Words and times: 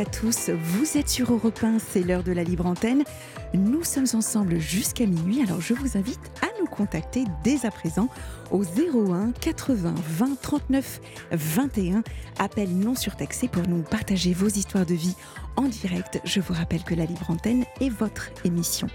À 0.00 0.04
tous, 0.06 0.48
vous 0.48 0.96
êtes 0.96 1.10
sur 1.10 1.30
Europe 1.30 1.62
1, 1.62 1.78
c'est 1.78 2.00
l'heure 2.00 2.22
de 2.22 2.32
la 2.32 2.42
libre 2.42 2.64
antenne. 2.64 3.04
Nous 3.52 3.84
sommes 3.84 4.06
ensemble 4.14 4.58
jusqu'à 4.58 5.04
minuit, 5.04 5.42
alors 5.42 5.60
je 5.60 5.74
vous 5.74 5.98
invite 5.98 6.20
à 6.40 6.46
nous 6.58 6.66
contacter 6.66 7.24
dès 7.44 7.66
à 7.66 7.70
présent 7.70 8.08
au 8.50 8.62
01 8.62 9.32
80 9.32 9.94
20 9.94 10.40
39 10.40 11.00
21. 11.32 12.02
Appel 12.38 12.70
non 12.70 12.94
surtaxé 12.94 13.46
pour 13.46 13.68
nous 13.68 13.82
partager 13.82 14.32
vos 14.32 14.48
histoires 14.48 14.86
de 14.86 14.94
vie 14.94 15.16
en 15.60 15.68
direct. 15.68 16.20
Je 16.24 16.40
vous 16.40 16.54
rappelle 16.54 16.82
que 16.82 16.94
la 16.94 17.04
libre 17.04 17.30
antenne 17.30 17.64
est 17.80 17.90
votre 17.90 18.30
émission. 18.44 18.88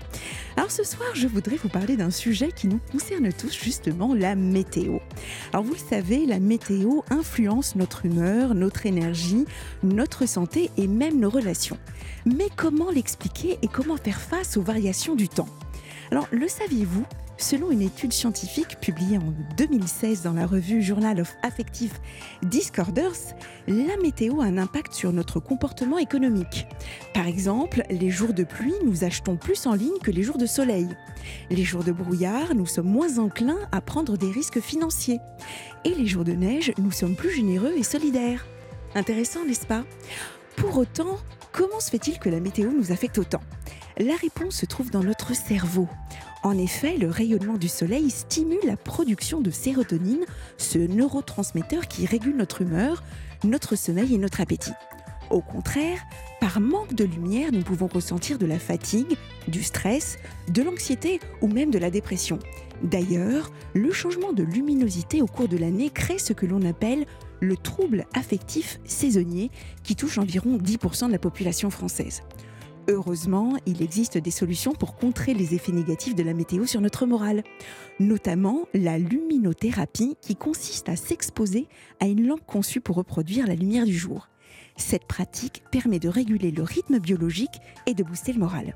Alors 0.57 0.71
ce 0.71 0.83
soir, 0.83 1.07
je 1.13 1.27
voudrais 1.27 1.57
vous 1.57 1.69
parler 1.69 1.95
d'un 1.95 2.09
sujet 2.09 2.51
qui 2.51 2.67
nous 2.67 2.79
concerne 2.91 3.31
tous, 3.31 3.53
justement 3.53 4.15
la 4.15 4.35
météo. 4.35 4.97
Alors 5.53 5.63
vous 5.63 5.73
le 5.73 5.79
savez, 5.79 6.25
la 6.25 6.39
météo 6.39 7.01
influence 7.09 7.75
notre 7.75 8.05
humeur, 8.05 8.55
notre 8.55 8.85
énergie, 8.85 9.45
notre 9.83 10.27
santé 10.27 10.71
et 10.77 10.87
même 10.87 11.19
nos 11.19 11.29
relations. 11.29 11.77
Mais 12.25 12.47
comment 12.55 12.89
l'expliquer 12.89 13.59
et 13.61 13.67
comment 13.67 13.97
faire 13.97 14.19
face 14.19 14.57
aux 14.57 14.63
variations 14.63 15.15
du 15.15 15.29
temps? 15.29 15.49
Alors 16.11 16.27
le 16.31 16.47
saviez-vous? 16.47 17.05
Selon 17.37 17.69
une 17.69 17.81
étude 17.81 18.13
scientifique 18.13 18.79
publiée 18.79 19.17
en 19.17 19.33
2016 19.57 20.21
dans 20.21 20.31
la 20.31 20.45
revue 20.45 20.81
Journal 20.81 21.19
of 21.19 21.35
Affective 21.43 21.91
Disorders, 22.43 23.35
la 23.67 23.97
météo 24.01 24.39
a 24.39 24.45
un 24.45 24.57
impact 24.57 24.93
sur 24.93 25.11
notre 25.11 25.41
comportement 25.41 25.97
économique. 25.97 26.65
Par 27.13 27.27
exemple, 27.27 27.83
les 27.89 28.09
jours 28.09 28.33
de 28.33 28.45
pluie, 28.45 28.73
nous 28.85 29.03
achetons 29.03 29.35
plus 29.35 29.67
en 29.67 29.73
ligne 29.73 29.99
que 30.01 30.11
les 30.11 30.23
jours 30.23 30.37
de 30.37 30.45
soleil. 30.45 30.87
Les 31.49 31.65
jours 31.65 31.83
de 31.83 31.91
brouillard, 31.91 32.55
nous 32.55 32.65
sommes 32.65 32.89
moins 32.89 33.19
enclins 33.19 33.67
à 33.73 33.81
prendre 33.81 34.17
des 34.17 34.31
risques 34.31 34.61
financiers. 34.61 35.19
Et 35.83 35.93
les 35.93 36.05
jours 36.05 36.23
de 36.23 36.33
neige, 36.33 36.71
nous 36.77 36.91
sommes 36.91 37.15
plus 37.15 37.31
généreux 37.31 37.73
et 37.75 37.83
solidaires. 37.83 38.45
Intéressant, 38.95 39.43
n'est-ce 39.45 39.67
pas? 39.67 39.83
Pour 40.55 40.77
autant, 40.77 41.17
comment 41.51 41.81
se 41.81 41.89
fait-il 41.89 42.17
que 42.17 42.29
la 42.29 42.39
météo 42.39 42.71
nous 42.71 42.93
affecte 42.93 43.17
autant? 43.17 43.41
La 43.97 44.15
réponse 44.15 44.55
se 44.55 44.65
trouve 44.65 44.89
dans 44.89 45.03
notre 45.03 45.35
cerveau. 45.35 45.89
En 46.45 46.59
effet, 46.59 46.95
le 46.99 47.09
rayonnement 47.09 47.57
du 47.57 47.67
soleil 47.67 48.11
stimule 48.11 48.59
la 48.65 48.77
production 48.77 49.41
de 49.41 49.49
sérotonine, 49.49 50.25
ce 50.59 50.77
neurotransmetteur 50.77 51.87
qui 51.87 52.05
régule 52.05 52.37
notre 52.37 52.61
humeur, 52.61 53.01
notre 53.43 53.75
sommeil 53.75 54.13
et 54.13 54.19
notre 54.19 54.41
appétit. 54.41 54.73
Au 55.31 55.41
contraire, 55.41 56.03
par 56.39 56.59
manque 56.59 56.93
de 56.93 57.03
lumière, 57.03 57.51
nous 57.51 57.63
pouvons 57.63 57.87
ressentir 57.87 58.37
de 58.37 58.45
la 58.45 58.59
fatigue, 58.59 59.17
du 59.47 59.63
stress, 59.63 60.19
de 60.53 60.61
l'anxiété 60.61 61.19
ou 61.41 61.47
même 61.47 61.71
de 61.71 61.79
la 61.79 61.89
dépression. 61.89 62.37
D'ailleurs, 62.83 63.49
le 63.73 63.91
changement 63.91 64.31
de 64.31 64.43
luminosité 64.43 65.23
au 65.23 65.27
cours 65.27 65.47
de 65.47 65.57
l'année 65.57 65.89
crée 65.89 66.19
ce 66.19 66.33
que 66.33 66.45
l'on 66.45 66.61
appelle 66.61 67.07
le 67.39 67.57
trouble 67.57 68.05
affectif 68.13 68.79
saisonnier 68.85 69.49
qui 69.81 69.95
touche 69.95 70.19
environ 70.19 70.57
10% 70.59 71.07
de 71.07 71.11
la 71.11 71.17
population 71.17 71.71
française. 71.71 72.21
Heureusement, 72.87 73.57
il 73.65 73.81
existe 73.81 74.19
des 74.19 74.31
solutions 74.31 74.73
pour 74.73 74.95
contrer 74.95 75.33
les 75.33 75.55
effets 75.55 75.71
négatifs 75.71 76.13
de 76.13 76.21
la 76.21 76.35
météo 76.35 76.67
sur 76.67 76.81
notre 76.81 77.07
morale, 77.07 77.43
notamment 77.99 78.67
la 78.75 78.99
luminothérapie 78.99 80.17
qui 80.21 80.35
consiste 80.35 80.87
à 80.87 80.95
s'exposer 80.95 81.67
à 81.99 82.05
une 82.05 82.27
lampe 82.27 82.45
conçue 82.45 82.81
pour 82.81 82.97
reproduire 82.97 83.47
la 83.47 83.55
lumière 83.55 83.85
du 83.85 83.97
jour. 83.97 84.27
Cette 84.77 85.05
pratique 85.05 85.63
permet 85.71 85.99
de 85.99 86.09
réguler 86.09 86.51
le 86.51 86.61
rythme 86.61 86.99
biologique 86.99 87.61
et 87.85 87.93
de 87.93 88.03
booster 88.03 88.33
le 88.33 88.39
moral. 88.39 88.75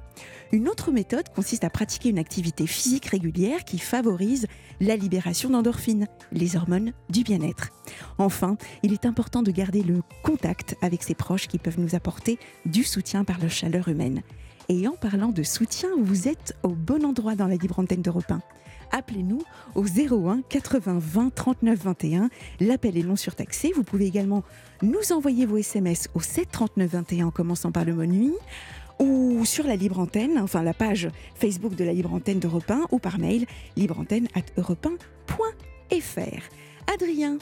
Une 0.54 0.70
autre 0.70 0.92
méthode 0.92 1.28
consiste 1.36 1.66
à 1.66 1.70
pratiquer 1.70 2.10
une 2.10 2.20
activité 2.20 2.68
physique 2.68 3.08
régulière 3.08 3.66
qui 3.66 3.80
favorise 3.80 4.48
la 4.80 4.96
libération 4.96 5.50
d'endorphines, 5.50 6.08
les 6.32 6.56
hormones 6.56 6.94
du 7.10 7.24
bien-être. 7.24 7.70
Enfin, 8.18 8.58
il 8.82 8.94
est 8.94 9.06
important 9.06 9.44
de 9.44 9.52
garder 9.52 9.84
le 9.84 10.02
contact 10.24 10.78
avec 10.82 11.04
ses 11.04 11.16
proches 11.16 11.48
qui 11.48 11.60
peuvent 11.60 11.80
nous 11.80 11.96
apporter 11.96 12.40
du 12.66 12.86
soutien 12.86 13.26
par 13.26 13.38
la 13.40 13.50
chaleur 13.50 13.90
humaine. 13.90 14.24
Et 14.70 14.88
en 14.88 14.94
parlant 14.94 15.30
de 15.30 15.44
soutien, 15.44 15.90
vous 15.98 16.28
êtes 16.28 16.56
au 16.64 16.70
bon 16.70 17.04
endroit 17.04 17.36
dans 17.36 17.48
la 17.48 17.56
libre 17.56 17.80
antenne 17.80 18.02
d'Europe 18.02 18.32
1 18.32 18.42
appelez-nous 18.92 19.44
au 19.76 19.84
01 19.84 20.42
80 20.50 20.98
20 21.00 21.34
39 21.34 21.80
21. 21.80 22.30
L'appel 22.60 22.98
est 22.98 23.04
non 23.04 23.16
surtaxé. 23.16 23.72
Vous 23.76 23.84
pouvez 23.84 24.08
également 24.08 24.44
nous 24.82 25.12
envoyer 25.12 25.46
vos 25.46 25.58
SMS 25.58 26.10
au 26.16 26.22
7 26.22 26.50
39 26.52 26.90
21 26.90 27.28
en 27.28 27.32
commençant 27.32 27.72
par 27.72 27.86
le 27.86 27.94
mot 27.94 28.06
nuit 28.06 28.34
ou 29.00 29.46
sur 29.46 29.66
la 29.66 29.76
libre 29.76 30.00
antenne, 30.00 30.40
enfin 30.40 30.64
la 30.64 30.74
page 30.74 31.10
Facebook 31.36 31.76
de 31.76 31.84
la 31.86 31.94
libre 31.94 32.14
antenne 32.14 32.40
d'Europe 32.40 32.70
1 32.70 32.88
ou 32.92 33.00
par 33.00 33.20
mail 33.20 33.46
libreantenne@europe1.fr. 33.78 36.69
Adrien 36.94 37.38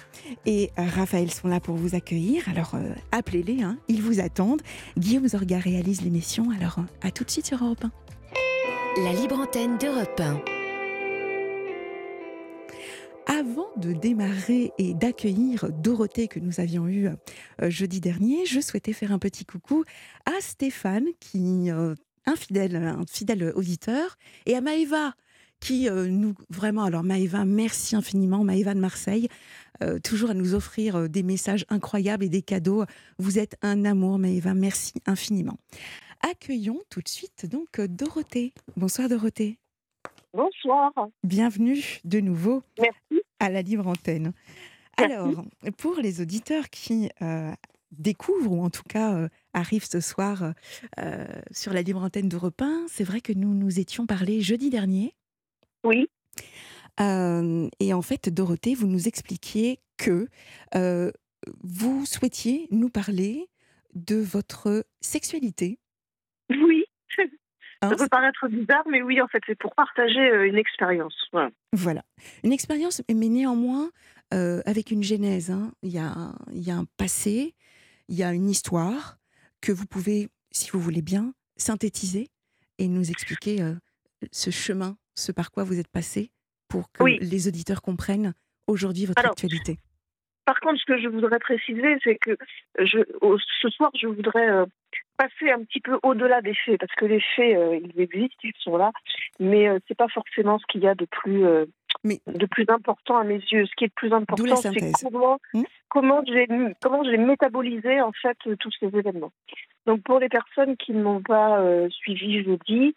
et 0.45 0.71
Raphaël 0.77 1.31
sont 1.31 1.47
là 1.47 1.59
pour 1.59 1.75
vous 1.75 1.95
accueillir. 1.95 2.47
Alors 2.49 2.75
euh, 2.75 2.93
appelez-les, 3.11 3.63
hein, 3.63 3.77
ils 3.87 4.01
vous 4.01 4.19
attendent. 4.19 4.61
Guillaume 4.97 5.27
Zorga 5.27 5.59
réalise 5.59 6.01
l'émission. 6.01 6.49
Alors 6.51 6.79
euh, 6.79 7.07
à 7.07 7.11
tout 7.11 7.23
de 7.23 7.31
suite 7.31 7.45
sur 7.45 7.63
Europe 7.63 7.83
1. 7.83 9.03
La 9.03 9.13
libre 9.13 9.39
antenne 9.39 9.77
d'Europe 9.77 10.19
1. 10.19 10.41
Avant 13.27 13.67
de 13.75 13.91
démarrer 13.91 14.71
et 14.77 14.93
d'accueillir 14.93 15.69
Dorothée 15.69 16.29
que 16.29 16.39
nous 16.39 16.61
avions 16.61 16.87
eue 16.87 17.09
euh, 17.61 17.69
jeudi 17.69 17.99
dernier, 17.99 18.45
je 18.45 18.61
souhaitais 18.61 18.93
faire 18.93 19.11
un 19.11 19.19
petit 19.19 19.43
coucou 19.43 19.83
à 20.25 20.39
Stéphane, 20.39 21.07
qui 21.19 21.69
euh, 21.69 21.93
un 22.25 22.35
fidèle, 22.35 22.77
un 22.77 23.05
fidèle 23.05 23.51
auditeur, 23.53 24.17
et 24.45 24.55
à 24.55 24.61
Maëva, 24.61 25.13
qui 25.59 25.89
euh, 25.89 26.07
nous 26.07 26.35
vraiment. 26.49 26.83
Alors 26.83 27.03
Maëva, 27.03 27.45
merci 27.45 27.95
infiniment, 27.95 28.43
Maëva 28.43 28.73
de 28.73 28.79
Marseille, 28.79 29.27
euh, 29.83 29.99
toujours 29.99 30.29
à 30.29 30.33
nous 30.33 30.55
offrir 30.55 30.95
euh, 30.95 31.07
des 31.07 31.23
messages 31.23 31.65
incroyables 31.69 32.23
et 32.23 32.29
des 32.29 32.41
cadeaux. 32.41 32.85
Vous 33.17 33.39
êtes 33.39 33.57
un 33.61 33.85
amour, 33.85 34.19
Maëva, 34.19 34.53
merci 34.53 34.93
infiniment. 35.05 35.57
Accueillons 36.21 36.81
tout 36.89 37.01
de 37.01 37.07
suite 37.07 37.45
donc 37.45 37.79
Dorothée. 37.79 38.53
Bonsoir 38.75 39.09
Dorothée. 39.09 39.57
Bonsoir. 40.33 40.91
Bienvenue 41.23 41.99
de 42.03 42.19
nouveau 42.19 42.63
Merci. 42.79 43.23
à 43.39 43.49
la 43.49 43.61
Libre 43.61 43.87
Antenne. 43.87 44.33
Alors, 44.97 45.45
pour 45.77 45.95
les 45.95 46.21
auditeurs 46.21 46.69
qui 46.69 47.09
euh, 47.21 47.51
découvrent, 47.91 48.51
ou 48.51 48.63
en 48.63 48.69
tout 48.69 48.83
cas 48.87 49.29
arrivent 49.53 49.87
ce 49.89 49.99
soir 49.99 50.53
euh, 50.99 51.25
sur 51.51 51.73
la 51.73 51.81
Libre 51.81 52.03
Antenne 52.03 52.29
d'Europe 52.29 52.61
1, 52.61 52.85
c'est 52.87 53.03
vrai 53.03 53.21
que 53.21 53.33
nous 53.33 53.53
nous 53.53 53.79
étions 53.79 54.05
parlé 54.05 54.41
jeudi 54.41 54.69
dernier. 54.69 55.13
Oui. 55.87 56.07
Euh, 56.99 57.69
et 57.79 57.93
en 57.93 58.01
fait, 58.01 58.29
Dorothée, 58.29 58.75
vous 58.75 58.87
nous 58.87 59.07
expliquiez 59.07 59.79
que 59.97 60.27
euh, 60.75 61.11
vous 61.63 62.05
souhaitiez 62.05 62.67
nous 62.71 62.89
parler 62.89 63.47
de 63.93 64.15
votre 64.17 64.85
sexualité. 65.01 65.79
Oui. 66.49 66.83
Hein, 67.83 67.89
Ça 67.89 67.95
peut 67.95 68.07
paraître 68.09 68.47
bizarre, 68.47 68.87
mais 68.89 69.03
oui, 69.03 69.21
en 69.21 69.27
fait, 69.27 69.39
c'est 69.45 69.53
pour 69.53 69.75
partager 69.75 70.47
une 70.47 70.55
expérience. 70.55 71.13
Voilà. 71.31 71.51
Voilà. 71.73 72.03
Une 72.43 72.51
expérience, 72.51 73.03
mais 73.07 73.27
néanmoins 73.29 73.91
euh, 74.33 74.63
avec 74.65 74.89
une 74.89 75.03
genèse. 75.03 75.51
hein. 75.51 75.71
Il, 75.83 75.91
y 75.91 75.99
a, 75.99 76.07
un- 76.07 76.35
il 76.51 76.63
y 76.67 76.71
a 76.71 76.75
un 76.75 76.85
passé, 76.97 77.53
il 78.07 78.15
y 78.15 78.23
a 78.23 78.33
une 78.33 78.49
histoire 78.49 79.19
que 79.61 79.71
vous 79.71 79.85
pouvez, 79.85 80.29
si 80.49 80.71
vous 80.71 80.79
voulez 80.79 81.03
bien, 81.03 81.35
synthétiser 81.55 82.29
et 82.79 82.87
nous 82.87 83.11
expliquer 83.11 83.61
euh, 83.61 83.75
ce 84.31 84.49
chemin, 84.49 84.97
ce 85.17 85.31
par 85.31 85.51
quoi 85.51 85.63
vous 85.63 85.79
êtes 85.79 85.87
passé 85.91 86.31
pour 86.69 86.91
que 86.91 87.03
Oui. 87.03 87.17
les 87.21 87.47
auditeurs 87.47 87.81
comprennent 87.81 88.33
aujourd'hui 88.67 89.05
votre 89.05 89.19
Alors, 89.19 89.31
actualité? 89.31 89.77
Par 90.45 90.59
contre, 90.61 90.79
ce 90.79 90.85
que 90.85 90.97
je 90.97 91.07
voudrais 91.09 91.39
préciser, 91.39 91.97
c'est 92.03 92.15
que 92.15 92.37
je, 92.79 92.99
ce 93.61 93.69
soir, 93.69 93.91
je 93.99 94.07
voudrais 94.07 94.49
euh, 94.49 94.65
passer 95.17 95.51
un 95.51 95.63
petit 95.63 95.81
peu 95.81 95.99
au-delà 96.03 96.41
des 96.41 96.53
faits, 96.53 96.79
parce 96.79 96.93
que 96.95 97.05
les 97.05 97.19
faits, 97.35 97.57
euh, 97.57 97.79
ils 97.83 97.99
existent, 98.01 98.37
ils 98.43 98.53
sont 98.59 98.77
là, 98.77 98.91
mais 99.39 99.67
euh, 99.67 99.79
c'est 99.87 99.97
pas 99.97 100.07
forcément 100.07 100.57
ce 100.59 100.65
qu'il 100.69 100.81
y 100.83 100.87
a 100.87 100.95
de 100.95 101.05
plus, 101.05 101.45
euh, 101.45 101.65
Mais- 102.05 102.21
de 102.27 102.45
plus 102.45 102.65
important 102.69 103.17
à 103.17 103.25
mes 103.25 103.39
yeux. 103.51 103.65
Ce 103.65 103.75
qui 103.75 103.83
est 103.85 103.87
le 103.87 103.93
plus 103.95 104.13
important, 104.13 104.55
c'est 104.55 104.91
comment, 105.03 105.37
Hmm 105.53 105.63
comment 105.89 106.21
j'ai 106.25 106.47
comment 106.81 107.03
j'ai 107.03 107.17
métabolisé 107.17 108.01
en 108.01 108.11
fait 108.11 108.37
tous 108.59 108.71
ces 108.79 108.87
événements. 108.87 109.31
Donc 109.85 110.03
pour 110.03 110.19
les 110.19 110.29
personnes 110.29 110.77
qui 110.77 110.91
ne 110.93 111.01
m'ont 111.01 111.21
pas 111.21 111.61
suivi 111.89 112.43
jeudi, 112.43 112.93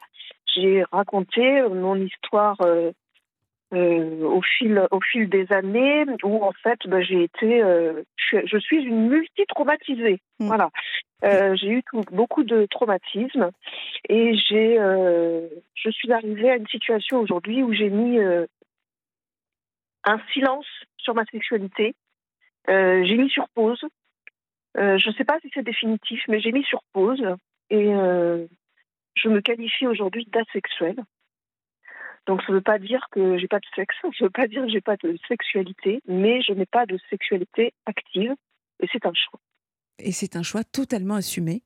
j'ai 0.55 0.85
raconté 0.91 1.62
mon 1.62 1.97
histoire 1.97 2.56
euh, 2.62 2.93
euh, 3.73 4.23
au 4.25 4.43
fil 4.43 4.87
au 4.91 5.00
fil 5.00 5.29
des 5.29 5.50
années 5.52 6.05
où 6.25 6.43
en 6.44 6.52
fait 6.52 6.79
bah, 6.87 7.02
j'ai 7.02 7.25
été 7.25 7.62
euh, 7.62 8.02
je, 8.17 8.38
je, 8.44 8.58
suis 8.58 8.82
une 8.85 9.08
multi-traumatisée. 9.08 10.20
Mmh. 10.41 10.47
voilà. 10.47 10.70
J'ai 11.23 11.69
eu 11.69 11.82
tout, 11.82 12.02
beaucoup 12.12 12.44
de 12.44 12.67
traumatismes 12.70 13.50
et 14.08 14.35
j'ai 14.35 14.76
je 14.76 15.91
suis 15.91 16.12
arrivée 16.12 16.50
à 16.50 16.56
une 16.56 16.69
situation 16.69 17.19
aujourd'hui 17.19 17.62
où 17.62 17.73
j'ai 17.73 17.91
mis 17.91 18.19
un 20.05 20.20
silence 20.32 20.67
sur 20.97 21.14
ma 21.14 21.26
sexualité. 21.26 21.94
J'ai 22.67 23.17
mis 23.19 23.29
sur 23.29 23.49
pause. 23.50 23.85
Je 24.76 25.08
ne 25.08 25.14
sais 25.14 25.25
pas 25.25 25.38
si 25.41 25.50
c'est 25.52 25.62
définitif 25.62 26.23
mais 26.29 26.41
j'ai 26.41 26.52
mis 26.52 26.64
sur 26.64 26.81
pause 26.94 27.23
et 27.69 27.93
je 29.23 29.29
me 29.29 29.41
qualifie 29.41 29.87
aujourd'hui 29.87 30.27
d'asexuelle 30.27 31.03
donc, 32.27 32.43
ça 32.43 32.53
ne 32.53 32.59
veut 32.59 32.63
pas 32.63 32.79
dire 32.79 33.07
que 33.11 33.39
j'ai 33.39 33.49
pas 33.49 33.59
de 33.59 33.67
sexe, 33.75 33.97
ça 34.03 34.09
ne 34.09 34.25
veut 34.25 34.31
pas 34.31 34.47
dire 34.47 34.63
que 34.63 34.69
j'ai 34.69 34.81
pas 34.81 34.97
de 34.97 35.17
sexualité, 35.27 36.03
mais 36.07 36.43
je 36.43 36.53
n'ai 36.53 36.67
pas 36.67 36.87
de 36.87 36.99
sexualité 37.09 37.73
active, 37.87 38.35
et 38.81 38.87
c'est 38.93 39.07
un 39.07 39.13
choix. 39.15 39.41
Et 39.99 40.13
c'est 40.13 40.37
un 40.37 40.43
choix 40.43 40.63
totalement 40.65 41.15
assumé. 41.15 41.63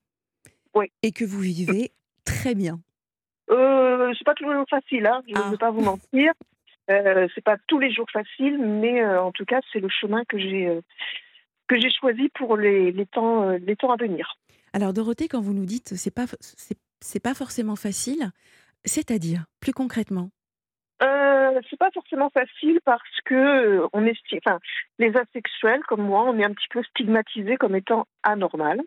Oui. 0.74 0.86
Et 1.02 1.12
que 1.12 1.24
vous 1.24 1.40
vivez 1.40 1.92
très 2.24 2.54
bien. 2.54 2.80
Euh, 3.50 4.12
c'est 4.16 4.24
pas 4.24 4.34
toujours 4.34 4.64
facile, 4.68 5.06
hein, 5.06 5.22
je 5.28 5.34
ne 5.34 5.38
ah. 5.44 5.50
vais 5.50 5.58
pas 5.58 5.70
vous 5.70 5.82
mentir. 5.82 6.32
Euh, 6.90 7.28
c'est 7.34 7.44
pas 7.44 7.56
tous 7.66 7.78
les 7.78 7.92
jours 7.92 8.10
facile, 8.10 8.58
mais 8.58 9.02
euh, 9.02 9.22
en 9.22 9.32
tout 9.32 9.44
cas, 9.44 9.60
c'est 9.72 9.80
le 9.80 9.88
chemin 9.88 10.24
que 10.24 10.38
j'ai 10.38 10.66
euh, 10.66 10.80
que 11.66 11.80
j'ai 11.80 11.90
choisi 11.90 12.28
pour 12.34 12.56
les, 12.56 12.92
les 12.92 13.06
temps 13.06 13.50
les 13.50 13.76
temps 13.76 13.90
à 13.90 13.96
venir. 13.96 14.36
Alors 14.74 14.92
Dorothée, 14.92 15.28
quand 15.28 15.40
vous 15.40 15.54
nous 15.54 15.64
dites 15.64 15.94
c'est 15.94 16.10
pas 16.10 16.26
c'est 16.40 16.78
pas 17.22 17.34
forcément 17.34 17.76
facile, 17.76 18.30
c'est-à-dire 18.84 19.44
plus 19.60 19.72
concrètement? 19.72 20.30
Euh, 21.02 21.60
c'est 21.68 21.78
pas 21.78 21.90
forcément 21.92 22.30
facile 22.30 22.80
parce 22.84 23.20
que 23.24 23.34
euh, 23.34 23.88
on 23.92 24.06
est, 24.06 24.16
enfin, 24.38 24.58
les 24.98 25.16
asexuels 25.16 25.82
comme 25.88 26.02
moi, 26.02 26.24
on 26.24 26.38
est 26.38 26.44
un 26.44 26.52
petit 26.52 26.68
peu 26.70 26.82
stigmatisés 26.82 27.56
comme 27.56 27.76
étant 27.76 28.06
anormal. 28.22 28.80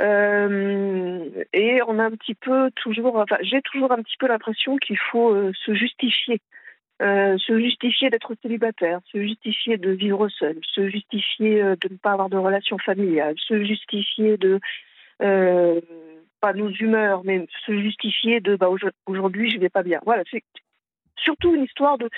Euh, 0.00 1.44
et 1.52 1.80
on 1.86 2.00
a 2.00 2.04
un 2.04 2.10
petit 2.10 2.34
peu 2.34 2.70
toujours, 2.74 3.16
enfin, 3.16 3.36
j'ai 3.42 3.62
toujours 3.62 3.92
un 3.92 4.02
petit 4.02 4.16
peu 4.18 4.26
l'impression 4.26 4.76
qu'il 4.76 4.98
faut 4.98 5.52
se 5.52 5.74
justifier, 5.74 6.40
se 7.00 7.60
justifier 7.60 8.10
d'être 8.10 8.34
célibataire, 8.42 9.00
se 9.12 9.22
justifier 9.22 9.76
de 9.76 9.90
vivre 9.90 10.28
seul, 10.30 10.58
se 10.62 10.88
justifier 10.88 11.62
de 11.62 11.88
ne 11.88 11.96
pas 11.96 12.12
avoir 12.12 12.28
de 12.28 12.36
relation 12.36 12.76
familiale, 12.78 13.36
se 13.38 13.62
justifier 13.62 14.36
de 14.36 14.58
pas 16.44 16.52
nos 16.52 16.68
humeurs, 16.68 17.22
mais 17.24 17.46
se 17.64 17.72
justifier 17.80 18.40
de 18.40 18.54
bah, 18.56 18.68
aujourd'hui 19.06 19.50
je 19.50 19.58
vais 19.58 19.70
pas 19.70 19.82
bien. 19.82 19.98
Voilà, 20.04 20.24
c'est 20.30 20.44
surtout 21.16 21.54
une 21.54 21.64
histoire 21.64 21.96
de 21.96 22.10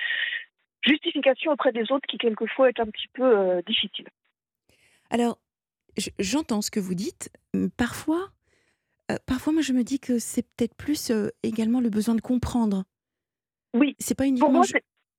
justification 0.85 1.53
auprès 1.53 1.71
des 1.71 1.93
autres 1.93 2.09
qui 2.09 2.19
quelquefois 2.19 2.69
est 2.69 2.81
un 2.81 2.87
petit 2.87 3.07
peu 3.13 3.23
euh, 3.23 3.63
difficile. 3.63 4.09
Alors, 5.11 5.39
j'entends 6.19 6.61
ce 6.61 6.73
que 6.73 6.81
vous 6.81 6.97
dites. 6.97 7.31
Parfois, 7.77 8.31
euh, 9.13 9.17
parfois, 9.27 9.53
moi, 9.53 9.63
je 9.63 9.73
me 9.73 9.85
dis 9.85 10.01
que 10.01 10.19
c'est 10.19 10.43
peut-être 10.43 10.75
plus 10.75 11.11
euh, 11.11 11.29
également 11.45 11.81
le 11.81 11.91
besoin 11.91 12.17
de 12.17 12.21
comprendre. 12.21 12.83
Oui. 13.75 13.95
C'est 14.01 14.17
pas 14.17 14.27
uniquement. 14.27 14.63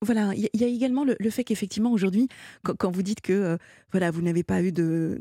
Voilà, 0.02 0.34
il 0.36 0.50
y, 0.54 0.64
a 0.64 0.68
également 0.68 1.04
le, 1.04 1.30
fait 1.32 1.44
qu'effectivement 1.44 1.92
aujourd'hui, 1.92 2.28
quand, 2.64 2.92
vous 2.92 3.02
dites 3.02 3.22
que 3.22 3.58
voilà, 3.92 4.12
vous 4.12 4.22
n'avez 4.22 4.44
pas 4.44 4.62
eu 4.62 4.72
de, 4.72 5.18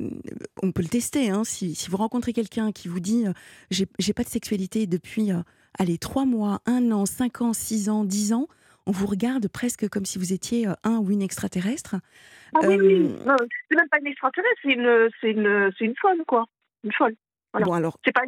on 0.62 0.70
peut 0.70 0.82
le 0.82 0.88
tester. 0.88 1.30
Hein, 1.30 1.44
si, 1.44 1.74
si, 1.74 1.88
vous 1.88 1.96
rencontrez 1.96 2.34
quelqu'un 2.34 2.72
qui 2.72 2.88
vous 2.88 3.00
dit 3.00 3.24
j'ai 3.70 4.12
pas 4.12 4.22
de 4.22 4.28
sexualité 4.28 4.86
depuis 4.86 5.32
allez, 5.78 5.98
trois 5.98 6.24
mois, 6.24 6.60
un 6.66 6.90
an, 6.92 7.06
cinq 7.06 7.40
ans, 7.40 7.52
six 7.52 7.88
ans, 7.88 8.04
dix 8.04 8.32
ans, 8.32 8.48
on 8.86 8.92
vous 8.92 9.06
regarde 9.06 9.48
presque 9.48 9.88
comme 9.88 10.04
si 10.04 10.18
vous 10.18 10.32
étiez 10.32 10.68
euh, 10.68 10.74
un 10.84 10.98
ou 10.98 11.10
une 11.10 11.22
extraterrestre. 11.22 11.96
Ah 12.54 12.60
oui, 12.68 12.76
euh... 12.78 13.36
c'est 13.68 13.76
même 13.76 13.88
pas 13.88 13.98
une 13.98 14.06
extraterrestre, 14.06 14.60
c'est 14.62 14.72
une, 14.72 15.08
c'est 15.20 15.30
une, 15.30 15.72
c'est 15.76 15.84
une 15.84 15.96
folle, 16.00 16.22
quoi. 16.26 16.46
Une 16.84 16.92
folle. 16.92 17.14
Bon, 17.54 17.72
alors. 17.72 17.98
C'est 18.04 18.12
pas, 18.12 18.22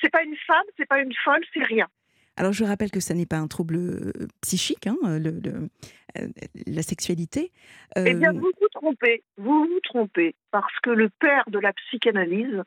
c'est 0.00 0.10
pas 0.10 0.22
une 0.22 0.36
femme, 0.46 0.64
c'est 0.76 0.86
pas 0.86 1.00
une 1.00 1.12
folle, 1.24 1.42
c'est 1.52 1.64
rien. 1.64 1.88
Alors 2.36 2.52
je 2.52 2.64
rappelle 2.64 2.90
que 2.90 3.00
ça 3.00 3.14
n'est 3.14 3.26
pas 3.26 3.38
un 3.38 3.48
trouble 3.48 3.76
euh, 3.76 4.12
psychique, 4.42 4.86
hein, 4.86 4.96
le, 5.02 5.30
le, 5.30 5.68
euh, 6.18 6.28
la 6.66 6.82
sexualité. 6.82 7.52
Eh 7.96 8.14
bien, 8.14 8.32
vous 8.32 8.52
vous 8.60 8.68
trompez, 8.72 9.24
vous 9.38 9.64
vous 9.64 9.80
trompez, 9.82 10.34
parce 10.50 10.78
que 10.82 10.90
le 10.90 11.08
père 11.08 11.44
de 11.48 11.58
la 11.58 11.72
psychanalyse, 11.72 12.62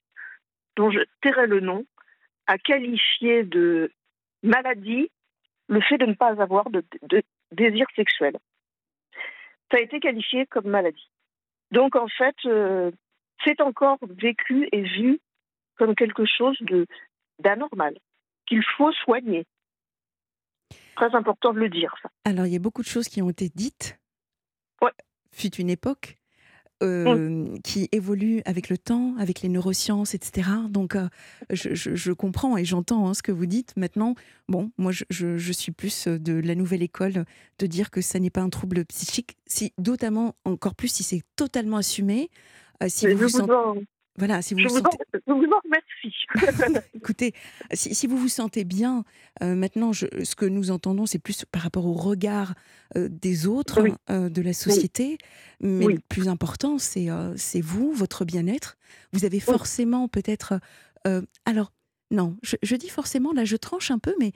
dont 0.76 0.90
je 0.92 1.00
tairai 1.22 1.46
le 1.46 1.60
nom, 1.60 1.86
a 2.48 2.58
qualifié 2.58 3.44
de 3.44 3.92
maladie 4.42 5.12
le 5.68 5.82
fait 5.82 5.98
de 5.98 6.08
ne 6.08 6.14
pas 6.14 6.42
avoir 6.42 6.70
de, 6.72 6.84
désir 7.52 7.86
sexuel. 7.96 8.38
Ça 9.72 9.78
a 9.78 9.82
été 9.82 10.00
qualifié 10.00 10.48
comme 10.48 10.68
maladie. 10.68 11.10
Donc 11.72 11.96
en 11.96 12.08
fait, 12.08 12.36
euh, 12.46 12.92
c'est 13.46 13.62
encore 13.62 14.00
vécu 14.02 14.68
et 14.72 14.82
vu 14.82 15.20
comme 15.78 15.96
quelque 15.96 16.26
chose 16.26 16.58
de 16.62 16.88
d'anormal 17.38 17.96
qu'il 18.48 18.64
faut 18.78 18.92
soigner. 18.92 19.46
Très 21.00 21.16
important 21.16 21.54
de 21.54 21.60
le 21.60 21.70
dire. 21.70 21.94
Ça. 22.02 22.10
Alors 22.26 22.46
il 22.46 22.52
y 22.52 22.58
a 22.58 22.60
beaucoup 22.60 22.82
de 22.82 22.88
choses 22.88 23.08
qui 23.08 23.22
ont 23.22 23.30
été 23.30 23.50
dites. 23.54 23.98
Ouais. 24.82 24.92
Fut 25.32 25.56
une 25.56 25.70
époque. 25.70 26.18
Euh, 26.82 27.58
qui 27.62 27.90
évolue 27.92 28.42
avec 28.46 28.70
le 28.70 28.78
temps, 28.78 29.14
avec 29.18 29.42
les 29.42 29.50
neurosciences, 29.50 30.14
etc. 30.14 30.50
Donc, 30.70 30.96
euh, 30.96 31.10
je, 31.50 32.14
comprends 32.14 32.56
et 32.56 32.64
j'entends 32.64 33.10
hein, 33.10 33.14
ce 33.14 33.22
que 33.22 33.34
vous 33.34 33.48
dites. 33.48 33.76
Maintenant, 33.76 34.16
bon, 34.48 34.72
moi, 34.78 34.94
je, 34.94 35.52
suis 35.52 35.74
plus 35.74 36.08
de 36.08 36.40
la 36.40 36.56
nouvelle 36.56 36.82
école 36.82 37.26
de 37.60 37.66
dire 37.66 37.92
que 37.92 38.00
ça 38.00 38.18
n'est 38.20 38.30
pas 38.30 38.40
un 38.40 38.50
trouble 38.50 38.86
psychique, 38.86 39.36
si, 39.46 39.74
notamment 39.78 40.36
encore 40.46 40.74
plus 40.74 40.88
si 40.88 41.04
c'est 41.04 41.22
totalement 41.36 41.76
assumé. 41.76 42.30
Euh, 42.82 42.86
si 42.88 43.08
vous, 43.08 43.24
vous 43.24 43.28
sentez... 43.28 43.52
Voilà, 44.20 44.42
si 44.42 44.54
vous 44.54 44.60
je, 44.60 44.68
vous, 44.68 44.76
sentez... 44.76 44.98
vous 45.28 45.34
en 45.34 45.62
remercie. 45.64 46.84
Écoutez, 46.94 47.34
si, 47.74 48.06
vous 48.06 48.18
vous 48.18 48.28
sentez 48.28 48.66
bien, 48.66 49.06
euh, 49.42 49.56
maintenant, 49.56 49.94
je, 49.94 50.06
ce 50.24 50.36
que 50.36 50.46
nous 50.46 50.72
entendons, 50.72 51.06
c'est 51.06 51.20
plus 51.20 51.46
par 51.46 51.62
rapport 51.62 51.86
au 51.86 51.94
regard 51.94 52.54
euh, 52.98 53.08
des 53.10 53.48
autres, 53.48 53.82
euh, 54.10 54.30
de 54.30 54.42
la 54.42 54.52
société. 54.52 55.18
Mais 55.62 55.86
le 55.86 56.00
plus 56.00 56.28
important, 56.28 56.78
c'est 56.78 57.08
c'est 57.36 57.62
vous, 57.62 57.94
votre 57.94 58.26
bien-être. 58.26 58.78
Vous 59.14 59.26
avez 59.26 59.40
forcément 59.40 60.08
peut-être... 60.08 60.60
alors, 61.46 61.72
non, 62.12 62.38
je, 62.44 62.56
je, 62.62 62.76
dis 62.76 62.90
forcément, 62.90 63.34
là, 63.34 63.46
je 63.46 63.56
tranche 63.56 63.92
un 63.92 64.00
peu, 64.00 64.16
mais 64.20 64.34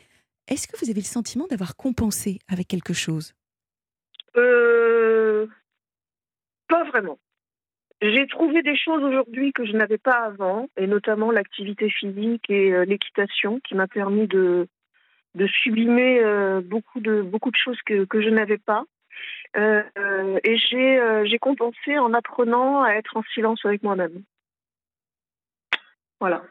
est-ce 0.47 0.67
que 0.67 0.77
vous 0.79 0.89
avez 0.89 1.01
le 1.01 1.05
sentiment 1.05 1.47
d'avoir 1.47 1.75
compensé 1.75 2.39
avec 2.47 2.67
quelque 2.67 2.93
chose? 2.93 3.33
Pas 6.73 6.83
vraiment. 6.85 7.19
J'ai 8.03 8.27
trouvé 8.27 8.61
des 8.63 8.75
choses 8.75 9.01
aujourd'hui 9.01 9.53
que 9.53 9.65
je 9.65 9.71
n'avais 9.71 9.97
pas 9.97 10.25
avant, 10.25 10.67
et 10.75 10.87
notamment 10.87 11.31
l'activité 11.31 11.89
physique 11.89 12.49
et 12.49 12.73
euh, 12.73 12.83
l'équitation, 12.83 13.61
qui 13.61 13.75
m'a 13.75 13.87
permis 13.87 14.27
de, 14.27 14.67
de 15.35 15.47
sublimer 15.47 16.19
euh, 16.19 16.59
beaucoup, 16.59 16.99
de, 16.99 17.21
beaucoup 17.21 17.49
de 17.49 17.55
choses 17.55 17.79
que, 17.85 18.03
que 18.03 18.21
je 18.21 18.27
n'avais 18.27 18.57
pas. 18.57 18.83
Euh, 19.55 20.37
et 20.43 20.57
j'ai, 20.57 21.23
j'ai 21.25 21.39
compensé 21.39 21.97
en 21.97 22.13
apprenant 22.13 22.83
à 22.83 22.91
être 22.91 23.15
en 23.15 23.23
silence 23.33 23.63
avec 23.63 23.83
moi-même. 23.83 24.23
Voilà. 26.19 26.43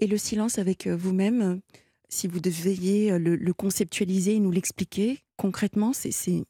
Et 0.00 0.08
le 0.08 0.16
silence 0.16 0.58
avec 0.58 0.88
vous-même, 0.88 1.60
si 2.08 2.26
vous 2.26 2.40
deviez 2.40 3.16
le, 3.16 3.36
le 3.36 3.52
conceptualiser 3.52 4.36
et 4.36 4.40
nous 4.40 4.50
l'expliquer 4.50 5.18
concrètement, 5.36 5.92
c'est, 5.92 6.10
c'est, 6.10 6.44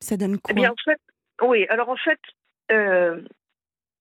ça 0.00 0.18
donne 0.18 0.38
quoi 0.38 0.52
eh 0.52 0.54
bien, 0.54 0.70
en 0.70 0.82
fait, 0.84 1.00
Oui, 1.40 1.66
alors 1.68 1.88
en 1.88 1.96
fait, 1.96 2.20
euh, 2.70 3.22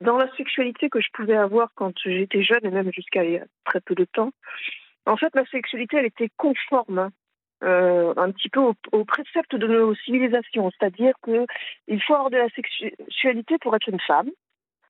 dans 0.02 0.18
la 0.18 0.34
sexualité 0.36 0.90
que 0.90 1.02
je 1.02 1.10
pouvais 1.14 1.36
avoir 1.36 1.72
quand 1.76 1.94
j'étais 2.04 2.44
jeune 2.44 2.64
et 2.64 2.70
même 2.70 2.92
jusqu'à 2.92 3.24
il 3.24 3.32
y 3.34 3.38
a 3.38 3.46
très 3.66 3.82
peu 3.82 3.96
de 3.96 4.06
temps, 4.06 4.32
en 5.06 5.18
fait, 5.18 5.34
ma 5.36 5.46
sexualité, 5.46 5.98
elle 5.98 6.06
était 6.06 6.30
conforme 6.38 7.12
euh, 7.64 8.14
un 8.18 8.32
petit 8.32 8.50
peu 8.50 8.60
aux 8.60 8.76
au 8.92 9.06
préceptes 9.06 9.56
de 9.56 9.68
nos 9.68 9.96
civilisations, 9.96 10.70
c'est-à-dire 10.72 11.14
qu'il 11.24 12.02
faut 12.04 12.14
avoir 12.14 12.30
de 12.30 12.38
la 12.38 12.50
sexualité 12.50 13.58
pour 13.60 13.76
être 13.76 13.88
une 13.88 14.00
femme, 14.02 14.30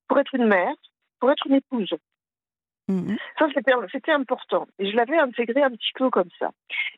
pour 0.08 0.20
être 0.20 0.34
une 0.36 0.48
mère, 0.48 0.74
pour 1.20 1.32
être 1.32 1.46
une 1.48 1.56
épouse. 1.56 1.94
Mmh. 2.90 3.16
Ça, 3.38 3.48
c'était 3.92 4.12
important. 4.12 4.68
Et 4.80 4.90
je 4.90 4.96
l'avais 4.96 5.18
intégré 5.18 5.62
un 5.62 5.72
petit 5.72 5.92
peu 5.96 6.10
comme 6.10 6.30
ça. 6.40 6.52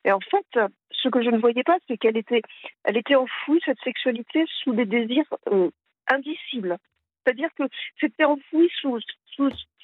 Et 0.05 0.11
en 0.11 0.19
fait, 0.19 0.59
ce 0.91 1.09
que 1.09 1.21
je 1.23 1.29
ne 1.29 1.37
voyais 1.37 1.63
pas, 1.63 1.77
c'est 1.87 1.97
qu'elle 1.97 2.17
était, 2.17 2.41
elle 2.83 2.97
était 2.97 3.15
enfouie, 3.15 3.61
cette 3.65 3.79
sexualité, 3.83 4.45
sous 4.63 4.73
des 4.73 4.85
désirs 4.85 5.33
euh, 5.51 5.69
indicibles. 6.07 6.77
C'est-à-dire 7.23 7.49
que 7.57 7.63
c'était 7.99 8.25
enfoui 8.25 8.69
sous, 8.81 8.99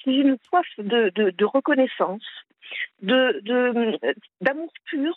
une 0.06 0.36
soif 0.48 0.66
de, 0.78 1.44
reconnaissance, 1.44 2.24
d'amour 3.00 4.72
pur 4.84 5.16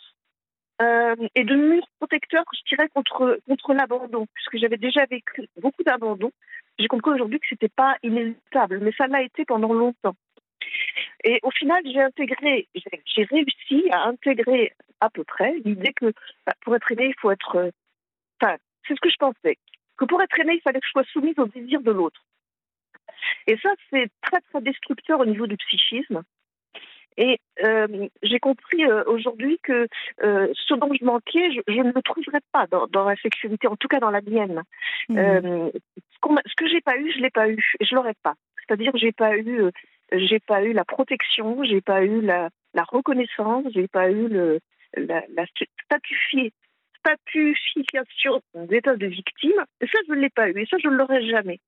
euh, 0.82 1.14
et 1.34 1.44
de 1.44 1.54
mur 1.54 1.86
protecteur, 1.98 2.44
je 2.54 2.74
dirais, 2.74 2.88
contre, 2.88 3.38
l'abandon, 3.74 4.26
puisque 4.34 4.56
j'avais 4.56 4.78
déjà 4.78 5.04
vécu 5.06 5.46
beaucoup 5.60 5.82
d'abandon. 5.82 6.32
J'ai 6.78 6.88
compris 6.88 7.10
aujourd'hui 7.10 7.38
que 7.38 7.46
ce 7.48 7.54
n'était 7.54 7.68
pas 7.68 7.96
inévitable, 8.02 8.80
mais 8.80 8.92
ça 8.96 9.06
l'a 9.06 9.22
été 9.22 9.44
pendant 9.44 9.72
longtemps. 9.72 10.16
Et 11.24 11.38
au 11.42 11.50
final, 11.50 11.82
j'ai 11.84 12.00
intégré, 12.00 12.68
j'ai 12.74 13.24
réussi 13.24 13.88
à 13.92 14.08
intégrer 14.08 14.72
à 15.00 15.10
peu 15.10 15.24
près 15.24 15.54
l'idée 15.64 15.92
que 15.92 16.12
bah, 16.46 16.54
pour 16.62 16.74
être 16.74 16.90
aimé, 16.92 17.06
il 17.08 17.20
faut 17.20 17.30
être 17.30 17.70
enfin, 18.40 18.56
c'est 18.86 18.94
ce 18.94 19.00
que 19.00 19.10
je 19.10 19.16
pensais, 19.18 19.58
que 20.00 20.06
pour 20.06 20.22
être 20.22 20.40
aimée, 20.40 20.54
il 20.54 20.62
fallait 20.62 20.80
que 20.80 20.86
je 20.86 20.92
sois 20.92 21.04
soumise 21.12 21.38
au 21.38 21.46
désir 21.46 21.82
de 21.82 21.90
l'autre. 21.90 22.24
Et 23.46 23.56
ça, 23.58 23.70
c'est 23.90 24.08
très, 24.22 24.40
très 24.40 24.62
destructeur 24.62 25.20
au 25.20 25.26
niveau 25.26 25.46
du 25.46 25.56
psychisme. 25.58 26.22
Et 27.18 27.38
euh, 27.62 28.08
j'ai 28.22 28.38
compris 28.38 28.84
euh, 28.84 29.04
aujourd'hui 29.06 29.58
que 29.62 29.88
euh, 30.22 30.48
ce 30.54 30.74
dont 30.74 30.90
je 30.98 31.04
manquais, 31.04 31.52
je, 31.52 31.82
ne 31.82 31.92
le 31.92 32.02
trouverais 32.02 32.40
pas 32.50 32.66
dans, 32.68 32.86
dans, 32.86 33.04
la 33.04 33.16
sexualité, 33.16 33.66
en 33.66 33.76
tout 33.76 33.88
cas 33.88 34.00
dans 34.00 34.10
la 34.10 34.22
mienne. 34.22 34.62
Mmh. 35.10 35.16
ce, 35.16 36.28
ce, 36.46 36.54
que 36.56 36.68
j'ai 36.68 36.80
pas 36.80 36.96
eu, 36.96 37.12
je 37.12 37.18
l'ai 37.18 37.30
pas 37.30 37.50
eu, 37.50 37.62
et 37.78 37.84
je 37.84 37.94
l'aurais 37.94 38.14
pas. 38.22 38.34
C'est-à-dire, 38.56 38.92
j'ai 38.94 39.12
pas 39.12 39.36
eu, 39.36 39.70
j'ai 40.12 40.38
pas 40.38 40.62
eu 40.62 40.72
la 40.72 40.84
protection, 40.84 41.62
j'ai 41.64 41.82
pas 41.82 42.04
eu 42.04 42.22
la, 42.22 42.48
la 42.72 42.84
reconnaissance, 42.84 43.64
j'ai 43.74 43.88
pas 43.88 44.10
eu 44.10 44.28
le, 44.28 44.60
la, 44.96 45.24
la 45.34 45.44
statufication 47.00 48.42
d'état 48.54 48.96
de 48.96 49.06
victime. 49.06 49.64
Ça, 49.80 49.98
je 50.06 50.14
ne 50.14 50.20
l'ai 50.20 50.30
pas 50.30 50.48
eu, 50.48 50.60
et 50.60 50.66
ça, 50.66 50.76
je 50.82 50.88
ne 50.88 50.94
l'aurai 50.94 51.26
jamais. 51.28 51.60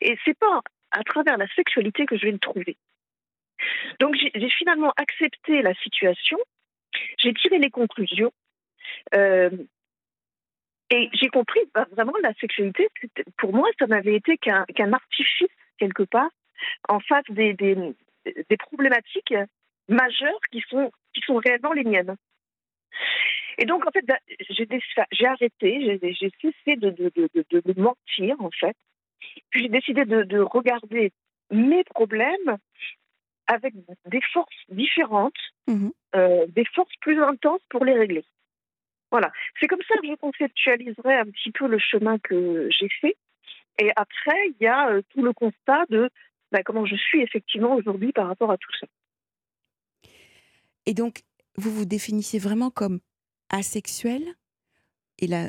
Et 0.00 0.18
c'est 0.24 0.38
pas 0.38 0.60
à 0.90 1.02
travers 1.04 1.38
la 1.38 1.46
sexualité 1.54 2.06
que 2.06 2.16
je 2.16 2.26
vais 2.26 2.32
le 2.32 2.38
trouver. 2.38 2.76
Donc 3.98 4.16
j'ai 4.16 4.48
finalement 4.50 4.92
accepté 4.96 5.62
la 5.62 5.74
situation, 5.74 6.38
j'ai 7.18 7.34
tiré 7.34 7.58
les 7.58 7.70
conclusions 7.70 8.32
euh, 9.14 9.50
et 10.90 11.10
j'ai 11.12 11.28
compris 11.28 11.60
bah, 11.74 11.86
vraiment 11.92 12.14
la 12.22 12.32
sexualité. 12.34 12.88
Pour 13.36 13.52
moi, 13.54 13.68
ça 13.78 13.86
n'avait 13.86 14.16
été 14.16 14.38
qu'un 14.38 14.92
artifice 14.92 15.50
quelque 15.78 16.02
part 16.02 16.30
en 16.88 17.00
face 17.00 17.24
des, 17.30 17.54
problématiques 18.58 19.34
majeures 19.88 20.40
qui 20.50 20.62
sont 20.70 21.36
réellement 21.36 21.72
les 21.72 21.84
miennes. 21.84 22.16
Et 23.60 23.66
donc, 23.66 23.86
en 23.86 23.90
fait, 23.90 24.04
bah, 24.06 24.18
j'ai 24.48 25.26
arrêté, 25.26 26.00
j'ai 26.02 26.30
cessé 26.40 26.76
de, 26.76 26.90
de, 26.90 27.12
de, 27.14 27.60
de, 27.60 27.80
mentir, 27.80 28.40
en 28.40 28.50
fait. 28.50 28.76
Puis 29.50 29.62
j'ai 29.62 29.68
décidé 29.68 30.06
de, 30.06 30.40
regarder 30.40 31.12
mes 31.50 31.84
problèmes 31.84 32.56
avec 33.46 33.74
des 34.06 34.20
forces 34.32 34.64
différentes, 34.70 35.34
mhm. 35.68 35.92
euh, 36.16 36.46
des 36.48 36.64
forces 36.74 36.94
plus 37.02 37.22
intenses 37.22 37.60
pour 37.68 37.84
les 37.84 37.92
régler. 37.92 38.24
Voilà. 39.10 39.30
C'est 39.58 39.66
comme 39.66 39.82
ça 39.86 39.96
que 40.00 40.06
je 40.06 40.14
conceptualiserai 40.14 41.16
un 41.16 41.26
petit 41.26 41.50
peu 41.50 41.66
le 41.66 41.78
chemin 41.78 42.18
que 42.18 42.68
j'ai 42.70 42.88
fait. 42.88 43.16
Et 43.78 43.90
après, 43.96 44.38
il 44.48 44.64
y 44.64 44.68
a 44.68 44.88
euh, 44.88 45.02
tout 45.10 45.22
le 45.22 45.32
constat 45.32 45.84
de 45.90 46.08
bah, 46.50 46.62
comment 46.64 46.86
je 46.86 46.96
suis 46.96 47.20
effectivement 47.20 47.74
aujourd'hui 47.74 48.12
par 48.12 48.26
rapport 48.26 48.50
à 48.50 48.56
tout 48.56 48.72
ça. 48.78 48.86
Et 50.86 50.94
donc, 50.94 51.20
vous 51.56 51.70
vous 51.70 51.84
définissez 51.84 52.38
vraiment 52.38 52.70
comme 52.70 53.00
asexuel 53.50 54.22
et 55.18 55.26
la, 55.26 55.48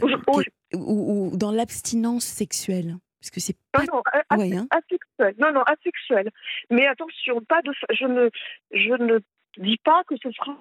ou, 0.73 1.31
dans 1.33 1.51
l'abstinence 1.51 2.25
sexuelle 2.25 2.97
parce 3.21 3.29
que 3.29 3.39
c'est 3.39 3.55
pas. 3.71 3.83
Non, 3.83 4.01
non, 4.31 4.57
hein. 4.57 4.67
asexuel. 4.71 5.35
Non, 5.37 5.53
non, 5.53 5.61
asexuel. 5.61 6.31
Mais 6.71 6.87
attention, 6.87 7.39
pas 7.41 7.61
de, 7.61 7.71
je, 7.91 8.05
ne, 8.05 8.29
je 8.71 8.93
ne 8.93 9.19
dis 9.57 9.77
pas 9.83 10.03
que 10.07 10.15
ce 10.17 10.31
sera 10.31 10.57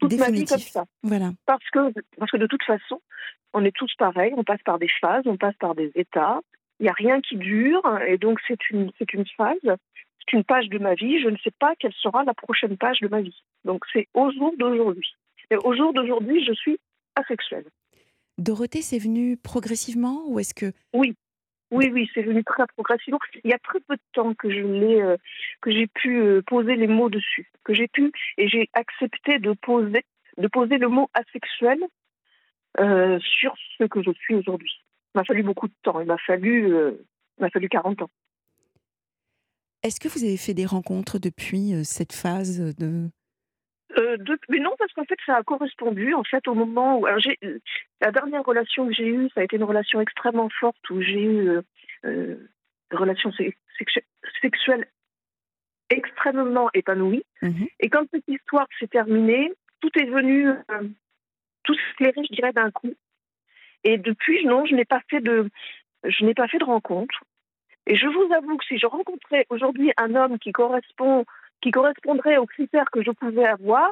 toute 0.00 0.18
ma 0.18 0.30
vie 0.30 0.46
comme 0.46 0.58
ça. 0.58 0.84
Voilà. 1.02 1.32
Parce 1.44 1.68
que, 1.70 1.92
parce 2.18 2.30
que 2.30 2.38
de 2.38 2.46
toute 2.46 2.62
façon, 2.62 3.02
on 3.52 3.64
est 3.64 3.74
tous 3.74 3.92
pareils, 3.98 4.32
on 4.36 4.44
passe 4.44 4.62
par 4.64 4.78
des 4.78 4.88
phases, 5.00 5.24
on 5.26 5.36
passe 5.36 5.56
par 5.56 5.74
des 5.74 5.92
états. 5.94 6.40
Il 6.80 6.84
n'y 6.84 6.88
a 6.88 6.94
rien 6.94 7.20
qui 7.20 7.36
dure, 7.36 7.82
et 8.06 8.16
donc 8.18 8.40
c'est 8.48 8.70
une, 8.70 8.90
c'est 8.98 9.12
une 9.12 9.26
phase, 9.36 9.58
c'est 9.62 10.32
une 10.32 10.42
page 10.42 10.68
de 10.70 10.78
ma 10.78 10.94
vie. 10.94 11.20
Je 11.22 11.28
ne 11.28 11.36
sais 11.38 11.52
pas 11.58 11.74
quelle 11.78 11.92
sera 11.92 12.24
la 12.24 12.34
prochaine 12.34 12.78
page 12.78 13.00
de 13.00 13.08
ma 13.08 13.20
vie. 13.20 13.42
Donc 13.64 13.84
c'est 13.92 14.08
au 14.14 14.32
jour 14.32 14.54
d'aujourd'hui. 14.58 15.14
Au 15.64 15.74
jour 15.74 15.92
d'aujourd'hui, 15.92 16.44
je 16.44 16.52
suis 16.52 16.78
asexuelle. 17.16 17.66
Dorothée, 18.38 18.82
c'est 18.82 18.98
venu 18.98 19.36
progressivement 19.36 20.24
ou 20.26 20.40
est-ce 20.40 20.54
que 20.54 20.72
Oui, 20.92 21.14
oui, 21.70 21.90
oui, 21.92 22.08
c'est 22.14 22.22
venu 22.22 22.44
très 22.44 22.66
progressivement. 22.76 23.18
Il 23.42 23.50
y 23.50 23.54
a 23.54 23.58
très 23.58 23.80
peu 23.80 23.96
de 23.96 24.02
temps 24.12 24.34
que 24.34 24.50
je 24.50 24.60
l'ai, 24.60 25.02
euh, 25.02 25.16
que 25.60 25.72
j'ai 25.72 25.86
pu 25.86 26.20
euh, 26.20 26.42
poser 26.46 26.76
les 26.76 26.86
mots 26.86 27.10
dessus, 27.10 27.50
que 27.64 27.74
j'ai 27.74 27.88
pu 27.88 28.12
et 28.38 28.48
j'ai 28.48 28.68
accepté 28.74 29.38
de 29.38 29.52
poser, 29.54 30.04
de 30.38 30.46
poser 30.48 30.78
le 30.78 30.88
mot 30.88 31.10
asexuel 31.14 31.78
euh, 32.78 33.18
sur 33.20 33.54
ce 33.78 33.84
que 33.84 34.02
je 34.02 34.12
suis 34.12 34.34
aujourd'hui. 34.34 34.72
Il 35.14 35.18
m'a 35.18 35.24
fallu 35.24 35.42
beaucoup 35.42 35.68
de 35.68 35.74
temps. 35.82 36.00
Il 36.00 36.06
m'a 36.06 36.18
fallu, 36.18 36.68
il 36.68 37.40
m'a 37.40 37.50
fallu 37.50 37.68
40 37.68 38.02
ans. 38.02 38.10
Est-ce 39.82 40.00
que 40.00 40.08
vous 40.08 40.24
avez 40.24 40.36
fait 40.36 40.54
des 40.54 40.66
rencontres 40.66 41.18
depuis 41.18 41.84
cette 41.84 42.12
phase 42.12 42.74
de 42.76 43.10
euh, 43.96 44.16
mais 44.48 44.58
non, 44.58 44.74
parce 44.78 44.92
qu'en 44.92 45.04
fait, 45.04 45.18
ça 45.24 45.36
a 45.36 45.42
correspondu 45.42 46.14
en 46.14 46.24
fait 46.24 46.48
au 46.48 46.54
moment 46.54 46.98
où 46.98 47.06
la 47.06 48.10
dernière 48.10 48.44
relation 48.44 48.86
que 48.86 48.92
j'ai 48.92 49.06
eue, 49.06 49.28
ça 49.34 49.40
a 49.40 49.44
été 49.44 49.56
une 49.56 49.64
relation 49.64 50.00
extrêmement 50.00 50.48
forte 50.48 50.90
où 50.90 51.00
j'ai 51.00 51.22
eu 51.22 51.48
euh, 51.48 51.62
euh 52.04 52.36
une 52.90 52.98
relation 52.98 53.32
sexuelle 54.40 54.86
extrêmement 55.90 56.70
épanouie. 56.74 57.24
Mhm. 57.42 57.66
Et 57.80 57.88
quand 57.88 58.04
cette 58.12 58.28
histoire 58.28 58.66
s'est 58.78 58.88
terminée, 58.88 59.52
tout 59.80 59.90
est 59.98 60.04
venu, 60.04 60.48
euh, 60.48 60.88
tout 61.64 61.74
s'éclairer, 61.74 62.22
je 62.28 62.34
dirais, 62.34 62.52
d'un 62.52 62.70
coup. 62.70 62.94
Et 63.84 63.98
depuis, 63.98 64.46
non, 64.46 64.64
je 64.64 64.74
n'ai 64.74 64.84
pas 64.84 65.00
fait 65.10 65.20
de, 65.20 65.50
je 66.04 66.24
n'ai 66.24 66.34
pas 66.34 66.48
fait 66.48 66.58
de 66.58 66.64
rencontre. 66.64 67.24
Et 67.86 67.96
je 67.96 68.06
vous 68.06 68.32
avoue 68.32 68.56
que 68.56 68.64
si 68.64 68.78
je 68.78 68.86
rencontrais 68.86 69.46
aujourd'hui 69.50 69.92
un 69.96 70.14
homme 70.14 70.38
qui 70.38 70.52
correspond 70.52 71.26
qui 71.64 71.70
correspondrait 71.70 72.36
aux 72.36 72.44
critères 72.44 72.90
que 72.92 73.02
je 73.02 73.10
pouvais 73.10 73.46
avoir, 73.46 73.90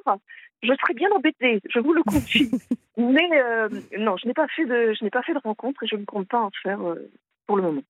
je 0.62 0.72
serais 0.74 0.92
bien 0.94 1.10
embêtée, 1.10 1.60
je 1.74 1.80
vous 1.80 1.94
le 1.94 2.02
confie. 2.02 2.50
Mais 2.98 3.30
euh, 3.32 3.68
non, 3.98 4.16
je 4.18 4.28
n'ai 4.28 4.34
pas 4.34 4.46
fait 4.54 4.66
de, 4.66 4.92
je 4.92 5.02
n'ai 5.02 5.10
pas 5.10 5.22
fait 5.22 5.32
de 5.32 5.40
rencontre 5.42 5.82
et 5.82 5.86
je 5.86 5.96
ne 5.96 6.04
compte 6.04 6.28
pas 6.28 6.42
en 6.42 6.50
faire 6.62 6.86
euh, 6.86 7.10
pour 7.46 7.56
le 7.56 7.62
moment. 7.62 7.82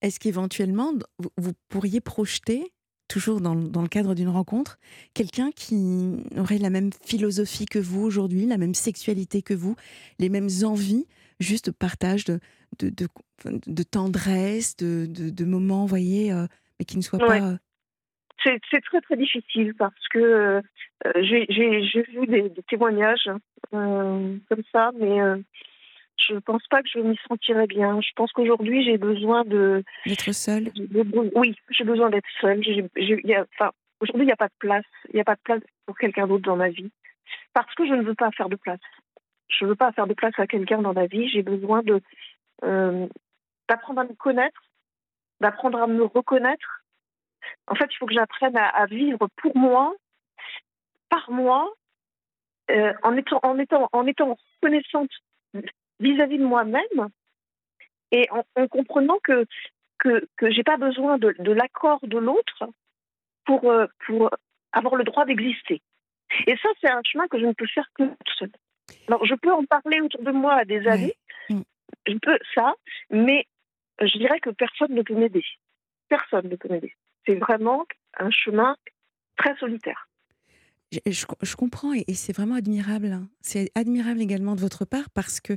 Est-ce 0.00 0.20
qu'éventuellement 0.20 0.92
vous 1.36 1.52
pourriez 1.68 2.00
projeter, 2.00 2.70
toujours 3.08 3.40
dans, 3.40 3.56
dans 3.56 3.82
le 3.82 3.88
cadre 3.88 4.14
d'une 4.14 4.28
rencontre, 4.28 4.78
quelqu'un 5.12 5.50
qui 5.50 6.22
aurait 6.36 6.58
la 6.58 6.70
même 6.70 6.90
philosophie 7.04 7.66
que 7.66 7.80
vous 7.80 8.02
aujourd'hui, 8.02 8.46
la 8.46 8.58
même 8.58 8.74
sexualité 8.74 9.42
que 9.42 9.54
vous, 9.54 9.74
les 10.20 10.28
mêmes 10.28 10.50
envies, 10.62 11.08
juste 11.40 11.72
partage 11.72 12.24
de, 12.24 12.38
de, 12.78 13.08
de, 13.44 13.82
tendresse, 13.82 14.76
de, 14.76 15.06
de, 15.08 15.44
moments, 15.44 15.84
voyez, 15.84 16.32
euh, 16.32 16.46
mais 16.78 16.84
qui 16.84 16.96
ne 16.96 17.02
soient 17.02 17.18
pas 17.18 17.58
c'est 18.44 18.80
très 18.82 19.00
très 19.00 19.16
difficile 19.16 19.74
parce 19.74 20.08
que 20.10 20.18
euh, 20.18 20.62
j'ai 21.16 22.02
vu 22.08 22.26
des, 22.26 22.50
témoignages 22.68 23.30
euh, 23.72 24.36
comme 24.48 24.62
ça, 24.72 24.90
mais 24.98 25.20
euh, 25.20 25.36
je 26.16 26.34
ne 26.34 26.40
pense 26.40 26.66
pas 26.68 26.82
que 26.82 26.88
je 26.92 26.98
m'y 26.98 27.18
sentirais 27.28 27.66
bien. 27.66 28.00
Je 28.00 28.10
pense 28.16 28.32
qu'aujourd'hui 28.32 28.84
j'ai 28.84 28.98
besoin 28.98 29.44
de 29.44 29.82
d'être 30.06 30.32
seule. 30.32 30.70
Oui, 31.34 31.56
j'ai 31.70 31.84
besoin 31.84 32.10
d'être 32.10 32.28
seule. 32.40 32.60
Enfin, 33.54 33.72
aujourd'hui 34.00 34.24
il 34.24 34.26
n'y 34.26 34.32
a 34.32 34.36
pas 34.36 34.48
de 34.48 34.58
place. 34.58 34.84
Il 35.08 35.16
n'y 35.16 35.20
a 35.20 35.24
pas 35.24 35.36
de 35.36 35.42
place 35.42 35.62
pour 35.86 35.96
quelqu'un 35.98 36.26
d'autre 36.26 36.44
dans 36.44 36.56
ma 36.56 36.68
vie 36.68 36.90
parce 37.52 37.72
que 37.74 37.86
je 37.86 37.94
ne 37.94 38.02
veux 38.02 38.14
pas 38.14 38.30
faire 38.32 38.48
de 38.48 38.56
place. 38.56 38.80
Je 39.48 39.64
ne 39.64 39.70
veux 39.70 39.76
pas 39.76 39.92
faire 39.92 40.06
de 40.06 40.14
place 40.14 40.34
à 40.38 40.46
quelqu'un 40.46 40.82
dans 40.82 40.94
ma 40.94 41.06
vie. 41.06 41.28
J'ai 41.28 41.42
besoin 41.42 41.82
de 41.82 42.00
d'apprendre 43.68 44.00
à 44.00 44.04
me 44.04 44.14
connaître, 44.14 44.62
d'apprendre 45.40 45.82
à 45.82 45.86
me 45.86 46.04
reconnaître 46.04 46.83
en 47.66 47.74
fait, 47.74 47.86
il 47.90 47.96
faut 47.96 48.06
que 48.06 48.14
j'apprenne 48.14 48.56
à, 48.56 48.86
vivre 48.86 49.28
pour 49.36 49.56
moi, 49.56 49.94
par 51.08 51.30
moi, 51.30 51.72
euh, 52.70 52.92
en, 53.02 53.16
étant, 53.16 53.40
en, 53.42 53.58
étant, 53.58 53.88
en 53.92 54.06
étant 54.06 54.36
reconnaissante 54.62 55.10
vis-à-vis 56.00 56.38
de 56.38 56.44
moi-même 56.44 57.08
et 58.10 58.28
en, 58.30 58.66
comprenant 58.68 59.18
que 59.22 59.46
que, 59.98 60.28
que 60.36 60.50
j'ai 60.50 60.62
pas 60.64 60.76
besoin 60.76 61.18
de, 61.18 61.52
l'accord 61.52 62.00
de 62.02 62.18
l'autre 62.18 62.64
pour, 63.46 63.70
euh, 63.70 63.86
pour 64.06 64.30
avoir 64.72 64.96
le 64.96 65.04
droit 65.04 65.24
d'exister. 65.24 65.80
Et 66.46 66.56
ça, 66.56 66.68
c'est 66.80 66.90
un 66.90 67.00
chemin 67.04 67.26
que 67.28 67.38
je 67.38 67.46
ne 67.46 67.52
peux 67.52 67.66
faire 67.66 67.88
que 67.94 68.02
toute 68.04 68.36
seule. 68.38 68.52
Alors, 69.08 69.24
je 69.24 69.34
peux 69.34 69.52
en 69.52 69.64
parler 69.64 70.00
autour 70.00 70.22
de 70.22 70.32
moi 70.32 70.54
à 70.54 70.64
des 70.64 70.86
amis, 70.86 71.14
mm. 71.48 71.60
je 72.06 72.18
peux 72.18 72.38
ça, 72.54 72.74
mais 73.10 73.46
je 74.00 74.18
dirais 74.18 74.40
que 74.40 74.50
personne 74.50 74.94
ne 74.94 75.02
peut 75.02 75.14
m'aider. 75.14 75.44
Personne 76.08 76.48
ne 76.48 76.56
peut 76.56 76.68
m'aider 76.68 76.94
c'est 77.26 77.36
vraiment 77.36 77.86
un 78.18 78.30
chemin 78.30 78.76
très 79.36 79.56
solitaire. 79.56 80.08
Je, 81.06 81.56
comprends 81.56 81.92
et, 81.92 82.14
c'est 82.14 82.32
vraiment 82.32 82.54
admirable. 82.54 83.12
Hein. 83.12 83.28
C'est 83.40 83.70
admirable 83.74 84.20
également 84.20 84.54
de 84.54 84.60
votre 84.60 84.84
part 84.84 85.10
parce 85.10 85.40
que 85.40 85.56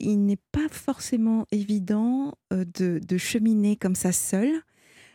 il 0.00 0.24
n'est 0.24 0.38
pas 0.52 0.68
forcément 0.70 1.46
évident 1.52 2.32
euh, 2.52 2.64
de, 2.64 3.18
cheminer 3.18 3.76
comme 3.76 3.94
ça 3.94 4.12
seul, 4.12 4.50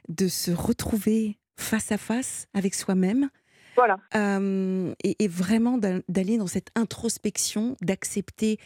de 0.10 0.28
se 0.28 0.52
retrouver 0.52 1.40
face 1.58 1.92
à 1.92 1.98
face 1.98 2.48
avec 2.54 2.76
soi-même. 2.76 3.30
Voilà. 3.76 3.98
Euh, 4.16 4.94
et, 5.04 5.24
et, 5.24 5.28
vraiment 5.28 5.80
d'aller 5.80 6.38
dans 6.38 6.48
cette 6.48 6.70
introspection, 6.76 7.76
d'accepter 7.82 8.60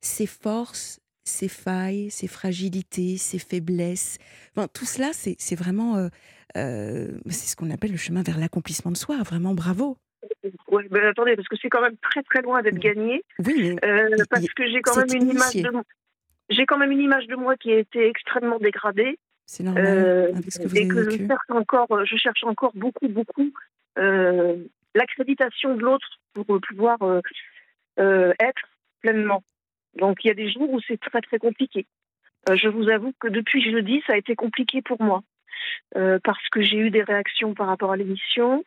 ses 0.00 0.26
forces, 0.26 1.00
ses 1.24 1.48
failles, 1.48 2.10
ses 2.10 2.28
fragilités, 2.28 3.16
ses 3.16 3.38
faiblesses. 3.38 4.18
Enfin, 4.54 4.68
tout 4.68 4.84
cela, 4.84 5.10
c'est 5.12 5.56
vraiment, 5.56 5.96
euh, 5.96 6.08
euh, 6.56 7.08
c'est 7.26 7.48
ce 7.50 7.56
qu'on 7.56 7.70
appelle 7.70 7.90
le 7.92 7.96
chemin 7.96 8.22
vers 8.22 8.38
l'accomplissement 8.38 8.90
de 8.92 8.96
soi. 8.96 9.16
Vraiment, 9.22 9.54
bravo. 9.54 9.96
Ouais, 10.68 10.86
ben, 10.90 11.04
attendez, 11.06 11.36
parce 11.36 11.48
que 11.48 11.56
c'est 11.60 11.68
quand 11.68 11.82
même 11.82 11.96
très 11.98 12.22
très 12.22 12.42
loin 12.42 12.62
d'être 12.62 12.78
gagné. 12.78 13.22
Oui, 13.44 13.74
mais 13.82 13.88
Euh, 13.88 14.08
il- 14.16 14.24
parce 14.28 14.46
que 14.48 14.66
j'ai 14.66 14.80
quand 14.82 14.96
même 14.96 15.14
une 15.22 15.30
image 15.30 15.54
de 15.54 15.70
moi. 15.70 15.82
J'ai 16.50 16.66
quand 16.66 16.78
même 16.78 16.92
une 16.92 17.00
image 17.00 17.26
de 17.26 17.36
moi 17.36 17.56
qui 17.56 17.72
a 17.72 17.78
été 17.78 18.06
extrêmement 18.06 18.58
dégradée 18.58 19.18
c'est 19.46 19.62
normal, 19.62 19.84
euh, 19.86 20.32
avec 20.34 20.50
ce 20.52 20.58
que 20.58 20.68
vous 20.68 20.76
et 20.76 20.88
que 20.88 21.10
je 21.10 21.16
cherche 21.26 21.50
encore, 21.50 22.04
je 22.06 22.16
cherche 22.16 22.44
encore 22.44 22.72
beaucoup, 22.74 23.08
beaucoup 23.08 23.50
l'accréditation 24.94 25.74
de 25.76 25.82
l'autre 25.82 26.08
pour 26.32 26.46
pouvoir 26.60 26.98
être 27.98 28.62
pleinement. 29.00 29.42
Donc 29.96 30.24
il 30.24 30.28
y 30.28 30.30
a 30.30 30.34
des 30.34 30.50
jours 30.50 30.70
où 30.72 30.80
c'est 30.86 30.98
très 31.00 31.20
très 31.20 31.38
compliqué. 31.38 31.86
Je 32.52 32.68
vous 32.68 32.88
avoue 32.88 33.12
que 33.20 33.28
depuis 33.28 33.62
jeudi, 33.70 34.02
ça 34.06 34.14
a 34.14 34.16
été 34.16 34.34
compliqué 34.34 34.82
pour 34.82 35.00
moi 35.02 35.22
euh, 35.96 36.18
parce 36.22 36.48
que 36.50 36.62
j'ai 36.62 36.78
eu 36.78 36.90
des 36.90 37.02
réactions 37.02 37.54
par 37.54 37.66
rapport 37.66 37.92
à 37.92 37.96
l'émission, 37.96 38.64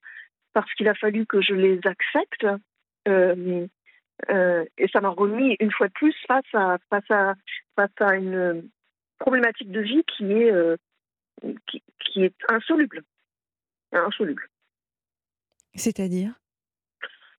parce 0.53 0.71
qu'il 0.73 0.87
a 0.87 0.95
fallu 0.95 1.25
que 1.25 1.41
je 1.41 1.53
les 1.53 1.79
accepte. 1.85 2.45
Euh, 3.07 3.67
euh, 4.29 4.65
et 4.77 4.87
ça 4.87 5.01
m'a 5.01 5.09
remis 5.09 5.55
une 5.59 5.71
fois 5.71 5.87
de 5.87 5.93
plus 5.93 6.15
face 6.27 6.53
à, 6.53 6.77
face 6.89 7.09
à, 7.11 7.35
face 7.75 7.91
à 7.99 8.15
une 8.15 8.69
problématique 9.19 9.71
de 9.71 9.81
vie 9.81 10.03
qui 10.05 10.31
est, 10.31 10.51
qui, 11.67 11.83
qui 11.99 12.23
est 12.23 12.35
insoluble. 12.49 13.03
Insoluble. 13.91 14.47
C'est-à-dire? 15.75 16.33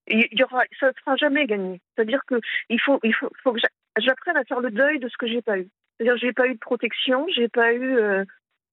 Il 0.07 0.27
y 0.33 0.43
aura, 0.43 0.63
ça 0.81 0.89
ne 0.89 0.93
sera 0.93 1.17
jamais 1.17 1.47
gagné. 1.47 1.81
C'est-à-dire 1.95 2.25
que 2.27 2.37
il 2.71 2.81
faut, 2.81 2.99
il 3.03 3.15
faut, 3.15 3.31
faut 3.43 3.53
que 3.53 3.61
j'a- 3.61 3.69
j'apprenne 4.01 4.37
à 4.37 4.45
faire 4.45 4.61
le 4.61 4.71
deuil 4.71 4.99
de 4.99 5.09
ce 5.09 5.17
que 5.19 5.27
j'ai 5.27 5.43
pas 5.43 5.59
eu. 5.59 5.69
C'est-à-dire 5.97 6.17
j'ai 6.17 6.33
pas 6.33 6.47
eu 6.47 6.55
de 6.55 6.59
protection, 6.59 7.27
j'ai 7.35 7.49
pas 7.49 7.73
eu, 7.75 7.99
euh, 7.99 8.25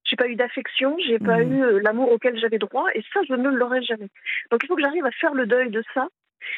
j'ai 0.06 0.16
pas 0.16 0.28
eu 0.28 0.36
d'affection, 0.36 0.98
j'ai 1.06 1.20
pas 1.20 1.44
Mhm. 1.44 1.52
eu 1.54 1.64
euh, 1.64 1.80
l'amour 1.82 2.12
auquel 2.12 2.40
j'avais 2.40 2.58
droit, 2.60 2.86
et 2.96 3.04
ça 3.14 3.22
je 3.28 3.34
ne 3.34 3.50
l'aurai 3.50 3.82
jamais. 3.84 4.08
Donc 4.52 4.62
il 4.64 4.68
faut 4.68 4.76
que 4.76 4.82
j'arrive 4.82 5.06
à 5.06 5.12
faire 5.12 5.34
le 5.34 5.46
deuil 5.46 5.70
de 5.72 5.84
ça 5.94 6.08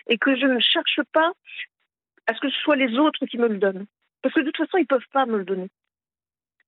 et 0.08 0.18
que 0.18 0.36
je 0.36 0.46
ne 0.46 0.60
cherche 0.60 1.00
pas 1.14 1.32
à 2.28 2.34
ce 2.34 2.40
que 2.42 2.50
ce 2.50 2.58
soit 2.60 2.76
les 2.76 2.98
autres 2.98 3.26
qui 3.26 3.38
me 3.38 3.48
le 3.48 3.58
donnent, 3.58 3.86
parce 4.22 4.36
que 4.36 4.42
de 4.42 4.52
toute 4.52 4.66
façon 4.66 4.78
ils 4.78 4.86
peuvent 4.88 5.08
pas 5.14 5.26
me 5.26 5.38
le 5.38 5.46
donner. 5.46 5.70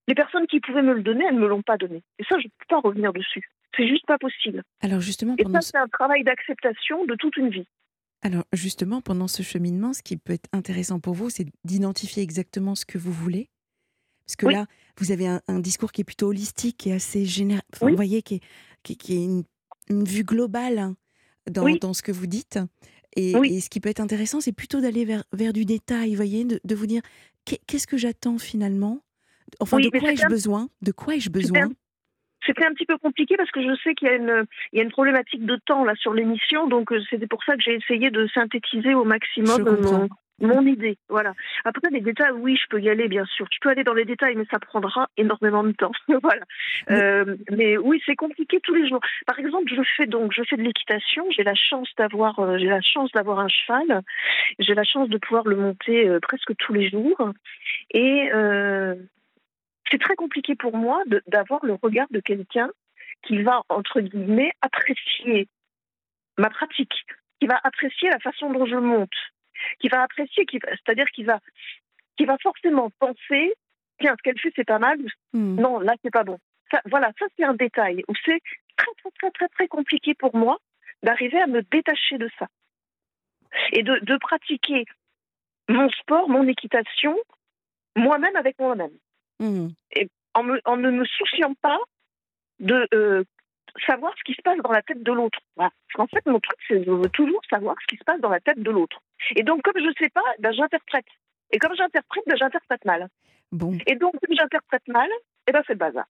Les 0.07 0.15
personnes 0.15 0.47
qui 0.47 0.59
pouvaient 0.59 0.81
me 0.81 0.93
le 0.93 1.03
donner, 1.03 1.25
elles 1.25 1.35
me 1.37 1.47
l'ont 1.47 1.61
pas 1.61 1.77
donné, 1.77 2.01
et 2.17 2.23
ça 2.23 2.39
je 2.39 2.47
peux 2.47 2.65
pas 2.69 2.79
revenir 2.79 3.13
dessus. 3.13 3.47
C'est 3.77 3.87
juste 3.87 4.05
pas 4.07 4.17
possible. 4.17 4.63
Alors 4.81 4.99
justement, 5.01 5.35
Et 5.37 5.43
ça 5.51 5.61
c'est 5.61 5.77
un 5.77 5.87
travail 5.87 6.23
d'acceptation 6.23 7.05
de 7.05 7.15
toute 7.15 7.37
une 7.37 7.49
vie. 7.49 7.67
Alors 8.21 8.43
justement, 8.53 9.01
pendant 9.01 9.27
ce 9.27 9.43
cheminement, 9.43 9.93
ce 9.93 10.01
qui 10.01 10.17
peut 10.17 10.33
être 10.33 10.49
intéressant 10.53 10.99
pour 10.99 11.13
vous, 11.13 11.29
c'est 11.29 11.45
d'identifier 11.63 12.23
exactement 12.23 12.75
ce 12.75 12.85
que 12.85 12.97
vous 12.97 13.11
voulez. 13.13 13.47
Parce 14.29 14.35
que 14.35 14.45
Oui. 14.45 14.53
là, 14.53 14.67
vous 14.99 15.11
avez 15.11 15.25
un, 15.27 15.41
un 15.47 15.57
discours 15.59 15.91
qui 15.91 16.01
est 16.01 16.03
plutôt 16.03 16.27
holistique, 16.27 16.77
qui 16.77 16.89
est 16.91 16.93
assez 16.93 17.25
général. 17.25 17.63
Enfin, 17.73 17.87
Oui. 17.87 17.93
Vous 17.93 17.95
voyez, 17.95 18.21
qui 18.21 18.35
est, 18.35 18.41
qui, 18.83 18.95
qui 18.95 19.13
est 19.13 19.23
une, 19.23 19.43
une 19.89 20.03
vue 20.03 20.23
globale 20.23 20.77
hein, 20.77 20.95
dans, 21.49 21.63
Oui. 21.63 21.79
dans 21.79 21.93
ce 21.95 22.03
que 22.03 22.11
vous 22.11 22.27
dites. 22.27 22.59
Et, 23.15 23.31
et 23.31 23.59
ce 23.59 23.71
qui 23.71 23.79
peut 23.79 23.89
être 23.89 24.01
intéressant, 24.01 24.39
c'est 24.39 24.51
plutôt 24.51 24.81
d'aller 24.81 25.03
vers, 25.03 25.23
vers 25.33 25.51
du 25.51 25.65
détail, 25.65 26.11
vous 26.11 26.15
voyez, 26.17 26.45
de, 26.45 26.59
de 26.63 26.75
vous 26.75 26.85
dire 26.85 27.01
qu'est- 27.43 27.59
qu'est-ce 27.65 27.87
que 27.87 27.97
j'attends 27.97 28.37
finalement? 28.37 29.01
Enfin, 29.59 29.79
de 29.79 29.89
quoi 29.89 30.11
ai-je 30.11 30.25
un- 30.25 30.29
besoin? 30.29 30.69
De 30.83 30.91
quoi 30.91 31.15
ai-je 31.15 31.23
C'était 31.25 31.39
besoin? 31.39 31.63
un- 31.63 31.71
C'était 32.45 32.65
un 32.65 32.73
petit 32.73 32.85
peu 32.85 32.99
compliqué 32.99 33.35
parce 33.35 33.49
que 33.49 33.63
je 33.63 33.75
sais 33.83 33.95
qu'il 33.95 34.07
y 34.09 34.11
a 34.11 34.15
une, 34.15 34.45
il 34.73 34.77
y 34.77 34.79
a 34.79 34.83
une 34.83 34.91
problématique 34.91 35.43
de 35.43 35.55
temps 35.65 35.83
là 35.83 35.95
sur 35.95 36.13
l'émission, 36.13 36.67
donc 36.67 36.91
euh, 36.91 37.01
c'était 37.09 37.25
pour 37.27 37.43
ça 37.43 37.55
que 37.57 37.63
j'ai 37.63 37.73
essayé 37.75 38.11
de 38.11 38.27
synthétiser 38.31 38.93
au 38.93 39.05
maximum 39.05 39.63
mon, 39.81 40.07
mon 40.41 40.65
idée. 40.65 40.97
Voilà. 41.09 41.33
Après 41.65 41.89
les 41.91 42.01
détails, 42.01 42.31
oui, 42.31 42.55
je 42.55 42.67
peux 42.69 42.81
y 42.81 42.89
aller 42.89 43.07
bien 43.07 43.25
sûr. 43.25 43.47
Je 43.51 43.57
peux 43.61 43.69
aller 43.69 43.83
dans 43.83 43.93
les 43.93 44.05
détails, 44.05 44.35
mais 44.35 44.45
ça 44.51 44.59
prendra 44.59 45.09
énormément 45.17 45.63
de 45.63 45.71
temps. 45.71 45.91
voilà. 46.21 46.43
Mais- 46.89 47.01
Euh, 47.03 47.35
mais 47.51 47.77
oui, 47.77 48.01
c'est 48.05 48.15
compliqué 48.15 48.59
tous 48.61 48.73
les 48.75 48.87
jours. 48.87 48.99
Par 49.25 49.39
exemple, 49.39 49.71
je 49.75 49.81
fais 49.97 50.05
donc, 50.05 50.31
je 50.33 50.43
fais 50.43 50.57
de 50.57 50.61
l'équitation. 50.63 51.25
J'ai 51.31 51.43
la 51.43 51.55
chance 51.55 51.89
d'avoir, 51.97 52.39
euh, 52.39 52.57
j'ai 52.57 52.67
la 52.67 52.81
chance 52.81 53.11
d'avoir 53.11 53.39
un 53.39 53.47
cheval. 53.47 54.01
J'ai 54.59 54.75
la 54.75 54.83
chance 54.83 55.09
de 55.09 55.17
pouvoir 55.17 55.45
le 55.47 55.55
monter 55.55 56.07
euh, 56.07 56.19
presque 56.19 56.55
tous 56.57 56.73
les 56.73 56.89
jours. 56.89 57.31
Et 57.91 58.29
euh, 58.33 58.95
c'est 59.91 59.99
très 59.99 60.15
compliqué 60.15 60.55
pour 60.55 60.75
moi 60.75 61.01
d'avoir 61.27 61.65
le 61.65 61.73
regard 61.73 62.07
de 62.11 62.19
quelqu'un 62.19 62.69
qui 63.23 63.41
va, 63.41 63.63
entre 63.69 64.01
guillemets, 64.01 64.51
apprécier 64.61 65.47
ma 66.37 66.49
pratique, 66.49 66.93
qui 67.39 67.47
va 67.47 67.59
apprécier 67.63 68.09
la 68.09 68.19
façon 68.19 68.51
dont 68.51 68.65
je 68.65 68.75
monte, 68.75 69.09
qui 69.79 69.87
va 69.89 70.03
apprécier, 70.03 70.45
qui 70.45 70.59
c'est-à-dire 70.61 71.07
qui 71.11 71.23
va, 71.23 71.39
qui 72.17 72.25
va 72.25 72.37
forcément 72.41 72.89
penser, 72.99 73.53
tiens, 73.99 74.15
ce 74.17 74.21
qu'elle 74.23 74.39
fait, 74.39 74.51
c'est 74.55 74.63
pas 74.67 74.79
mal, 74.79 74.97
Hmm. 75.33 75.59
non, 75.59 75.79
là, 75.79 75.93
c'est 76.03 76.11
pas 76.11 76.23
bon. 76.23 76.37
Ça, 76.71 76.81
voilà, 76.85 77.11
ça, 77.19 77.25
c'est 77.37 77.43
un 77.45 77.53
détail 77.55 78.03
où 78.07 78.13
c'est 78.25 78.39
très, 78.77 78.91
très, 79.01 79.11
très, 79.19 79.31
très, 79.31 79.47
très 79.49 79.67
compliqué 79.67 80.13
pour 80.13 80.35
moi 80.35 80.57
d'arriver 81.03 81.39
à 81.39 81.47
me 81.47 81.61
détacher 81.63 82.17
de 82.17 82.29
ça 82.37 82.47
et 83.71 83.83
de, 83.83 83.99
de 84.03 84.17
pratiquer 84.17 84.85
mon 85.67 85.89
sport, 85.89 86.29
mon 86.29 86.47
équitation, 86.47 87.17
moi-même 87.95 88.35
avec 88.35 88.57
moi-même 88.59 88.91
Hmm. 89.39 89.69
en, 90.33 90.43
me- 90.43 90.61
en 90.65 90.77
ne 90.77 90.91
me 90.91 91.05
souciant 91.05 91.53
pas 91.61 91.79
de 92.59 92.87
euh, 92.93 93.23
savoir 93.85 94.13
ce 94.17 94.23
qui 94.23 94.33
se 94.33 94.41
passe 94.41 94.57
dans 94.63 94.71
la 94.71 94.81
tête 94.81 95.01
de 95.03 95.11
l'autre. 95.11 95.39
Voilà. 95.55 95.71
Parce 95.87 95.95
qu'en 96.09 96.15
fait, 96.17 96.25
mon 96.29 96.39
truc, 96.39 96.57
c'est 96.67 96.83
je 96.83 96.91
veux 96.91 97.09
toujours 97.09 97.41
savoir 97.49 97.75
ce 97.81 97.87
qui 97.87 97.97
se 97.97 98.03
passe 98.03 98.19
dans 98.21 98.29
la 98.29 98.39
tête 98.39 98.59
de 98.59 98.71
l'autre. 98.71 99.01
Et 99.35 99.43
donc, 99.43 99.61
comme 99.63 99.77
je 99.77 99.87
ne 99.87 99.93
sais 99.99 100.09
pas, 100.09 100.23
ben, 100.39 100.51
j'interprète. 100.51 101.05
Et 101.51 101.57
comme 101.59 101.75
j'interprète, 101.75 102.23
ben, 102.27 102.35
j'interprète 102.37 102.85
mal. 102.85 103.09
Bon, 103.51 103.77
Et 103.87 103.95
donc, 103.95 104.13
comme 104.13 104.35
j'interprète 104.35 104.87
mal, 104.87 105.09
et 105.47 105.51
ben, 105.51 105.61
c'est 105.65 105.73
le 105.73 105.79
bazar. 105.79 106.05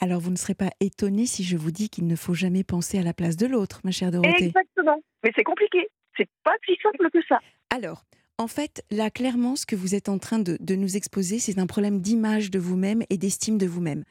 alors 0.00 0.20
vous 0.20 0.30
ne 0.30 0.36
serez 0.36 0.54
pas 0.54 0.70
étonné 0.80 1.26
si 1.26 1.42
je 1.42 1.56
vous 1.56 1.70
dis 1.72 1.90
qu'il 1.90 2.06
ne 2.06 2.14
faut 2.16 2.34
jamais 2.34 2.62
penser 2.64 2.98
à 2.98 3.02
la 3.02 3.12
place 3.12 3.36
de 3.36 3.46
l'autre, 3.46 3.80
ma 3.84 3.90
chère 3.90 4.10
Dorothée. 4.12 4.46
Exactement. 4.46 5.00
Mais 5.24 5.32
c'est 5.34 5.44
compliqué. 5.44 5.88
C'est 6.16 6.28
pas 6.44 6.54
si 6.64 6.76
simple 6.82 7.10
que 7.12 7.18
ça. 7.28 7.40
Alors, 7.70 8.04
en 8.38 8.46
fait, 8.46 8.84
là, 8.90 9.10
clairement, 9.10 9.56
ce 9.56 9.66
que 9.66 9.74
vous 9.74 9.94
êtes 9.96 10.08
en 10.08 10.18
train 10.18 10.38
de, 10.38 10.56
de 10.60 10.74
nous 10.76 10.96
exposer, 10.96 11.40
c'est 11.40 11.58
un 11.58 11.66
problème 11.66 12.00
d'image 12.00 12.50
de 12.52 12.60
vous-même 12.60 13.02
et 13.10 13.18
d'estime 13.18 13.58
de 13.58 13.66
vous-même. 13.66 14.04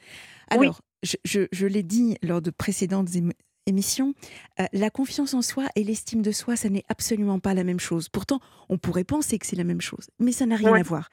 Alors, 0.49 0.61
Oui. 0.63 0.86
Je, 1.03 1.15
je- 1.23 1.47
je 1.51 1.67
l'ai 1.67 1.83
dit 1.83 2.17
lors 2.23 2.41
de 2.41 2.49
précédentes 2.51 3.09
ém- 3.09 3.31
émissions, 3.65 4.13
euh, 4.59 4.65
la 4.73 4.89
confiance 4.89 5.33
en 5.33 5.41
soi 5.41 5.67
et 5.75 5.83
l'estime 5.83 6.21
de 6.21 6.31
soi, 6.31 6.55
ça 6.55 6.69
n'est 6.69 6.85
absolument 6.87 7.39
pas 7.39 7.53
la 7.53 7.63
même 7.65 7.79
chose. 7.79 8.07
Pourtant, 8.09 8.39
on 8.69 8.77
pourrait 8.77 9.03
penser 9.03 9.37
que 9.39 9.45
c'est 9.45 9.55
la 9.57 9.63
même 9.65 9.81
chose, 9.81 10.09
mais 10.19 10.31
ça 10.31 10.45
n'a 10.45 10.55
rien 10.55 10.71
Ouais. 10.71 10.79
à 10.79 10.83
voir. 10.83 11.09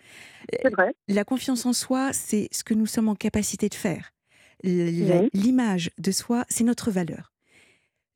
C'est 0.62 0.70
vrai. 0.72 0.94
La 1.08 1.24
confiance 1.24 1.66
en 1.66 1.72
soi, 1.72 2.12
c'est 2.12 2.48
ce 2.52 2.62
que 2.62 2.74
nous 2.74 2.86
sommes 2.86 3.08
en 3.08 3.16
capacité 3.16 3.68
de 3.68 3.74
faire. 3.74 4.12
Oui. 4.62 5.28
L'image 5.34 5.90
de 5.98 6.10
soi, 6.12 6.44
c'est 6.48 6.64
notre 6.64 6.90
valeur. 6.90 7.32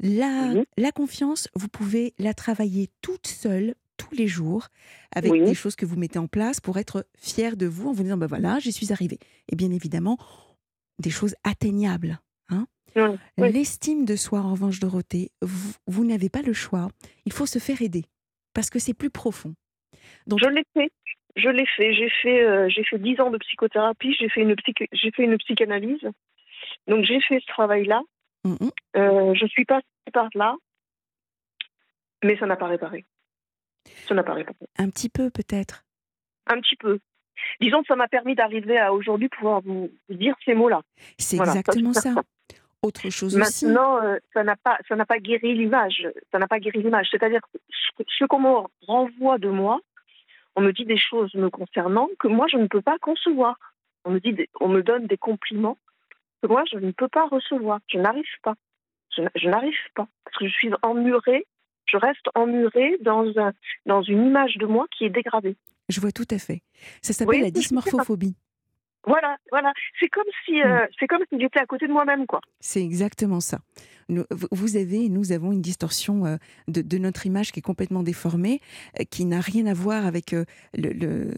La, 0.00 0.52
Oui. 0.54 0.64
la 0.76 0.92
confiance, 0.92 1.48
vous 1.54 1.68
pouvez 1.68 2.14
la 2.18 2.32
travailler 2.32 2.88
toute 3.02 3.26
seule, 3.26 3.74
tous 3.96 4.14
les 4.14 4.28
jours, 4.28 4.68
avec 5.12 5.32
Oui. 5.32 5.44
des 5.44 5.54
choses 5.54 5.74
que 5.74 5.84
vous 5.84 5.96
mettez 5.96 6.20
en 6.20 6.28
place 6.28 6.60
pour 6.60 6.78
être 6.78 7.04
fier 7.18 7.56
de 7.56 7.66
vous, 7.66 7.88
en 7.88 7.92
vous 7.92 8.04
disant, 8.04 8.16
ben 8.16 8.28
voilà, 8.28 8.60
j'y 8.60 8.70
suis 8.72 8.92
arrivée. 8.92 9.18
Et 9.50 9.56
bien 9.56 9.72
évidemment, 9.72 10.16
des 10.98 11.10
choses 11.10 11.34
atteignables. 11.44 12.18
hein. 12.50 12.66
Oui. 12.96 13.52
L'estime 13.52 14.04
de 14.04 14.16
soi, 14.16 14.40
en 14.40 14.50
revanche, 14.52 14.80
Dorothée, 14.80 15.30
vous, 15.42 15.72
vous 15.86 16.04
n'avez 16.04 16.28
pas 16.28 16.42
le 16.42 16.52
choix. 16.52 16.88
Il 17.26 17.32
faut 17.32 17.46
se 17.46 17.58
faire 17.60 17.80
aider, 17.80 18.04
parce 18.54 18.70
que 18.70 18.78
c'est 18.80 18.94
plus 18.94 19.10
profond. 19.10 19.54
Donc- 20.26 20.40
Je 20.42 20.48
l'ai 20.48 20.64
fait. 20.74 20.90
Je 21.36 21.48
l'ai 21.48 21.66
fait. 21.66 21.94
J'ai 21.94 22.10
fait, 22.10 22.42
euh, 22.44 22.68
j'ai 22.68 22.82
fait 22.82 22.98
10 22.98 23.20
ans 23.20 23.30
de 23.30 23.38
psychothérapie. 23.38 24.14
J'ai 24.18 24.28
fait 24.28 24.40
une, 24.42 24.56
psych- 24.56 24.88
j'ai 24.92 25.10
fait 25.12 25.22
une 25.24 25.38
psychanalyse. 25.38 26.00
Donc, 26.88 27.04
j'ai 27.04 27.20
fait 27.20 27.38
ce 27.40 27.46
travail-là. 27.46 28.02
Mhm. 28.44 28.70
Euh, 28.96 29.34
je 29.34 29.46
suis 29.46 29.64
passée 29.64 29.84
par 30.12 30.28
là, 30.34 30.56
mais 32.24 32.36
ça 32.38 32.46
n'a 32.46 32.56
pas 32.56 32.66
réparé. 32.66 33.04
Ça 34.08 34.14
n'a 34.14 34.24
pas 34.24 34.34
réparé. 34.34 34.56
Un 34.76 34.90
petit 34.90 35.08
peu, 35.08 35.30
peut-être. 35.30 35.84
Un 36.46 36.60
petit 36.60 36.76
peu. 36.76 36.98
Disons 37.60 37.80
que 37.82 37.86
ça 37.88 37.96
m'a 37.96 38.08
permis 38.08 38.34
d'arriver 38.34 38.78
à 38.78 38.92
aujourd'hui 38.92 39.28
pouvoir 39.28 39.60
vous, 39.62 39.90
dire 40.08 40.34
ces 40.44 40.54
mots-là. 40.54 40.82
C'est 41.18 41.36
Voilà, 41.36 41.52
exactement 41.52 41.92
ça. 41.92 42.14
Autre 42.82 43.10
chose 43.10 43.36
aussi. 43.36 43.66
Maintenant, 43.66 44.00
euh, 44.02 44.18
ça 44.32 44.44
n'a 44.44 44.54
pas, 44.54 44.78
ça 44.88 44.94
n'a 44.94 45.04
pas 45.04 45.18
guéri 45.18 45.54
l'image. 45.54 46.06
Ça 46.30 46.38
n'a 46.38 46.46
pas 46.46 46.60
guéri 46.60 46.80
l'image. 46.82 47.08
C'est-à-dire 47.10 47.40
que 47.52 47.58
ce, 48.06 48.24
qu'on 48.24 48.38
me 48.40 48.66
renvoie 48.86 49.38
de 49.38 49.48
moi, 49.48 49.80
on 50.54 50.60
me 50.60 50.72
dit 50.72 50.84
des 50.84 50.96
choses 50.98 51.34
me 51.34 51.50
concernant 51.50 52.08
que 52.20 52.28
moi 52.28 52.46
je 52.50 52.56
ne 52.56 52.68
peux 52.68 52.80
pas 52.80 52.96
concevoir. 52.98 53.56
On 54.04 54.10
me 54.12 54.20
dit, 54.20 54.32
des- 54.32 54.48
on 54.60 54.68
me 54.68 54.82
donne 54.82 55.06
des 55.08 55.16
compliments 55.18 55.76
que 56.40 56.46
moi 56.46 56.62
je 56.70 56.78
ne 56.78 56.92
peux 56.92 57.08
pas 57.08 57.26
recevoir. 57.26 57.80
Je 57.88 57.98
n'arrive 57.98 58.24
pas. 58.44 58.54
Je, 59.16 59.22
je 59.34 59.48
n'arrive 59.48 59.74
pas 59.96 60.06
parce 60.24 60.36
que 60.36 60.46
je 60.46 60.52
suis 60.52 60.70
emmurée. 60.82 61.46
Je 61.86 61.96
reste 61.96 62.28
emmurée 62.36 62.96
dans 63.00 63.26
un, 63.38 63.52
dans 63.86 64.02
une 64.02 64.24
image 64.26 64.56
de 64.56 64.66
moi 64.66 64.86
qui 64.96 65.04
est 65.04 65.10
dégradée. 65.10 65.56
Je 65.88 66.00
vois 66.00 66.12
tout 66.12 66.26
à 66.30 66.38
fait. 66.38 66.62
Ça 67.02 67.12
s'appelle 67.12 67.36
Oui, 67.36 67.42
la 67.42 67.50
dysmorphophobie. 67.50 68.36
Voilà, 69.06 69.38
voilà. 69.50 69.72
C'est 69.98 70.08
comme 70.08 70.24
si, 70.44 70.60
euh, 70.60 70.84
c'est 70.98 71.06
comme 71.06 71.22
si 71.32 71.40
j'étais 71.40 71.60
à 71.60 71.66
côté 71.66 71.86
de 71.86 71.92
moi-même, 71.92 72.26
quoi. 72.26 72.40
C'est 72.60 72.82
exactement 72.82 73.40
ça. 73.40 73.60
Nous- 74.10 74.24
vous- 74.50 74.76
avez 74.76 75.08
nous 75.08 75.32
avons 75.32 75.52
une 75.52 75.62
distorsion 75.62 76.26
euh, 76.26 76.36
de, 76.66 76.82
de 76.82 76.98
notre 76.98 77.24
image 77.24 77.52
qui 77.52 77.60
est 77.60 77.62
complètement 77.62 78.02
déformée, 78.02 78.60
euh, 79.00 79.04
qui 79.08 79.24
n'a 79.24 79.40
rien 79.40 79.66
à 79.66 79.72
voir 79.74 80.04
avec 80.04 80.32
le- 80.32 80.44
le- 80.74 81.30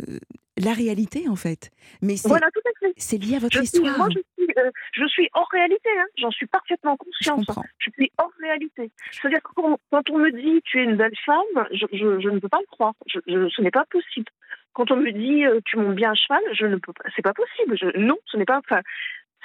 la 0.56 0.72
réalité 0.72 1.28
en 1.28 1.36
fait. 1.36 1.70
Mais 2.02 2.16
c'est 2.16 2.28
Voilà, 2.28 2.48
c'est 2.96 3.18
lié 3.18 3.36
à 3.36 3.38
votre 3.38 3.54
Je 3.54 3.58
suis, 3.64 3.76
histoire. 3.78 3.98
moi, 3.98 4.08
je 4.10 4.18
suis, 4.42 4.52
je 4.94 5.06
suis 5.06 5.28
hors 5.34 5.48
réalité, 5.52 5.88
hein. 5.98 6.06
j'en 6.18 6.30
suis 6.30 6.46
parfaitement 6.46 6.96
Je 7.20 7.30
consciente. 7.30 7.56
Je 7.78 7.90
suis 7.92 8.10
hors 8.18 8.32
réalité. 8.40 8.90
C'est-à-dire 9.12 9.42
que 9.42 9.52
quand, 9.54 10.10
on 10.10 10.18
me 10.18 10.30
dit 10.32 10.60
tu 10.64 10.80
es 10.80 10.84
une 10.84 10.96
belle 10.96 11.16
femme, 11.24 11.66
je, 11.72 11.86
je- 11.92 12.28
ne 12.28 12.38
peux 12.40 12.48
pas 12.48 12.60
le 12.60 12.66
croire. 12.66 12.94
Ce 13.08 13.62
n'est 13.62 13.70
pas 13.70 13.84
possible. 13.90 14.26
Quand 14.72 14.90
on 14.90 14.96
me 14.96 15.10
dit 15.12 15.44
euh, 15.44 15.60
tu 15.64 15.76
montes 15.76 15.96
bien 15.96 16.12
à 16.12 16.14
cheval, 16.14 16.42
je 16.52 16.66
ne 16.66 16.76
peux 16.76 16.92
pas. 16.92 17.04
C'est 17.14 17.22
pas 17.22 17.34
possible. 17.34 17.76
Je- 17.76 17.98
non, 17.98 18.16
ce 18.26 18.36
n'est 18.36 18.44
pas. 18.44 18.58
Enfin, 18.58 18.80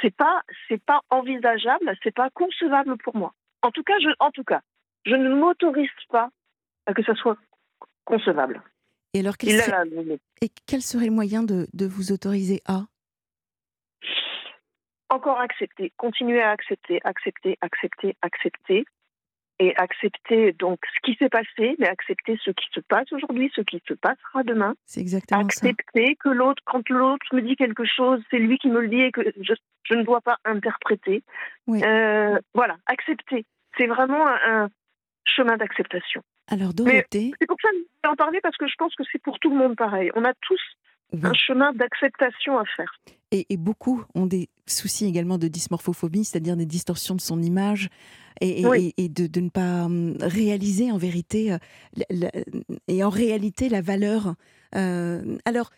c'est 0.01 0.15
pas, 0.15 0.41
c'est 0.67 0.83
pas 0.83 1.01
envisageable. 1.09 1.95
C'est 2.03 2.13
pas 2.13 2.29
concevable 2.31 2.97
pour 2.97 3.15
moi. 3.15 3.33
En 3.61 3.71
tout 3.71 3.83
cas, 3.83 3.97
je, 3.99 4.09
en 4.19 4.31
tout 4.31 4.43
cas, 4.43 4.61
je 5.05 5.15
ne 5.15 5.33
m'autorise 5.33 5.89
pas 6.09 6.29
à 6.85 6.93
que 6.93 7.03
ça 7.03 7.15
soit 7.15 7.37
concevable. 8.05 8.61
Et 9.13 9.21
alors, 9.21 9.37
quel, 9.37 9.61
serait, 9.61 9.87
et 10.41 10.49
quel 10.67 10.81
serait 10.81 11.05
le 11.05 11.11
moyen 11.11 11.41
de, 11.41 11.67
de 11.73 11.85
vous 11.85 12.11
autoriser 12.11 12.61
à? 12.67 12.81
Encore 15.09 15.39
accepter, 15.39 15.93
continuer 15.97 16.41
à 16.41 16.51
accepter, 16.51 16.99
accepter, 17.03 17.57
accepter, 17.61 18.17
accepter, 18.21 18.85
et 19.59 19.75
accepter 19.77 20.51
donc 20.53 20.79
ce 20.95 20.99
qui 21.03 21.17
s'est 21.17 21.29
passé, 21.29 21.75
mais 21.79 21.87
accepter 21.87 22.37
ce 22.43 22.51
qui 22.51 22.65
se 22.73 22.79
passe 22.81 23.11
aujourd'hui, 23.13 23.51
ce 23.55 23.61
qui 23.61 23.81
se 23.87 23.93
passera 23.93 24.43
demain, 24.43 24.75
C'est 24.85 24.99
exactement 24.99 25.41
ça. 25.41 25.45
accepter 25.45 26.15
que 26.17 26.29
l'autre, 26.29 26.61
quand 26.65 26.87
l'autre 26.89 27.25
me 27.33 27.41
dit 27.41 27.55
quelque 27.55 27.85
chose, 27.85 28.21
c'est 28.29 28.37
lui 28.39 28.57
qui 28.57 28.67
me 28.69 28.81
le 28.81 28.87
dit 28.89 29.01
et 29.01 29.11
que 29.11 29.21
je, 29.41 29.53
je 29.83 29.93
ne 29.93 30.03
dois 30.03 30.21
pas 30.21 30.37
interpréter. 30.45 31.23
Oui. 31.67 31.81
Euh, 31.83 32.37
voilà, 32.53 32.77
accepter. 32.85 33.45
C'est 33.77 33.87
vraiment 33.87 34.27
un, 34.27 34.63
un 34.65 34.69
chemin 35.25 35.57
d'acceptation. 35.57 36.21
Alors, 36.47 36.73
Dorothée, 36.73 37.31
C'est 37.39 37.47
pour 37.47 37.57
ça 37.61 37.69
que 37.69 37.77
je 37.77 37.81
vais 38.03 38.09
en 38.11 38.15
parler 38.15 38.39
parce 38.41 38.55
que 38.57 38.67
je 38.67 38.75
pense 38.77 38.93
que 38.95 39.03
c'est 39.11 39.21
pour 39.21 39.39
tout 39.39 39.49
le 39.49 39.55
monde 39.57 39.75
pareil. 39.75 40.11
On 40.15 40.23
a 40.25 40.33
tous 40.41 40.61
oui. 41.13 41.19
un 41.23 41.33
chemin 41.33 41.73
d'acceptation 41.73 42.57
à 42.57 42.63
faire. 42.75 42.91
Et, 43.31 43.45
et 43.49 43.57
beaucoup 43.57 44.03
ont 44.15 44.25
des 44.27 44.49
soucis 44.67 45.05
également 45.05 45.37
de 45.37 45.47
dysmorphophobie, 45.47 46.23
c'est-à-dire 46.25 46.55
des 46.55 46.65
distorsions 46.65 47.15
de 47.15 47.21
son 47.21 47.41
image, 47.41 47.89
et, 48.41 48.61
et- 48.61 48.65
Oui. 48.67 48.93
et- 48.97 49.05
et 49.05 49.09
de, 49.09 49.27
de 49.27 49.39
ne 49.39 49.49
pas 49.49 49.85
hum, 49.85 50.15
réaliser 50.21 50.91
en 50.91 50.97
vérité, 50.97 51.51
euh, 51.53 51.57
la- 51.95 52.05
la- 52.09 52.31
et 52.87 53.03
en 53.03 53.09
réalité 53.09 53.69
la 53.69 53.81
valeur. 53.81 54.35
euh, 54.75 55.37
alors, 55.45 55.71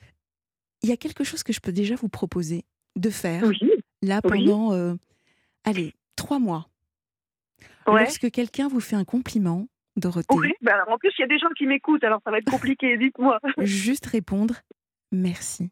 il 0.84 0.90
y 0.90 0.92
a 0.92 0.98
quelque 0.98 1.24
chose 1.24 1.44
que 1.44 1.54
je 1.54 1.60
peux 1.60 1.72
déjà 1.72 1.96
vous 1.96 2.10
proposer 2.10 2.66
de 2.96 3.10
faire, 3.10 3.44
Oui. 3.44 3.60
là, 4.02 4.22
pendant, 4.22 4.74
euh, 4.74 4.94
allez, 5.64 5.94
trois 6.16 6.40
mois. 6.40 6.68
Ouais. 7.88 8.02
Lorsque 8.02 8.30
quelqu'un 8.32 8.68
vous 8.68 8.82
fait 8.82 8.96
un 8.96 9.06
compliment, 9.06 9.68
Dorothée, 9.96 10.28
Oui, 10.36 10.52
ben 10.62 10.76
en 10.88 10.98
plus, 11.00 11.12
il 11.18 11.22
y 11.22 11.24
a 11.24 11.28
des 11.28 11.40
gens 11.40 11.50
qui 11.58 11.66
m'écoutent, 11.66 12.04
alors 12.04 12.22
ça 12.24 12.30
va 12.30 12.38
être 12.38 12.52
compliqué, 12.52 12.98
dites-moi. 13.00 13.40
juste 13.66 14.06
répondre 14.06 14.56
merci. 15.12 15.70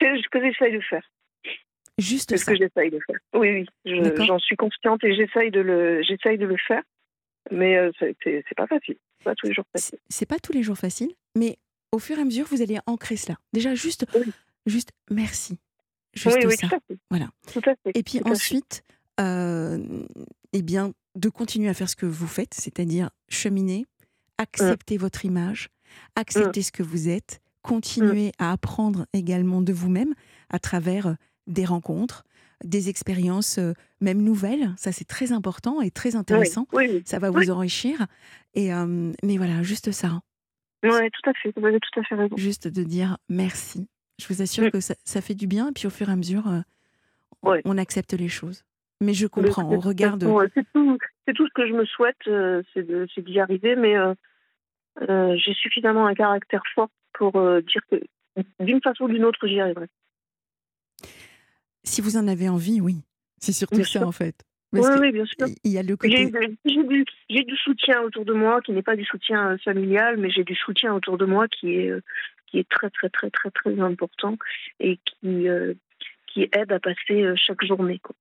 C'est 0.00 0.16
ce 0.16 0.28
que 0.30 0.40
j'essaye 0.40 0.72
de 0.72 0.80
faire. 0.80 1.02
Juste 1.98 2.30
C'est 2.30 2.38
ce 2.38 2.44
ça. 2.44 2.52
que 2.52 2.58
j'essaye 2.58 2.90
de 2.90 2.98
faire. 3.06 3.18
Oui, 3.34 3.50
oui, 3.50 3.66
je- 3.84 4.24
j'en 4.26 4.38
suis 4.40 4.56
consciente 4.56 5.02
et 5.04 5.14
j'essaye 5.14 5.50
de 5.50 5.60
le, 5.60 6.02
de 6.02 6.44
le 6.44 6.56
faire. 6.66 6.82
Mais 7.52 7.76
euh, 7.76 7.92
c'est 8.00 8.16
pas 8.56 8.66
facile. 8.66 8.96
C'est 9.18 9.24
pas 9.24 9.34
tous 9.36 9.46
les 9.46 9.52
jours 9.54 9.64
facile. 9.72 9.98
C'est- 10.08 10.26
pas 10.26 10.38
tous 10.38 10.52
les 10.52 10.62
jours 10.62 10.76
facile, 10.78 11.12
mais 11.36 11.58
au 11.92 11.98
fur 11.98 12.18
et 12.18 12.20
à 12.20 12.24
mesure, 12.24 12.46
vous 12.50 12.62
allez 12.62 12.78
ancrer 12.86 13.16
cela. 13.16 13.36
Déjà, 13.52 13.74
juste, 13.74 14.06
Oui. 14.14 14.32
juste 14.66 14.90
merci. 15.10 15.58
Juste 16.14 16.36
Oui, 16.36 16.46
oui, 16.46 16.56
ça. 16.56 16.68
tout 16.68 16.74
à 16.74 16.78
fait. 16.88 16.98
Voilà. 17.10 17.28
Tout 17.52 17.60
à 17.66 17.74
fait. 17.76 17.92
Et 17.96 18.02
puis 18.02 18.18
tout 18.20 18.28
ensuite, 18.28 18.82
euh, 19.20 19.78
eh 20.52 20.62
bien, 20.62 20.92
de 21.16 21.28
continuer 21.28 21.68
à 21.68 21.74
faire 21.74 21.88
ce 21.88 21.96
que 21.96 22.06
vous 22.06 22.26
faites, 22.26 22.54
c'est-à-dire 22.54 23.10
cheminer, 23.28 23.84
accepter 24.38 24.96
votre 24.96 25.24
image, 25.24 25.68
accepter 26.16 26.62
ce 26.62 26.72
que 26.72 26.82
vous 26.82 27.08
êtes, 27.08 27.40
continuer 27.64 28.30
à 28.38 28.52
apprendre 28.52 29.06
également 29.14 29.62
de 29.62 29.72
vous-même 29.72 30.14
à 30.50 30.58
travers 30.60 31.06
euh, 31.08 31.14
des 31.48 31.64
rencontres, 31.64 32.24
des 32.62 32.88
expériences 32.90 33.58
euh, 33.58 33.72
même 34.00 34.22
nouvelles. 34.22 34.68
Ça, 34.76 34.92
c'est 34.92 35.06
très 35.06 35.32
important 35.32 35.80
et 35.80 35.90
très 35.90 36.14
intéressant. 36.14 36.66
Oui, 36.72 36.86
oui, 36.88 37.02
Ça 37.06 37.18
va 37.18 37.30
vous 37.30 37.38
Oui. 37.38 37.50
enrichir. 37.50 38.06
Et, 38.54 38.72
euh, 38.72 39.12
mais 39.24 39.38
voilà, 39.38 39.62
juste 39.62 39.90
ça. 39.90 40.20
oui. 40.84 40.90
Ouais, 40.90 41.10
tout 41.10 41.28
à 41.30 41.32
fait. 41.34 41.52
Vous 41.56 41.66
avez 41.66 41.80
tout 41.80 41.98
à 42.00 42.02
fait 42.04 42.14
raison. 42.14 42.36
juste 42.36 42.68
de 42.68 42.82
dire 42.84 43.16
merci. 43.30 43.88
Je 44.20 44.28
vous 44.28 44.42
assure 44.42 44.64
Mm. 44.66 44.70
que 44.70 44.80
ça, 44.80 44.94
ça 45.04 45.20
fait 45.22 45.34
du 45.34 45.46
bien, 45.46 45.70
et 45.70 45.72
puis 45.72 45.86
au 45.86 45.90
fur 45.90 46.08
et 46.08 46.12
à 46.12 46.16
mesure, 46.16 46.46
euh, 46.48 46.60
on- 47.42 47.60
on 47.64 47.78
accepte 47.78 48.12
les 48.12 48.28
choses. 48.28 48.62
Mais 49.00 49.12
je 49.14 49.26
comprends, 49.26 49.68
Mais 49.68 49.76
au 49.76 49.80
regard 49.80 50.16
de... 50.18 50.26
Ouais, 50.26 50.46
C'est 50.54 50.64
tout, 50.72 50.96
tout 51.34 51.46
ce 51.48 51.52
que 51.54 51.66
je 51.66 51.72
me 51.72 51.84
souhaite, 51.86 52.16
c'est 52.72 53.22
d'y 53.24 53.40
arriver, 53.40 53.74
mais 53.76 53.94
j'ai 55.00 55.54
suffisamment 55.54 56.06
un 56.06 56.14
caractère 56.14 56.62
fort 56.74 56.90
pour 57.14 57.36
euh, 57.36 57.60
dire 57.60 57.82
que 57.90 57.96
d'une 58.60 58.80
façon 58.80 59.04
ou 59.04 59.08
d'une 59.08 59.24
autre, 59.24 59.46
j'y 59.46 59.60
arriverai. 59.60 59.86
Si 61.82 62.00
vous 62.00 62.16
en 62.16 62.26
avez 62.28 62.48
envie, 62.48 62.80
oui. 62.80 63.02
C'est 63.38 63.52
surtout 63.52 63.76
Bien 63.76 63.84
ça, 63.84 63.98
sûr. 64.00 64.08
en 64.08 64.12
fait. 64.12 64.34
Oui, 64.72 64.80
Parce 64.80 65.00
oui, 65.00 65.12
bien 65.12 65.24
sûr. 65.24 65.46
il 65.62 65.70
y 65.70 65.78
a 65.78 65.82
le 65.82 65.96
J'ai 66.02 66.30
côté... 66.30 67.06
j'ai 67.28 67.44
du, 67.44 67.56
soutien 67.56 68.00
autour 68.02 68.24
de 68.24 68.32
moi 68.32 68.60
qui 68.60 68.72
n'est 68.72 68.82
pas 68.82 68.96
du 68.96 69.04
soutien 69.04 69.52
euh, 69.52 69.58
familial, 69.58 70.16
mais 70.16 70.30
j'ai 70.30 70.42
du 70.42 70.56
soutien 70.56 70.92
autour 70.94 71.16
de 71.16 71.26
moi 71.26 71.46
qui 71.46 71.76
est, 71.76 71.90
euh, 71.90 72.00
qui 72.46 72.58
est 72.58 72.68
très, 72.68 72.90
très, 72.90 73.08
très, 73.08 73.30
très, 73.30 73.50
très 73.50 73.78
important 73.80 74.36
et 74.80 74.98
qui, 75.04 75.48
euh, 75.48 75.74
qui 76.26 76.42
aide 76.42 76.72
à 76.72 76.80
passer 76.80 77.24
chaque 77.36 77.64
journée. 77.64 78.00
Quoi. 78.00 78.16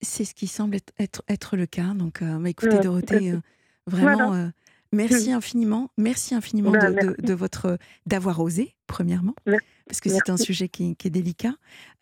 C'est 0.00 0.24
ce 0.24 0.34
qui 0.34 0.46
semble 0.46 0.76
être, 0.76 0.92
être, 0.98 1.22
être 1.28 1.56
le 1.56 1.66
cas. 1.66 1.94
Donc, 1.94 2.22
euh, 2.22 2.38
bah, 2.38 2.48
écoutez, 2.48 2.76
Ouais, 2.76 2.82
Dorothée, 2.82 3.32
euh, 3.32 3.40
vraiment, 3.86 4.50
merci 4.92 5.32
infiniment. 5.32 5.90
Merci 5.96 6.34
infiniment 6.34 6.70
Bah, 6.72 6.90
de- 6.90 6.96
de- 7.00 7.06
merci. 7.06 7.22
de, 7.22 7.34
votre 7.34 7.78
d'avoir 8.06 8.40
osé, 8.40 8.74
premièrement, 8.86 9.34
Merci. 9.46 9.66
parce 9.86 10.00
que 10.00 10.08
c'est 10.08 10.30
un 10.30 10.36
sujet 10.36 10.68
qui, 10.68 10.96
qui 10.96 11.08
est 11.08 11.10
délicat. 11.10 11.54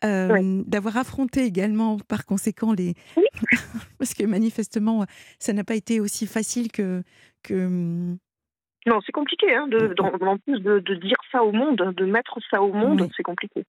Euh, 0.03 0.63
D'avoir 0.65 0.97
affronté 0.97 1.43
également, 1.43 1.97
par 2.07 2.25
conséquent, 2.25 2.73
les. 2.73 2.93
Oui. 3.17 3.23
parce 3.99 4.13
que 4.13 4.23
manifestement, 4.25 5.05
ça 5.39 5.53
n'a 5.53 5.63
pas 5.63 5.75
été 5.75 5.99
aussi 5.99 6.27
facile 6.27 6.71
que. 6.71 7.03
que 7.43 7.53
hum, 7.65 8.17
Non, 8.85 8.99
c'est 9.05 9.11
compliqué, 9.11 9.53
hein, 9.53 9.67
de, 9.67 9.93
en 10.23 10.37
plus 10.37 10.59
de, 10.61 10.79
de 10.79 10.95
dire 10.95 11.17
ça 11.31 11.43
au 11.43 11.51
monde, 11.51 11.77
de 11.95 12.05
mettre 12.05 12.37
ça 12.49 12.61
au 12.61 12.71
monde, 12.73 13.01
Oui. 13.01 13.09
c'est 13.17 13.23
compliqué. 13.23 13.65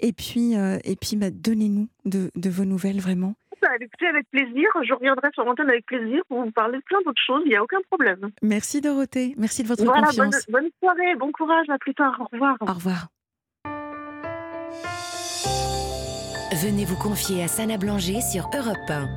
Et 0.00 0.12
puis, 0.12 0.56
euh, 0.56 0.78
et 0.84 0.96
puis 0.96 1.16
bah, 1.16 1.30
donnez-nous 1.30 1.88
de, 2.04 2.30
de 2.34 2.50
vos 2.50 2.64
nouvelles, 2.64 2.98
vraiment. 3.00 3.36
Écoutez, 3.80 4.06
avec 4.06 4.28
plaisir, 4.30 4.68
je 4.82 4.92
reviendrai 4.94 5.28
sur 5.34 5.44
l'antenne 5.44 5.68
avec 5.70 5.86
plaisir 5.86 6.22
pour 6.28 6.42
vous 6.42 6.50
parler 6.50 6.78
de 6.78 6.82
plein 6.84 6.98
d'autres 7.04 7.22
choses, 7.26 7.42
il 7.44 7.50
n'y 7.50 7.56
a 7.56 7.62
aucun 7.62 7.80
problème. 7.90 8.30
Merci, 8.42 8.80
Dorothée. 8.80 9.34
Merci 9.36 9.62
de 9.62 9.68
votre 9.68 9.84
Voilà, 9.84 10.02
bonne, 10.02 10.26
confiance. 10.30 10.46
bonne 10.48 10.68
soirée, 10.82 11.14
bon 11.16 11.32
courage, 11.32 11.68
à 11.68 11.78
plus 11.78 11.94
tard, 11.94 12.16
au 12.20 12.24
revoir. 12.32 12.56
Au 12.60 12.72
revoir. 12.72 13.08
Venez 16.62 16.84
vous 16.84 16.96
confier 16.96 17.42
à 17.42 17.48
Sana 17.48 17.78
Blanger 17.78 18.20
sur 18.20 18.48
Europe 18.54 18.76
1. 18.88 19.08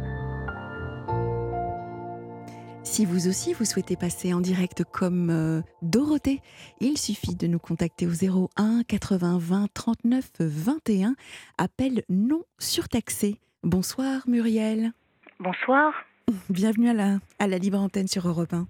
Si 2.83 3.05
vous 3.05 3.27
aussi 3.27 3.53
vous 3.53 3.65
souhaitez 3.65 3.95
passer 3.95 4.33
en 4.33 4.39
direct 4.41 4.83
comme 4.91 5.29
euh, 5.29 5.61
Dorothée, 5.83 6.41
il 6.79 6.97
suffit 6.97 7.35
de 7.35 7.45
nous 7.45 7.59
contacter 7.59 8.07
au 8.07 8.47
01 8.57 8.83
80 8.87 9.37
20 9.39 9.67
39 9.73 10.31
21. 10.39 11.15
Appel 11.59 12.01
non 12.09 12.41
surtaxé. 12.57 13.39
Bonsoir 13.63 14.21
Muriel. 14.27 14.91
Bonsoir. 15.39 15.93
Bienvenue 16.49 16.89
à 16.89 16.93
la, 16.93 17.17
à 17.39 17.47
la 17.47 17.57
libre 17.57 17.79
antenne 17.79 18.07
sur 18.07 18.27
Europe 18.27 18.53
1. 18.53 18.67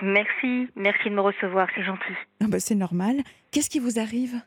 Merci, 0.00 0.68
merci 0.76 1.10
de 1.10 1.14
me 1.14 1.20
recevoir, 1.20 1.68
c'est 1.74 1.82
gentil. 1.82 2.14
Ah 2.40 2.46
bah, 2.48 2.60
c'est 2.60 2.76
normal. 2.76 3.16
Qu'est-ce 3.50 3.68
qui 3.68 3.80
vous 3.80 3.98
arrive? 3.98 4.40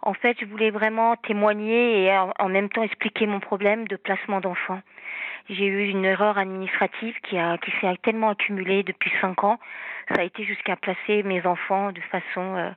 En 0.00 0.14
fait, 0.14 0.36
je 0.40 0.46
voulais 0.46 0.70
vraiment 0.70 1.16
témoigner 1.16 2.04
et 2.04 2.16
en 2.16 2.32
en 2.38 2.48
même 2.48 2.68
temps 2.68 2.82
expliquer 2.82 3.26
mon 3.26 3.40
problème 3.40 3.86
de 3.88 3.96
placement 3.96 4.40
d'enfants. 4.40 4.80
J'ai 5.50 5.66
eu 5.66 5.88
une 5.88 6.04
erreur 6.04 6.38
administrative 6.38 7.14
qui 7.28 7.36
a 7.36 7.58
qui 7.58 7.70
s'est 7.80 7.96
tellement 8.02 8.30
accumulée 8.30 8.82
depuis 8.82 9.12
cinq 9.20 9.44
ans. 9.44 9.58
Ça 10.08 10.22
a 10.22 10.24
été 10.24 10.44
jusqu'à 10.44 10.76
placer 10.76 11.22
mes 11.22 11.44
enfants 11.46 11.92
de 11.92 12.00
façon 12.00 12.56
euh, 12.56 12.70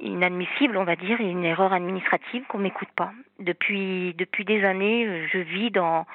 inadmissible, 0.00 0.76
on 0.76 0.84
va 0.84 0.96
dire, 0.96 1.20
et 1.20 1.30
une 1.30 1.44
erreur 1.44 1.72
administrative 1.72 2.44
qu'on 2.48 2.58
m'écoute 2.58 2.88
pas. 2.96 3.12
Depuis 3.38 4.14
depuis 4.18 4.44
des 4.44 4.62
années, 4.64 5.28
je 5.32 5.38
vis 5.38 5.70
dans 5.70 6.06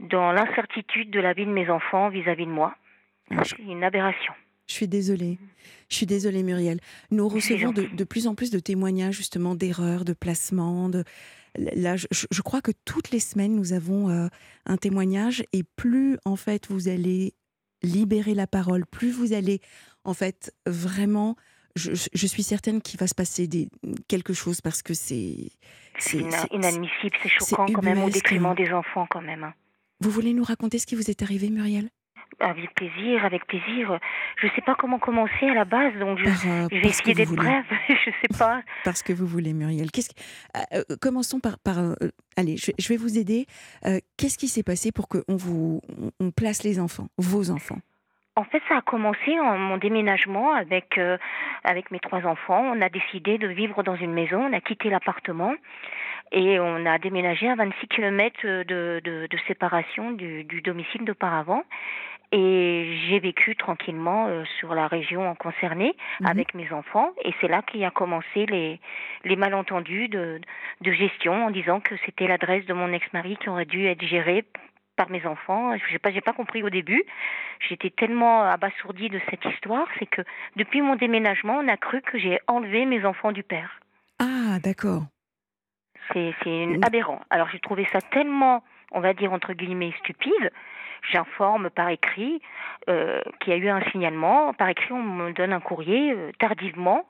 dans 0.00 0.32
l'incertitude 0.32 1.10
de 1.10 1.20
la 1.20 1.32
vie 1.32 1.46
de 1.46 1.50
mes 1.50 1.70
enfants 1.70 2.08
vis-à-vis 2.10 2.46
de 2.46 2.50
moi. 2.50 2.74
Ah, 3.30 3.42
je, 3.44 3.54
C'est 3.56 3.62
une 3.62 3.82
aberration. 3.84 4.34
je 4.68 4.74
suis 4.74 4.88
désolée. 4.88 5.38
Je 5.88 5.96
suis 5.96 6.06
désolée 6.06 6.42
Muriel. 6.42 6.80
Nous 7.10 7.28
recevons 7.28 7.72
de, 7.72 7.82
de 7.86 8.04
plus 8.04 8.26
en 8.26 8.34
plus 8.34 8.50
de 8.50 8.58
témoignages 8.58 9.16
justement 9.16 9.54
d'erreurs, 9.54 10.04
de 10.04 10.12
placements. 10.12 10.88
De... 10.88 11.04
Là, 11.56 11.96
je, 11.96 12.06
je 12.10 12.42
crois 12.42 12.60
que 12.60 12.72
toutes 12.84 13.10
les 13.10 13.20
semaines, 13.20 13.54
nous 13.54 13.72
avons 13.72 14.10
euh, 14.10 14.28
un 14.66 14.76
témoignage 14.76 15.42
et 15.52 15.62
plus 15.62 16.18
en 16.24 16.36
fait 16.36 16.66
vous 16.68 16.88
allez 16.88 17.34
libérer 17.82 18.34
la 18.34 18.46
parole, 18.46 18.84
plus 18.86 19.10
vous 19.10 19.32
allez 19.32 19.60
en 20.04 20.14
fait 20.14 20.52
vraiment... 20.66 21.36
Je, 21.76 22.26
suis 22.26 22.42
certaine 22.42 22.80
qu'il 22.82 22.98
va 22.98 23.06
se 23.06 23.14
passer 23.14 23.46
des, 23.46 23.68
quelque 24.08 24.32
chose 24.32 24.60
parce 24.60 24.82
que 24.82 24.94
c'est... 24.94 25.50
C'est 25.98 26.10
c'est- 26.10 26.18
ina- 26.18 26.38
c'est- 26.40 26.54
inadmissible, 26.54 27.16
c'est 27.22 27.28
choquant 27.28 27.66
quand 27.66 27.82
même 27.82 28.02
au 28.02 28.10
détriment 28.10 28.54
des 28.54 28.70
enfants 28.72 29.06
quand 29.10 29.22
même. 29.22 29.44
hein. 29.44 29.54
Vous 30.00 30.10
voulez 30.10 30.32
nous 30.34 30.44
raconter 30.44 30.78
ce 30.78 30.86
qui 30.86 30.94
vous 30.94 31.10
est 31.10 31.22
arrivé, 31.22 31.48
Muriel? 31.50 31.88
Avec 32.40 32.74
plaisir, 32.74 33.24
avec 33.24 33.46
plaisir. 33.46 33.98
Je 34.38 34.46
ne 34.46 34.50
sais 34.52 34.60
pas 34.60 34.74
comment 34.78 34.98
commencer 34.98 35.46
à 35.46 35.54
la 35.54 35.64
base, 35.64 35.94
donc 35.98 36.18
je, 36.18 36.24
Par, 36.24 36.46
euh, 36.46 36.68
je 36.70 36.76
vais 36.80 36.88
essayer 36.88 37.14
d'être 37.14 37.32
brève. 37.34 37.64
je 37.88 38.10
sais 38.20 38.38
pas. 38.38 38.62
Parce 38.84 39.02
que 39.02 39.14
vous 39.14 39.26
voulez, 39.26 39.54
Muriel. 39.54 39.90
Qu'est-ce 39.90 40.10
que- 40.10 40.20
euh, 40.74 40.82
euh, 40.90 40.96
commençons 41.00 41.40
par. 41.40 41.58
par 41.58 41.78
euh, 41.78 41.94
allez, 42.36 42.58
je, 42.58 42.72
je 42.78 42.88
vais 42.88 42.98
vous 42.98 43.16
aider. 43.16 43.46
Qu'est-ce 44.18 44.36
qui 44.36 44.48
s'est 44.48 44.62
passé 44.62 44.92
pour 44.92 45.08
qu'on 45.08 45.22
vous 45.36 45.80
on, 45.98 46.10
on 46.20 46.30
place 46.30 46.62
les 46.62 46.78
enfants, 46.78 47.08
vos 47.16 47.50
enfants? 47.50 47.78
En 48.38 48.44
fait, 48.44 48.62
ça 48.68 48.76
a 48.76 48.82
commencé 48.82 49.40
en 49.40 49.56
mon 49.56 49.78
déménagement 49.78 50.52
avec 50.52 50.98
euh, 50.98 51.16
avec 51.64 51.90
mes 51.90 52.00
trois 52.00 52.26
enfants. 52.26 52.62
On 52.74 52.82
a 52.82 52.90
décidé 52.90 53.38
de 53.38 53.46
vivre 53.48 53.82
dans 53.82 53.96
une 53.96 54.12
maison. 54.12 54.44
On 54.44 54.52
a 54.52 54.60
quitté 54.60 54.90
l'appartement 54.90 55.54
et 56.32 56.60
on 56.60 56.84
a 56.84 56.98
déménagé 56.98 57.48
à 57.48 57.54
26 57.54 57.86
km 57.88 58.42
de, 58.42 58.64
de, 59.02 59.26
de 59.30 59.38
séparation 59.48 60.10
du, 60.10 60.44
du 60.44 60.60
domicile 60.60 61.04
d'auparavant. 61.06 61.64
Et 62.30 62.98
j'ai 63.08 63.20
vécu 63.20 63.56
tranquillement 63.56 64.26
euh, 64.26 64.44
sur 64.58 64.74
la 64.74 64.86
région 64.86 65.34
concernée 65.36 65.94
Mhm. 66.20 66.26
avec 66.26 66.52
mes 66.54 66.70
enfants. 66.72 67.12
Et 67.24 67.32
c'est 67.40 67.48
là 67.48 67.62
qu'il 67.62 67.82
a 67.84 67.90
commencé 67.90 68.44
les, 68.46 68.80
les 69.24 69.36
malentendus 69.36 70.08
de, 70.08 70.42
de 70.82 70.92
gestion 70.92 71.46
en 71.46 71.50
disant 71.50 71.80
que 71.80 71.94
c'était 72.04 72.26
l'adresse 72.26 72.66
de 72.66 72.74
mon 72.74 72.92
ex-mari 72.92 73.38
qui 73.40 73.48
aurait 73.48 73.64
dû 73.64 73.86
être 73.86 74.04
gérée 74.04 74.44
par 74.96 75.10
mes 75.10 75.24
enfants. 75.26 75.76
Je 75.76 75.92
n'ai 75.92 75.98
pas, 75.98 76.10
j'ai 76.10 76.20
pas 76.20 76.32
compris 76.32 76.62
au 76.62 76.70
début. 76.70 77.04
J'étais 77.68 77.90
tellement 77.90 78.42
abasourdie 78.42 79.08
de 79.08 79.20
cette 79.30 79.44
histoire, 79.44 79.86
c'est 79.98 80.06
que 80.06 80.22
depuis 80.56 80.80
mon 80.80 80.96
déménagement, 80.96 81.58
on 81.58 81.68
a 81.68 81.76
cru 81.76 82.00
que 82.02 82.18
j'ai 82.18 82.40
enlevé 82.46 82.84
mes 82.86 83.04
enfants 83.04 83.32
du 83.32 83.42
père. 83.42 83.80
Ah, 84.18 84.58
d'accord. 84.62 85.04
C'est, 86.12 86.34
c'est 86.42 86.66
aberrant. 86.82 87.20
Alors 87.30 87.48
j'ai 87.50 87.60
trouvé 87.60 87.86
ça 87.92 88.00
tellement, 88.00 88.62
on 88.92 89.00
va 89.00 89.12
dire 89.12 89.32
entre 89.32 89.52
guillemets, 89.52 89.92
stupide. 90.00 90.52
J'informe 91.12 91.70
par 91.70 91.88
écrit 91.90 92.40
euh, 92.88 93.20
qu'il 93.40 93.52
y 93.52 93.56
a 93.56 93.58
eu 93.58 93.68
un 93.68 93.82
signalement. 93.90 94.52
Par 94.54 94.68
écrit, 94.68 94.92
on 94.92 95.02
me 95.02 95.32
donne 95.32 95.52
un 95.52 95.60
courrier 95.60 96.12
euh, 96.12 96.32
tardivement 96.38 97.06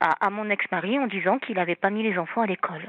à, 0.00 0.26
à 0.26 0.30
mon 0.30 0.48
ex-mari 0.50 0.98
en 0.98 1.06
disant 1.06 1.38
qu'il 1.38 1.56
n'avait 1.56 1.76
pas 1.76 1.90
mis 1.90 2.02
les 2.02 2.18
enfants 2.18 2.42
à 2.42 2.46
l'école. 2.46 2.84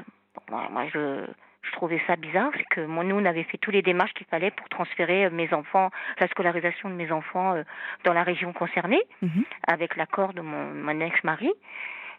Bon, 0.48 0.58
moi, 0.70 0.84
je, 0.92 1.24
je 1.68 1.72
trouvais 1.72 2.00
ça 2.06 2.16
bizarre, 2.16 2.50
c'est 2.56 2.66
que 2.70 2.80
moi, 2.86 3.04
nous, 3.04 3.16
on 3.16 3.24
avait 3.24 3.44
fait 3.44 3.58
tous 3.58 3.70
les 3.70 3.82
démarches 3.82 4.14
qu'il 4.14 4.26
fallait 4.26 4.50
pour 4.50 4.68
transférer 4.68 5.26
euh, 5.26 5.30
mes 5.30 5.52
enfants, 5.52 5.90
la 6.18 6.26
scolarisation 6.28 6.88
de 6.88 6.94
mes 6.94 7.12
enfants 7.12 7.54
euh, 7.54 7.62
dans 8.04 8.12
la 8.12 8.22
région 8.22 8.52
concernée, 8.52 9.02
Mhm. 9.22 9.44
avec 9.66 9.96
l'accord 9.96 10.32
de 10.32 10.40
mon, 10.40 10.72
mon 10.74 11.00
ex-mari. 11.00 11.50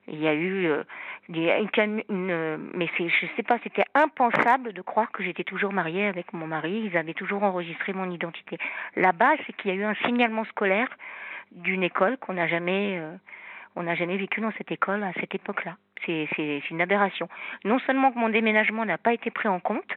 Il 0.07 0.19
y 0.19 0.27
a 0.27 0.33
eu 0.33 0.65
euh, 0.67 0.83
une, 1.29 2.03
une, 2.09 2.57
mais 2.73 2.89
c'est, 2.97 3.09
je 3.09 3.25
sais 3.35 3.43
pas, 3.43 3.57
c'était 3.63 3.85
impensable 3.93 4.73
de 4.73 4.81
croire 4.81 5.11
que 5.11 5.23
j'étais 5.23 5.43
toujours 5.43 5.71
mariée 5.73 6.07
avec 6.07 6.33
mon 6.33 6.47
mari. 6.47 6.81
Ils 6.85 6.97
avaient 6.97 7.13
toujours 7.13 7.43
enregistré 7.43 7.93
mon 7.93 8.09
identité. 8.09 8.57
La 8.95 9.11
base, 9.11 9.37
c'est 9.45 9.53
qu'il 9.53 9.71
y 9.71 9.73
a 9.73 9.77
eu 9.77 9.83
un 9.83 9.95
signalement 10.05 10.45
scolaire 10.45 10.89
d'une 11.51 11.83
école 11.83 12.17
qu'on 12.17 12.33
n'a 12.33 12.47
jamais, 12.47 12.97
euh, 12.99 13.11
on 13.75 13.83
n'a 13.83 13.95
jamais 13.95 14.17
vécu 14.17 14.41
dans 14.41 14.51
cette 14.57 14.71
école 14.71 15.03
à 15.03 15.13
cette 15.19 15.35
époque-là. 15.35 15.75
C'est, 16.05 16.61
une 16.69 16.81
aberration. 16.81 17.27
Non 17.65 17.79
seulement 17.79 18.11
que 18.11 18.19
mon 18.19 18.29
déménagement 18.29 18.85
n'a 18.85 18.97
pas 18.97 19.13
été 19.13 19.31
pris 19.31 19.47
en 19.47 19.59
compte, 19.59 19.91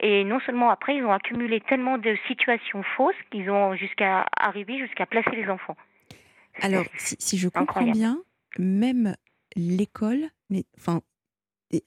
et 0.00 0.24
non 0.24 0.40
seulement 0.40 0.70
après, 0.70 0.96
ils 0.96 1.04
ont 1.04 1.12
accumulé 1.12 1.60
tellement 1.60 1.98
de 1.98 2.16
situations 2.26 2.82
fausses 2.96 3.14
qu'ils 3.30 3.50
ont 3.50 3.74
jusqu'à 3.74 4.26
arriver 4.36 4.78
jusqu'à 4.78 5.06
placer 5.06 5.30
les 5.36 5.48
enfants. 5.48 5.76
Alors, 6.62 6.84
si, 6.96 7.16
si 7.18 7.38
je 7.38 7.48
comprends 7.48 7.80
incroyable. 7.80 7.98
bien, 7.98 8.18
même 8.58 9.14
l'école, 9.56 10.28
enfin, 10.78 11.00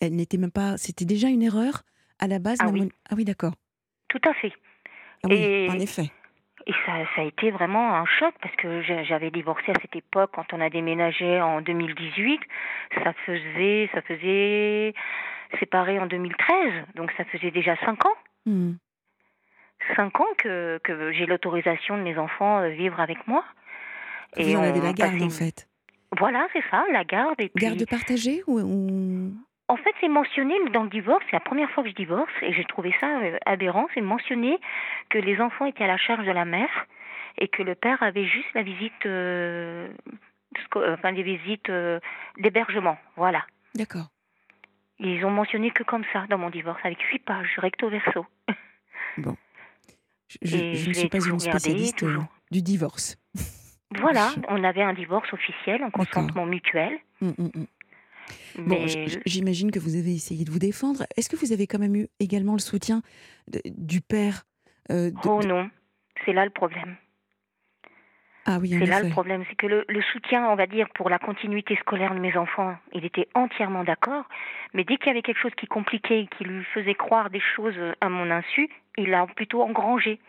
elle 0.02 0.16
n'était 0.16 0.38
même 0.38 0.52
pas. 0.52 0.78
C'était 0.78 1.06
déjà 1.06 1.30
une 1.30 1.42
erreur 1.42 1.84
à 2.20 2.28
la 2.28 2.40
base. 2.40 2.58
Ah 2.62 2.68
oui. 2.70 2.90
ah 3.10 3.16
oui, 3.16 3.26
d'accord. 3.26 3.54
tout 4.10 4.22
à 4.28 4.34
fait. 4.34 4.54
Ah 5.24 5.28
oui, 5.30 5.36
Et- 5.36 5.70
en 5.70 5.80
effet. 5.80 6.12
Et 6.70 6.74
ça, 6.86 6.92
ça 7.16 7.22
a 7.22 7.24
été 7.24 7.50
vraiment 7.50 7.96
un 7.96 8.06
choc 8.06 8.34
parce 8.42 8.54
que 8.58 8.82
j'a- 8.82 9.04
j'avais 9.04 9.32
divorcé 9.32 9.72
à 9.72 9.80
cette 9.82 9.96
époque 9.96 10.32
quand 10.36 10.52
on 10.54 10.60
a 10.60 10.70
déménagé 10.70 11.40
en 11.42 11.62
2018. 11.62 12.42
Ça 13.04 13.14
faisait, 13.26 13.90
ça 13.94 14.02
faisait 14.02 14.94
séparé 15.60 15.98
en 15.98 16.08
2013, 16.08 16.74
donc 16.96 17.12
ça 17.16 17.24
faisait 17.26 17.52
déjà 17.52 17.78
cinq 17.86 18.06
ans. 18.06 18.14
Hmm. 18.46 18.74
Cinq 19.96 20.20
ans 20.20 20.28
que, 20.38 20.80
que 20.84 21.12
j'ai 21.14 21.26
l'autorisation 21.26 21.98
de 21.98 22.02
mes 22.04 22.18
enfants 22.18 22.62
de 22.62 22.68
vivre 22.70 23.00
avec 23.00 23.26
moi. 23.28 23.46
Vous 24.36 24.56
en 24.56 24.64
avez 24.64 24.82
la 24.82 24.92
garde, 24.92 25.14
passait- 25.14 25.24
en 25.24 25.30
fait. 25.30 25.68
Voilà, 26.20 26.48
c'est 26.52 26.64
ça, 26.70 26.84
la 26.92 27.04
garde. 27.06 27.40
Et 27.40 27.50
puis, 27.50 27.66
Garde 27.66 27.86
partagée 27.90 28.42
ou, 28.48 28.60
ou- 28.60 29.32
En 29.70 29.76
fait, 29.78 29.94
c'est 30.00 30.08
mentionné 30.08 30.56
dans 30.72 30.84
le 30.84 30.90
divorce, 30.90 31.24
c'est 31.26 31.36
la 31.36 31.40
première 31.42 31.70
fois 31.72 31.84
que 31.84 31.90
je 31.90 31.96
divorce, 31.96 32.32
et 32.42 32.54
j'ai 32.54 32.64
trouvé 32.66 32.96
ça 33.02 33.20
euh, 33.20 33.38
aberrant, 33.46 33.88
c'est 33.94 34.02
mentionné 34.02 34.58
que 35.10 35.18
les 35.18 35.42
enfants 35.42 35.66
étaient 35.66 35.84
à 35.84 35.88
la 35.88 35.98
charge 35.98 36.26
de 36.26 36.32
la 36.32 36.46
mère 36.46 36.88
et 37.38 37.50
que 37.50 37.64
le 37.64 37.76
père 37.76 38.02
avait 38.02 38.26
juste 38.26 38.48
la 38.54 38.64
visite, 38.64 39.06
euh, 39.06 39.90
euh, 40.78 40.94
enfin 40.96 41.12
les 41.12 41.24
visites 41.24 41.70
euh, 41.70 42.00
d'hébergement, 42.38 42.98
voilà. 43.18 43.46
D'accord. 43.76 44.08
Ils 45.00 45.24
ont 45.26 45.30
mentionné 45.32 45.70
que 45.72 45.84
comme 45.84 46.04
ça 46.14 46.26
dans 46.30 46.38
mon 46.38 46.50
divorce, 46.50 46.80
avec 46.84 47.02
huit 47.02 47.20
pages, 47.20 47.54
recto 47.58 47.90
verso. 47.90 48.26
Je, 49.18 50.38
je- 50.42 50.58
je 50.58 50.78
je 50.78 50.90
ne 50.90 50.94
suis 50.94 51.10
pas 51.10 51.18
une 51.18 51.40
spécialiste 51.40 52.04
euh, 52.04 52.20
du 52.52 52.62
divorce. 52.62 53.18
Voilà, 54.00 54.30
Je- 54.36 54.42
on 54.50 54.64
avait 54.64 54.82
un 54.84 54.94
divorce 54.94 55.32
officiel, 55.34 55.84
un 55.84 55.90
consentement 55.90 56.46
mutuel, 56.46 56.98
Hmm, 57.20 57.30
hmm, 57.38 57.48
hmm. 57.56 57.66
Bon, 58.58 58.86
j'imagine 59.26 59.72
que 59.72 59.80
vous 59.80 59.96
avez 59.96 60.14
essayé 60.14 60.44
de 60.46 60.52
vous 60.52 60.60
défendre. 60.60 61.04
Est-ce 61.16 61.30
que 61.30 61.36
vous 61.36 61.54
avez 61.54 61.68
quand 61.68 61.80
même 61.80 61.96
eu 61.96 62.08
également 62.20 62.54
le 62.54 62.60
soutien 62.60 63.02
de- 63.48 63.62
du 63.66 64.02
père 64.02 64.44
euh, 64.92 65.12
de- 65.12 65.30
oh 65.30 65.44
non, 65.44 65.70
c'est 66.26 66.34
là 66.34 66.44
le 66.46 66.52
problème. 66.52 66.96
Ah 68.50 68.60
oui, 68.62 68.70
C'est 68.80 68.86
là 68.86 69.02
le 69.02 69.10
problème, 69.10 69.44
c'est 69.50 69.56
que 69.58 69.68
le, 69.68 69.84
le 69.90 70.02
soutien, 70.02 70.50
on 70.50 70.56
va 70.56 70.68
dire, 70.68 70.88
pour 70.96 71.10
la 71.10 71.20
continuité 71.20 71.76
scolaire 71.76 72.14
de 72.16 72.20
mes 72.20 72.38
enfants, 72.38 72.78
il 72.94 73.04
était 73.04 73.28
entièrement 73.36 73.84
d'accord. 73.84 74.24
Mais 74.74 74.86
dès 74.86 74.96
qu'il 74.96 75.08
y 75.08 75.10
avait 75.10 75.22
quelque 75.22 75.42
chose 75.42 75.52
qui 75.58 75.68
compliquait, 75.68 76.28
qui 76.38 76.46
lui 76.46 76.64
faisait 76.74 76.96
croire 76.96 77.30
des 77.30 77.42
choses 77.42 77.76
à 78.00 78.08
mon 78.08 78.32
insu, 78.32 78.70
il 78.98 79.14
a 79.14 79.28
plutôt 79.28 79.64
engrangé. 79.64 80.20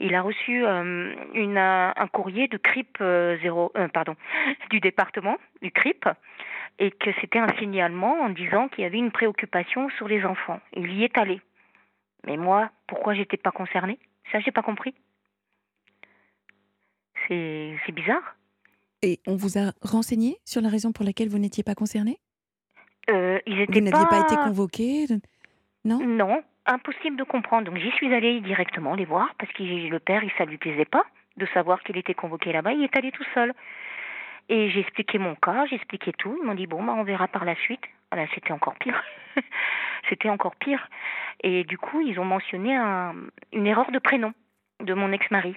Il 0.00 0.14
a 0.14 0.22
reçu 0.22 0.64
euh, 0.64 1.14
une, 1.34 1.58
un 1.58 2.06
courrier 2.10 2.48
de 2.48 2.56
CRIP 2.56 2.96
euh, 3.02 3.36
zéro, 3.42 3.70
euh, 3.76 3.86
pardon, 3.88 4.16
du 4.70 4.80
département, 4.80 5.36
du 5.60 5.70
CRIP, 5.70 6.08
et 6.78 6.90
que 6.90 7.10
c'était 7.20 7.38
un 7.38 7.52
signalement 7.58 8.20
en 8.22 8.30
disant 8.30 8.68
qu'il 8.68 8.82
y 8.82 8.86
avait 8.86 8.98
une 8.98 9.10
préoccupation 9.12 9.88
sur 9.90 10.08
les 10.08 10.24
enfants. 10.24 10.60
Il 10.74 10.92
y 10.92 11.04
est 11.04 11.16
allé. 11.16 11.40
Mais 12.26 12.36
moi, 12.36 12.70
pourquoi 12.86 13.14
j'étais 13.14 13.36
pas 13.36 13.50
concernée? 13.50 13.98
Ça, 14.30 14.40
j'ai 14.40 14.52
pas 14.52 14.62
compris. 14.62 14.94
C'est 17.28 17.92
bizarre. 17.92 18.36
Et 19.02 19.20
on 19.26 19.36
vous 19.36 19.58
a 19.58 19.72
renseigné 19.82 20.36
sur 20.44 20.60
la 20.60 20.68
raison 20.68 20.92
pour 20.92 21.04
laquelle 21.04 21.28
vous 21.28 21.38
n'étiez 21.38 21.64
pas 21.64 21.74
concerné 21.74 22.18
Euh, 23.10 23.38
ils 23.46 23.66
Vous 23.66 23.80
n'aviez 23.80 23.90
pas... 23.90 24.06
pas... 24.06 24.20
été 24.20 24.36
convoqué 24.36 25.06
Non? 25.84 26.00
Non, 26.04 26.42
impossible 26.66 27.16
de 27.16 27.24
comprendre. 27.24 27.64
Donc 27.64 27.78
j'y 27.78 27.90
suis 27.92 28.12
allée 28.12 28.40
directement 28.40 28.94
les 28.94 29.04
voir 29.04 29.34
parce 29.38 29.52
que 29.52 29.62
le 29.62 29.98
père, 29.98 30.22
il 30.22 30.30
ça 30.38 30.44
lui 30.44 30.58
plaisait 30.58 30.84
pas 30.84 31.04
de 31.36 31.46
savoir 31.54 31.82
qu'il 31.82 31.96
était 31.96 32.14
convoqué 32.14 32.52
là-bas. 32.52 32.72
Il 32.72 32.82
est 32.84 32.96
allé 32.96 33.10
tout 33.10 33.24
seul. 33.34 33.52
Et 34.48 34.70
j'ai 34.70 34.80
expliqué 34.80 35.18
mon 35.18 35.34
cas, 35.34 35.64
j'ai 35.66 35.76
expliqué 35.76 36.12
tout. 36.12 36.36
Ils 36.40 36.46
m'ont 36.46 36.54
dit 36.54 36.66
bon, 36.66 36.82
bah, 36.82 36.94
on 36.96 37.04
verra 37.04 37.28
par 37.28 37.44
la 37.44 37.54
suite. 37.56 37.82
Voilà, 38.10 38.26
c'était 38.34 38.52
encore 38.52 38.74
pire. 38.76 39.02
c'était 40.08 40.28
encore 40.28 40.56
pire. 40.56 40.88
Et 41.42 41.64
du 41.64 41.78
coup, 41.78 42.00
ils 42.02 42.18
ont 42.20 42.24
mentionné 42.24 42.76
un- 42.76 43.14
une 43.52 43.66
erreur 43.66 43.90
de 43.90 43.98
prénom 43.98 44.32
de 44.80 44.94
mon 44.94 45.12
ex-mari. 45.12 45.54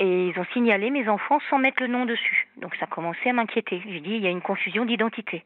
Et 0.00 0.28
ils 0.28 0.38
ont 0.40 0.44
signalé 0.52 0.90
mes 0.90 1.08
enfants 1.08 1.38
sans 1.48 1.58
mettre 1.58 1.80
le 1.80 1.88
nom 1.88 2.04
dessus. 2.04 2.48
Donc 2.56 2.74
ça 2.76 2.86
commençait 2.86 3.30
à 3.30 3.32
m'inquiéter. 3.32 3.80
J'ai 3.86 4.00
dit 4.00 4.10
il 4.16 4.22
y 4.22 4.26
a 4.26 4.30
une 4.30 4.40
confusion 4.42 4.84
d'identité. 4.84 5.44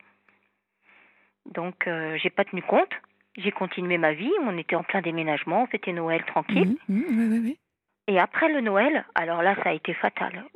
Donc 1.46 1.86
euh, 1.86 2.16
j'ai 2.16 2.30
pas 2.30 2.44
tenu 2.44 2.62
compte. 2.62 2.90
J'ai 3.36 3.52
continué 3.52 3.98
ma 3.98 4.14
vie. 4.14 4.32
On 4.42 4.56
était 4.56 4.74
en 4.76 4.82
plein 4.84 5.02
déménagement. 5.02 5.64
On 5.64 5.66
fêtait 5.66 5.92
Noël 5.92 6.24
tranquille. 6.24 6.76
Ouais, 6.88 6.96
ouais, 7.28 7.38
ouais. 7.38 7.56
Et 8.08 8.18
après 8.18 8.48
le 8.48 8.62
Noël, 8.62 9.04
alors 9.14 9.42
là, 9.42 9.54
ça 9.62 9.68
a 9.68 9.72
été 9.74 9.92
fatal. 9.92 10.46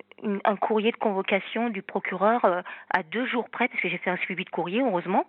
Un 0.45 0.57
courrier 0.57 0.91
de 0.91 0.97
convocation 0.97 1.69
du 1.69 1.83
procureur 1.83 2.43
euh, 2.47 2.63
à 2.89 3.03
deux 3.03 3.27
jours 3.27 3.51
près, 3.51 3.69
parce 3.69 3.81
que 3.81 3.91
j'ai 3.91 3.99
fait 3.99 4.09
un 4.09 4.17
suivi 4.17 4.45
de 4.45 4.51
courrier, 4.51 4.81
heureusement. 4.81 5.27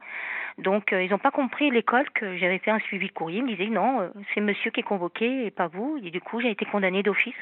Donc, 0.58 0.94
euh, 0.94 1.04
ils 1.04 1.12
n'ont 1.12 1.18
pas 1.18 1.32
compris 1.32 1.70
l'école 1.70 2.10
que 2.12 2.38
j'avais 2.38 2.60
fait 2.60 2.72
un 2.72 2.80
suivi 2.80 3.08
de 3.08 3.12
courrier. 3.12 3.40
Ils 3.40 3.44
me 3.44 3.50
disaient 3.50 3.70
non, 3.70 4.00
euh, 4.00 4.10
c'est 4.34 4.40
monsieur 4.40 4.72
qui 4.72 4.80
est 4.80 4.84
convoqué 4.84 5.46
et 5.46 5.52
pas 5.52 5.68
vous. 5.68 6.00
Et 6.02 6.12
du 6.12 6.22
coup, 6.22 6.40
j'ai 6.40 6.50
été 6.50 6.64
condamnée 6.64 7.04
d'office. 7.04 7.36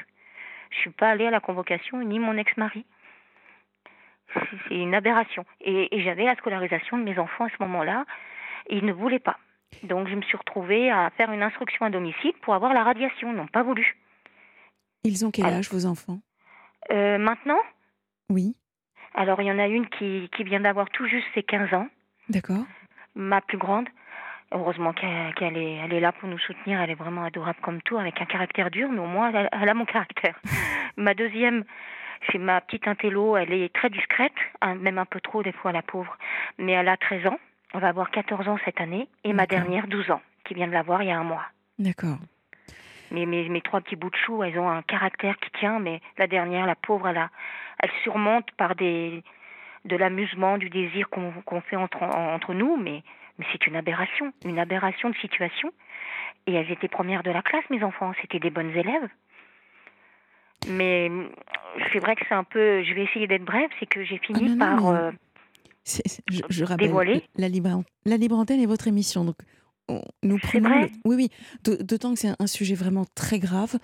Je 0.70 0.78
suis 0.78 0.90
pas 0.90 1.10
allée 1.10 1.26
à 1.26 1.30
la 1.30 1.40
convocation, 1.40 2.02
ni 2.02 2.18
mon 2.18 2.36
ex-mari. 2.36 2.84
C'est 4.66 4.74
une 4.74 4.96
aberration. 4.96 5.44
Et, 5.60 5.96
et 5.96 6.02
j'avais 6.02 6.24
la 6.24 6.34
scolarisation 6.34 6.98
de 6.98 7.04
mes 7.04 7.20
enfants 7.20 7.44
à 7.44 7.50
ce 7.50 7.62
moment-là. 7.62 8.04
Ils 8.68 8.84
ne 8.84 8.92
voulaient 8.92 9.20
pas. 9.20 9.38
Donc, 9.84 10.08
je 10.08 10.16
me 10.16 10.22
suis 10.22 10.36
retrouvée 10.36 10.90
à 10.90 11.10
faire 11.10 11.30
une 11.30 11.42
instruction 11.42 11.86
à 11.86 11.90
domicile 11.90 12.32
pour 12.40 12.54
avoir 12.54 12.74
la 12.74 12.82
radiation. 12.82 13.30
Ils 13.30 13.36
n'ont 13.36 13.46
pas 13.46 13.62
voulu. 13.62 13.96
Ils 15.04 15.24
ont 15.26 15.30
quel 15.30 15.46
Alors- 15.46 15.58
âge, 15.58 15.70
vos 15.70 15.86
enfants? 15.86 16.20
Euh, 16.90 17.18
maintenant, 17.18 17.58
Oui, 18.28 18.56
alors 19.14 19.40
il 19.40 19.46
y 19.46 19.52
en 19.52 19.58
a 19.58 19.66
une 19.68 19.88
qui, 19.88 20.28
qui 20.36 20.42
vient 20.44 20.60
d'avoir 20.60 20.88
tout 20.90 21.06
juste 21.06 21.26
ses 21.34 21.42
15 21.42 21.72
ans, 21.74 21.88
d'accord. 22.28 22.64
ma 23.14 23.40
plus 23.40 23.58
grande, 23.58 23.88
Heureusement 24.54 24.92
qu'elle 24.92 25.56
est, 25.56 25.76
elle 25.76 25.94
est 25.94 26.00
là 26.00 26.12
pour 26.12 26.28
nous 26.28 26.38
soutenir. 26.38 26.78
Elle 26.78 26.90
est 26.90 26.94
vraiment 26.94 27.24
adorable 27.24 27.58
comme 27.62 27.80
tout, 27.80 27.96
avec 27.96 28.20
un 28.20 28.26
caractère 28.26 28.70
dur, 28.70 28.90
mais 28.90 28.98
au 28.98 29.06
moins 29.06 29.32
elle 29.32 29.68
a, 29.68 29.72
mon 29.74 29.86
caractère. 29.86 30.38
ma 30.98 31.14
deuxième, 31.14 31.64
c'est 32.30 32.36
ma 32.36 32.60
petite 32.60 32.86
intello. 32.86 33.36
Elle 33.38 33.52
est 33.54 33.72
très 33.74 33.88
discrète, 33.88 34.34
hein, 34.60 34.74
même 34.74 34.98
un 34.98 35.06
peu 35.06 35.20
trop 35.22 35.42
des 35.42 35.52
fois 35.52 35.72
la 35.72 35.80
pauvre. 35.80 36.18
Mais 36.58 36.72
elle 36.72 36.88
a 36.88 36.98
13 36.98 37.28
ans. 37.28 37.38
On 37.72 37.78
va 37.78 37.88
avoir 37.88 38.10
14 38.10 38.46
ans 38.46 38.58
cette 38.66 38.78
année. 38.78 39.08
Et 39.24 39.32
ma 39.32 39.46
dernière, 39.46 39.86
12 39.86 40.10
ans, 40.10 40.20
qui 40.44 40.52
vient 40.52 40.66
de 40.66 40.72
l'avoir 40.72 41.02
il 41.02 41.08
y 41.08 41.12
a 41.12 41.18
un 41.18 41.24
mois. 41.24 41.46
D'accord. 41.78 42.18
Mais 43.12 43.26
mes, 43.26 43.48
mes, 43.48 43.60
trois 43.60 43.80
petits 43.80 43.96
bouts 43.96 44.10
de 44.10 44.16
chou, 44.16 44.42
elles 44.42 44.58
ont 44.58 44.68
un 44.68 44.82
caractère 44.82 45.36
qui 45.38 45.50
tient. 45.60 45.78
Mais 45.78 46.00
la 46.18 46.26
dernière, 46.26 46.66
la 46.66 46.74
pauvre, 46.74 47.08
elle, 47.08 47.18
a, 47.18 47.30
elle 47.78 47.90
surmonte 48.02 48.50
par 48.52 48.74
des, 48.74 49.22
de 49.84 49.96
l'amusement, 49.96 50.58
du 50.58 50.70
désir 50.70 51.08
qu'on 51.10 51.60
fait 51.60 51.76
entre, 51.76 52.02
entre 52.02 52.54
nous. 52.54 52.76
Mais 52.76 53.02
mais 53.38 53.46
c'est 53.52 53.66
une 53.66 53.76
aberration, 53.76 54.32
une 54.44 54.58
aberration 54.58 55.10
de 55.10 55.16
situation. 55.16 55.70
Et 56.46 56.54
elles 56.54 56.70
étaient 56.70 56.88
premières 56.88 57.22
de 57.22 57.30
la 57.30 57.42
classe, 57.42 57.64
mes 57.70 57.82
enfants. 57.82 58.12
C'était 58.20 58.40
des 58.40 58.50
bonnes 58.50 58.70
élèves. 58.70 59.08
Mais 60.68 61.10
c'est 61.92 61.98
vrai 61.98 62.14
que 62.14 62.22
c'est 62.28 62.34
un 62.34 62.44
peu. 62.44 62.82
Je 62.82 62.94
vais 62.94 63.04
essayer 63.04 63.26
d'être 63.26 63.44
brève. 63.44 63.70
C'est 63.80 63.86
que 63.86 64.04
j'ai 64.04 64.18
fini 64.18 64.54
ah 64.54 64.58
par. 64.58 64.86
Euh, 64.88 65.10
je, 65.84 66.64
rappelle, 66.64 66.88
dévoiler. 66.88 67.24
La 67.36 67.48
libre, 67.48 67.82
la 68.04 68.16
libre 68.16 68.36
antenne 68.36 68.60
est 68.60 68.66
votre 68.66 68.86
émission. 68.86 69.24
Donc, 69.24 69.36
nous 70.22 70.38
prenons. 70.38 70.88
Oui, 71.04 71.16
oui. 71.16 71.30
D'autant 71.64 72.14
que 72.14 72.20
c'est 72.20 72.34
un 72.38 72.46
sujet 72.46 72.74
vraiment 72.74 73.04
très 73.14 73.38
grave, 73.38 73.78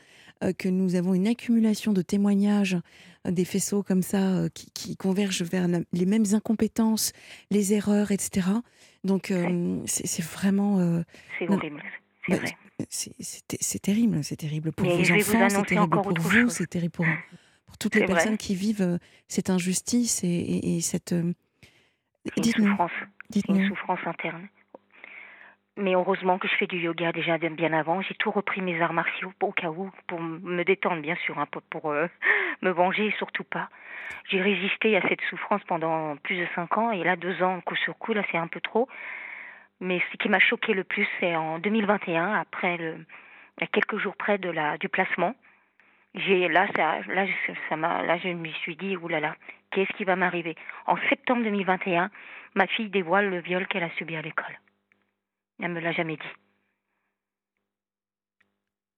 euh, 0.44 0.52
que 0.52 0.68
nous 0.68 0.94
avons 0.94 1.14
une 1.14 1.26
accumulation 1.26 1.92
de 1.92 2.02
témoignages, 2.02 2.76
euh, 3.26 3.30
des 3.30 3.44
faisceaux 3.44 3.82
comme 3.82 4.02
ça, 4.02 4.48
qui, 4.54 4.70
qui, 4.72 4.96
convergent 4.96 5.42
vers 5.42 5.66
les 5.92 6.06
mêmes 6.06 6.24
incompétences, 6.32 7.12
les 7.50 7.74
erreurs, 7.74 8.12
etc. 8.12 8.46
Donc, 9.04 9.30
euh, 9.30 9.80
c'est 9.86 10.22
vraiment. 10.24 10.78
Euh, 10.78 11.02
c'est 11.38 11.48
horrible. 11.48 11.82
C'est 12.90 13.10
bah, 13.18 13.56
C'est 13.60 13.78
terrible, 13.80 14.22
c'est 14.22 14.36
terrible 14.36 14.72
pour 14.72 14.86
vos 14.86 15.12
enfants, 15.12 15.48
c'est 15.48 15.66
terrible 15.66 16.00
pour 16.02 16.18
vous, 16.18 16.48
c'est 16.50 16.66
terrible 16.66 16.92
pour, 16.92 17.06
pour 17.66 17.78
toutes 17.78 17.94
les 17.94 18.04
personnes 18.04 18.36
qui 18.36 18.54
vivent 18.54 18.82
euh, 18.82 18.98
cette 19.28 19.50
injustice 19.50 20.22
et, 20.24 20.76
et, 20.76 20.80
cette. 20.80 21.14
Dites-nous. 22.36 22.76
Dites 23.30 23.46
une 23.48 23.68
souffrance 23.68 24.00
interne. 24.06 24.48
Mais 25.80 25.94
heureusement 25.94 26.38
que 26.38 26.48
je 26.48 26.56
fais 26.56 26.66
du 26.66 26.76
yoga 26.76 27.12
déjà 27.12 27.38
bien 27.38 27.72
avant. 27.72 28.02
J'ai 28.02 28.14
tout 28.14 28.32
repris 28.32 28.60
mes 28.60 28.82
arts 28.82 28.92
martiaux 28.92 29.32
au 29.40 29.52
cas 29.52 29.68
où, 29.68 29.92
pour 30.08 30.20
me 30.20 30.64
détendre 30.64 31.00
bien 31.00 31.14
sûr, 31.24 31.38
hein, 31.38 31.46
pour, 31.52 31.62
pour 31.62 31.92
me 32.62 32.70
venger 32.70 33.14
surtout 33.16 33.44
pas. 33.44 33.68
J'ai 34.28 34.42
résisté 34.42 34.96
à 34.96 35.08
cette 35.08 35.20
souffrance 35.30 35.62
pendant 35.68 36.16
plus 36.16 36.36
de 36.36 36.46
cinq 36.56 36.76
ans 36.78 36.90
et 36.90 37.04
là 37.04 37.14
deux 37.14 37.44
ans 37.44 37.60
coup 37.60 37.76
sur 37.76 37.96
coup 37.96 38.12
là 38.12 38.22
c'est 38.32 38.38
un 38.38 38.48
peu 38.48 38.60
trop. 38.60 38.88
Mais 39.80 40.02
ce 40.10 40.16
qui 40.16 40.28
m'a 40.28 40.40
choqué 40.40 40.74
le 40.74 40.82
plus 40.82 41.06
c'est 41.20 41.36
en 41.36 41.60
2021 41.60 42.34
après 42.34 42.76
le 42.76 42.96
à 43.60 43.66
quelques 43.68 43.98
jours 43.98 44.16
près 44.16 44.38
de 44.38 44.50
la 44.50 44.78
du 44.78 44.88
placement. 44.88 45.36
J'ai 46.14 46.48
là 46.48 46.66
ça 46.74 46.98
là 47.06 47.26
ça 47.68 47.76
m'a 47.76 48.02
là 48.02 48.18
je 48.18 48.30
me 48.30 48.48
suis 48.48 48.74
dit 48.74 48.96
oulala 48.96 49.36
qu'est-ce 49.70 49.92
qui 49.92 50.02
va 50.02 50.16
m'arriver? 50.16 50.56
En 50.86 50.96
septembre 51.08 51.44
2021 51.44 52.10
ma 52.56 52.66
fille 52.66 52.88
dévoile 52.88 53.30
le 53.30 53.38
viol 53.38 53.66
qu'elle 53.68 53.84
a 53.84 53.90
subi 53.90 54.16
à 54.16 54.22
l'école. 54.22 54.58
Elle 55.60 55.72
me 55.72 55.80
l'a 55.80 55.92
jamais 55.92 56.16
dit. 56.16 56.34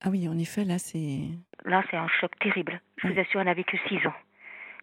Ah 0.02 0.08
oui, 0.08 0.28
en 0.28 0.38
effet, 0.38 0.64
là, 0.64 0.78
c'est. 0.78 1.28
Là, 1.64 1.82
c'est 1.90 1.96
un 1.96 2.08
choc 2.08 2.30
terrible. 2.38 2.80
Je 2.96 3.08
vous 3.08 3.18
assure, 3.18 3.40
elle 3.40 3.46
n'avait 3.46 3.64
que 3.64 3.76
six 3.88 4.06
ans. 4.06 4.14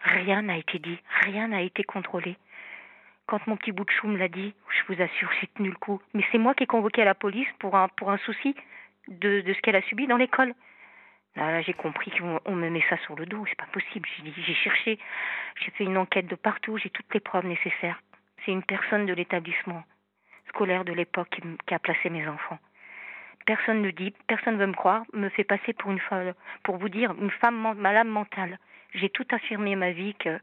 Rien 0.02 0.44
n'a 0.44 0.58
été 0.58 0.78
dit, 0.78 1.00
rien 1.22 1.48
n'a 1.48 1.62
été 1.62 1.84
contrôlé. 1.84 2.38
Quand 3.26 3.46
mon 3.48 3.58
petit 3.58 3.72
bout 3.72 3.84
de 3.84 3.90
chou 3.90 4.08
me 4.08 4.18
l'a 4.18 4.28
dit, 4.28 4.54
je 4.70 4.94
vous 4.94 5.02
assure, 5.02 5.30
j'ai 5.42 5.48
tenu 5.48 5.70
le 5.70 5.76
coup. 5.76 6.00
Mais 6.14 6.24
c'est 6.32 6.38
moi 6.38 6.54
qui 6.54 6.64
ai 6.64 6.68
convoqué 6.68 7.02
à 7.02 7.06
la 7.06 7.16
police 7.16 7.48
pour 7.60 7.76
un, 7.76 7.88
pour 7.90 8.12
un 8.12 8.18
souci 8.20 8.56
de, 9.08 9.42
de 9.42 9.54
ce 9.54 9.60
qu'elle 9.62 9.76
a 9.76 9.82
subi 9.82 10.08
dans 10.08 10.18
l'école. 10.18 10.54
Là, 11.36 11.62
j'ai 11.62 11.74
compris 11.74 12.12
qu'on 12.12 12.56
me 12.56 12.70
met 12.70 12.84
ça 12.90 12.98
sur 13.00 13.16
le 13.16 13.26
dos, 13.26 13.46
c'est 13.48 13.58
pas 13.58 13.68
possible. 13.72 14.08
J'ai 14.24 14.54
cherché, 14.56 14.98
j'ai 15.60 15.72
fait 15.72 15.84
une 15.84 15.98
enquête 15.98 16.28
de 16.28 16.36
partout, 16.36 16.78
j'ai 16.78 16.90
toutes 16.90 17.14
les 17.14 17.20
preuves 17.20 17.46
nécessaires. 17.46 18.02
C'est 18.46 18.52
une 18.52 18.64
personne 18.64 19.06
de 19.06 19.14
l'établissement 19.14 19.84
scolaire 20.50 20.86
de 20.86 20.94
l'époque 20.94 21.40
qui, 21.66 21.74
a 21.74 21.80
placé 21.80 22.10
mes 22.10 22.28
enfants. 22.28 22.60
Personne 23.46 23.82
ne 23.82 23.92
dit, 23.92 24.14
personne 24.28 24.56
ne 24.56 24.60
veut 24.60 24.68
me 24.68 24.74
croire, 24.74 25.04
me 25.14 25.30
fait 25.30 25.44
passer 25.44 25.74
pour 25.74 25.92
une 25.92 26.00
folle, 26.00 26.34
pour 26.64 26.78
vous 26.78 26.90
dire 26.90 27.14
une 27.20 27.32
femme 27.32 27.76
malade 27.78 28.08
mentale. 28.08 28.60
J'ai 28.94 29.10
tout 29.10 29.26
affirmé 29.32 29.76
ma 29.76 29.92
vie 29.92 30.16
que 30.16 30.40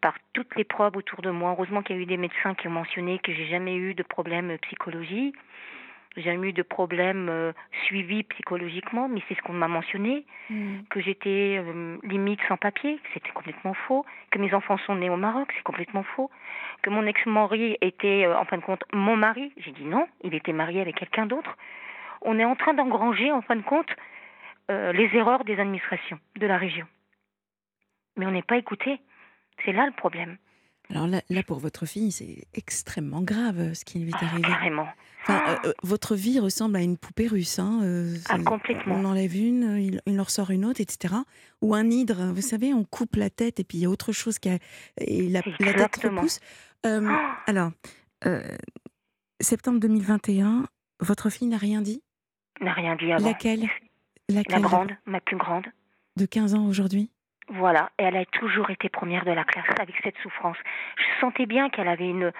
par 0.00 0.14
toutes 0.32 0.54
les 0.56 0.64
preuves 0.64 0.96
autour 0.96 1.22
de 1.22 1.30
moi. 1.30 1.50
Heureusement 1.52 1.82
qu'il 1.82 1.96
y 1.96 1.98
a 1.98 2.02
eu 2.02 2.06
des 2.06 2.16
médecins 2.16 2.54
qui 2.54 2.68
ont 2.68 2.72
mentionné 2.72 3.18
que 3.18 3.32
j'ai 3.32 3.46
jamais 3.46 3.76
eu 3.76 3.94
de 3.94 4.02
problème 4.02 4.56
psychologie, 4.58 5.32
j'ai 5.32 5.85
jamais 6.16 6.48
eu 6.48 6.52
de 6.52 6.62
problème 6.62 7.28
euh, 7.28 7.52
suivi 7.84 8.22
psychologiquement, 8.24 9.08
mais 9.08 9.22
c'est 9.28 9.34
ce 9.34 9.42
qu'on 9.42 9.52
m'a 9.52 9.68
mentionné, 9.68 10.24
mm. 10.50 10.82
que 10.90 11.00
j'étais 11.00 11.58
euh, 11.58 11.98
limite 12.02 12.40
sans 12.48 12.56
papier, 12.56 12.98
c'était 13.14 13.30
complètement 13.30 13.74
faux, 13.74 14.04
que 14.30 14.38
mes 14.38 14.52
enfants 14.54 14.78
sont 14.78 14.96
nés 14.96 15.10
au 15.10 15.16
Maroc, 15.16 15.48
c'est 15.56 15.62
complètement 15.62 16.02
faux, 16.02 16.30
que 16.82 16.90
mon 16.90 17.06
ex-mari 17.06 17.76
était 17.80 18.26
euh, 18.26 18.38
en 18.38 18.44
fin 18.44 18.58
de 18.58 18.62
compte 18.62 18.84
mon 18.92 19.16
mari, 19.16 19.52
j'ai 19.58 19.72
dit 19.72 19.84
non, 19.84 20.06
il 20.22 20.34
était 20.34 20.52
marié 20.52 20.80
avec 20.80 20.96
quelqu'un 20.96 21.26
d'autre. 21.26 21.56
On 22.22 22.38
est 22.38 22.44
en 22.44 22.56
train 22.56 22.74
d'engranger 22.74 23.30
en 23.30 23.42
fin 23.42 23.56
de 23.56 23.62
compte 23.62 23.90
les 24.68 25.08
erreurs 25.14 25.44
des 25.44 25.60
administrations 25.60 26.18
de 26.40 26.46
la 26.48 26.58
région 26.58 26.88
mais 28.16 28.26
on 28.26 28.30
n'est 28.30 28.42
pas 28.42 28.56
écouté. 28.56 29.00
C'est 29.64 29.72
là 29.72 29.86
le 29.86 29.92
problème. 29.92 30.36
Alors 30.90 31.06
là, 31.06 31.20
là 31.30 31.42
pour 31.42 31.58
votre 31.58 31.86
fille, 31.86 32.12
c'est 32.12 32.46
extrêmement 32.54 33.22
grave 33.22 33.58
euh, 33.58 33.74
ce 33.74 33.84
qui 33.84 33.98
lui 33.98 34.10
est 34.10 34.14
ah, 34.20 34.24
arrivé. 34.24 34.42
carrément. 34.42 34.86
Enfin, 35.22 35.42
euh, 35.48 35.68
euh, 35.68 35.72
votre 35.82 36.14
vie 36.14 36.38
ressemble 36.38 36.76
à 36.76 36.82
une 36.82 36.96
poupée 36.96 37.26
russe. 37.26 37.58
Hein, 37.58 37.80
ah, 38.28 38.38
complètement. 38.38 38.94
On 38.94 39.04
enlève 39.04 39.36
une, 39.36 39.76
il, 39.78 40.00
il, 40.06 40.20
en 40.20 40.22
ressort 40.22 40.50
une 40.50 40.64
autre, 40.64 40.80
etc. 40.80 41.14
Ou 41.62 41.74
un 41.74 41.90
hydre, 41.90 42.32
vous 42.32 42.42
savez, 42.42 42.72
on 42.72 42.84
coupe 42.84 43.16
la 43.16 43.30
tête 43.30 43.58
et 43.58 43.64
puis 43.64 43.78
il 43.78 43.80
y 43.82 43.86
a 43.86 43.90
autre 43.90 44.12
chose 44.12 44.38
qui 44.38 44.48
a, 44.48 44.58
et 45.00 45.28
la, 45.28 45.42
la 45.58 45.74
tête 45.74 45.96
repousse. 45.96 46.40
Oh 46.84 47.00
alors, 47.46 47.72
septembre 49.40 49.80
2021, 49.80 50.66
votre 51.00 51.30
fille 51.30 51.48
n'a 51.48 51.56
rien 51.56 51.82
dit? 51.82 52.02
N'a 52.60 52.72
rien 52.72 52.94
dit 52.94 53.10
avant. 53.10 53.26
Laquelle, 53.26 53.68
Laquelle? 54.28 54.62
La 54.62 54.68
grande, 54.68 54.92
ma 55.04 55.20
plus 55.20 55.36
grande. 55.36 55.66
De 56.16 56.26
15 56.26 56.54
ans 56.54 56.66
aujourd'hui? 56.66 57.10
Voilà, 57.48 57.90
et 57.96 58.02
elle 58.02 58.16
a 58.16 58.24
toujours 58.24 58.70
été 58.70 58.88
première 58.88 59.24
de 59.24 59.30
la 59.30 59.44
classe 59.44 59.70
avec 59.80 59.94
cette 60.02 60.18
souffrance. 60.18 60.56
Je 60.96 61.20
sentais 61.20 61.46
bien 61.46 61.70
qu'elle 61.70 61.86
avait 61.86 62.08
une, 62.08 62.32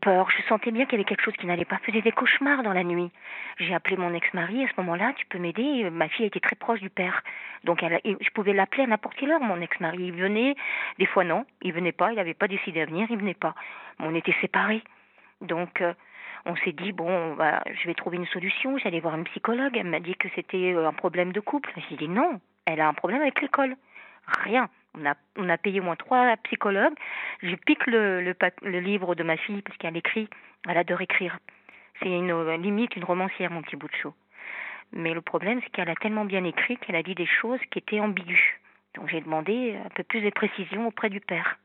peur, 0.00 0.30
je 0.30 0.42
sentais 0.48 0.70
bien 0.70 0.86
qu'il 0.86 0.94
y 0.94 0.94
avait 0.96 1.04
quelque 1.04 1.22
chose 1.22 1.36
qui 1.36 1.46
n'allait 1.46 1.66
pas. 1.66 1.76
Faisait 1.84 2.00
des 2.00 2.12
cauchemars 2.12 2.62
dans 2.62 2.72
la 2.72 2.82
nuit. 2.82 3.10
J'ai 3.58 3.74
appelé 3.74 3.98
mon 3.98 4.14
ex-mari 4.14 4.64
à 4.64 4.68
ce 4.68 4.72
moment-là, 4.78 5.12
tu 5.16 5.26
peux 5.26 5.38
m'aider 5.38 5.90
Ma 5.90 6.08
fille 6.08 6.24
était 6.24 6.40
très 6.40 6.56
proche 6.56 6.80
du 6.80 6.88
père. 6.88 7.22
Donc 7.64 7.82
je 7.82 8.30
pouvais 8.30 8.54
l'appeler 8.54 8.84
à 8.84 8.86
n'importe 8.86 9.16
quelle 9.16 9.32
heure, 9.32 9.40
mon 9.40 9.60
ex-mari. 9.60 9.98
Il 10.00 10.12
venait, 10.12 10.54
des 10.98 11.06
fois 11.06 11.24
non, 11.24 11.44
il 11.60 11.74
venait 11.74 11.92
pas, 11.92 12.12
il 12.12 12.16
n'avait 12.16 12.32
pas 12.32 12.48
décidé 12.48 12.80
de 12.80 12.90
venir, 12.90 13.06
il 13.10 13.18
venait 13.18 13.34
pas. 13.34 13.54
On 14.00 14.14
était 14.14 14.34
séparés. 14.40 14.82
Donc 15.42 15.82
euh, 15.82 15.92
on 16.46 16.56
s'est 16.56 16.72
dit, 16.72 16.92
bon, 16.92 17.36
je 17.36 17.86
vais 17.86 17.94
trouver 17.94 18.16
une 18.16 18.26
solution, 18.28 18.78
j'allais 18.78 19.00
voir 19.00 19.14
une 19.14 19.24
psychologue. 19.24 19.76
Elle 19.76 19.88
m'a 19.88 20.00
dit 20.00 20.14
que 20.14 20.28
c'était 20.34 20.72
euh, 20.72 20.88
un 20.88 20.94
problème 20.94 21.32
de 21.32 21.40
couple. 21.40 21.70
J'ai 21.90 21.96
dit 21.96 22.08
non, 22.08 22.40
elle 22.64 22.80
a 22.80 22.88
un 22.88 22.94
problème 22.94 23.20
avec 23.20 23.42
l'école 23.42 23.76
rien. 24.44 24.68
On 24.94 25.06
a, 25.06 25.14
on 25.36 25.48
a 25.48 25.58
payé 25.58 25.80
au 25.80 25.84
moins 25.84 25.96
trois 25.96 26.36
psychologues. 26.44 26.94
Je 27.42 27.54
pique 27.54 27.86
le, 27.86 28.20
le, 28.20 28.80
livre 28.80 29.14
de 29.14 29.22
ma 29.22 29.36
fille 29.36 29.62
parce 29.62 29.76
qu'elle 29.78 29.96
écrit, 29.96 30.28
elle 30.68 30.78
adore 30.78 31.00
écrire. 31.00 31.38
C'est 32.00 32.08
une 32.08 32.52
limite 32.54 32.96
une 32.96 33.04
romancière, 33.04 33.50
mon 33.50 33.62
petit 33.62 33.76
bout 33.76 33.88
de 33.88 33.96
chou. 33.96 34.14
Mais 34.92 35.12
le 35.12 35.20
problème, 35.20 35.60
c'est 35.62 35.70
qu'elle 35.70 35.90
a 35.90 35.94
tellement 35.96 36.24
bien 36.24 36.44
écrit 36.44 36.78
qu'elle 36.78 36.96
a 36.96 37.02
dit 37.02 37.14
des 37.14 37.26
choses 37.26 37.60
qui 37.70 37.78
étaient 37.78 38.00
ambiguës. 38.00 38.40
Donc 38.94 39.08
j'ai 39.08 39.20
demandé 39.20 39.76
un 39.84 39.90
peu 39.90 40.02
plus 40.02 40.20
de 40.20 40.30
précision 40.30 40.86
auprès 40.86 41.10
du 41.10 41.20
père. 41.20 41.58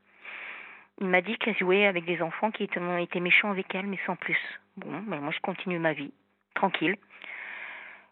Il 1.00 1.08
m'a 1.08 1.22
dit 1.22 1.36
qu'elle 1.38 1.56
jouait 1.56 1.86
avec 1.86 2.04
des 2.04 2.22
enfants 2.22 2.50
qui 2.50 2.64
étaient, 2.64 3.20
méchants 3.20 3.50
avec 3.50 3.74
elle, 3.74 3.86
mais 3.86 3.98
sans 4.06 4.16
plus. 4.16 4.38
Bon, 4.76 4.90
ben, 5.06 5.20
moi 5.20 5.32
je 5.32 5.40
continue 5.40 5.78
ma 5.78 5.92
vie, 5.92 6.12
tranquille 6.54 6.96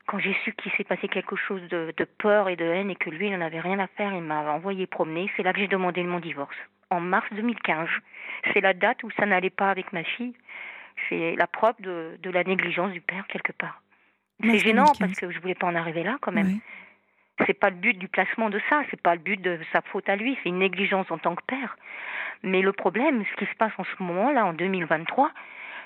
quand 0.06 0.18
j'ai 0.18 0.34
su 0.44 0.52
qu'il 0.52 0.72
s'est 0.72 0.84
passé 0.84 1.08
quelque 1.08 1.36
chose 1.36 1.62
de, 1.68 1.92
peur 2.18 2.48
et 2.48 2.56
de 2.56 2.64
haine 2.64 2.90
et 2.90 2.96
que 2.96 3.10
lui, 3.10 3.28
il 3.28 3.36
n'en 3.36 3.44
avait 3.44 3.60
rien 3.60 3.78
à 3.78 3.86
faire, 3.86 4.12
il 4.14 4.22
m'a 4.22 4.42
envoyé 4.52 4.86
promener, 4.86 5.30
c'est 5.36 5.42
là 5.42 5.52
que 5.52 5.60
j'ai 5.60 5.68
demandé 5.68 6.02
mon 6.02 6.20
divorce. 6.20 6.56
En 6.90 7.00
mars 7.00 7.26
2015. 7.32 7.88
C'est 8.52 8.60
la 8.60 8.74
date 8.74 9.02
où 9.02 9.10
ça 9.12 9.24
n'allait 9.24 9.50
pas 9.50 9.70
avec 9.70 9.92
ma 9.92 10.04
fille. 10.04 10.34
C'est 11.08 11.36
la 11.36 11.46
preuve 11.46 11.80
de, 11.80 12.18
de, 12.22 12.30
la 12.30 12.44
négligence 12.44 12.92
du 12.92 13.00
père, 13.00 13.26
quelque 13.28 13.52
part. 13.52 13.80
C'est 14.42 14.58
gênant 14.58 14.92
parce 14.98 15.14
que 15.14 15.30
je 15.30 15.38
voulais 15.40 15.54
pas 15.54 15.68
en 15.68 15.74
arriver 15.74 16.02
là, 16.02 16.18
quand 16.20 16.32
même. 16.32 16.58
C'est 17.46 17.54
pas 17.54 17.70
le 17.70 17.76
but 17.76 17.98
du 17.98 18.08
placement 18.08 18.50
de 18.50 18.60
ça, 18.68 18.82
c'est 18.90 19.00
pas 19.00 19.14
le 19.14 19.20
but 19.20 19.40
de 19.40 19.58
sa 19.72 19.80
faute 19.80 20.08
à 20.08 20.16
lui, 20.16 20.36
c'est 20.42 20.50
une 20.50 20.58
négligence 20.58 21.10
en 21.10 21.18
tant 21.18 21.34
que 21.34 21.44
père. 21.46 21.76
Mais 22.42 22.60
le 22.60 22.72
problème, 22.72 23.24
ce 23.24 23.36
qui 23.36 23.50
se 23.50 23.56
passe 23.56 23.72
en 23.78 23.84
ce 23.84 24.02
moment-là, 24.02 24.44
en 24.46 24.52
2023, 24.52 25.30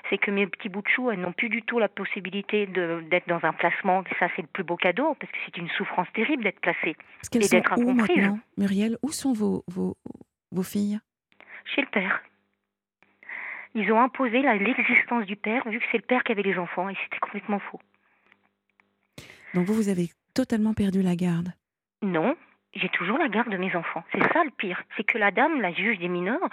c'est 0.09 0.17
que 0.17 0.31
mes 0.31 0.47
petits 0.47 0.69
bouts 0.69 0.81
de 0.81 0.87
chou, 0.87 1.11
elles 1.11 1.19
n'ont 1.19 1.33
plus 1.33 1.49
du 1.49 1.61
tout 1.63 1.79
la 1.79 1.89
possibilité 1.89 2.65
d'être 2.65 3.27
dans 3.27 3.43
un 3.43 3.53
placement. 3.53 4.03
Ça, 4.19 4.27
c'est 4.35 4.41
le 4.41 4.47
plus 4.47 4.63
beau 4.63 4.75
cadeau, 4.75 5.15
parce 5.19 5.31
que 5.31 5.37
c'est 5.45 5.57
une 5.57 5.69
souffrance 5.69 6.07
terrible 6.13 6.43
d'être 6.43 6.59
placée 6.59 6.95
et 7.33 7.39
d'être 7.39 7.73
incomprise. 7.73 8.31
Muriel, 8.57 8.97
où 9.01 9.11
sont 9.11 9.33
vos, 9.33 9.63
vos, 9.67 9.95
vos 10.51 10.63
filles? 10.63 10.99
Chez 11.65 11.81
le 11.81 11.87
père. 11.87 12.23
Ils 13.75 13.91
ont 13.91 14.01
imposé 14.01 14.41
l'existence 14.41 15.25
du 15.25 15.35
père, 15.35 15.67
vu 15.69 15.79
que 15.79 15.85
c'est 15.91 15.97
le 15.97 16.03
père 16.03 16.23
qui 16.23 16.31
avait 16.31 16.41
les 16.41 16.57
enfants, 16.57 16.89
et 16.89 16.95
c'était 17.03 17.19
complètement 17.19 17.59
faux. 17.59 17.79
Donc 19.53 19.65
vous, 19.65 19.73
vous 19.73 19.89
avez 19.89 20.09
totalement 20.33 20.73
perdu 20.73 21.01
la 21.01 21.15
garde? 21.15 21.53
Non, 22.01 22.35
j'ai 22.77 22.89
toujours 22.89 23.17
la 23.17 23.27
garde 23.27 23.49
de 23.49 23.57
mes 23.57 23.75
enfants. 23.75 24.03
C'est 24.11 24.33
ça 24.33 24.43
le 24.43 24.51
pire. 24.51 24.81
C'est 24.95 25.03
que 25.03 25.17
la 25.17 25.31
dame, 25.31 25.61
la 25.61 25.71
juge 25.71 25.99
des 25.99 26.07
mineurs, 26.07 26.49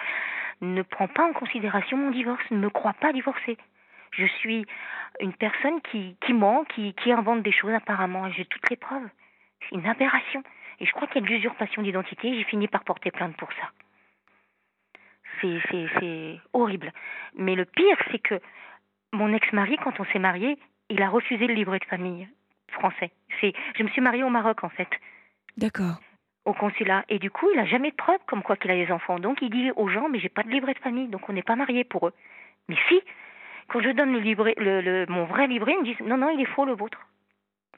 ne 0.60 0.82
prend 0.82 1.08
pas 1.08 1.24
en 1.24 1.32
considération 1.32 1.96
mon 1.96 2.10
divorce, 2.10 2.42
ne 2.50 2.58
me 2.58 2.70
croit 2.70 2.94
pas 2.94 3.12
divorcée. 3.12 3.58
Je 4.12 4.26
suis 4.26 4.66
une 5.20 5.32
personne 5.32 5.80
qui, 5.82 6.16
qui 6.24 6.32
ment, 6.32 6.64
qui, 6.64 6.94
qui 6.94 7.12
invente 7.12 7.42
des 7.42 7.52
choses 7.52 7.74
apparemment, 7.74 8.30
j'ai 8.30 8.44
toutes 8.44 8.68
les 8.70 8.76
preuves. 8.76 9.08
C'est 9.62 9.76
une 9.76 9.86
aberration. 9.86 10.42
Et 10.80 10.86
je 10.86 10.92
crois 10.92 11.06
qu'il 11.08 11.22
y 11.22 11.24
a 11.24 11.28
de 11.28 11.32
l'usurpation 11.32 11.82
d'identité, 11.82 12.34
j'ai 12.34 12.44
fini 12.44 12.68
par 12.68 12.84
porter 12.84 13.10
plainte 13.10 13.36
pour 13.36 13.50
ça. 13.52 13.70
C'est 15.40 16.40
horrible. 16.52 16.90
Mais 17.36 17.54
le 17.54 17.66
pire, 17.66 17.98
c'est 18.10 18.18
que 18.18 18.40
mon 19.12 19.32
ex-mari, 19.34 19.76
quand 19.82 20.00
on 20.00 20.04
s'est 20.06 20.18
marié, 20.18 20.58
il 20.88 21.02
a 21.02 21.08
refusé 21.08 21.46
le 21.46 21.54
livret 21.54 21.78
de 21.80 21.84
famille 21.84 22.28
français. 22.68 23.10
Je 23.42 23.82
me 23.82 23.88
suis 23.88 24.00
mariée 24.00 24.24
au 24.24 24.30
Maroc, 24.30 24.64
en 24.64 24.70
fait. 24.70 24.88
D'accord 25.56 26.00
au 26.44 26.52
consulat. 26.52 27.04
Et 27.08 27.18
du 27.18 27.30
coup, 27.30 27.48
il 27.52 27.58
a 27.58 27.64
jamais 27.64 27.90
de 27.90 27.96
preuve 27.96 28.20
comme 28.26 28.42
quoi 28.42 28.56
qu'il 28.56 28.70
a 28.70 28.74
des 28.76 28.92
enfants. 28.92 29.18
Donc, 29.18 29.38
il 29.42 29.50
dit 29.50 29.70
aux 29.76 29.88
gens, 29.88 30.08
mais 30.08 30.18
j'ai 30.18 30.28
pas 30.28 30.42
de 30.42 30.50
livret 30.50 30.74
de 30.74 30.78
famille, 30.78 31.08
donc 31.08 31.28
on 31.28 31.32
n'est 31.32 31.42
pas 31.42 31.56
mariés 31.56 31.84
pour 31.84 32.08
eux. 32.08 32.14
Mais 32.68 32.76
si, 32.88 33.00
quand 33.68 33.80
je 33.80 33.90
donne 33.90 34.12
le 34.12 34.20
livret, 34.20 34.54
le, 34.56 35.06
mon 35.08 35.24
vrai 35.24 35.46
livret, 35.46 35.72
ils 35.72 35.80
me 35.80 35.84
disent, 35.84 36.06
non, 36.06 36.18
non, 36.18 36.30
il 36.30 36.40
est 36.40 36.46
faux 36.46 36.64
le 36.64 36.74
vôtre. 36.74 36.98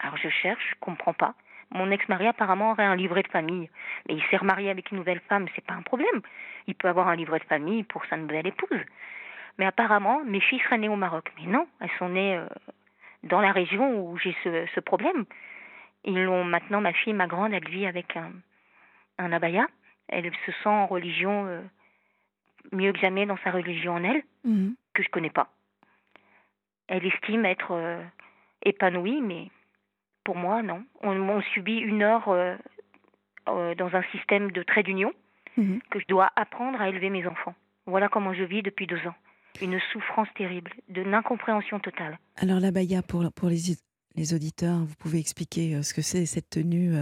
Alors, 0.00 0.16
je 0.16 0.28
cherche, 0.28 0.62
je 0.70 0.74
comprends 0.80 1.14
pas. 1.14 1.34
Mon 1.70 1.90
ex-mari 1.90 2.28
apparemment 2.28 2.72
aurait 2.72 2.84
un 2.84 2.94
livret 2.94 3.22
de 3.22 3.28
famille, 3.28 3.68
mais 4.08 4.14
il 4.14 4.22
s'est 4.30 4.36
remarié 4.36 4.70
avec 4.70 4.92
une 4.92 4.98
nouvelle 4.98 5.20
femme, 5.28 5.46
c'est 5.54 5.64
pas 5.64 5.74
un 5.74 5.82
problème. 5.82 6.22
Il 6.68 6.76
peut 6.76 6.88
avoir 6.88 7.08
un 7.08 7.16
livret 7.16 7.40
de 7.40 7.44
famille 7.44 7.82
pour 7.82 8.04
sa 8.06 8.16
nouvelle 8.16 8.46
épouse. 8.46 8.80
Mais 9.58 9.66
apparemment, 9.66 10.22
mes 10.24 10.40
filles 10.40 10.60
seraient 10.60 10.78
nées 10.78 10.88
au 10.88 10.96
Maroc. 10.96 11.32
Mais 11.38 11.50
non, 11.50 11.66
elles 11.80 11.90
sont 11.98 12.10
nées 12.10 12.36
euh, 12.36 12.46
dans 13.24 13.40
la 13.40 13.50
région 13.50 13.98
où 13.98 14.16
j'ai 14.18 14.36
ce, 14.44 14.66
ce 14.74 14.80
problème. 14.80 15.24
Ils 16.04 16.22
l'ont 16.22 16.44
maintenant, 16.44 16.80
ma 16.80 16.92
fille, 16.92 17.14
ma 17.14 17.26
grande, 17.26 17.52
elle 17.52 17.68
vit 17.68 17.86
avec 17.86 18.16
un, 18.16 18.30
un 19.18 19.32
abaya. 19.32 19.66
Elle 20.08 20.30
se 20.44 20.52
sent 20.52 20.68
en 20.68 20.86
religion 20.86 21.46
euh, 21.46 21.60
mieux 22.72 22.92
que 22.92 22.98
jamais 22.98 23.26
dans 23.26 23.38
sa 23.38 23.50
religion 23.50 23.94
en 23.94 24.04
elle, 24.04 24.22
mhm. 24.44 24.74
que 24.94 25.02
je 25.02 25.08
connais 25.08 25.30
pas. 25.30 25.52
Elle 26.88 27.04
estime 27.04 27.44
être 27.44 27.72
euh, 27.72 28.02
épanouie, 28.62 29.20
mais 29.20 29.50
pour 30.24 30.36
moi, 30.36 30.62
non. 30.62 30.84
On, 31.02 31.40
subit 31.54 31.78
une 31.78 32.02
heure 32.02 32.28
euh, 32.28 32.56
dans 33.46 33.94
un 33.94 34.02
système 34.12 34.52
de 34.52 34.62
trait 34.62 34.82
d'union 34.82 35.12
mhm. 35.56 35.80
que 35.90 36.00
je 36.00 36.06
dois 36.06 36.30
apprendre 36.36 36.80
à 36.80 36.88
élever 36.88 37.10
mes 37.10 37.26
enfants. 37.26 37.54
Voilà 37.86 38.08
comment 38.08 38.34
je 38.34 38.44
vis 38.44 38.62
depuis 38.62 38.86
deux 38.86 39.04
ans. 39.06 39.14
Une 39.62 39.80
souffrance 39.92 40.28
terrible, 40.34 40.72
de 40.88 41.02
incompréhension 41.02 41.80
totale. 41.80 42.18
Alors 42.36 42.60
l'abaya, 42.60 43.02
pour, 43.02 43.24
pour 43.32 43.48
les, 43.48 43.76
les 44.14 44.34
auditeurs, 44.34 44.78
vous 44.80 44.94
pouvez 44.96 45.18
expliquer 45.18 45.82
ce 45.82 45.94
que 45.94 46.02
c'est 46.02 46.26
cette 46.26 46.50
tenue 46.50 46.92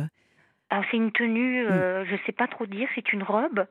alors 0.75 0.85
c'est 0.91 0.97
une 0.97 1.13
tenue, 1.13 1.65
mm. 1.65 1.71
euh, 1.71 2.05
je 2.05 2.13
ne 2.15 2.19
sais 2.27 2.33
pas 2.33 2.49
trop 2.49 2.67
dire, 2.67 2.89
c'est 2.97 3.13
une 3.13 3.23
robe 3.23 3.65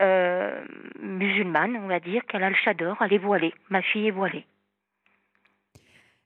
euh, 0.00 0.64
musulmane, 1.00 1.76
on 1.76 1.88
va 1.88 1.98
dire, 1.98 2.24
qu'elle 2.26 2.44
a 2.44 2.50
le 2.50 2.54
chador, 2.54 2.96
elle 3.00 3.12
est 3.12 3.18
voilée. 3.18 3.52
Ma 3.68 3.82
fille 3.82 4.06
est 4.06 4.12
voilée. 4.12 4.46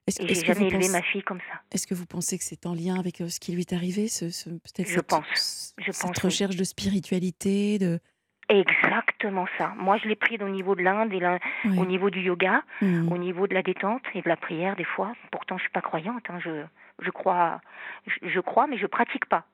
Est-ce, 0.05 0.21
j'ai 0.27 0.35
jamais 0.45 0.67
élevé 0.67 0.87
ma 0.89 1.01
fille 1.01 1.23
comme 1.23 1.39
ça. 1.39 1.59
Est-ce 1.71 1.87
que 1.87 1.95
vous 1.95 2.05
pensez 2.05 2.37
que 2.37 2.43
c'est 2.43 2.67
en 2.67 2.75
lien 2.75 2.99
avec 2.99 3.19
euh, 3.21 3.29
ce 3.29 3.39
qui 3.39 3.53
lui 3.53 3.61
est 3.61 3.73
arrivé, 3.73 4.07
ce, 4.07 4.25
peut-être 4.49 4.87
je 4.87 4.93
cette, 4.93 5.07
pense. 5.07 5.73
Je 5.79 5.91
cette 5.91 6.13
pense, 6.13 6.23
recherche 6.23 6.55
de 6.55 6.63
spiritualité, 6.63 7.79
de 7.79 7.99
Exactement 8.47 9.47
ça. 9.57 9.73
Moi, 9.75 9.97
je 9.97 10.07
l'ai 10.07 10.15
pris 10.15 10.37
au 10.39 10.49
niveau 10.49 10.75
de 10.75 10.83
l'Inde 10.83 11.11
et 11.11 11.79
au 11.79 11.85
niveau 11.87 12.11
du 12.11 12.21
yoga, 12.21 12.61
mm. 12.79 13.11
au 13.11 13.17
niveau 13.17 13.47
de 13.47 13.55
la 13.55 13.63
détente 13.63 14.03
et 14.13 14.21
de 14.21 14.29
la 14.29 14.37
prière 14.37 14.75
des 14.75 14.83
fois. 14.83 15.13
Pourtant, 15.31 15.57
je 15.57 15.63
suis 15.63 15.71
pas 15.71 15.81
croyante. 15.81 16.23
Hein. 16.29 16.37
Je, 16.43 16.63
je 16.99 17.09
crois, 17.09 17.59
je, 18.05 18.29
je, 18.29 18.39
crois, 18.39 18.67
mais 18.67 18.77
je 18.77 18.85
pratique 18.85 19.25
pas 19.25 19.47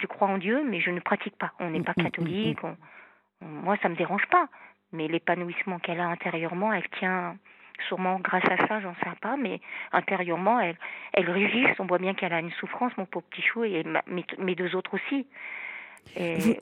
je 0.00 0.06
crois 0.06 0.28
en 0.28 0.38
Dieu, 0.38 0.62
mais 0.68 0.80
je 0.80 0.90
ne 0.90 1.00
pratique 1.00 1.36
pas. 1.36 1.52
On 1.58 1.70
n'est 1.70 1.82
pas 1.82 1.92
mm, 1.96 2.02
mm, 2.02 2.06
mm, 2.06 2.10
catholique. 2.10 2.58
moi, 3.40 3.76
ça 3.82 3.88
me 3.88 3.96
dérange 3.96 4.26
pas. 4.30 4.48
Mais 4.92 5.06
l'épanouissement 5.06 5.78
qu'elle 5.78 6.00
a 6.00 6.08
intérieurement, 6.08 6.72
elle 6.72 6.88
tient 6.98 7.36
sûrement 7.88 8.18
grâce 8.18 8.44
à 8.44 8.66
ça, 8.66 8.80
j'en 8.80 8.94
sais 8.96 9.10
pas, 9.20 9.36
mais 9.36 9.60
intérieurement, 9.92 10.60
elle, 10.60 10.76
elle 11.12 11.30
résiste. 11.30 11.78
On 11.78 11.86
voit 11.86 11.98
bien 11.98 12.14
qu'elle 12.14 12.32
a 12.32 12.40
une 12.40 12.50
souffrance, 12.52 12.92
mon 12.96 13.06
pauvre 13.06 13.24
petit 13.30 13.42
chou, 13.42 13.64
et 13.64 13.84
mes, 14.38 14.54
deux 14.54 14.74
autres 14.74 14.94
aussi. 14.94 15.26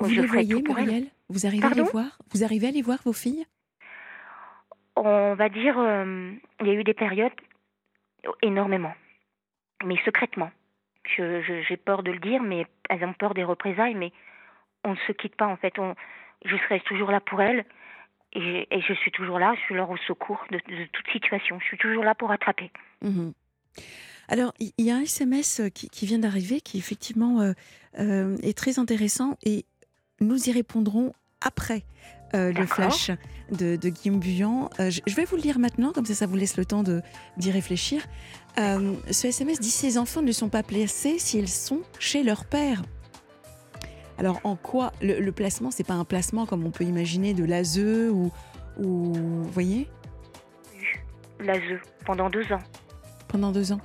vous, 0.01 0.09
les 0.09 0.27
voyez, 0.27 0.63
Muriel? 0.63 1.07
Vous 1.29 1.47
arrivez 1.47 1.67
à 1.67 1.71
les 1.71 1.83
voir? 1.83 2.19
Vous 2.33 2.45
arrivez 2.45 2.69
à 2.69 2.71
les 2.71 2.83
voir, 2.83 2.99
vos 3.05 3.13
filles? 3.13 3.47
On 4.97 5.35
va 5.35 5.49
dire, 5.49 5.79
euh, 5.79 6.33
il 6.61 6.67
y 6.67 6.71
a 6.71 6.75
eu 6.75 6.85
des 6.85 6.95
périodes 6.95 7.33
énormément, 8.43 8.95
mais 9.85 9.97
secrètement. 10.05 10.51
J'ai 11.17 11.77
peur 11.77 12.03
de 12.03 12.13
le 12.13 12.19
dire, 12.19 12.43
mais 12.43 12.67
elles 12.89 13.05
ont 13.05 13.13
peur 13.13 13.35
des 13.35 13.45
représailles, 13.45 13.95
mais 13.95 14.13
on 14.85 14.93
ne 14.93 14.99
se 15.07 15.13
quitte 15.13 15.37
pas 15.37 15.47
en 15.47 15.57
fait. 15.57 15.79
On, 15.79 15.95
je 16.45 16.57
serai 16.57 16.81
toujours 16.81 17.11
là 17.11 17.21
pour 17.21 17.41
elles 17.41 17.65
et, 18.33 18.67
je 18.71 18.93
suis 18.95 19.11
toujours 19.11 19.39
là, 19.39 19.55
je 19.57 19.61
suis 19.63 19.75
leur 19.75 19.91
au 19.91 19.97
secours 19.97 20.45
de, 20.51 20.59
toute 20.93 21.11
situation. 21.13 21.59
Je 21.61 21.65
suis 21.65 21.79
toujours 21.79 22.05
là 22.05 22.15
pour 22.15 22.31
attraper. 22.31 22.71
Mhm. 23.03 23.33
Alors, 24.29 24.53
il 24.59 24.73
y 24.79 24.91
a 24.91 24.97
un 24.97 25.01
SMS 25.01 25.61
euh, 25.61 25.69
qui, 25.71 26.05
vient 26.05 26.19
d'arriver 26.19 26.61
qui 26.61 26.77
effectivement 26.77 27.41
euh, 27.41 27.53
euh, 27.99 28.37
est 28.43 28.57
très 28.57 28.79
intéressant 28.79 29.39
et 29.43 29.65
nous 30.21 30.49
y 30.49 30.53
répondrons 30.53 31.15
après 31.41 31.85
le 32.33 32.67
flash 32.67 33.11
de, 33.51 33.77
Guillaume 33.77 34.21
Buyan. 34.21 34.71
je 34.79 35.15
vais 35.15 35.25
vous 35.25 35.37
le 35.37 35.43
lire 35.43 35.59
maintenant, 35.59 35.93
comme 35.93 36.05
ça, 36.05 36.15
ça 36.15 36.27
vous 36.27 36.37
laisse 36.37 36.57
le 36.57 36.65
temps 36.65 36.83
d'y 37.37 37.51
réfléchir. 37.51 38.03
Euh, 38.59 38.95
ce 39.11 39.29
SMS 39.29 39.61
dit 39.61 39.71
ces 39.71 39.99
enfants 39.99 40.23
ne 40.23 40.33
sont 40.33 40.49
pas 40.49 40.63
placés 40.63 41.19
s'ils 41.19 41.49
sont 41.49 41.83
chez 41.99 42.23
leur 42.23 42.45
père. 42.45 42.83
Alors 44.19 44.41
en 44.43 44.57
quoi 44.57 44.93
le, 45.01 45.21
le 45.21 45.33
placement, 45.33 45.71
c'est 45.71 45.87
pas 45.87 45.95
un 45.95 46.05
placement 46.05 46.45
comme 46.45 46.65
on 46.67 46.71
peut 46.71 46.85
imaginer 46.85 47.35
de 47.35 47.45
l'ASE 47.45 47.79
ou, 47.79 48.33
ou 48.79 49.13
vous 49.15 49.51
voyez? 49.51 49.89
L'ASE 51.39 51.81
pendant 52.05 52.29
deux 52.29 52.53
ans. 52.53 52.63
Pendant 53.29 53.53
deux 53.53 53.71
ans. 53.73 53.81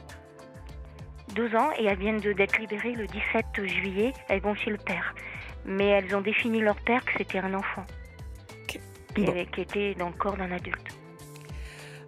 Deux 1.36 1.56
ans 1.56 1.70
et 1.78 1.86
elles 1.86 2.00
viennent 2.00 2.20
d'être 2.20 2.58
libérées 2.60 2.94
le 2.94 3.06
17 3.06 3.46
juillet. 3.68 4.14
Elles 4.28 4.42
vont 4.42 4.56
chez 4.56 4.72
le 4.72 4.78
père, 4.78 5.14
mais 5.66 5.86
elles 5.86 6.16
ont 6.16 6.22
défini 6.22 6.62
leur 6.62 6.80
père 6.82 7.06
que 7.06 7.12
c'était 7.18 7.40
un 7.40 7.54
enfant 7.54 7.86
qui 9.14 9.62
était 9.62 9.96
dans 9.96 10.08
le 10.08 10.16
corps 10.16 10.38
d'un 10.38 10.52
adulte. 10.52 10.94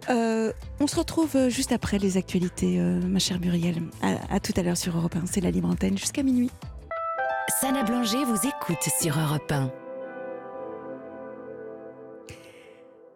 Euh, 0.08 0.52
on 0.78 0.86
se 0.86 0.96
retrouve 0.96 1.34
euh, 1.34 1.48
juste 1.48 1.72
après 1.72 1.98
les 1.98 2.16
actualités, 2.16 2.78
euh, 2.78 3.00
ma 3.00 3.18
chère 3.18 3.40
Muriel. 3.40 3.82
À, 4.02 4.38
tout 4.40 4.52
à 4.56 4.62
l'heure 4.62 4.76
sur 4.76 4.96
Europe 4.96 5.16
1. 5.16 5.26
C'est 5.26 5.40
la 5.40 5.50
libre 5.50 5.68
antenne 5.68 5.98
jusqu'à 5.98 6.22
minuit. 6.22 6.50
Sana 7.60 7.82
Blanger 7.82 8.24
vous 8.24 8.46
écoute 8.46 8.82
sur 9.00 9.18
Europe 9.18 9.50
1. 9.50 9.72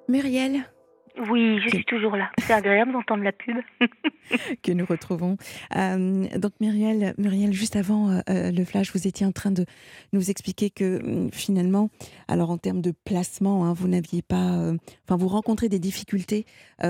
Muriel, 0.09 0.65
oui, 1.29 1.61
je 1.63 1.69
suis 1.69 1.85
toujours 1.85 2.17
là. 2.17 2.31
C'est 2.39 2.53
agréable 2.53 2.93
d'entendre 2.93 3.23
la 3.23 3.33
pub. 3.33 3.57
que 4.63 4.73
nous 4.73 4.87
retrouvons. 4.87 5.37
Euh, 5.77 6.27
donc 6.39 6.53
Muriel, 6.61 7.15
Muriel, 7.19 7.53
juste 7.53 7.77
avant 7.77 8.11
euh, 8.11 8.21
euh, 8.29 8.51
le 8.51 8.65
flash, 8.65 8.93
vous 8.93 9.07
étiez 9.07 9.27
en 9.27 9.33
train 9.33 9.51
de 9.51 9.67
nous 10.13 10.31
expliquer 10.31 10.71
que 10.71 11.03
hum, 11.03 11.31
finalement, 11.33 11.91
alors 12.29 12.51
en 12.51 12.59
termes 12.59 12.81
de 12.81 12.93
placement, 13.05 13.65
hein, 13.65 13.73
vous 13.73 13.89
n'aviez 13.89 14.23
pas, 14.23 14.73
enfin 15.05 15.17
vous 15.17 15.29
rencontrez 15.29 15.69
des 15.69 15.79
difficultés 15.79 16.47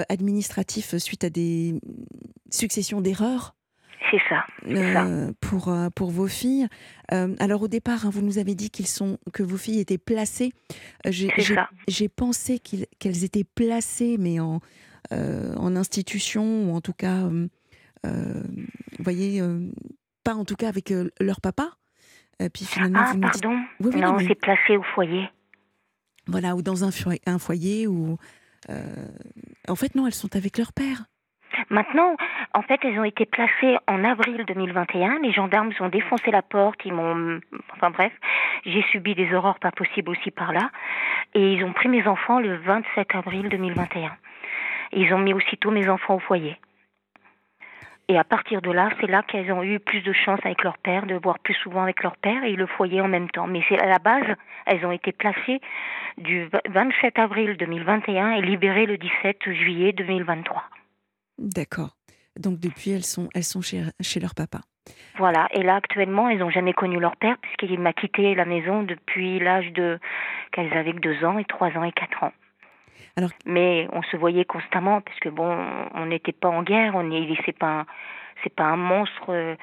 administratives 0.08 0.98
suite 0.98 1.24
à 1.24 1.30
des 1.30 1.72
hum, 1.72 1.80
successions 2.50 3.00
d'erreurs 3.00 3.54
c'est 4.10 4.20
ça, 4.28 4.46
euh, 4.66 5.32
pour, 5.40 5.68
euh, 5.68 5.88
pour 5.90 6.10
vos 6.10 6.26
filles. 6.26 6.68
Euh, 7.12 7.34
alors 7.38 7.62
au 7.62 7.68
départ, 7.68 8.06
hein, 8.06 8.10
vous 8.10 8.22
nous 8.22 8.38
avez 8.38 8.54
dit 8.54 8.70
qu'ils 8.70 8.86
sont, 8.86 9.18
que 9.32 9.42
vos 9.42 9.56
filles 9.56 9.80
étaient 9.80 9.98
placées. 9.98 10.52
J'ai 11.06 12.08
pensé 12.08 12.58
qu'elles 12.58 13.24
étaient 13.24 13.44
placées, 13.44 14.16
mais 14.18 14.40
en, 14.40 14.60
en 15.10 15.76
institution, 15.76 16.70
ou 16.70 16.74
en 16.74 16.80
tout 16.80 16.92
cas, 16.92 17.28
vous 18.04 19.04
voyez, 19.04 19.42
pas 20.24 20.34
en 20.34 20.44
tout 20.44 20.56
cas 20.56 20.68
avec 20.68 20.92
leur 21.20 21.40
papa. 21.40 21.70
puis 22.52 22.64
finalement, 22.64 23.00
ah, 23.02 23.14
pardon 23.20 23.56
Non, 23.80 24.18
c'est 24.18 24.34
placé 24.34 24.76
au 24.76 24.82
foyer. 24.94 25.28
Voilà, 26.26 26.54
ou 26.54 26.62
dans 26.62 26.84
un, 26.84 26.90
un 27.26 27.38
foyer, 27.38 27.86
ou... 27.86 28.16
en 29.68 29.74
fait, 29.76 29.94
non, 29.94 30.06
elles 30.06 30.14
sont 30.14 30.36
avec 30.36 30.58
leur 30.58 30.72
père. 30.72 31.06
Maintenant, 31.70 32.16
en 32.52 32.62
fait, 32.62 32.80
elles 32.82 32.98
ont 32.98 33.04
été 33.04 33.26
placées 33.26 33.78
en 33.86 34.02
avril 34.02 34.44
2021. 34.44 35.20
Les 35.22 35.30
gendarmes 35.30 35.70
ont 35.78 35.88
défoncé 35.88 36.32
la 36.32 36.42
porte, 36.42 36.80
ils 36.84 36.92
m'ont, 36.92 37.38
enfin 37.72 37.90
bref, 37.90 38.12
j'ai 38.66 38.82
subi 38.90 39.14
des 39.14 39.32
horreurs 39.32 39.60
pas 39.60 39.70
possibles 39.70 40.10
aussi 40.10 40.32
par 40.32 40.52
là. 40.52 40.70
Et 41.34 41.52
ils 41.52 41.64
ont 41.64 41.72
pris 41.72 41.88
mes 41.88 42.08
enfants 42.08 42.40
le 42.40 42.56
27 42.56 43.14
avril 43.14 43.48
2021. 43.48 44.10
ils 44.92 45.14
ont 45.14 45.18
mis 45.18 45.32
aussitôt 45.32 45.70
mes 45.70 45.88
enfants 45.88 46.16
au 46.16 46.18
foyer. 46.18 46.56
Et 48.08 48.18
à 48.18 48.24
partir 48.24 48.60
de 48.60 48.72
là, 48.72 48.88
c'est 49.00 49.06
là 49.06 49.22
qu'elles 49.22 49.52
ont 49.52 49.62
eu 49.62 49.78
plus 49.78 50.00
de 50.00 50.12
chance 50.12 50.40
avec 50.44 50.64
leur 50.64 50.76
père, 50.78 51.06
de 51.06 51.14
voir 51.14 51.38
plus 51.38 51.54
souvent 51.54 51.84
avec 51.84 52.02
leur 52.02 52.16
père 52.16 52.42
et 52.42 52.56
le 52.56 52.66
foyer 52.66 53.00
en 53.00 53.06
même 53.06 53.30
temps. 53.30 53.46
Mais 53.46 53.62
c'est 53.68 53.80
à 53.80 53.86
la 53.86 54.00
base, 54.00 54.26
elles 54.66 54.84
ont 54.84 54.90
été 54.90 55.12
placées 55.12 55.60
du 56.18 56.48
27 56.68 57.20
avril 57.20 57.56
2021 57.56 58.32
et 58.32 58.42
libérées 58.42 58.86
le 58.86 58.98
17 58.98 59.52
juillet 59.52 59.92
2023. 59.92 60.64
D'accord. 61.40 61.96
Donc 62.38 62.60
depuis, 62.60 62.92
elles 62.92 63.02
sont, 63.04 63.28
elles 63.34 63.44
sont 63.44 63.60
chez, 63.62 63.82
chez 64.00 64.20
leur 64.20 64.34
papa. 64.34 64.58
Voilà. 65.16 65.48
Et 65.52 65.62
là, 65.62 65.76
actuellement, 65.76 66.28
elles 66.28 66.38
n'ont 66.38 66.50
jamais 66.50 66.72
connu 66.72 66.98
leur 67.00 67.16
père 67.16 67.36
puisqu'il 67.38 67.80
m'a 67.80 67.92
quitté 67.92 68.34
la 68.34 68.44
maison 68.44 68.82
depuis 68.82 69.38
l'âge 69.40 69.72
de 69.72 69.98
qu'elles 70.52 70.72
avaient 70.76 70.92
que 70.92 71.00
deux 71.00 71.24
ans 71.24 71.38
et 71.38 71.44
trois 71.44 71.68
ans 71.76 71.84
et 71.84 71.92
quatre 71.92 72.22
ans. 72.22 72.32
Alors- 73.16 73.30
Mais 73.46 73.88
on 73.92 74.02
se 74.02 74.16
voyait 74.16 74.44
constamment 74.44 75.00
parce 75.00 75.18
que 75.20 75.28
bon, 75.28 75.50
on 75.94 76.06
n'était 76.06 76.32
pas 76.32 76.48
en 76.48 76.62
guerre. 76.62 76.92
On 76.94 77.10
est, 77.10 77.36
c'est 77.44 77.56
pas, 77.58 77.80
un- 77.80 77.86
c'est 78.42 78.54
pas 78.54 78.64
un 78.64 78.76
monstre, 78.76 79.30
euh, 79.30 79.56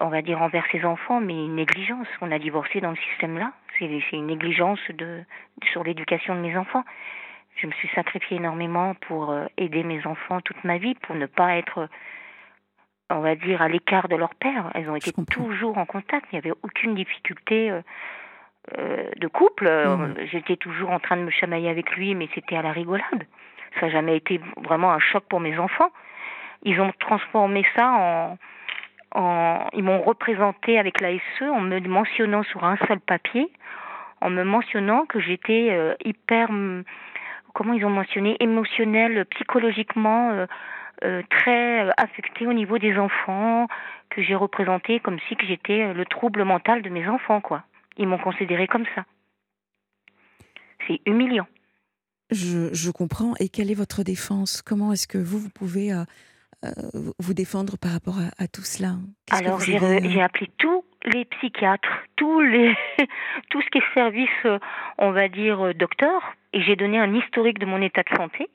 on 0.00 0.08
va 0.08 0.22
dire 0.22 0.40
envers 0.42 0.64
ses 0.72 0.84
enfants, 0.84 1.20
mais 1.20 1.34
une 1.34 1.56
négligence. 1.56 2.06
On 2.20 2.30
a 2.32 2.38
divorcé 2.38 2.80
dans 2.80 2.90
le 2.90 2.96
système 3.10 3.38
là. 3.38 3.52
C'est, 3.78 3.88
c'est 4.10 4.16
une 4.16 4.26
négligence 4.26 4.80
de 4.90 5.22
sur 5.72 5.84
l'éducation 5.84 6.34
de 6.34 6.40
mes 6.40 6.56
enfants. 6.56 6.84
Je 7.60 7.66
me 7.66 7.72
suis 7.72 7.88
sacrifiée 7.88 8.36
énormément 8.36 8.94
pour 8.94 9.30
euh, 9.30 9.46
aider 9.56 9.82
mes 9.82 10.06
enfants 10.06 10.40
toute 10.40 10.62
ma 10.62 10.78
vie, 10.78 10.94
pour 10.94 11.16
ne 11.16 11.26
pas 11.26 11.56
être, 11.56 11.88
on 13.10 13.18
va 13.18 13.34
dire, 13.34 13.60
à 13.62 13.68
l'écart 13.68 14.08
de 14.08 14.14
leur 14.14 14.34
père. 14.36 14.70
Elles 14.74 14.88
ont 14.88 14.94
été 14.94 15.12
toujours 15.28 15.76
en 15.76 15.84
contact. 15.84 16.26
Il 16.30 16.36
n'y 16.36 16.38
avait 16.38 16.56
aucune 16.62 16.94
difficulté 16.94 17.70
euh, 17.72 17.80
euh, 18.78 19.10
de 19.16 19.26
couple. 19.26 19.68
Mhm. 19.68 20.14
J'étais 20.30 20.56
toujours 20.56 20.90
en 20.90 21.00
train 21.00 21.16
de 21.16 21.22
me 21.22 21.30
chamailler 21.30 21.68
avec 21.68 21.90
lui, 21.96 22.14
mais 22.14 22.28
c'était 22.32 22.56
à 22.56 22.62
la 22.62 22.70
rigolade. 22.70 23.26
Ça 23.80 23.86
n'a 23.86 23.92
jamais 23.92 24.16
été 24.16 24.40
vraiment 24.62 24.92
un 24.92 25.00
choc 25.00 25.24
pour 25.28 25.40
mes 25.40 25.58
enfants. 25.58 25.90
Ils 26.62 26.80
ont 26.80 26.92
transformé 27.00 27.66
ça 27.76 27.90
en, 27.90 28.38
en 29.16 29.68
ils 29.72 29.82
m'ont 29.82 30.02
représenté 30.02 30.78
avec 30.78 31.00
la 31.00 31.10
SE 31.38 31.44
en 31.44 31.60
me 31.60 31.80
mentionnant 31.80 32.44
sur 32.44 32.64
un 32.64 32.76
seul 32.86 33.00
papier, 33.00 33.50
en 34.20 34.30
me 34.30 34.44
mentionnant 34.44 35.06
que 35.06 35.20
j'étais 35.20 35.76
hyper, 36.04 36.50
comment 37.58 37.72
ils 37.72 37.84
ont 37.84 37.90
mentionné, 37.90 38.36
émotionnel, 38.38 39.26
psychologiquement 39.34 40.30
euh, 40.30 40.46
euh, 41.02 41.22
très 41.28 41.86
euh, 41.86 41.90
affectée 41.96 42.46
au 42.46 42.52
niveau 42.52 42.78
des 42.78 42.96
enfants, 42.96 43.66
que 44.10 44.22
j'ai 44.22 44.36
représenté 44.36 45.00
comme 45.00 45.18
si 45.28 45.34
que 45.34 45.44
j'étais 45.44 45.92
le 45.92 46.06
trouble 46.06 46.44
mental 46.44 46.82
de 46.82 46.88
mes 46.88 47.08
enfants, 47.08 47.40
quoi. 47.40 47.64
Ils 47.96 48.06
m'ont 48.06 48.18
considéré 48.18 48.68
comme 48.68 48.84
ça. 48.94 49.04
C'est 50.86 51.00
humiliant. 51.04 51.48
Je, 52.30 52.72
je 52.72 52.90
comprends. 52.92 53.34
Et 53.40 53.48
quelle 53.48 53.72
est 53.72 53.74
votre 53.74 54.04
défense? 54.04 54.62
Comment 54.62 54.92
est-ce 54.92 55.08
que 55.08 55.18
vous, 55.18 55.40
vous 55.40 55.50
pouvez 55.50 55.92
euh, 55.92 56.04
euh, 56.64 56.70
vous 57.18 57.34
défendre 57.34 57.76
par 57.76 57.90
rapport 57.90 58.18
à, 58.18 58.44
à 58.44 58.46
tout 58.46 58.62
cela? 58.62 58.94
Alors 59.32 59.58
j'ai 59.60 59.82
euh, 59.82 60.24
appelé 60.24 60.48
tous 60.58 60.84
les 61.12 61.24
psychiatres, 61.24 62.04
tous 62.14 62.40
les 62.40 62.76
tout 63.50 63.60
ce 63.62 63.70
qui 63.70 63.78
est 63.78 63.94
service, 63.94 64.60
on 64.98 65.10
va 65.10 65.28
dire 65.28 65.74
docteur, 65.74 66.36
et 66.58 66.62
j'ai 66.62 66.76
donné 66.76 66.98
un 66.98 67.14
historique 67.14 67.58
de 67.58 67.66
mon 67.66 67.80
état 67.80 68.02
de 68.02 68.16
santé. 68.16 68.48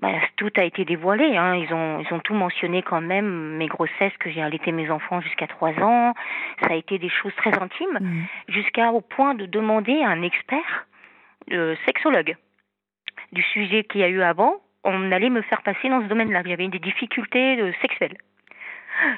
Bah, 0.00 0.12
tout 0.36 0.50
a 0.56 0.62
été 0.64 0.84
dévoilé. 0.84 1.36
Hein. 1.36 1.56
Ils 1.56 1.74
ont 1.74 2.00
ils 2.00 2.14
ont 2.14 2.20
tout 2.20 2.34
mentionné 2.34 2.82
quand 2.82 3.00
même 3.00 3.56
mes 3.56 3.66
grossesses 3.66 4.16
que 4.20 4.30
j'ai 4.30 4.40
allaité 4.40 4.70
mes 4.72 4.90
enfants 4.90 5.20
jusqu'à 5.20 5.46
trois 5.48 5.72
ans. 5.82 6.14
Ça 6.62 6.68
a 6.70 6.74
été 6.76 6.98
des 6.98 7.08
choses 7.08 7.34
très 7.36 7.52
intimes, 7.60 7.98
Mhm. 8.00 8.24
jusqu'à 8.48 8.92
au 8.92 9.00
point 9.00 9.34
de 9.34 9.44
demander 9.46 10.00
à 10.02 10.08
un 10.08 10.22
expert 10.22 10.86
euh, 11.52 11.74
sexologue 11.86 12.36
du 13.32 13.42
sujet 13.42 13.84
qu'il 13.84 14.00
y 14.00 14.04
a 14.04 14.08
eu 14.08 14.22
avant. 14.22 14.54
On 14.84 15.10
allait 15.12 15.30
me 15.30 15.42
faire 15.42 15.62
passer 15.62 15.88
dans 15.88 16.00
ce 16.02 16.06
domaine-là. 16.06 16.42
J'avais 16.46 16.68
des 16.68 16.78
difficultés 16.78 17.60
euh, 17.60 17.72
sexuelles. 17.82 18.16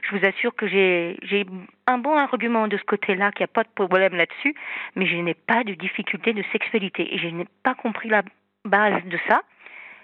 Je 0.02 0.16
vous 0.16 0.24
assure 0.24 0.54
que 0.54 0.66
j'ai 0.66 1.46
un 1.86 1.98
bon 1.98 2.16
argument 2.16 2.68
de 2.68 2.76
ce 2.76 2.84
côté-là, 2.84 3.32
qu'il 3.32 3.44
n'y 3.44 3.50
a 3.50 3.54
pas 3.54 3.64
de 3.64 3.68
problème 3.74 4.14
là-dessus, 4.14 4.54
mais 4.96 5.06
je 5.06 5.16
n'ai 5.16 5.34
pas 5.34 5.64
de 5.64 5.74
difficulté 5.74 6.32
de 6.32 6.42
sexualité 6.52 7.14
et 7.14 7.18
je 7.18 7.28
n'ai 7.28 7.46
pas 7.62 7.74
compris 7.74 8.08
la 8.08 8.22
base 8.64 9.02
de 9.04 9.18
ça. 9.28 9.42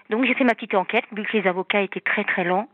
Donc 0.09 0.25
j'ai 0.25 0.33
fait 0.33 0.43
ma 0.43 0.55
petite 0.55 0.73
enquête, 0.73 1.05
vu 1.11 1.23
que 1.23 1.37
les 1.37 1.47
avocats 1.47 1.81
étaient 1.81 2.01
très 2.01 2.23
très 2.23 2.43
lents. 2.43 2.69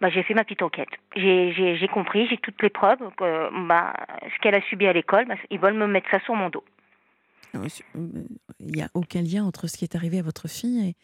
Bah, 0.00 0.08
j'ai 0.08 0.22
fait 0.22 0.34
ma 0.34 0.44
petite 0.44 0.62
enquête. 0.62 0.88
J'ai 1.14 1.88
compris, 1.92 2.26
j'ai 2.28 2.38
toutes 2.38 2.62
les 2.62 2.70
preuves 2.70 3.00
que 3.16 3.66
bah, 3.66 3.92
ce 4.34 4.38
qu'elle 4.40 4.54
a 4.54 4.62
subi 4.62 4.86
à 4.86 4.92
l'école, 4.92 5.26
bah, 5.26 5.34
ils 5.50 5.58
veulent 5.58 5.74
me 5.74 5.86
mettre 5.86 6.08
ça 6.10 6.20
sur 6.20 6.34
mon 6.34 6.48
dos. 6.48 6.64
euh, 7.54 7.66
Il 8.60 8.72
n'y 8.72 8.82
a 8.82 8.88
aucun 8.94 9.20
lien 9.20 9.44
entre 9.44 9.66
ce 9.66 9.76
qui 9.76 9.84
est 9.84 9.94
arrivé 9.94 10.18
à 10.18 10.22
votre 10.22 10.48
fille 10.48 10.94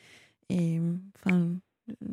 et, 0.48 0.80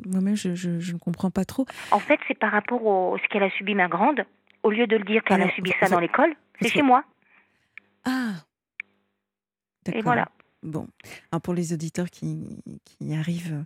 moi-même, 0.05 0.35
je, 0.35 0.53
je- 0.55 0.79
je 0.79 0.93
ne 0.93 0.97
comprends 0.99 1.31
pas 1.31 1.45
trop. 1.45 1.65
En 1.91 1.99
fait, 1.99 2.19
c'est 2.27 2.37
par 2.37 2.51
rapport 2.51 2.85
au 2.85 3.17
ce 3.17 3.27
qu'elle 3.29 3.43
a 3.43 3.49
subi 3.51 3.75
ma 3.75 3.87
grande. 3.87 4.25
Au 4.63 4.71
lieu 4.71 4.87
de 4.87 4.95
le 4.95 5.03
dire 5.03 5.23
qu'elle 5.23 5.41
a 5.41 5.51
subi 5.51 5.71
ça 5.79 5.89
dans 5.89 5.99
l'école, 5.99 6.33
c'est 6.61 6.69
chez 6.69 6.81
moi. 6.81 7.03
Ah 8.05 8.33
D'accord. 9.85 9.99
Et 9.99 10.01
voilà. 10.03 10.29
Bon, 10.61 10.87
Alors, 11.31 11.41
pour 11.41 11.53
les 11.53 11.73
auditeurs 11.73 12.09
qui, 12.09 12.63
qui 12.85 13.13
arrivent. 13.13 13.65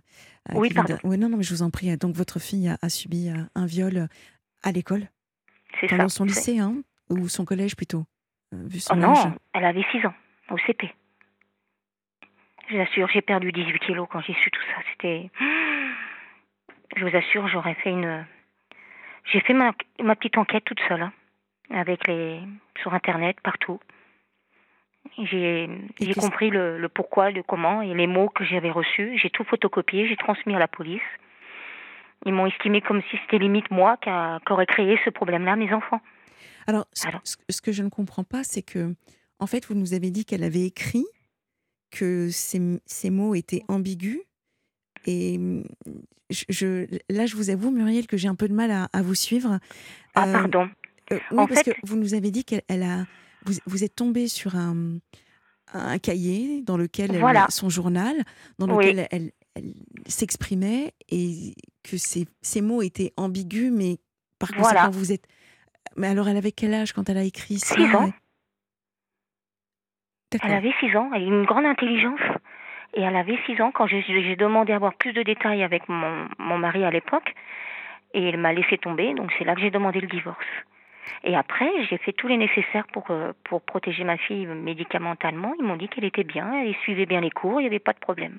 euh, 0.50 0.54
Oui, 0.58 0.68
qui 0.68 0.74
pardon. 0.74 0.94
de- 0.94 1.00
Oui, 1.04 1.16
non, 1.16 1.28
non, 1.28 1.36
mais 1.36 1.44
je 1.44 1.54
vous 1.54 1.62
en 1.62 1.70
prie. 1.70 1.96
Donc, 1.96 2.16
votre 2.16 2.40
fille 2.40 2.68
a, 2.68 2.76
a 2.82 2.88
subi 2.88 3.28
euh, 3.28 3.36
un 3.54 3.66
viol 3.66 4.08
à 4.64 4.72
l'école, 4.72 5.08
C'est 5.80 5.86
pendant 5.86 6.08
ça. 6.08 6.16
son 6.16 6.24
lycée, 6.24 6.58
hein, 6.58 6.82
ou 7.08 7.28
son 7.28 7.44
collège 7.44 7.76
plutôt, 7.76 8.04
euh, 8.52 8.64
vu 8.66 8.80
son 8.80 8.94
Oh 8.94 8.96
non, 8.96 9.14
elle 9.54 9.64
avait 9.64 9.84
6 9.92 10.04
ans, 10.04 10.14
au 10.50 10.58
CP. 10.66 10.92
Je 12.68 12.74
vous 12.76 12.80
assure, 12.82 13.08
j'ai 13.08 13.22
perdu 13.22 13.50
18 13.52 13.78
kilos 13.80 14.06
quand 14.10 14.20
j'ai 14.20 14.34
su 14.34 14.50
tout 14.50 14.60
ça. 14.74 14.82
C'était. 14.90 15.30
Je 16.96 17.04
vous 17.04 17.16
assure, 17.16 17.48
j'aurais 17.48 17.74
fait 17.74 17.90
une. 17.90 18.24
J'ai 19.32 19.40
fait 19.40 19.54
ma, 19.54 19.72
ma 20.02 20.16
petite 20.16 20.38
enquête 20.38 20.64
toute 20.64 20.80
seule, 20.88 21.02
hein, 21.02 21.12
avec 21.70 22.06
les 22.06 22.40
sur 22.82 22.94
Internet, 22.94 23.36
partout. 23.42 23.78
J'ai 25.16 25.68
compris 26.20 26.50
le, 26.50 26.78
le 26.78 26.88
pourquoi, 26.88 27.30
le 27.30 27.42
comment 27.42 27.80
et 27.82 27.94
les 27.94 28.06
mots 28.06 28.28
que 28.28 28.44
j'avais 28.44 28.70
reçus. 28.70 29.18
J'ai 29.18 29.30
tout 29.30 29.44
photocopié, 29.44 30.06
j'ai 30.06 30.16
transmis 30.16 30.54
à 30.54 30.58
la 30.58 30.68
police. 30.68 31.00
Ils 32.26 32.32
m'ont 32.32 32.46
estimé 32.46 32.80
comme 32.82 33.00
si 33.10 33.16
c'était 33.22 33.38
limite 33.38 33.70
moi 33.70 33.96
qui 33.98 34.10
qui 34.46 34.52
aurait 34.52 34.66
créé 34.66 34.98
ce 35.04 35.10
problème-là 35.10 35.56
mes 35.56 35.72
enfants. 35.72 36.00
Alors. 36.66 36.86
ce- 36.92 37.36
ce 37.48 37.62
que 37.62 37.72
je 37.72 37.82
ne 37.82 37.88
comprends 37.88 38.24
pas, 38.24 38.44
c'est 38.44 38.62
que, 38.62 38.94
en 39.38 39.46
fait, 39.46 39.64
vous 39.66 39.74
nous 39.74 39.94
avez 39.94 40.10
dit 40.10 40.24
qu'elle 40.24 40.44
avait 40.44 40.66
écrit 40.66 41.06
que 41.90 42.28
ces, 42.30 42.60
ces 42.86 43.10
mots 43.10 43.34
étaient 43.34 43.62
ambigus. 43.68 44.20
Et 45.06 45.38
je, 46.30 46.44
je- 46.48 46.98
là, 47.08 47.26
je 47.26 47.36
vous 47.36 47.50
avoue, 47.50 47.70
Muriel, 47.70 48.06
que 48.06 48.16
j'ai 48.16 48.28
un 48.28 48.34
peu 48.34 48.48
de 48.48 48.54
mal 48.54 48.70
à, 48.70 48.88
à 48.92 49.02
vous 49.02 49.14
suivre. 49.14 49.58
Ah, 50.14 50.26
Euh, 50.28 50.32
pardon. 50.32 50.68
euh, 51.12 51.18
oui, 51.30 51.38
En 51.38 51.46
parce 51.46 51.62
fait- 51.62 51.72
que 51.74 51.80
vous 51.84 51.96
nous 51.96 52.14
avez 52.14 52.30
dit 52.30 52.44
qu'elle 52.44 52.62
elle 52.68 52.82
a. 52.82 53.06
Vous, 53.44 53.54
vous 53.66 53.84
êtes 53.84 53.94
tombé 53.94 54.28
sur 54.28 54.56
un, 54.56 54.98
un 55.72 55.98
cahier 55.98 56.60
dans 56.62 56.76
lequel 56.76 57.12
elle- 57.14 57.20
Voilà. 57.20 57.46
son 57.50 57.70
journal, 57.70 58.22
dans 58.58 58.68
Oui. 58.76 58.84
lequel 58.86 59.08
elle, 59.10 59.32
elle 59.54 59.72
s'exprimait 60.06 60.92
et 61.08 61.54
que 61.84 61.96
ces, 61.96 62.26
ces 62.42 62.60
mots 62.60 62.82
étaient 62.82 63.12
ambigus, 63.16 63.72
mais 63.72 63.98
par 64.38 64.50
Voilà. 64.58 64.80
conséquent, 64.82 64.90
vous 64.98 65.12
êtes. 65.12 65.24
Mais 65.96 66.08
alors, 66.08 66.28
elle 66.28 66.36
avait 66.36 66.52
quel 66.52 66.74
âge 66.74 66.92
quand 66.92 67.08
elle 67.08 67.16
a 67.18 67.24
écrit 67.24 67.58
ça? 67.58 67.74
Six 67.74 67.82
ans. 67.94 68.12
Elle 70.42 70.52
avait 70.52 70.74
6 70.80 70.94
ans, 70.96 71.10
elle 71.14 71.22
a 71.22 71.26
une 71.26 71.44
grande 71.44 71.64
intelligence. 71.66 72.20
Et 72.94 73.02
elle 73.02 73.16
avait 73.16 73.38
6 73.46 73.60
ans 73.60 73.70
quand 73.70 73.86
j'ai 73.86 74.36
demandé 74.36 74.72
à 74.72 74.76
avoir 74.76 74.94
plus 74.94 75.12
de 75.12 75.22
détails 75.22 75.62
avec 75.62 75.88
mon, 75.88 76.26
mon 76.38 76.58
mari 76.58 76.84
à 76.84 76.90
l'époque. 76.90 77.34
Et 78.14 78.28
elle 78.28 78.38
m'a 78.38 78.52
laissé 78.52 78.78
tomber, 78.78 79.12
donc 79.14 79.30
c'est 79.38 79.44
là 79.44 79.54
que 79.54 79.60
j'ai 79.60 79.70
demandé 79.70 80.00
le 80.00 80.06
divorce. 80.06 80.46
Et 81.24 81.36
après, 81.36 81.68
j'ai 81.88 81.98
fait 81.98 82.12
tous 82.12 82.28
les 82.28 82.36
nécessaires 82.36 82.86
pour, 82.92 83.10
euh, 83.10 83.32
pour 83.44 83.62
protéger 83.62 84.04
ma 84.04 84.16
fille 84.16 84.46
médicamentalement. 84.46 85.54
Ils 85.58 85.64
m'ont 85.64 85.76
dit 85.76 85.88
qu'elle 85.88 86.04
était 86.04 86.24
bien, 86.24 86.52
elle 86.62 86.74
suivait 86.76 87.06
bien 87.06 87.20
les 87.20 87.30
cours, 87.30 87.60
il 87.60 87.64
n'y 87.64 87.68
avait 87.68 87.78
pas 87.78 87.92
de 87.92 87.98
problème. 87.98 88.38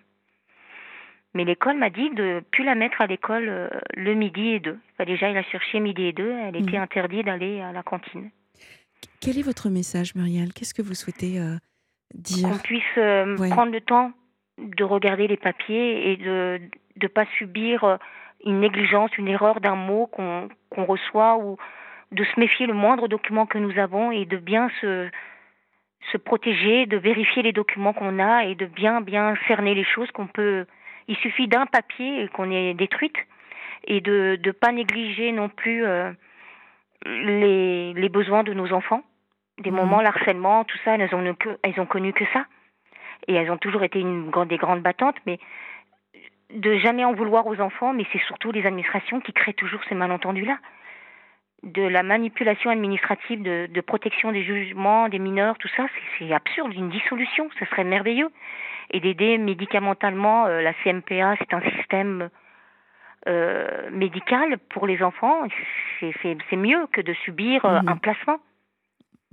Mais 1.35 1.45
l'école 1.45 1.77
m'a 1.77 1.91
dit 1.91 2.09
de 2.11 2.43
plus 2.51 2.63
la 2.63 2.73
mettre 2.73 3.01
à 3.01 3.07
l'école 3.07 3.47
euh, 3.49 3.69
le 3.95 4.15
midi 4.15 4.49
et 4.49 4.59
deux. 4.59 4.79
Enfin, 4.93 5.05
déjà, 5.05 5.29
il 5.29 5.37
a 5.37 5.43
cherché 5.43 5.79
midi 5.79 6.05
et 6.05 6.13
deux, 6.13 6.31
elle 6.31 6.55
était 6.55 6.77
Mhm. 6.77 6.83
interdite 6.83 7.25
d'aller 7.25 7.61
à 7.61 7.71
la 7.71 7.83
cantine. 7.83 8.31
Quel 9.21 9.37
est 9.37 9.43
votre 9.43 9.69
message, 9.69 10.15
Muriel? 10.15 10.53
Qu'est-ce 10.53 10.73
que 10.73 10.81
vous 10.81 10.95
souhaitez 10.95 11.39
euh, 11.39 11.57
qu'on 12.13 12.57
puisse 12.59 12.83
euh, 12.97 13.37
Ouais. 13.37 13.49
prendre 13.49 13.71
le 13.71 13.81
temps 13.81 14.11
de 14.57 14.83
regarder 14.83 15.27
les 15.27 15.37
papiers 15.37 16.11
et 16.11 16.17
de 16.17 16.59
ne 17.01 17.07
pas 17.07 17.25
subir 17.37 17.83
euh, 17.83 17.97
une 18.45 18.59
négligence, 18.59 19.17
une 19.17 19.27
erreur 19.27 19.59
d'un 19.61 19.75
mot 19.75 20.07
qu'on 20.07 20.49
qu'on 20.69 20.85
reçoit 20.85 21.37
ou 21.37 21.57
de 22.11 22.23
se 22.23 22.39
méfier 22.39 22.65
le 22.67 22.73
moindre 22.73 23.07
document 23.07 23.45
que 23.45 23.57
nous 23.57 23.77
avons 23.77 24.11
et 24.11 24.25
de 24.25 24.37
bien 24.37 24.69
se, 24.81 25.09
se 26.11 26.17
protéger, 26.17 26.85
de 26.85 26.97
vérifier 26.97 27.41
les 27.43 27.51
documents 27.53 27.93
qu'on 27.93 28.19
a 28.19 28.45
et 28.45 28.55
de 28.55 28.65
bien 28.65 29.01
bien 29.01 29.35
cerner 29.47 29.75
les 29.75 29.83
choses 29.83 30.09
qu'on 30.11 30.27
peut. 30.27 30.65
Il 31.07 31.15
suffit 31.17 31.47
d'un 31.47 31.65
papier 31.65 32.23
et 32.23 32.27
qu'on 32.29 32.51
est 32.51 32.73
détruite 32.73 33.15
et 33.87 34.01
de 34.01 34.37
ne 34.43 34.51
pas 34.51 34.71
négliger 34.71 35.31
non 35.31 35.49
plus 35.49 35.85
euh, 35.85 36.11
les, 37.05 37.93
les 37.93 38.09
besoins 38.09 38.43
de 38.43 38.53
nos 38.53 38.71
enfants. 38.73 39.03
Des 39.59 39.71
Mhm. 39.71 39.77
moments, 39.77 40.01
l'harcèlement, 40.01 40.63
tout 40.63 40.77
ça, 40.85 40.95
elles 40.95 41.13
ont, 41.13 41.33
que, 41.35 41.57
elles 41.63 41.79
ont 41.79 41.85
connu 41.85 42.13
que 42.13 42.25
ça. 42.33 42.45
Et 43.27 43.33
elles 43.35 43.51
ont 43.51 43.57
toujours 43.57 43.83
été 43.83 43.99
une, 43.99 44.31
des 44.47 44.57
grandes 44.57 44.81
battantes, 44.81 45.17
mais 45.25 45.39
de 46.51 46.77
jamais 46.77 47.03
en 47.05 47.13
vouloir 47.13 47.45
aux 47.45 47.59
enfants, 47.59 47.93
mais 47.93 48.05
c'est 48.11 48.21
surtout 48.23 48.51
les 48.51 48.65
administrations 48.65 49.19
qui 49.19 49.33
créent 49.33 49.53
toujours 49.53 49.81
ces 49.89 49.95
malentendus-là. 49.95 50.57
De 51.63 51.81
la 51.83 52.03
manipulation 52.03 52.69
administrative, 52.71 53.43
de, 53.43 53.67
de 53.69 53.81
protection 53.81 54.31
des 54.31 54.43
jugements 54.43 55.09
des 55.09 55.19
mineurs, 55.19 55.57
tout 55.57 55.67
ça, 55.75 55.85
c'est 56.17 56.31
absurde. 56.33 56.73
Une 56.73 56.89
dissolution, 56.89 57.49
ce 57.59 57.65
serait 57.65 57.83
merveilleux. 57.83 58.29
Et 58.91 59.01
d'aider 59.01 59.37
médicamentalement, 59.37 60.45
euh, 60.47 60.61
la 60.61 60.73
CMPA, 60.83 61.35
c'est 61.37 61.53
un 61.53 61.61
système 61.77 62.29
euh, 63.27 63.89
médical 63.91 64.57
pour 64.69 64.87
les 64.87 65.03
enfants. 65.03 65.43
C'est 65.99 66.55
mieux 66.55 66.87
que 66.93 67.01
de 67.01 67.13
subir 67.25 67.65
euh, 67.65 67.81
Mhm. 67.81 67.89
un 67.89 67.97
placement. 67.97 68.37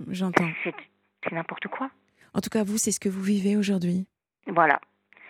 J'entends. 0.09 0.49
C'est 0.63 1.31
n'importe 1.31 1.67
quoi. 1.67 1.89
En 2.33 2.41
tout 2.41 2.49
cas, 2.49 2.63
vous, 2.63 2.77
c'est 2.77 2.91
ce 2.91 2.99
que 2.99 3.09
vous 3.09 3.21
vivez 3.21 3.57
aujourd'hui. 3.57 4.05
Voilà. 4.47 4.79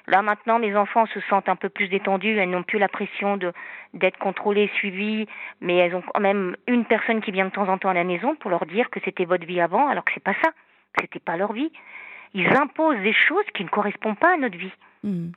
Là 0.07 0.21
maintenant, 0.21 0.57
mes 0.57 0.75
enfants 0.75 1.05
se 1.07 1.19
sentent 1.29 1.49
un 1.49 1.57
peu 1.57 1.67
plus 1.69 1.89
détendus. 1.89 2.37
Elles 2.37 2.49
n'ont 2.49 2.63
plus 2.63 2.79
la 2.79 2.87
pression 2.87 3.35
de 3.37 3.51
d'être 3.93 4.17
contrôlées, 4.17 4.69
suivies, 4.75 5.27
mais 5.59 5.75
elles 5.75 5.95
ont 5.95 6.01
quand 6.01 6.21
même 6.21 6.55
une 6.67 6.85
personne 6.85 7.21
qui 7.21 7.31
vient 7.31 7.45
de 7.45 7.51
temps 7.51 7.67
en 7.67 7.77
temps 7.77 7.89
à 7.89 7.93
la 7.93 8.03
maison 8.05 8.35
pour 8.35 8.49
leur 8.49 8.65
dire 8.65 8.89
que 8.89 8.99
c'était 9.03 9.25
votre 9.25 9.45
vie 9.45 9.59
avant, 9.59 9.87
alors 9.89 10.05
que 10.05 10.11
c'est 10.13 10.23
pas 10.23 10.35
ça. 10.41 10.51
C'était 10.99 11.19
pas 11.19 11.35
leur 11.35 11.51
vie. 11.53 11.71
Ils 12.33 12.47
imposent 12.47 13.01
des 13.01 13.13
choses 13.13 13.45
qui 13.53 13.63
ne 13.63 13.69
correspondent 13.69 14.19
pas 14.19 14.33
à 14.33 14.37
notre 14.37 14.57
vie. 14.57 14.71
Hmm, 15.03 15.31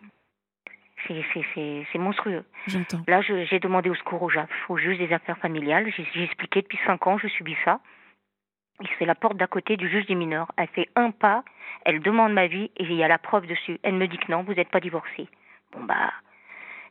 C'est 1.09 1.99
monstrueux. 1.99 2.45
J'entends. 2.66 3.03
Là, 3.09 3.22
j'ai 3.22 3.59
demandé 3.59 3.91
au 3.91 3.95
secours 3.95 4.22
au 4.22 4.31
JAF, 4.31 4.51
au 4.68 4.76
juge 4.76 4.99
des 4.99 5.12
affaires 5.12 5.39
familiales. 5.39 5.91
J'ai 6.14 6.22
expliqué 6.22 6.62
depuis 6.62 6.78
cinq 6.87 7.07
ans, 7.07 7.18
je 7.18 7.28
subis 7.28 7.57
ça. 7.64 7.81
C'est 8.99 9.05
la 9.07 9.14
porte 9.14 9.37
d'à 9.37 9.47
côté 9.47 9.76
du 9.76 9.89
juge 9.89 10.07
des 10.07 10.14
mineurs. 10.14 10.51
Elle 10.57 10.68
fait 10.68 10.89
un 10.97 11.11
pas, 11.11 11.45
elle 11.85 12.01
demande 12.01 12.33
ma 12.33 12.47
vie 12.47 12.70
et 12.76 12.85
il 12.85 12.93
y 12.95 13.03
a 13.03 13.09
la 13.09 13.18
preuve 13.18 13.47
dessus. 13.47 13.78
Elle 13.83 13.95
me 13.95 14.07
dit 14.09 14.18
que 14.18 14.31
non, 14.33 14.43
vous 14.43 14.55
n'êtes 14.55 14.70
pas 14.70 14.81
divorcé. 14.81 15.28
Bon 15.72 15.85
bah, 15.85 16.12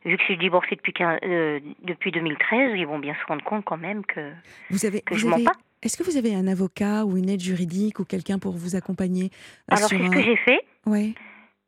vu 0.04 0.16
que 0.16 0.20
je 0.22 0.26
suis 0.26 0.38
divorcée 0.38 0.76
depuis, 0.76 0.92
15 0.92 1.18
euh, 1.24 1.60
depuis 1.82 2.12
2013, 2.12 2.72
ils 2.76 2.86
vont 2.86 2.98
bien 2.98 3.14
se 3.14 3.26
rendre 3.26 3.42
compte 3.44 3.64
quand 3.64 3.76
même 3.76 4.04
que, 4.06 4.30
Vous 4.70 4.86
avez, 4.86 5.00
que 5.02 5.14
vous 5.14 5.20
je 5.20 5.26
mens 5.26 5.34
avez- 5.36 5.44
pas. 5.44 5.52
Est-ce 5.82 5.96
que 5.96 6.02
vous 6.02 6.16
avez 6.18 6.34
un 6.34 6.46
avocat 6.46 7.04
ou 7.06 7.16
une 7.16 7.28
aide 7.30 7.40
juridique 7.40 8.00
ou 8.00 8.04
quelqu'un 8.04 8.38
pour 8.38 8.52
vous 8.52 8.76
accompagner 8.76 9.30
Alors 9.68 9.88
c'est 9.88 9.96
ce 9.98 10.02
un- 10.02 10.10
que 10.10 10.20
j'ai 10.22 10.36
fait. 10.36 10.60
Ouais. 10.86 11.14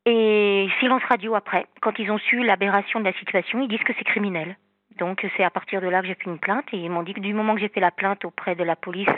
Et 0.05 0.69
silence 0.81 1.03
radio 1.09 1.35
après. 1.35 1.67
Quand 1.81 1.99
ils 1.99 2.11
ont 2.11 2.19
su 2.19 2.43
l'aberration 2.43 3.01
de 3.01 3.05
la 3.05 3.13
situation, 3.15 3.61
ils 3.63 3.69
disent 3.69 3.85
que 3.85 3.93
c'est 3.97 4.05
criminel. 4.05 4.57
Donc 4.99 5.25
c'est 5.37 5.45
à 5.45 5.51
partir 5.51 5.81
de 5.81 5.87
là 5.89 6.03
que 6.03 6.07
j'ai 6.09 6.15
fait 6.15 6.29
une 6.29 6.39
plainte 6.39 6.67
et 6.73 6.77
ils 6.77 6.91
m'ont 6.91 7.03
dit 7.03 7.15
que 7.15 7.21
du 7.21 7.33
moment 7.33 7.55
que 7.55 7.61
j'ai 7.61 7.69
fait 7.69 7.81
la 7.81 7.91
plainte 7.91 8.25
auprès 8.25 8.55
de 8.55 8.65
la 8.65 8.77
police 8.77 9.09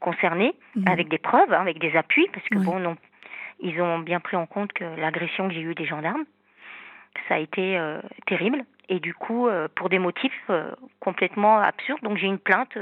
concernée, 0.00 0.54
Mhm. 0.76 0.88
avec 0.88 1.08
des 1.08 1.18
preuves, 1.18 1.52
hein, 1.52 1.60
avec 1.60 1.78
des 1.78 1.96
appuis, 1.96 2.28
parce 2.32 2.46
que 2.48 2.58
bon, 2.58 2.78
non, 2.78 2.96
ils 3.60 3.80
ont 3.80 3.98
bien 3.98 4.20
pris 4.20 4.36
en 4.36 4.46
compte 4.46 4.72
que 4.72 4.84
l'agression 4.84 5.48
que 5.48 5.54
j'ai 5.54 5.62
eue 5.62 5.74
des 5.74 5.86
gendarmes, 5.86 6.24
ça 7.28 7.36
a 7.36 7.38
été 7.38 7.78
euh, 7.78 8.00
terrible. 8.26 8.64
Et 8.88 9.00
du 9.00 9.14
coup, 9.14 9.48
euh, 9.48 9.68
pour 9.74 9.88
des 9.88 9.98
motifs 9.98 10.32
euh, 10.50 10.70
complètement 11.00 11.58
absurdes, 11.58 12.02
donc 12.02 12.18
j'ai 12.18 12.26
une 12.26 12.38
plainte 12.38 12.76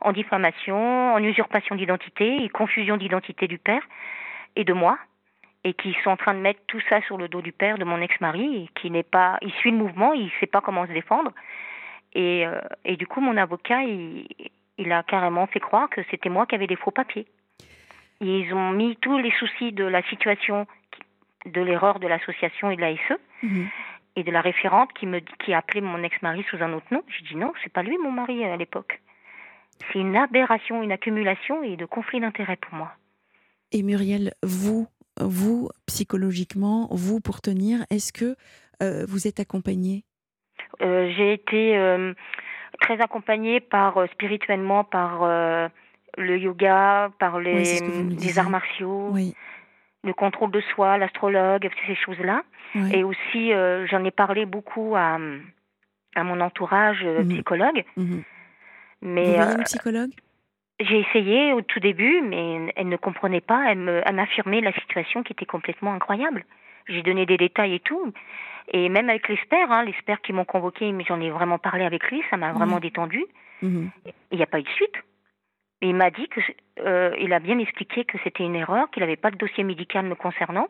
en 0.00 0.12
diffamation, 0.12 1.14
en 1.14 1.22
usurpation 1.22 1.76
d'identité 1.76 2.42
et 2.42 2.48
confusion 2.48 2.96
d'identité 2.96 3.46
du 3.46 3.58
père 3.58 3.82
et 4.56 4.64
de 4.64 4.72
moi, 4.72 4.98
et 5.62 5.72
qui 5.74 5.96
sont 6.02 6.10
en 6.10 6.16
train 6.16 6.34
de 6.34 6.40
mettre 6.40 6.60
tout 6.66 6.80
ça 6.88 7.00
sur 7.02 7.16
le 7.16 7.28
dos 7.28 7.40
du 7.40 7.52
père 7.52 7.78
de 7.78 7.84
mon 7.84 8.00
ex-mari, 8.00 8.68
qui 8.74 8.90
n'est 8.90 9.02
pas, 9.02 9.38
il 9.40 9.52
suit 9.52 9.70
le 9.70 9.78
mouvement, 9.78 10.12
il 10.12 10.30
sait 10.40 10.46
pas 10.46 10.60
comment 10.60 10.86
se 10.86 10.92
défendre, 10.92 11.32
et, 12.14 12.44
et 12.84 12.96
du 12.96 13.06
coup 13.06 13.20
mon 13.22 13.36
avocat, 13.38 13.82
il, 13.82 14.26
il 14.78 14.92
a 14.92 15.02
carrément 15.02 15.46
fait 15.46 15.60
croire 15.60 15.88
que 15.90 16.00
c'était 16.10 16.28
moi 16.28 16.46
qui 16.46 16.54
avais 16.54 16.66
des 16.66 16.76
faux 16.76 16.90
papiers. 16.90 17.26
Et 18.20 18.40
ils 18.40 18.52
ont 18.54 18.70
mis 18.70 18.96
tous 18.96 19.18
les 19.18 19.30
soucis 19.32 19.72
de 19.72 19.84
la 19.84 20.02
situation, 20.04 20.66
de 21.46 21.60
l'erreur 21.60 22.00
de 22.00 22.06
l'association 22.06 22.70
et 22.70 22.76
de 22.76 22.80
la 22.80 22.92
SE, 22.96 23.14
Mhm. 23.42 23.68
et 24.16 24.22
de 24.22 24.30
la 24.30 24.40
référente 24.40 24.92
qui 24.94 25.06
me 25.06 25.18
qui 25.20 25.52
a 25.52 25.58
appelé 25.58 25.80
mon 25.80 26.02
ex-mari 26.02 26.44
sous 26.50 26.62
un 26.62 26.72
autre 26.72 26.86
nom. 26.90 27.02
J'ai 27.08 27.24
dit 27.26 27.36
non, 27.36 27.52
c'est 27.62 27.72
pas 27.72 27.82
lui 27.82 27.98
mon 27.98 28.12
mari 28.12 28.44
à 28.44 28.56
l'époque. 28.56 29.00
C'est 29.92 29.98
une 29.98 30.16
aberration, 30.16 30.82
une 30.82 30.92
accumulation 30.92 31.62
et 31.64 31.76
de 31.76 31.84
conflits 31.84 32.20
d'intérêts 32.20 32.56
pour 32.56 32.74
moi. 32.74 32.92
Et 33.72 33.82
Muriel, 33.82 34.32
vous, 34.44 34.86
vous 35.20 35.68
psychologiquement, 35.86 36.86
vous 36.92 37.20
pour 37.20 37.40
tenir, 37.40 37.84
est-ce 37.90 38.12
que 38.12 38.36
euh, 38.82 39.04
vous 39.08 39.26
êtes 39.26 39.40
accompagnée? 39.40 40.04
Euh, 40.80 41.10
j'ai 41.16 41.32
été 41.32 41.76
euh, 41.76 42.14
très 42.80 43.00
accompagnée 43.00 43.60
par 43.60 43.98
euh, 43.98 44.06
spirituellement 44.08 44.84
par 44.84 45.22
euh, 45.22 45.68
le 46.16 46.38
yoga, 46.38 47.10
par 47.18 47.40
les, 47.40 47.80
Oui, 47.80 48.16
les 48.20 48.38
arts 48.38 48.50
martiaux, 48.50 49.08
Oui. 49.10 49.34
le 50.04 50.12
contrôle 50.12 50.50
de 50.50 50.60
soi, 50.60 50.98
l'astrologue, 50.98 51.68
ces 51.86 51.94
choses-là. 51.96 52.42
Et 52.92 53.04
aussi, 53.04 53.52
euh, 53.52 53.86
j'en 53.86 54.04
ai 54.04 54.10
parlé 54.10 54.46
beaucoup 54.46 54.94
à, 54.96 55.18
à 56.16 56.24
mon 56.24 56.40
entourage 56.40 57.02
euh, 57.04 57.22
Mhm. 57.22 57.28
psychologue. 57.34 57.84
Mhm. 57.96 58.22
Mais 59.02 59.36
vous 59.36 59.42
euh, 59.42 59.54
une 59.58 59.64
psychologue? 59.64 60.10
J'ai 60.80 60.98
essayé 61.00 61.52
au 61.52 61.62
tout 61.62 61.78
début, 61.78 62.20
mais 62.22 62.72
elle 62.74 62.88
ne 62.88 62.96
comprenait 62.96 63.40
pas. 63.40 63.64
Elle 63.70 63.78
m'affirmait 64.14 64.60
la 64.60 64.72
situation 64.72 65.22
qui 65.22 65.32
était 65.32 65.46
complètement 65.46 65.92
incroyable. 65.94 66.44
J'ai 66.88 67.02
donné 67.02 67.26
des 67.26 67.36
détails 67.36 67.74
et 67.74 67.80
tout. 67.80 68.12
Et 68.68 68.88
même 68.88 69.08
avec 69.10 69.28
l'expert, 69.28 69.70
hein, 69.70 69.84
l'expert 69.84 70.20
qui 70.22 70.32
m'ont 70.32 70.44
convoqué, 70.44 70.90
mais 70.92 71.04
j'en 71.04 71.20
ai 71.20 71.30
vraiment 71.30 71.58
parlé 71.58 71.84
avec 71.84 72.10
lui, 72.10 72.22
ça 72.30 72.36
m'a 72.36 72.52
vraiment 72.52 72.76
Ouais. 72.76 72.80
détendu. 72.80 73.24
Mhm. 73.62 73.90
Il 74.30 74.36
n'y 74.38 74.42
a 74.42 74.46
pas 74.46 74.58
eu 74.58 74.62
de 74.62 74.68
suite. 74.70 74.94
Et 75.82 75.88
il 75.88 75.94
m'a 75.94 76.10
dit 76.10 76.28
que, 76.28 76.40
euh, 76.80 77.14
il 77.20 77.32
a 77.32 77.40
bien 77.40 77.58
expliqué 77.58 78.04
que 78.04 78.16
c'était 78.24 78.44
une 78.44 78.54
erreur, 78.56 78.90
qu'il 78.90 79.00
n'avait 79.02 79.16
pas 79.16 79.30
de 79.30 79.36
dossier 79.36 79.64
médical 79.64 80.06
me 80.06 80.14
concernant. 80.14 80.68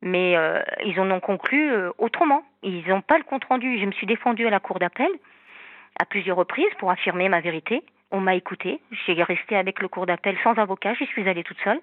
Mais 0.00 0.36
euh, 0.36 0.62
ils 0.84 0.98
en 1.00 1.10
ont 1.10 1.20
conclu 1.20 1.70
euh, 1.72 1.90
autrement. 1.98 2.42
Ils 2.62 2.86
n'ont 2.88 3.00
pas 3.02 3.18
le 3.18 3.24
compte 3.24 3.44
rendu. 3.44 3.78
Je 3.78 3.84
me 3.84 3.92
suis 3.92 4.06
défendue 4.06 4.46
à 4.46 4.50
la 4.50 4.60
cour 4.60 4.78
d'appel 4.78 5.10
à 6.00 6.04
plusieurs 6.04 6.36
reprises 6.36 6.72
pour 6.78 6.90
affirmer 6.90 7.28
ma 7.28 7.40
vérité. 7.40 7.82
On 8.12 8.20
m'a 8.20 8.34
écoutée. 8.36 8.80
J'ai 9.06 9.20
resté 9.22 9.56
avec 9.56 9.80
le 9.80 9.88
cours 9.88 10.06
d'appel 10.06 10.36
sans 10.44 10.54
avocat. 10.54 10.94
J'y 10.94 11.06
suis 11.06 11.28
allée 11.28 11.42
toute 11.42 11.58
seule. 11.64 11.80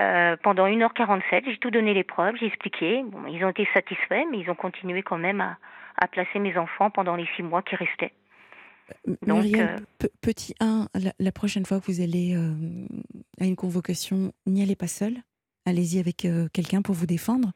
Euh, 0.00 0.36
pendant 0.42 0.66
1h47, 0.66 1.42
j'ai 1.44 1.58
tout 1.58 1.70
donné 1.70 1.92
les 1.94 2.04
preuves, 2.04 2.34
j'ai 2.40 2.46
expliqué. 2.46 3.02
Bon, 3.04 3.26
ils 3.26 3.44
ont 3.44 3.50
été 3.50 3.68
satisfaits, 3.74 4.24
mais 4.30 4.38
ils 4.38 4.50
ont 4.50 4.54
continué 4.54 5.02
quand 5.02 5.18
même 5.18 5.40
à, 5.40 5.58
à 6.00 6.08
placer 6.08 6.38
mes 6.38 6.56
enfants 6.56 6.90
pendant 6.90 7.16
les 7.16 7.26
six 7.36 7.42
mois 7.42 7.62
qui 7.62 7.76
restaient. 7.76 8.12
Donc, 9.06 9.44
Muriel, 9.44 9.60
euh, 9.60 9.76
pe- 9.98 10.08
petit 10.20 10.54
1, 10.60 10.86
la, 10.94 11.12
la 11.18 11.32
prochaine 11.32 11.64
fois 11.66 11.78
que 11.80 11.86
vous 11.86 12.00
allez 12.00 12.34
euh, 12.34 12.54
à 13.40 13.44
une 13.44 13.56
convocation, 13.56 14.32
n'y 14.46 14.62
allez 14.62 14.74
pas 14.76 14.88
seul. 14.88 15.14
Allez-y 15.66 16.00
avec 16.00 16.26
quelqu'un 16.52 16.80
pour 16.82 16.94
vous 16.94 17.06
défendre. 17.06 17.52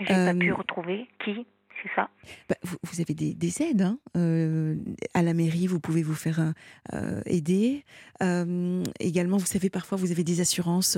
J'ai 0.00 0.06
pas 0.06 0.32
pu 0.34 0.52
retrouver 0.52 1.06
qui, 1.24 1.44
c'est 1.82 1.90
ça. 1.96 2.08
Bah, 2.48 2.54
vous, 2.62 2.76
vous 2.84 3.00
avez 3.00 3.14
des, 3.14 3.34
des 3.34 3.62
aides. 3.62 3.82
hein. 3.82 3.98
Euh, 4.16 4.76
à 5.14 5.22
la 5.22 5.34
mairie, 5.34 5.66
vous 5.66 5.80
pouvez 5.80 6.02
vous 6.02 6.14
faire 6.14 6.40
euh, 6.40 6.52
euh, 6.92 7.22
aider. 7.26 7.84
Euh, 8.22 8.82
également, 9.00 9.36
vous 9.36 9.46
savez, 9.46 9.68
parfois, 9.70 9.98
vous 9.98 10.12
avez 10.12 10.22
des 10.24 10.40
assurances. 10.40 10.96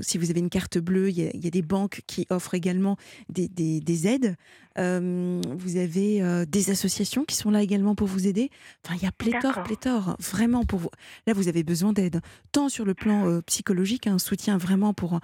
si 0.00 0.18
vous 0.18 0.30
avez 0.30 0.40
une 0.40 0.50
carte 0.50 0.78
bleue, 0.78 1.10
il 1.10 1.18
y, 1.20 1.26
a- 1.26 1.30
il 1.34 1.44
y 1.44 1.46
a 1.46 1.50
des 1.50 1.62
banques 1.62 2.02
qui 2.06 2.26
offrent 2.30 2.54
également 2.54 2.96
des, 3.28 3.48
des- 3.48 3.80
des 3.80 4.08
aides. 4.08 4.36
Vous 4.76 5.76
avez 5.76 6.44
des 6.46 6.70
associations 6.70 7.24
qui 7.24 7.36
sont 7.36 7.50
là 7.50 7.62
également 7.62 7.94
pour 7.94 8.08
vous 8.08 8.26
aider. 8.26 8.50
Enfin, 8.84 8.96
il 9.00 9.04
y 9.04 9.06
a 9.06 9.12
pléthore, 9.12 9.62
pléthore, 9.62 10.16
vraiment 10.18 10.64
pour 10.64 10.80
vous. 10.80 10.90
Là, 11.28 11.32
vous 11.32 11.46
avez 11.48 11.62
besoin 11.62 11.92
d'aide, 11.92 12.20
tant 12.52 12.68
sur 12.68 12.84
le 12.84 12.94
plan 12.94 13.40
psychologique, 13.42 14.06
un 14.08 14.18
soutien 14.18 14.58
vraiment 14.58 14.92
pour, 14.92 15.20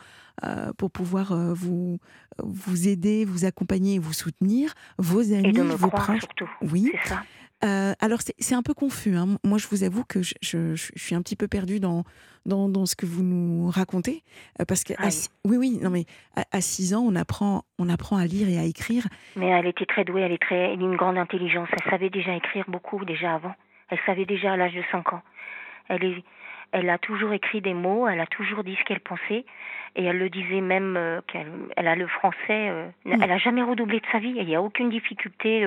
pour 0.79 0.91
pouvoir 0.93 1.35
vous, 1.55 1.99
vous 2.43 2.89
aider, 2.89 3.25
vous 3.25 3.45
accompagner 3.45 3.95
et 3.95 3.99
vous 3.99 4.13
soutenir, 4.13 4.60
vos 4.99 5.23
Et 5.23 5.37
amis, 5.37 5.53
de 5.53 5.63
me 5.63 5.75
vos 5.75 5.89
proches. 5.89 6.21
surtout. 6.21 6.51
Oui. 6.63 6.91
C'est 7.03 7.09
ça. 7.11 7.23
Euh, 7.63 7.93
alors, 8.01 8.23
c'est 8.23 8.35
c'est 8.39 8.55
un 8.55 8.63
peu 8.63 8.73
confus. 8.73 9.17
hein. 9.17 9.37
Moi, 9.45 9.59
je 9.59 9.67
vous 9.69 9.85
avoue 9.85 10.03
que 10.05 10.23
je, 10.23 10.33
je- 10.41 10.75
je 10.77 10.91
suis 10.97 11.15
un 11.15 11.21
petit 11.21 11.37
peu 11.37 11.47
perdue 11.47 11.79
dans, 11.79 12.05
dans, 12.47 12.71
dans 12.71 12.87
ce 12.87 12.97
que 12.97 13.05
vous 13.05 13.23
nous 13.23 13.69
racontez. 13.69 14.23
euh, 14.61 14.65
parce 14.65 14.83
que, 14.83 14.95
à 14.95 15.09
oui, 15.45 15.59
oui, 15.59 15.79
non, 15.83 15.91
mais 15.91 16.07
à 16.53 16.61
6 16.63 16.95
ans, 16.95 17.03
on 17.07 17.15
apprend, 17.15 17.65
on 17.79 17.91
apprend 17.91 18.17
à 18.17 18.25
lire 18.25 18.49
et 18.49 18.59
à 18.59 18.65
écrire. 18.65 19.07
Mais 19.37 19.49
elle 19.49 19.67
était 19.67 19.85
très 19.85 20.05
douée, 20.05 20.23
elle 20.23 20.33
est 20.33 20.41
très, 20.43 20.73
elle 20.73 20.81
a 20.81 20.83
une 20.85 20.97
grande 20.97 21.19
intelligence. 21.19 21.69
Elle 21.73 21.91
savait 21.91 22.09
déjà 22.09 22.35
écrire 22.35 22.65
beaucoup 22.67 23.05
déjà 23.05 23.35
avant. 23.35 23.55
Elle 23.91 23.99
savait 24.07 24.25
déjà 24.25 24.53
à 24.55 24.57
l'âge 24.57 24.73
de 24.75 24.83
5 24.91 25.13
ans. 25.13 25.23
Elle 25.91 26.03
est, 26.05 26.25
elle 26.73 26.89
a 26.91 26.99
toujours 26.99 27.33
écrit 27.33 27.61
des 27.61 27.75
mots, 27.75 28.07
elle 28.09 28.21
a 28.21 28.27
toujours 28.27 28.65
dit 28.65 28.77
ce 28.77 28.85
qu'elle 28.85 29.01
pensait, 29.01 29.45
et 29.97 30.05
elle 30.05 30.19
le 30.19 30.31
disait 30.31 30.61
même 30.61 30.97
euh, 30.97 31.21
qu'elle 31.27 31.51
elle 31.77 31.89
a 31.89 31.97
le 31.97 32.07
français. 32.07 32.37
euh, 32.51 32.89
Mm. 33.05 33.23
Elle 33.23 33.33
a 33.33 33.39
jamais 33.39 33.63
redoublé 33.63 34.01
de 34.01 34.07
sa 34.13 34.19
vie. 34.19 34.35
Il 34.37 34.47
n'y 34.47 34.55
a 34.55 34.63
aucune 34.63 34.91
difficulté 34.91 35.67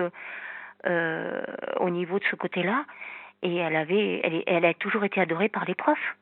euh, 0.86 1.44
au 1.80 1.90
niveau 1.90 2.20
de 2.20 2.26
ce 2.30 2.36
côté-là. 2.36 2.86
Et 3.42 3.56
elle 3.56 3.76
avait, 3.76 4.22
elle, 4.24 4.44
elle 4.48 4.66
a 4.66 4.74
toujours 4.74 5.04
été 5.04 5.20
adorée 5.20 5.50
par 5.50 5.66
les 5.66 5.76
profs. 5.76 6.18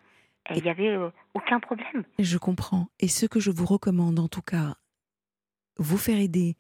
Il 0.55 0.63
n'y 0.63 0.69
avait 0.69 0.97
aucun 1.35 1.59
problème. 1.59 2.03
Je 2.17 2.37
comprends. 2.39 2.87
Et 2.99 3.07
ce 3.07 3.27
que 3.27 3.39
je 3.39 3.51
vous 3.51 3.67
recommande, 3.67 4.17
en 4.17 4.27
tout 4.27 4.41
cas, 4.41 4.75
vous 5.77 5.97
faire 5.97 6.17
aider 6.17 6.55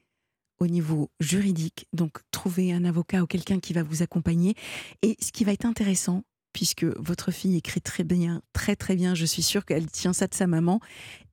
au 0.59 0.67
niveau 0.67 1.09
juridique, 1.19 1.87
donc 1.91 2.19
trouver 2.29 2.71
un 2.71 2.85
avocat 2.85 3.23
ou 3.23 3.25
quelqu'un 3.25 3.59
qui 3.59 3.73
va 3.73 3.81
vous 3.81 4.03
accompagner. 4.03 4.53
Et 5.01 5.15
ce 5.19 5.31
qui 5.31 5.43
va 5.43 5.51
être 5.51 5.65
intéressant, 5.65 6.23
puisque 6.53 6.83
votre 6.83 7.31
fille 7.31 7.57
écrit 7.57 7.81
très 7.81 8.03
bien, 8.03 8.41
très 8.53 8.75
très 8.75 8.95
bien, 8.95 9.15
je 9.15 9.25
suis 9.25 9.41
sûre 9.41 9.65
qu'elle 9.65 9.89
tient 9.89 10.13
ça 10.13 10.27
de 10.27 10.33
sa 10.33 10.47
maman, 10.47 10.79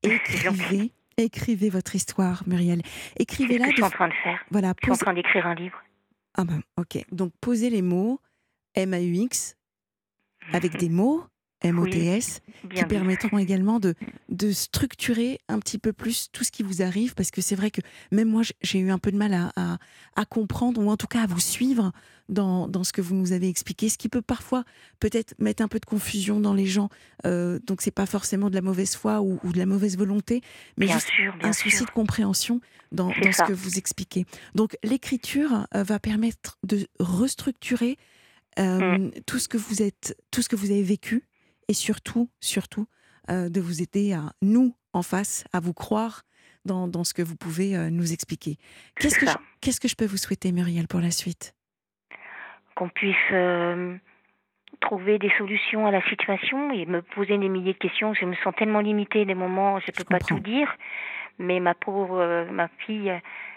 écrivez, 0.03 0.93
Écrivez 1.19 1.69
votre 1.69 1.95
histoire, 1.95 2.43
Muriel. 2.47 2.81
Écrivez-la. 3.17 3.67
je 3.69 3.73
suis 3.73 3.83
en 3.83 3.89
train 3.89 4.07
de 4.07 4.13
faire. 4.23 4.39
Voilà, 4.51 4.73
je 4.79 4.85
suis 4.85 4.91
en 4.93 4.95
train 4.95 5.13
d'écrire 5.13 5.45
un 5.45 5.55
livre. 5.55 5.77
Ah 6.35 6.45
ben, 6.45 6.61
ok. 6.77 7.03
Donc 7.11 7.33
posez 7.41 7.69
les 7.69 7.81
mots 7.81 8.21
M-A-U-X 8.75 9.57
avec 10.53 10.77
des 10.79 10.87
mots 10.87 11.25
MOTS, 11.63 12.41
qui 12.73 12.85
permettront 12.85 13.37
également 13.37 13.79
de, 13.79 13.93
de 14.29 14.51
structurer 14.51 15.39
un 15.49 15.59
petit 15.59 15.77
peu 15.77 15.93
plus 15.93 16.29
tout 16.31 16.43
ce 16.43 16.51
qui 16.51 16.63
vous 16.63 16.81
arrive, 16.81 17.13
parce 17.15 17.31
que 17.31 17.41
c'est 17.41 17.55
vrai 17.55 17.71
que 17.71 17.81
même 18.11 18.29
moi, 18.29 18.43
j'ai 18.61 18.79
eu 18.79 18.91
un 18.91 18.97
peu 18.97 19.11
de 19.11 19.17
mal 19.17 19.33
à, 19.33 19.77
à, 20.15 20.25
comprendre, 20.25 20.81
ou 20.81 20.89
en 20.89 20.97
tout 20.97 21.07
cas 21.07 21.23
à 21.23 21.27
vous 21.27 21.39
suivre 21.39 21.91
dans, 22.29 22.67
dans, 22.67 22.83
ce 22.83 22.93
que 22.93 23.01
vous 23.01 23.15
nous 23.15 23.33
avez 23.33 23.49
expliqué, 23.49 23.89
ce 23.89 23.97
qui 23.97 24.07
peut 24.07 24.21
parfois 24.21 24.63
peut-être 24.99 25.33
mettre 25.39 25.63
un 25.63 25.67
peu 25.67 25.79
de 25.79 25.85
confusion 25.85 26.39
dans 26.39 26.53
les 26.53 26.65
gens. 26.65 26.89
Euh, 27.25 27.59
donc 27.65 27.81
c'est 27.81 27.91
pas 27.91 28.05
forcément 28.05 28.49
de 28.49 28.55
la 28.55 28.61
mauvaise 28.61 28.95
foi 28.95 29.21
ou, 29.21 29.39
de 29.43 29.57
la 29.57 29.65
mauvaise 29.65 29.97
volonté, 29.97 30.41
mais 30.77 30.87
juste 30.87 31.09
un 31.41 31.53
souci 31.53 31.83
de 31.83 31.89
compréhension 31.91 32.61
dans, 32.91 33.07
dans 33.21 33.31
ce 33.31 33.43
que 33.43 33.53
vous 33.53 33.77
expliquez. 33.77 34.25
Donc 34.55 34.77
l'écriture 34.83 35.67
euh, 35.75 35.83
va 35.83 35.99
permettre 35.99 36.57
de 36.63 36.87
restructurer 36.99 37.97
euh, 38.59 38.97
mm. 38.97 39.11
tout 39.25 39.39
ce 39.39 39.47
que 39.47 39.57
vous 39.57 39.81
êtes, 39.81 40.17
tout 40.31 40.41
ce 40.41 40.49
que 40.49 40.55
vous 40.55 40.71
avez 40.71 40.83
vécu, 40.83 41.23
et 41.69 41.73
surtout, 41.73 42.29
surtout, 42.41 42.87
euh, 43.29 43.47
de 43.47 43.61
vous 43.61 43.81
aider 43.81 44.11
à 44.11 44.33
nous 44.41 44.75
en 44.91 45.03
face, 45.03 45.45
à 45.53 45.61
vous 45.61 45.73
croire 45.73 46.23
dans, 46.65 46.87
dans 46.87 47.05
ce 47.05 47.13
que 47.13 47.21
vous 47.21 47.37
pouvez 47.37 47.77
euh, 47.77 47.89
nous 47.89 48.11
expliquer. 48.11 48.57
Qu'est-ce 48.99 49.19
que, 49.19 49.27
je, 49.27 49.37
qu'est-ce 49.61 49.79
que 49.79 49.87
je 49.87 49.95
peux 49.95 50.07
vous 50.07 50.17
souhaiter, 50.17 50.51
Muriel, 50.51 50.87
pour 50.87 50.99
la 50.99 51.11
suite? 51.11 51.55
Qu'on 52.75 52.89
puisse 52.89 53.15
euh, 53.31 53.95
trouver 54.81 55.19
des 55.19 55.31
solutions 55.37 55.85
à 55.85 55.91
la 55.91 56.01
situation 56.09 56.71
et 56.71 56.87
me 56.87 57.01
poser 57.03 57.37
des 57.37 57.49
milliers 57.49 57.73
de 57.73 57.77
questions. 57.77 58.13
Je 58.15 58.25
me 58.25 58.35
sens 58.43 58.53
tellement 58.57 58.81
limitée 58.81 59.25
des 59.25 59.35
moments, 59.35 59.79
je 59.79 59.85
ne 59.91 59.95
peux 59.95 60.03
pas 60.03 60.19
tout 60.19 60.39
dire. 60.39 60.75
Mais 61.37 61.59
ma 61.59 61.75
pauvre, 61.75 62.47
ma 62.51 62.67
fille, 62.85 63.13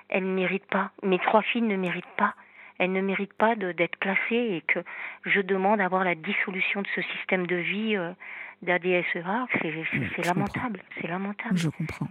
elle 0.08 0.24
ne 0.24 0.34
mérite 0.34 0.66
pas. 0.66 0.92
Mes 1.02 1.18
trois 1.18 1.42
filles 1.42 1.62
ne 1.62 1.76
méritent 1.76 2.04
pas 2.16 2.34
elle 2.82 2.90
ne 2.90 3.00
mérite 3.00 3.32
pas 3.34 3.54
d'être 3.54 3.96
classée 4.00 4.20
et 4.56 4.62
que 4.66 4.80
je 5.24 5.40
demande 5.40 5.80
à 5.80 5.84
avoir 5.84 6.02
la 6.02 6.16
dissolution 6.16 6.82
de 6.82 6.88
ce 6.96 7.02
système 7.16 7.46
de 7.46 7.54
vie 7.54 7.96
euh, 7.96 8.12
d'ADSEA. 8.62 9.46
C'est 9.62 10.26
lamentable, 10.26 10.82
c'est 11.00 11.06
lamentable. 11.06 11.56
Je 11.56 11.68
comprends. 11.68 12.08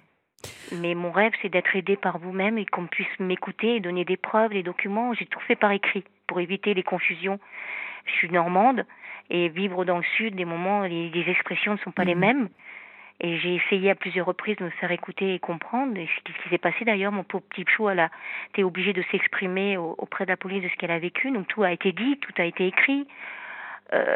Mais 0.72 0.96
mon 0.96 1.12
rêve, 1.12 1.34
c'est 1.42 1.50
d'être 1.50 1.76
aidée 1.76 1.98
par 1.98 2.20
vous-même 2.20 2.58
et 2.58 2.66
qu'on 2.66 2.88
puisse 2.88 3.20
m'écouter 3.20 3.76
et 3.76 3.80
donner 3.82 4.06
des 4.06 4.16
preuves, 4.16 4.52
des 4.52 4.64
documents. 4.64 5.14
J'ai 5.14 5.26
tout 5.26 5.42
fait 5.42 5.58
par 5.58 5.74
écrit 5.74 6.06
pour 6.26 6.40
éviter 6.40 6.74
les 6.74 6.84
confusions. 6.84 7.38
Je 8.06 8.12
suis 8.14 8.30
normande 8.30 8.86
et 9.30 9.50
vivre 9.50 9.84
dans 9.84 9.98
le 9.98 10.06
sud, 10.16 10.36
des 10.36 10.46
moments, 10.46 10.84
les, 10.84 11.10
les 11.10 11.30
expressions 11.30 11.74
ne 11.74 11.80
sont 11.80 11.92
pas 11.92 12.06
les 12.06 12.16
mhm. 12.16 12.22
mêmes. 12.22 12.50
Et 13.24 13.38
j'ai 13.38 13.54
essayé 13.54 13.92
à 13.92 13.96
plusieurs 13.96 14.26
reprises 14.26 14.58
de 14.58 14.66
me 14.66 14.72
faire 14.72 14.92
écouter 14.92 15.36
et 15.36 15.40
comprendre. 15.40 15.96
Et 15.96 16.08
ce 16.08 16.24
qui 16.24 16.50
s'est 16.50 16.58
passé 16.58 16.84
d'ailleurs, 16.86 17.12
mon 17.12 17.24
pauvre 17.24 17.44
petit 17.50 17.66
chou, 17.68 17.88
elle 17.88 18.00
a 18.00 18.10
été 18.50 18.64
obligée 18.64 18.94
de 18.94 19.04
s'exprimer 19.12 19.78
auprès 19.78 20.26
de 20.26 20.32
la 20.32 20.38
police 20.38 20.64
de 20.64 20.70
ce 20.70 20.76
qu'elle 20.76 20.92
a 20.92 20.98
vécu. 20.98 21.30
Donc 21.30 21.48
tout 21.48 21.62
a 21.62 21.72
été 21.72 21.92
dit, 21.92 22.18
tout 22.18 22.34
a 22.40 22.46
été 22.46 22.66
écrit. 22.66 23.08
Euh, 23.94 24.16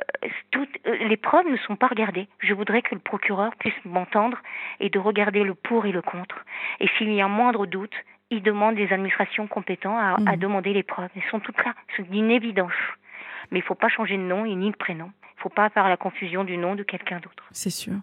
toutes, 0.49 0.69
euh, 0.87 0.95
les 1.07 1.17
preuves 1.17 1.47
ne 1.47 1.57
sont 1.57 1.75
pas 1.75 1.87
regardées. 1.87 2.27
Je 2.39 2.53
voudrais 2.53 2.81
que 2.81 2.95
le 2.95 3.01
procureur 3.01 3.55
puisse 3.57 3.75
m'entendre 3.83 4.39
et 4.79 4.89
de 4.89 4.97
regarder 4.97 5.43
le 5.43 5.53
pour 5.53 5.85
et 5.85 5.91
le 5.91 6.01
contre. 6.01 6.43
Et 6.79 6.87
s'il 6.97 7.13
y 7.13 7.21
a 7.21 7.25
un 7.25 7.29
moindre 7.29 7.67
doute, 7.67 7.93
il 8.31 8.41
demande 8.41 8.75
des 8.75 8.91
administrations 8.91 9.45
compétentes 9.45 9.99
à, 9.99 10.15
à 10.15 10.35
mmh. 10.35 10.39
demander 10.39 10.73
les 10.73 10.83
preuves. 10.83 11.09
Elles 11.15 11.29
sont 11.29 11.41
toutes 11.41 11.63
là. 11.63 11.75
C'est 11.95 12.07
une 12.11 12.31
évidence. 12.31 12.71
Mais 13.51 13.59
il 13.59 13.61
ne 13.61 13.67
faut 13.67 13.75
pas 13.75 13.89
changer 13.89 14.17
de 14.17 14.23
nom 14.23 14.45
et 14.45 14.55
ni 14.55 14.71
de 14.71 14.77
prénom. 14.77 15.11
Il 15.21 15.37
ne 15.37 15.41
faut 15.41 15.49
pas 15.49 15.69
faire 15.69 15.89
la 15.89 15.97
confusion 15.97 16.43
du 16.43 16.57
nom 16.57 16.73
de 16.75 16.83
quelqu'un 16.83 17.19
d'autre. 17.19 17.43
C'est 17.51 17.69
sûr. 17.69 17.93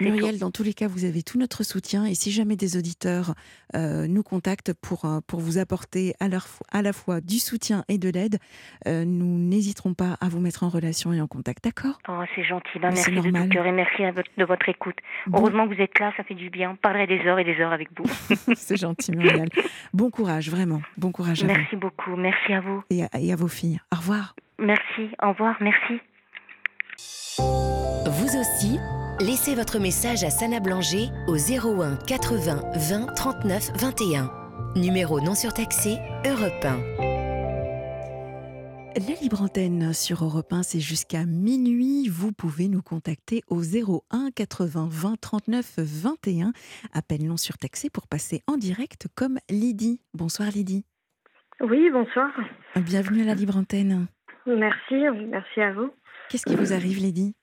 Muriel, 0.00 0.38
dans 0.38 0.50
tous 0.50 0.62
les 0.62 0.74
cas, 0.74 0.88
vous 0.88 1.04
avez 1.04 1.22
tout 1.22 1.38
notre 1.38 1.62
soutien 1.62 2.04
et 2.04 2.14
si 2.14 2.32
jamais 2.32 2.56
des 2.56 2.76
auditeurs 2.76 3.34
euh, 3.76 4.06
nous 4.08 4.22
contactent 4.22 4.72
pour, 4.72 5.04
euh, 5.04 5.20
pour 5.26 5.40
vous 5.40 5.58
apporter 5.58 6.14
à, 6.20 6.28
leur, 6.28 6.46
à 6.72 6.82
la 6.82 6.92
fois 6.92 7.20
du 7.20 7.38
soutien 7.38 7.84
et 7.88 7.98
de 7.98 8.08
l'aide, 8.08 8.38
euh, 8.86 9.04
nous 9.04 9.38
n'hésiterons 9.38 9.94
pas 9.94 10.16
à 10.20 10.28
vous 10.28 10.40
mettre 10.40 10.64
en 10.64 10.68
relation 10.68 11.12
et 11.12 11.20
en 11.20 11.26
contact, 11.26 11.64
d'accord? 11.64 11.98
Oh, 12.08 12.22
C'est 12.34 12.44
gentil, 12.44 12.78
bah, 12.80 12.90
merci 12.90 13.10
de 13.10 13.20
tout 13.20 13.48
cœur 13.48 13.66
et 13.66 13.72
merci 13.72 14.02
de 14.36 14.44
votre 14.44 14.68
écoute. 14.68 14.96
Heureusement 15.32 15.68
que 15.68 15.74
vous 15.74 15.80
êtes 15.80 15.98
là, 15.98 16.12
ça 16.16 16.24
fait 16.24 16.34
du 16.34 16.50
bien. 16.50 16.72
On 16.72 16.76
parlerait 16.76 17.06
des 17.06 17.20
heures 17.20 17.38
et 17.38 17.44
des 17.44 17.56
heures 17.60 17.72
avec 17.72 17.88
vous. 17.96 18.04
C'est 18.56 18.76
gentil, 18.76 19.12
Muriel. 19.12 19.48
Bon 19.92 20.10
courage, 20.10 20.50
vraiment. 20.50 20.82
Bon 20.96 21.12
courage 21.12 21.44
à 21.44 21.46
merci 21.46 21.76
beaucoup, 21.76 22.16
merci 22.16 22.52
à 22.52 22.60
vous. 22.60 22.82
Et 22.90 23.04
à, 23.04 23.08
et 23.18 23.32
à 23.32 23.36
vos 23.36 23.48
filles. 23.48 23.80
Au 23.92 23.96
revoir. 23.96 24.34
Merci, 24.58 25.10
au 25.22 25.28
revoir, 25.30 25.56
merci. 25.60 26.00
Vous 28.06 28.38
aussi 28.38 28.78
Laissez 29.20 29.54
votre 29.54 29.78
message 29.78 30.24
à 30.24 30.30
Sana 30.30 30.58
Blanger 30.58 31.06
au 31.28 31.36
01 31.36 31.96
80 32.04 32.62
20 32.74 33.14
39 33.14 33.70
21. 33.80 34.28
Numéro 34.74 35.20
non 35.20 35.36
surtaxé, 35.36 35.98
Europe 36.26 36.64
1. 36.64 36.80
La 38.96 39.14
libre 39.22 39.42
antenne 39.42 39.92
sur 39.92 40.24
Europe 40.24 40.52
1, 40.52 40.64
c'est 40.64 40.80
jusqu'à 40.80 41.24
minuit. 41.26 42.08
Vous 42.08 42.32
pouvez 42.32 42.66
nous 42.66 42.82
contacter 42.82 43.42
au 43.46 43.62
01 43.62 44.30
80 44.34 44.88
20 44.90 45.20
39 45.20 45.74
21. 45.78 46.52
Appel 46.92 47.24
non 47.24 47.36
surtaxé 47.36 47.90
pour 47.90 48.08
passer 48.08 48.42
en 48.48 48.56
direct 48.56 49.06
comme 49.14 49.38
Lydie. 49.48 50.00
Bonsoir 50.12 50.48
Lydie. 50.50 50.84
Oui, 51.60 51.88
bonsoir. 51.92 52.32
Bienvenue 52.74 53.22
à 53.22 53.26
la 53.26 53.34
libre 53.34 53.56
antenne. 53.56 54.08
Merci, 54.44 54.96
merci 55.28 55.60
à 55.60 55.72
vous. 55.72 55.90
Qu'est-ce 56.30 56.46
qui 56.46 56.56
vous 56.56 56.72
arrive 56.72 56.98
Lydie? 56.98 57.36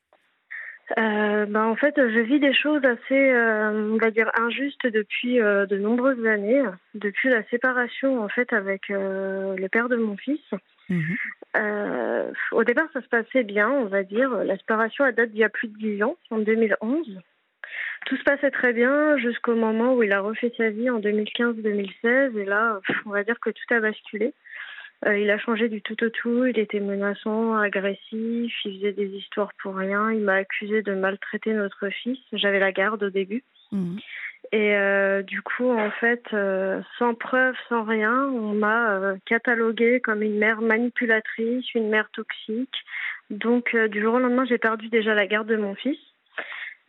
Euh, 0.98 1.46
ben, 1.46 1.66
en 1.66 1.76
fait, 1.76 1.94
je 1.98 2.20
vis 2.20 2.40
des 2.40 2.54
choses 2.54 2.84
assez, 2.84 3.32
euh, 3.32 3.92
on 3.94 3.98
va 3.98 4.12
dire, 4.12 4.32
injustes 4.40 4.88
depuis 4.88 5.40
euh, 5.40 5.66
de 5.66 5.78
nombreuses 5.78 6.26
années, 6.26 6.64
depuis 6.96 7.30
la 7.30 7.44
séparation 7.50 8.24
en 8.24 8.30
fait 8.30 8.52
avec 8.54 8.90
le 8.90 9.68
père 9.68 9.90
de 9.90 9.96
mon 9.96 10.18
fils. 10.18 10.42
Mhm. 10.90 12.34
au 12.52 12.64
départ, 12.66 12.88
ça 12.92 13.02
se 13.02 13.08
passait 13.08 13.44
bien, 13.44 13.70
on 13.70 13.86
va 13.86 14.04
dire. 14.04 14.30
La 14.44 14.58
séparation 14.58 15.06
a 15.06 15.14
date 15.14 15.32
d'il 15.32 15.40
y 15.40 15.44
a 15.44 15.50
plus 15.50 15.70
de 15.70 15.78
dix 15.78 16.04
ans, 16.04 16.18
en 16.32 16.40
2011. 16.40 17.22
Tout 18.08 18.18
se 18.18 18.24
passait 18.24 18.52
très 18.52 18.74
bien 18.74 19.18
jusqu'au 19.18 19.56
moment 19.56 19.94
où 19.94 20.04
il 20.04 20.12
a 20.12 20.20
refait 20.20 20.52
sa 20.58 20.70
vie 20.70 20.90
en 20.90 21.00
2015-2016 21.00 22.38
et 22.38 22.46
là, 22.46 22.82
on 23.06 23.12
va 23.12 23.24
dire 23.24 23.40
que 23.40 23.52
tout 23.52 23.74
a 23.74 23.80
basculé. 23.80 24.34
Euh, 25.06 25.18
il 25.18 25.30
a 25.32 25.40
changé 25.40 25.68
du 25.68 25.82
tout 25.82 26.02
au 26.04 26.10
tout. 26.10 26.46
Il 26.46 26.60
était 26.60 26.80
menaçant, 26.80 27.56
agressif. 27.58 28.54
Il 28.66 28.78
faisait 28.78 28.94
des 28.94 29.08
histoires 29.08 29.52
pour 29.62 29.76
rien. 29.76 30.12
Il 30.12 30.22
m'a 30.22 30.36
accusé 30.36 30.82
de 30.82 30.94
maltraiter 30.94 31.54
notre 31.54 31.90
fils. 31.90 32.20
J'avais 32.34 32.60
la 32.60 32.72
garde 32.72 33.04
au 33.04 33.10
début. 33.10 33.44
Mhm. 33.72 34.00
Et 34.52 34.76
euh, 34.76 35.22
du 35.22 35.42
coup, 35.42 35.72
en 35.72 35.92
fait, 35.92 36.24
euh, 36.34 36.82
sans 37.00 37.14
preuve, 37.14 37.56
sans 37.70 37.84
rien, 37.84 38.26
on 38.26 38.54
m'a 38.54 39.16
cataloguée 39.26 40.02
comme 40.02 40.22
une 40.22 40.38
mère 40.38 40.62
manipulatrice, 40.62 41.74
une 41.74 41.90
mère 41.90 42.10
toxique. 42.12 42.76
Donc, 43.30 43.76
du 43.76 44.02
jour 44.02 44.16
au 44.16 44.20
lendemain, 44.20 44.46
j'ai 44.46 44.58
perdu 44.58 44.90
déjà 44.90 45.14
la 45.14 45.26
garde 45.26 45.48
de 45.48 45.56
mon 45.56 45.74
fils. 45.76 46.00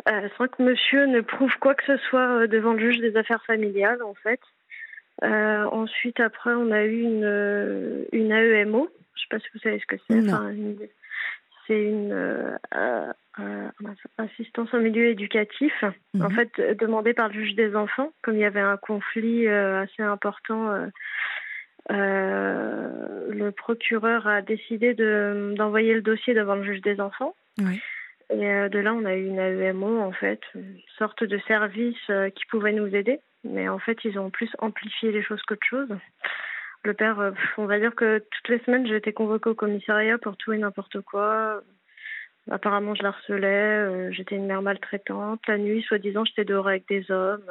sans 0.07 0.49
que 0.49 0.63
monsieur 0.63 1.07
ne 1.07 1.21
prouve 1.21 1.57
quoi 1.61 1.75
que 1.75 1.85
ce 1.85 1.97
soit 2.09 2.47
devant 2.49 2.73
le 2.73 2.81
juge 2.81 3.01
des 3.01 3.17
affaires 3.17 3.45
familiales, 3.45 4.03
en 4.03 4.15
fait. 4.15 4.41
Euh, 5.23 5.65
ensuite, 5.71 6.21
après, 6.21 6.53
on 6.53 6.71
a 6.73 6.85
eu 6.85 7.03
une, 7.03 7.25
euh, 7.25 8.05
une 8.13 8.33
AEMO. 8.33 8.89
Je 9.15 9.21
ne 9.21 9.23
sais 9.23 9.29
pas 9.31 9.39
si 9.39 9.47
vous 9.55 9.61
savez 9.61 9.79
ce 9.79 9.87
que 9.87 9.97
c'est. 10.09 10.19
Enfin, 10.19 10.53
c'est 11.67 11.81
une 11.81 12.13
euh, 12.13 12.57
euh, 12.75 13.69
assistance 14.19 14.75
en 14.75 14.81
milieu 14.81 15.07
éducatif, 15.07 15.73
en 16.19 16.29
mhm. 16.29 16.33
fait 16.33 16.77
demandée 16.79 17.15
par 17.15 17.29
le 17.29 17.35
juge 17.35 17.55
des 17.55 17.77
enfants, 17.77 18.13
comme 18.23 18.35
il 18.35 18.41
y 18.41 18.45
avait 18.45 18.61
un 18.61 18.77
conflit 18.77 19.47
assez 19.47 20.03
important. 20.03 20.91
le 21.89 23.51
procureur 23.51 24.27
a 24.27 24.43
décidé 24.43 24.95
de, 24.95 25.55
d'envoyer 25.57 25.95
le 25.95 26.03
dossier 26.03 26.35
devant 26.35 26.57
le 26.57 26.65
juge 26.65 26.81
des 26.81 27.01
enfants. 27.01 27.37
Oui. 27.59 27.81
Et 28.33 28.69
de 28.69 28.79
là, 28.79 28.95
on 28.95 29.05
a 29.05 29.15
eu 29.15 29.27
une 29.27 29.39
AEMO, 29.39 30.01
en 30.01 30.13
fait, 30.13 30.41
une 30.55 30.81
sorte 30.99 31.23
de 31.23 31.39
service 31.47 32.11
qui 32.35 32.47
pouvait 32.47 32.73
nous 32.73 32.95
aider 32.95 33.21
mais 33.45 33.69
en 33.69 33.79
fait, 33.79 33.99
ils 34.05 34.19
ont 34.19 34.31
plus 34.31 34.51
amplifié 34.59 35.13
les 35.13 35.23
choses 35.23 35.43
qu'autre 35.43 35.67
chose. 35.67 35.89
Le 36.85 36.95
père, 36.95 37.21
euh, 37.21 37.33
on 37.59 37.67
va 37.67 37.79
dire 37.79 37.95
que 37.95 38.19
toutes 38.19 38.49
les 38.49 38.59
semaines, 38.61 38.87
été 38.87 39.13
convoquée 39.13 39.51
au 39.51 39.55
commissariat 39.55 40.19
pour 40.19 40.37
tout 40.37 40.53
et 40.53 40.59
n'importe 40.59 41.01
quoi. 41.01 41.63
Apparemment, 42.51 42.95
je 42.95 43.03
l'harcelais, 43.03 43.47
euh, 43.47 44.13
j'étais 44.13 44.35
une 44.37 44.47
mère 44.47 44.63
maltraitante. 44.63 45.41
La 45.47 45.59
nuit, 45.59 45.83
soi-disant, 45.83 46.25
j'étais 46.25 46.45
dehors 46.45 46.69
avec 46.69 46.89
des 46.89 47.11
hommes. 47.11 47.45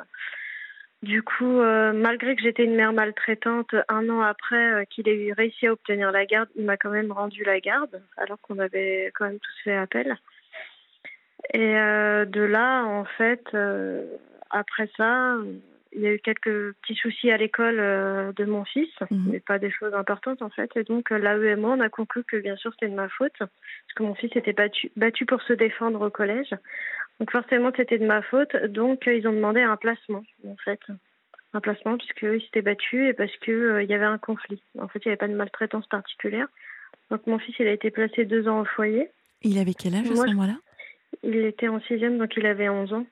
Du 1.02 1.24
coup, 1.24 1.60
euh, 1.60 1.94
malgré 1.94 2.36
que 2.36 2.44
j'étais 2.44 2.64
une 2.64 2.76
mère 2.76 2.94
maltraitante, 2.94 3.74
un 3.90 4.10
an 4.10 4.22
après 4.22 4.86
qu'il 4.90 5.08
ait 5.08 5.34
réussi 5.34 5.66
à 5.66 5.74
obtenir 5.74 6.12
la 6.12 6.26
garde, 6.26 6.50
il 6.56 6.66
m'a 6.66 6.78
quand 6.78 6.92
même 6.92 7.12
rendu 7.12 7.44
la 7.44 7.60
garde, 7.60 8.02
alors 8.18 8.40
qu'on 8.42 8.60
avait 8.60 9.12
quand 9.16 9.26
même 9.26 9.40
tous 9.40 9.64
fait 9.64 9.76
appel. 9.76 10.16
Et 11.54 11.74
de 11.74 12.42
là, 12.42 12.84
en 12.86 13.06
fait, 13.06 13.44
après 14.50 14.90
ça, 14.98 15.38
il 15.94 16.02
y 16.02 16.08
a 16.08 16.14
eu 16.14 16.20
quelques 16.20 16.74
petits 16.82 16.96
soucis 16.96 17.32
à 17.32 17.38
l'école 17.38 17.80
euh, 17.80 18.32
de 18.34 18.46
mon 18.46 18.64
fils, 18.64 18.90
mhm. 19.10 19.32
mais 19.32 19.40
pas 19.40 19.60
des 19.60 19.72
choses 19.72 19.94
importantes 19.94 20.42
en 20.42 20.50
fait. 20.50 20.72
Et 20.76 20.84
donc 20.84 21.10
l'AEMO, 21.10 21.74
on 21.74 21.80
a 21.80 21.90
conclu 21.90 22.24
que 22.24 22.38
bien 22.38 22.56
sûr 22.56 22.72
c'était 22.74 22.90
de 22.90 22.96
ma 22.96 23.10
faute, 23.10 23.34
parce 23.38 23.52
que 23.96 24.04
mon 24.04 24.16
fils 24.16 24.36
était 24.36 24.54
battu, 24.54 24.92
battu 24.96 25.26
pour 25.26 25.42
se 25.42 25.54
défendre 25.54 26.06
au 26.06 26.10
collège. 26.10 26.52
Donc 27.20 27.32
forcément, 27.32 27.72
c'était 27.76 28.00
de 28.00 28.06
ma 28.06 28.22
faute. 28.22 28.56
Donc 28.68 29.04
ils 29.06 29.28
ont 29.28 29.34
demandé 29.34 29.62
un 29.62 29.78
placement, 29.78 30.24
en 30.48 30.56
fait. 30.64 30.80
Un 31.54 31.60
placement 31.60 31.98
puisqu'ils 31.98 32.42
s'étaient 32.42 32.62
battus 32.62 33.10
et 33.10 33.14
parce 33.14 33.36
qu'il 33.38 33.80
il 33.82 33.90
y 33.90 33.94
avait 33.94 34.06
un 34.06 34.18
conflit. 34.18 34.62
En 34.80 34.88
fait, 34.88 35.00
il 35.04 35.10
n'y 35.10 35.12
avait 35.12 35.18
pas 35.18 35.28
de 35.28 35.36
maltraitance 35.36 35.88
particulière. 35.88 36.48
Donc 37.10 37.28
mon 37.28 37.38
fils, 37.40 37.56
il 37.60 37.68
a 37.68 37.74
été 37.74 37.92
placé 37.92 38.24
deux 38.24 38.48
ans 38.48 38.62
au 38.62 38.66
foyer. 38.66 39.10
Il 39.42 39.58
avait 39.58 39.74
quel 39.74 39.96
âge 39.96 40.10
à 40.10 40.16
ce 40.16 40.28
moment-là? 40.28 40.56
Il 41.24 41.46
était 41.46 41.68
en 41.68 41.80
sixième, 41.82 42.18
donc 42.18 42.36
il 42.36 42.46
avait 42.46 42.70
11 42.70 42.94
ans. 42.94 43.06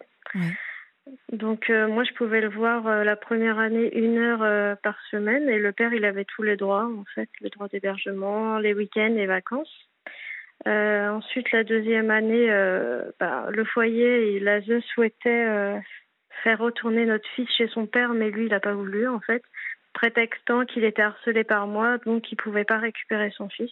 Donc 1.32 1.70
euh, 1.70 1.88
moi, 1.88 2.04
je 2.04 2.14
pouvais 2.14 2.42
le 2.42 2.50
voir 2.50 2.88
euh, 2.88 3.04
la 3.04 3.16
première 3.16 3.60
année 3.60 3.96
une 3.98 4.18
heure 4.18 4.44
euh, 4.44 4.76
par 4.76 4.96
semaine 5.10 5.50
et 5.50 5.60
le 5.60 5.72
père, 5.72 5.94
il 5.94 6.06
avait 6.06 6.26
tous 6.26 6.44
les 6.44 6.56
droits, 6.56 6.86
en 6.86 7.04
fait, 7.16 7.30
le 7.42 7.50
droit 7.50 7.68
d'hébergement, 7.68 8.58
les 8.60 8.74
week-ends, 8.74 9.14
les 9.16 9.26
vacances. 9.26 9.90
ensuite, 10.66 11.52
la 11.52 11.64
deuxième 11.64 12.12
année, 12.12 12.48
bah, 13.20 13.48
le 13.50 13.64
foyer, 13.66 14.36
et 14.36 14.40
l'ASE 14.40 14.84
souhaitait 14.94 15.82
faire 16.44 16.60
retourner 16.60 17.06
notre 17.06 17.28
fils 17.36 17.50
chez 17.58 17.68
son 17.68 17.86
père, 17.86 18.14
mais 18.14 18.30
lui, 18.30 18.46
il 18.46 18.50
n'a 18.50 18.60
pas 18.60 18.74
voulu, 18.74 19.08
en 19.08 19.20
fait, 19.20 19.44
prétextant 19.94 20.66
qu'il 20.66 20.84
était 20.84 21.02
harcelé 21.02 21.44
par 21.44 21.68
moi, 21.68 21.98
donc 22.06 22.32
il 22.32 22.36
ne 22.36 22.44
pouvait 22.44 22.66
pas 22.66 22.78
récupérer 22.78 23.32
son 23.32 23.50
fils. 23.50 23.72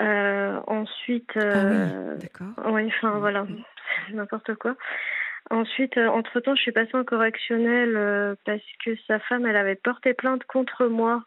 Ensuite, 0.00 1.32
ah 1.36 2.16
d'accord. 2.16 2.72
Oui, 2.72 2.86
enfin 2.86 3.18
voilà, 3.18 3.46
n'importe 4.12 4.54
quoi. 4.54 4.76
Ensuite, 5.50 5.96
euh, 5.96 6.06
entre-temps, 6.06 6.54
je 6.54 6.62
suis 6.62 6.72
passée 6.72 6.94
en 6.94 7.04
correctionnel 7.04 7.96
euh, 7.96 8.34
parce 8.44 8.62
que 8.84 8.94
sa 9.08 9.18
femme, 9.18 9.46
elle 9.46 9.56
avait 9.56 9.74
porté 9.74 10.14
plainte 10.14 10.44
contre 10.44 10.86
moi 10.86 11.24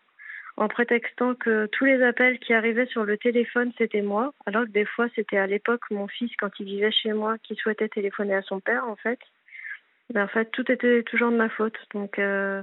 en 0.56 0.68
prétextant 0.68 1.34
que 1.34 1.66
tous 1.66 1.86
les 1.86 2.02
appels 2.04 2.40
qui 2.40 2.54
arrivaient 2.54 2.86
sur 2.86 3.04
le 3.04 3.18
téléphone, 3.18 3.72
c'était 3.78 4.04
moi, 4.04 4.34
alors 4.46 4.66
que 4.66 4.70
des 4.70 4.86
fois, 4.86 5.08
c'était 5.16 5.38
à 5.38 5.48
l'époque 5.48 5.82
mon 5.90 6.08
fils, 6.08 6.32
quand 6.40 6.52
il 6.60 6.68
vivait 6.68 6.92
chez 6.92 7.12
moi, 7.12 7.38
qui 7.40 7.56
souhaitait 7.56 7.90
téléphoner 7.90 8.36
à 8.36 8.44
son 8.44 8.60
père, 8.60 8.88
en 8.88 8.96
fait. 8.96 9.20
Mais 10.14 10.22
en 10.22 10.28
fait, 10.28 10.52
tout 10.52 10.72
était 10.72 11.02
toujours 11.04 11.32
de 11.32 11.38
ma 11.38 11.50
faute. 11.50 11.78
Donc, 11.94 12.20
euh, 12.20 12.62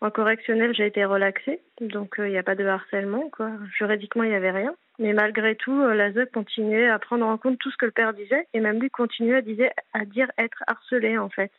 en 0.00 0.10
correctionnel, 0.10 0.74
j'ai 0.74 0.86
été 0.86 1.04
relaxée, 1.04 1.60
donc 1.80 2.14
il 2.18 2.30
n'y 2.30 2.38
a 2.38 2.42
pas 2.42 2.54
de 2.54 2.64
harcèlement, 2.64 3.28
quoi. 3.30 3.50
Juridiquement, 3.76 4.22
il 4.22 4.30
n'y 4.30 4.36
avait 4.36 4.50
rien. 4.50 4.74
Mais 4.98 5.12
malgré 5.12 5.56
tout, 5.56 5.78
euh, 5.80 5.94
la 5.94 6.10
continuait 6.26 6.88
à 6.88 6.98
prendre 6.98 7.26
en 7.26 7.36
compte 7.36 7.58
tout 7.58 7.70
ce 7.70 7.76
que 7.76 7.86
le 7.86 7.92
père 7.92 8.14
disait 8.14 8.46
et 8.54 8.60
même 8.60 8.80
lui 8.80 8.90
continuait 8.90 9.36
à, 9.36 9.40
dire, 9.42 9.70
à 9.92 10.04
dire 10.04 10.30
être 10.38 10.62
harcelé 10.66 11.18
en 11.18 11.28
fait. 11.28 11.50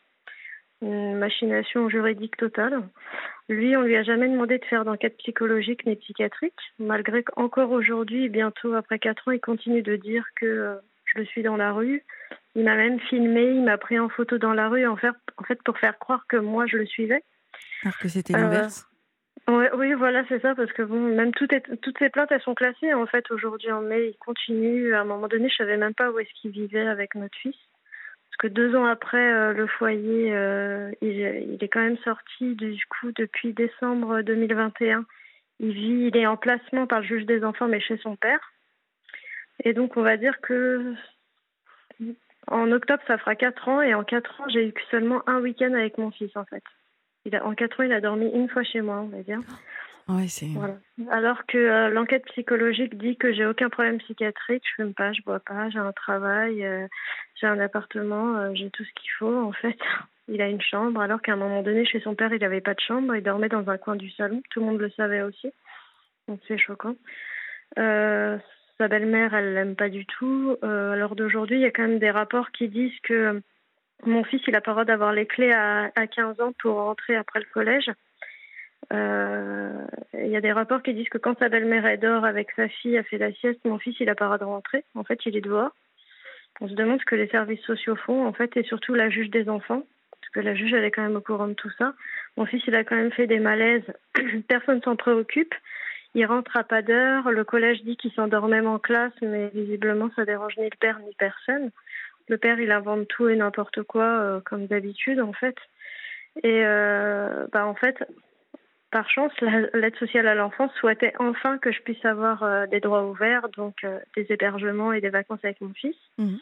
Une 0.80 1.16
machination 1.16 1.88
juridique 1.88 2.36
totale. 2.36 2.82
Lui, 3.48 3.76
on 3.76 3.82
lui 3.82 3.96
a 3.96 4.02
jamais 4.02 4.28
demandé 4.28 4.58
de 4.58 4.64
faire 4.64 4.84
d'enquête 4.84 5.16
psychologique 5.18 5.86
ni 5.86 5.94
psychiatrique, 5.94 6.58
malgré 6.80 7.22
qu'encore 7.22 7.70
aujourd'hui, 7.70 8.28
bientôt 8.28 8.74
après 8.74 8.98
quatre 8.98 9.28
ans, 9.28 9.32
il 9.32 9.40
continue 9.40 9.82
de 9.82 9.94
dire 9.94 10.24
que 10.34 10.46
euh, 10.46 10.74
je 11.04 11.20
le 11.20 11.24
suis 11.26 11.42
dans 11.42 11.56
la 11.56 11.72
rue. 11.72 12.04
Il 12.56 12.64
m'a 12.64 12.74
même 12.74 12.98
filmé, 12.98 13.44
il 13.44 13.62
m'a 13.62 13.78
pris 13.78 13.98
en 13.98 14.08
photo 14.08 14.38
dans 14.38 14.54
la 14.54 14.68
rue 14.68 14.86
en 14.86 14.94
en 14.94 15.44
fait 15.44 15.62
pour 15.64 15.78
faire 15.78 15.98
croire 15.98 16.26
que 16.28 16.36
moi 16.36 16.66
je 16.66 16.76
le 16.76 16.86
suivais. 16.86 17.22
Alors 17.82 17.98
que 17.98 18.08
c'était 18.08 18.32
l'inverse. 18.32 18.86
Oui, 19.48 19.92
voilà, 19.94 20.24
c'est 20.28 20.40
ça, 20.40 20.54
parce 20.54 20.72
que 20.72 20.82
bon, 20.82 21.00
même 21.00 21.32
toutes 21.32 21.52
ces 21.98 22.08
plaintes, 22.10 22.30
elles 22.30 22.42
sont 22.42 22.54
classées 22.54 22.94
en 22.94 23.06
fait 23.06 23.28
aujourd'hui 23.30 23.72
en 23.72 23.80
mai. 23.80 24.10
Il 24.10 24.16
continue. 24.18 24.94
À 24.94 25.00
un 25.00 25.04
moment 25.04 25.26
donné, 25.26 25.48
je 25.48 25.56
savais 25.56 25.76
même 25.76 25.94
pas 25.94 26.10
où 26.10 26.18
est-ce 26.18 26.32
qu'il 26.40 26.52
vivait 26.52 26.86
avec 26.86 27.14
notre 27.16 27.36
fils, 27.38 27.56
parce 28.30 28.36
que 28.38 28.46
deux 28.46 28.76
ans 28.76 28.84
après 28.84 29.32
euh, 29.32 29.52
le 29.52 29.66
foyer, 29.66 30.32
euh, 30.32 30.92
il, 31.00 31.18
il, 31.18 31.58
est 31.62 31.68
quand 31.68 31.80
même 31.82 31.98
sorti 31.98 32.54
du 32.54 32.84
coup 32.86 33.10
depuis 33.12 33.52
décembre 33.52 34.22
2021. 34.22 35.04
Il 35.58 35.72
vit, 35.72 36.08
il 36.08 36.16
est 36.16 36.26
en 36.26 36.36
placement 36.36 36.86
par 36.86 37.00
le 37.00 37.06
juge 37.06 37.26
des 37.26 37.44
enfants, 37.44 37.68
mais 37.68 37.80
chez 37.80 37.98
son 37.98 38.16
père. 38.16 38.52
Et 39.64 39.74
donc, 39.74 39.96
on 39.96 40.02
va 40.02 40.16
dire 40.16 40.40
que 40.40 40.94
en 42.46 42.70
octobre, 42.70 43.02
ça 43.06 43.18
fera 43.18 43.34
quatre 43.34 43.68
ans, 43.68 43.82
et 43.82 43.94
en 43.94 44.04
quatre 44.04 44.40
ans, 44.40 44.48
j'ai 44.48 44.68
eu 44.68 44.74
seulement 44.90 45.28
un 45.28 45.40
week-end 45.40 45.72
avec 45.74 45.98
mon 45.98 46.10
fils 46.12 46.36
en 46.36 46.44
fait 46.44 46.62
en 47.42 47.54
quatre 47.54 47.80
ans, 47.80 47.84
il 47.84 47.92
a 47.92 48.00
dormi 48.00 48.28
une 48.28 48.48
fois 48.48 48.62
chez 48.62 48.80
moi, 48.80 49.00
on 49.00 49.08
va 49.08 49.22
dire. 49.22 49.40
Ouais, 50.08 50.26
c'est... 50.26 50.48
Alors 51.10 51.46
que 51.46 51.58
euh, 51.58 51.88
l'enquête 51.88 52.24
psychologique 52.26 52.98
dit 52.98 53.16
que 53.16 53.32
j'ai 53.32 53.46
aucun 53.46 53.68
problème 53.68 53.98
psychiatrique, 53.98 54.64
je 54.68 54.82
fume 54.82 54.94
pas, 54.94 55.12
je 55.12 55.22
bois 55.22 55.38
pas, 55.38 55.70
j'ai 55.70 55.78
un 55.78 55.92
travail, 55.92 56.64
euh, 56.64 56.86
j'ai 57.40 57.46
un 57.46 57.60
appartement, 57.60 58.36
euh, 58.36 58.50
j'ai 58.54 58.70
tout 58.70 58.84
ce 58.84 58.92
qu'il 59.00 59.10
faut 59.18 59.34
en 59.34 59.52
fait. 59.52 59.78
Il 60.28 60.40
a 60.40 60.48
une 60.48 60.60
chambre, 60.60 61.00
alors 61.00 61.20
qu'à 61.20 61.32
un 61.32 61.36
moment 61.36 61.62
donné, 61.62 61.84
chez 61.84 62.00
son 62.00 62.14
père, 62.14 62.32
il 62.32 62.40
n'avait 62.40 62.60
pas 62.60 62.74
de 62.74 62.80
chambre, 62.80 63.14
il 63.14 63.22
dormait 63.22 63.48
dans 63.48 63.68
un 63.68 63.78
coin 63.78 63.96
du 63.96 64.10
salon, 64.10 64.42
tout 64.50 64.60
le 64.60 64.66
monde 64.66 64.80
le 64.80 64.90
savait 64.90 65.22
aussi. 65.22 65.52
Donc 66.28 66.40
c'est 66.46 66.58
choquant. 66.58 66.94
sa 67.76 68.88
belle-mère, 68.88 69.34
elle 69.34 69.54
l'aime 69.54 69.76
pas 69.76 69.88
du 69.88 70.06
tout. 70.06 70.56
l'heure 70.62 71.16
d'aujourd'hui, 71.16 71.56
il 71.56 71.62
y 71.62 71.66
a 71.66 71.70
quand 71.70 71.82
même 71.82 71.98
des 71.98 72.10
rapports 72.10 72.50
qui 72.52 72.68
disent 72.68 72.98
que 73.02 73.42
mon 74.04 74.24
fils, 74.24 74.42
il 74.46 74.56
a 74.56 74.60
pas 74.60 74.72
droit 74.72 74.84
d'avoir 74.84 75.12
les 75.12 75.26
clés 75.26 75.52
à, 75.52 75.90
15 75.94 76.40
ans 76.40 76.52
pour 76.60 76.76
rentrer 76.76 77.16
après 77.16 77.40
le 77.40 77.46
collège. 77.52 77.90
Euh, 78.92 79.84
il 80.14 80.28
y 80.28 80.36
a 80.36 80.40
des 80.40 80.52
rapports 80.52 80.82
qui 80.82 80.92
disent 80.92 81.08
que 81.08 81.18
quand 81.18 81.38
sa 81.38 81.48
belle-mère 81.48 81.86
est 81.86 81.98
dehors 81.98 82.24
avec 82.24 82.50
sa 82.56 82.68
fille, 82.68 82.98
a 82.98 83.04
fait 83.04 83.18
la 83.18 83.32
sieste, 83.32 83.60
mon 83.64 83.78
fils, 83.78 83.96
il 84.00 84.10
a 84.10 84.14
pas 84.14 84.26
droit 84.26 84.38
de 84.38 84.44
rentrer. 84.44 84.84
En 84.94 85.04
fait, 85.04 85.20
il 85.26 85.36
est 85.36 85.40
dehors. 85.40 85.70
On 86.60 86.68
se 86.68 86.74
demande 86.74 87.00
ce 87.00 87.06
que 87.06 87.14
les 87.14 87.28
services 87.28 87.62
sociaux 87.62 87.96
font, 87.96 88.26
en 88.26 88.32
fait, 88.32 88.56
et 88.56 88.62
surtout 88.64 88.94
la 88.94 89.08
juge 89.08 89.30
des 89.30 89.48
enfants, 89.48 89.84
parce 90.20 90.30
que 90.32 90.40
la 90.40 90.54
juge, 90.54 90.72
elle 90.72 90.84
est 90.84 90.90
quand 90.90 91.02
même 91.02 91.16
au 91.16 91.20
courant 91.20 91.48
de 91.48 91.54
tout 91.54 91.70
ça. 91.78 91.94
Mon 92.36 92.44
fils, 92.44 92.62
il 92.66 92.74
a 92.74 92.84
quand 92.84 92.96
même 92.96 93.12
fait 93.12 93.26
des 93.26 93.38
malaises. 93.38 93.84
Personne 94.48 94.82
s'en 94.82 94.96
préoccupe. 94.96 95.54
Il 96.14 96.26
rentre 96.26 96.56
à 96.56 96.64
pas 96.64 96.82
d'heure. 96.82 97.30
Le 97.30 97.44
collège 97.44 97.82
dit 97.84 97.96
qu'il 97.96 98.12
s'endort 98.12 98.48
même 98.48 98.66
en 98.66 98.78
classe, 98.78 99.14
mais 99.22 99.48
visiblement, 99.54 100.10
ça 100.14 100.24
dérange 100.24 100.56
ni 100.58 100.64
le 100.64 100.76
père 100.78 100.98
ni 100.98 101.14
personne. 101.14 101.70
Le 102.28 102.38
père, 102.38 102.60
il 102.60 102.70
invente 102.70 103.08
tout 103.08 103.28
et 103.28 103.36
n'importe 103.36 103.82
quoi, 103.82 104.04
euh, 104.04 104.40
comme 104.40 104.66
d'habitude, 104.66 105.20
en 105.20 105.32
fait. 105.32 105.56
Et 106.42 106.64
euh, 106.64 107.46
bah, 107.52 107.66
en 107.66 107.74
fait, 107.74 107.96
par 108.90 109.08
chance, 109.10 109.32
l'aide 109.40 109.96
sociale 109.96 110.26
à 110.28 110.34
l'enfance 110.34 110.72
souhaitait 110.74 111.12
enfin 111.18 111.58
que 111.58 111.72
je 111.72 111.80
puisse 111.80 112.04
avoir 112.04 112.42
euh, 112.42 112.66
des 112.66 112.80
droits 112.80 113.04
ouverts, 113.04 113.48
donc 113.50 113.86
des 114.16 114.26
hébergements 114.30 114.92
et 114.92 115.00
des 115.00 115.10
vacances 115.10 115.44
avec 115.44 115.60
mon 115.60 115.72
fils. 115.74 115.96
Mhm. 116.18 116.38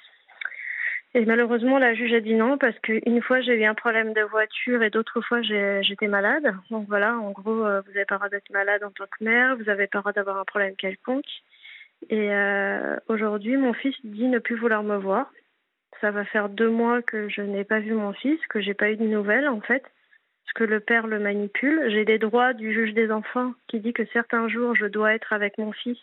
Et 1.12 1.24
malheureusement, 1.24 1.78
la 1.78 1.92
juge 1.92 2.12
a 2.12 2.20
dit 2.20 2.34
non 2.34 2.56
parce 2.56 2.78
qu'une 2.78 3.20
fois 3.20 3.40
j'ai 3.40 3.60
eu 3.60 3.64
un 3.64 3.74
problème 3.74 4.12
de 4.12 4.20
voiture 4.20 4.80
et 4.84 4.90
d'autres 4.90 5.20
fois 5.22 5.42
j'étais 5.42 6.06
malade. 6.06 6.54
Donc 6.70 6.86
voilà, 6.86 7.18
en 7.18 7.32
gros, 7.32 7.56
vous 7.56 7.62
n'avez 7.64 8.04
pas 8.04 8.14
le 8.14 8.18
droit 8.18 8.28
d'être 8.28 8.50
malade 8.50 8.84
en 8.84 8.90
tant 8.90 9.06
que 9.06 9.24
mère, 9.24 9.56
vous 9.56 9.64
n'avez 9.64 9.88
pas 9.88 9.98
le 9.98 10.02
droit 10.02 10.12
d'avoir 10.12 10.38
un 10.38 10.44
problème 10.44 10.76
quelconque. 10.76 11.42
Et 12.10 12.30
aujourd'hui, 13.08 13.56
mon 13.56 13.72
fils 13.72 13.96
dit 14.04 14.28
ne 14.28 14.38
plus 14.38 14.54
vouloir 14.54 14.84
me 14.84 14.98
voir 14.98 15.32
ça 16.00 16.10
va 16.10 16.24
faire 16.24 16.48
deux 16.48 16.70
mois 16.70 17.02
que 17.02 17.28
je 17.28 17.42
n'ai 17.42 17.64
pas 17.64 17.80
vu 17.80 17.92
mon 17.92 18.12
fils, 18.12 18.38
que 18.48 18.60
j'ai 18.60 18.74
pas 18.74 18.90
eu 18.90 18.96
de 18.96 19.04
nouvelles 19.04 19.48
en 19.48 19.60
fait, 19.60 19.82
parce 19.82 20.52
que 20.54 20.64
le 20.64 20.80
père 20.80 21.06
le 21.06 21.18
manipule. 21.18 21.90
J'ai 21.90 22.04
des 22.04 22.18
droits 22.18 22.52
du 22.52 22.72
juge 22.72 22.94
des 22.94 23.10
enfants 23.10 23.52
qui 23.68 23.80
dit 23.80 23.92
que 23.92 24.04
certains 24.12 24.48
jours 24.48 24.74
je 24.74 24.86
dois 24.86 25.14
être 25.14 25.32
avec 25.32 25.58
mon 25.58 25.72
fils. 25.72 25.98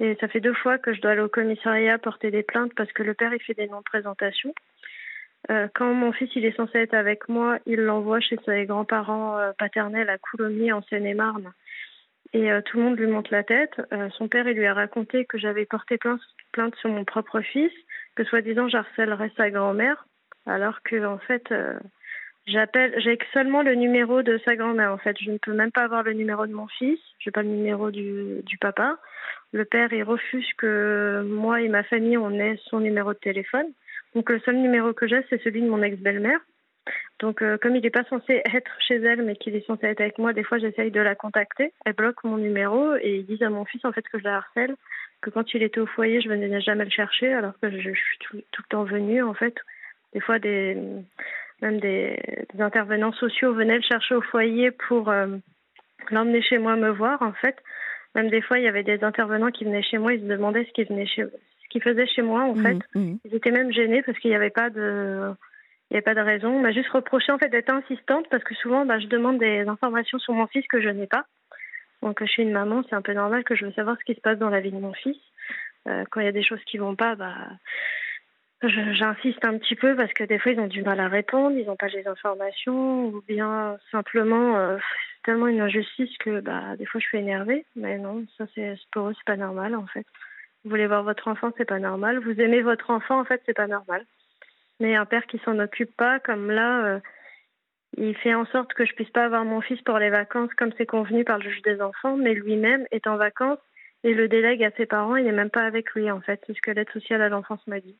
Et 0.00 0.16
ça 0.20 0.28
fait 0.28 0.40
deux 0.40 0.54
fois 0.54 0.78
que 0.78 0.94
je 0.94 1.00
dois 1.00 1.12
aller 1.12 1.20
au 1.20 1.28
commissariat 1.28 1.98
porter 1.98 2.30
des 2.30 2.42
plaintes 2.42 2.72
parce 2.74 2.92
que 2.92 3.02
le 3.02 3.14
père 3.14 3.32
il 3.32 3.42
fait 3.42 3.54
des 3.54 3.68
non-présentations. 3.68 4.54
Euh, 5.50 5.68
quand 5.74 5.92
mon 5.94 6.12
fils 6.12 6.30
il 6.34 6.44
est 6.44 6.56
censé 6.56 6.78
être 6.78 6.94
avec 6.94 7.28
moi, 7.28 7.58
il 7.66 7.80
l'envoie 7.80 8.20
chez 8.20 8.38
ses 8.44 8.66
grands-parents 8.66 9.38
euh, 9.38 9.52
paternels 9.58 10.10
à 10.10 10.18
Coulommiers 10.18 10.72
en 10.72 10.82
Seine-et-Marne. 10.82 11.52
Et 12.32 12.52
euh, 12.52 12.60
tout 12.62 12.76
le 12.76 12.84
monde 12.84 12.98
lui 12.98 13.06
monte 13.06 13.30
la 13.30 13.42
tête. 13.42 13.80
son 14.16 14.28
père 14.28 14.46
il 14.46 14.56
lui 14.56 14.66
a 14.66 14.74
raconté 14.74 15.24
que 15.24 15.38
j'avais 15.38 15.64
porté 15.64 15.98
plainte 15.98 16.74
sur 16.76 16.90
mon 16.90 17.04
propre 17.04 17.40
fils 17.40 17.72
que 18.16 18.24
soi-disant 18.24 18.68
j'harcèlerais 18.68 19.32
sa 19.36 19.50
grand-mère, 19.50 20.06
alors 20.46 20.82
que 20.82 21.04
en 21.04 21.18
fait 21.18 21.50
euh, 21.52 21.78
j'appelle, 22.46 22.94
j'ai 22.98 23.18
seulement 23.32 23.62
le 23.62 23.74
numéro 23.74 24.22
de 24.22 24.38
sa 24.44 24.56
grand-mère. 24.56 24.92
En 24.92 24.98
fait, 24.98 25.16
je 25.20 25.30
ne 25.30 25.38
peux 25.38 25.52
même 25.52 25.72
pas 25.72 25.84
avoir 25.84 26.02
le 26.02 26.12
numéro 26.12 26.46
de 26.46 26.52
mon 26.52 26.66
fils. 26.66 26.98
J'ai 27.18 27.30
pas 27.30 27.42
le 27.42 27.48
numéro 27.48 27.90
du, 27.90 28.42
du 28.44 28.58
papa. 28.58 28.98
Le 29.52 29.64
père 29.64 29.92
il 29.92 30.02
refuse 30.02 30.52
que 30.58 31.22
moi 31.26 31.60
et 31.60 31.68
ma 31.68 31.82
famille 31.82 32.16
on 32.16 32.32
ait 32.32 32.58
son 32.64 32.80
numéro 32.80 33.12
de 33.12 33.18
téléphone. 33.18 33.66
Donc 34.14 34.30
le 34.30 34.40
seul 34.40 34.56
numéro 34.56 34.92
que 34.92 35.06
j'ai 35.06 35.24
c'est 35.30 35.42
celui 35.42 35.62
de 35.62 35.68
mon 35.68 35.82
ex-belle-mère. 35.82 36.40
Donc, 37.20 37.42
euh, 37.42 37.58
comme 37.58 37.76
il 37.76 37.82
n'est 37.82 37.90
pas 37.90 38.04
censé 38.04 38.42
être 38.52 38.70
chez 38.80 38.96
elle, 38.96 39.22
mais 39.22 39.36
qu'il 39.36 39.54
est 39.54 39.66
censé 39.66 39.86
être 39.86 40.00
avec 40.00 40.18
moi, 40.18 40.32
des 40.32 40.42
fois 40.42 40.58
j'essaye 40.58 40.90
de 40.90 41.00
la 41.00 41.14
contacter. 41.14 41.72
Elle 41.84 41.92
bloque 41.92 42.24
mon 42.24 42.38
numéro 42.38 42.94
et 42.96 43.16
ils 43.16 43.26
disent 43.26 43.42
à 43.42 43.50
mon 43.50 43.64
fils 43.66 43.84
en 43.84 43.92
fait 43.92 44.06
que 44.08 44.18
je 44.18 44.24
la 44.24 44.36
harcèle 44.36 44.74
que 45.20 45.30
quand 45.30 45.54
il 45.54 45.62
était 45.62 45.80
au 45.80 45.86
foyer, 45.86 46.20
je 46.20 46.28
venais 46.28 46.60
jamais 46.60 46.84
le 46.84 46.90
chercher, 46.90 47.32
alors 47.32 47.52
que 47.60 47.70
je, 47.70 47.90
suis 47.90 48.18
tout, 48.20 48.36
le 48.36 48.68
temps 48.68 48.84
venue, 48.84 49.22
en 49.22 49.34
fait. 49.34 49.54
Des 50.12 50.20
fois, 50.20 50.38
des, 50.38 50.76
même 51.62 51.78
des, 51.80 52.18
intervenants 52.58 53.12
sociaux 53.12 53.52
venaient 53.54 53.76
le 53.76 53.82
chercher 53.82 54.14
au 54.14 54.22
foyer 54.22 54.70
pour 54.70 55.10
euh, 55.10 55.36
l'emmener 56.10 56.42
chez 56.42 56.58
moi 56.58 56.76
me 56.76 56.90
voir, 56.90 57.20
en 57.22 57.32
fait. 57.32 57.56
Même 58.14 58.30
des 58.30 58.40
fois, 58.40 58.58
il 58.58 58.64
y 58.64 58.68
avait 58.68 58.82
des 58.82 59.04
intervenants 59.04 59.50
qui 59.50 59.64
venaient 59.64 59.82
chez 59.82 59.98
moi, 59.98 60.14
ils 60.14 60.20
se 60.20 60.26
demandaient 60.26 60.64
ce 60.64 60.72
qu'ils 60.72 60.88
venaient 60.88 61.06
chez, 61.06 61.24
ce 61.24 61.68
qu'ils 61.68 61.82
faisaient 61.82 62.06
chez 62.06 62.22
moi, 62.22 62.42
en 62.42 62.54
mmh, 62.54 62.62
fait. 62.62 62.78
Mmh. 62.94 63.16
Ils 63.24 63.34
étaient 63.34 63.52
même 63.52 63.72
gênés 63.72 64.02
parce 64.02 64.18
qu'il 64.18 64.30
n'y 64.30 64.36
avait 64.36 64.50
pas 64.50 64.70
de, 64.70 65.32
il 65.90 65.94
n'y 65.94 65.96
avait 65.98 66.02
pas 66.02 66.14
de 66.14 66.20
raison. 66.20 66.50
On 66.50 66.60
m'a 66.60 66.72
juste 66.72 66.88
reproché 66.90 67.32
en 67.32 67.38
fait 67.38 67.48
d'être 67.48 67.72
insistante 67.72 68.26
parce 68.30 68.44
que 68.44 68.54
souvent, 68.54 68.86
bah, 68.86 68.98
je 69.00 69.06
demande 69.06 69.38
des 69.38 69.66
informations 69.66 70.18
sur 70.18 70.34
mon 70.34 70.46
fils 70.46 70.66
que 70.68 70.80
je 70.80 70.88
n'ai 70.88 71.06
pas. 71.06 71.24
Donc, 72.02 72.18
je 72.20 72.30
suis 72.30 72.42
une 72.42 72.52
maman, 72.52 72.82
c'est 72.88 72.96
un 72.96 73.02
peu 73.02 73.12
normal 73.12 73.44
que 73.44 73.54
je 73.54 73.66
veux 73.66 73.72
savoir 73.72 73.96
ce 73.98 74.04
qui 74.04 74.14
se 74.14 74.20
passe 74.20 74.38
dans 74.38 74.50
la 74.50 74.60
vie 74.60 74.72
de 74.72 74.78
mon 74.78 74.92
fils. 74.92 75.18
Euh, 75.88 76.04
quand 76.10 76.20
il 76.20 76.26
y 76.26 76.28
a 76.28 76.32
des 76.32 76.42
choses 76.42 76.62
qui 76.64 76.78
vont 76.78 76.96
pas, 76.96 77.14
bah, 77.14 77.34
J'insiste 78.62 79.42
un 79.46 79.56
petit 79.56 79.74
peu 79.74 79.96
parce 79.96 80.12
que 80.12 80.22
des 80.22 80.38
fois 80.38 80.52
ils 80.52 80.60
ont 80.60 80.66
du 80.66 80.82
mal 80.82 81.00
à 81.00 81.08
répondre, 81.08 81.56
ils 81.56 81.64
n'ont 81.64 81.76
pas 81.76 81.86
les 81.86 82.06
informations 82.06 83.06
ou 83.06 83.22
bien 83.26 83.78
simplement 83.90 84.58
euh, 84.58 84.76
c'est 84.76 85.32
tellement 85.32 85.46
une 85.46 85.62
injustice 85.62 86.14
que 86.18 86.40
bah 86.40 86.76
des 86.76 86.84
fois 86.84 87.00
je 87.00 87.06
suis 87.06 87.16
énervée. 87.16 87.64
Mais 87.74 87.96
non, 87.96 88.26
ça 88.36 88.44
c'est 88.54 88.74
pour 88.92 89.08
eux 89.08 89.14
c'est 89.16 89.24
pas 89.24 89.38
normal 89.38 89.74
en 89.74 89.86
fait. 89.86 90.04
Vous 90.64 90.70
voulez 90.70 90.86
voir 90.86 91.02
votre 91.02 91.28
enfant, 91.28 91.52
c'est 91.56 91.64
pas 91.64 91.78
normal. 91.78 92.18
Vous 92.18 92.38
aimez 92.38 92.60
votre 92.60 92.90
enfant, 92.90 93.18
en 93.18 93.24
fait, 93.24 93.42
c'est 93.46 93.56
pas 93.56 93.66
normal. 93.66 94.04
Mais 94.78 94.94
un 94.94 95.06
père 95.06 95.26
qui 95.26 95.38
s'en 95.38 95.58
occupe 95.58 95.96
pas, 95.96 96.20
comme 96.20 96.50
là, 96.50 96.84
euh, 96.84 97.00
il 97.96 98.16
fait 98.16 98.34
en 98.34 98.46
sorte 98.46 98.72
que 98.74 98.84
je 98.84 98.94
puisse 98.94 99.10
pas 99.10 99.24
avoir 99.24 99.44
mon 99.44 99.60
fils 99.60 99.80
pour 99.82 99.98
les 99.98 100.10
vacances 100.10 100.52
comme 100.56 100.72
c'est 100.78 100.86
convenu 100.86 101.24
par 101.24 101.38
le 101.38 101.44
juge 101.44 101.62
des 101.62 101.80
enfants, 101.80 102.16
mais 102.16 102.34
lui-même 102.34 102.86
est 102.90 103.06
en 103.06 103.16
vacances 103.16 103.58
et 104.04 104.14
le 104.14 104.28
délègue 104.28 104.62
à 104.62 104.70
ses 104.76 104.86
parents. 104.86 105.16
Il 105.16 105.24
n'est 105.24 105.32
même 105.32 105.50
pas 105.50 105.64
avec 105.64 105.92
lui, 105.92 106.10
en 106.10 106.20
fait. 106.20 106.40
C'est 106.46 106.54
ce 106.54 106.60
que 106.62 106.70
l'aide 106.70 106.90
sociale 106.90 107.22
à 107.22 107.28
l'enfance 107.28 107.66
m'a 107.66 107.80
dit. 107.80 107.96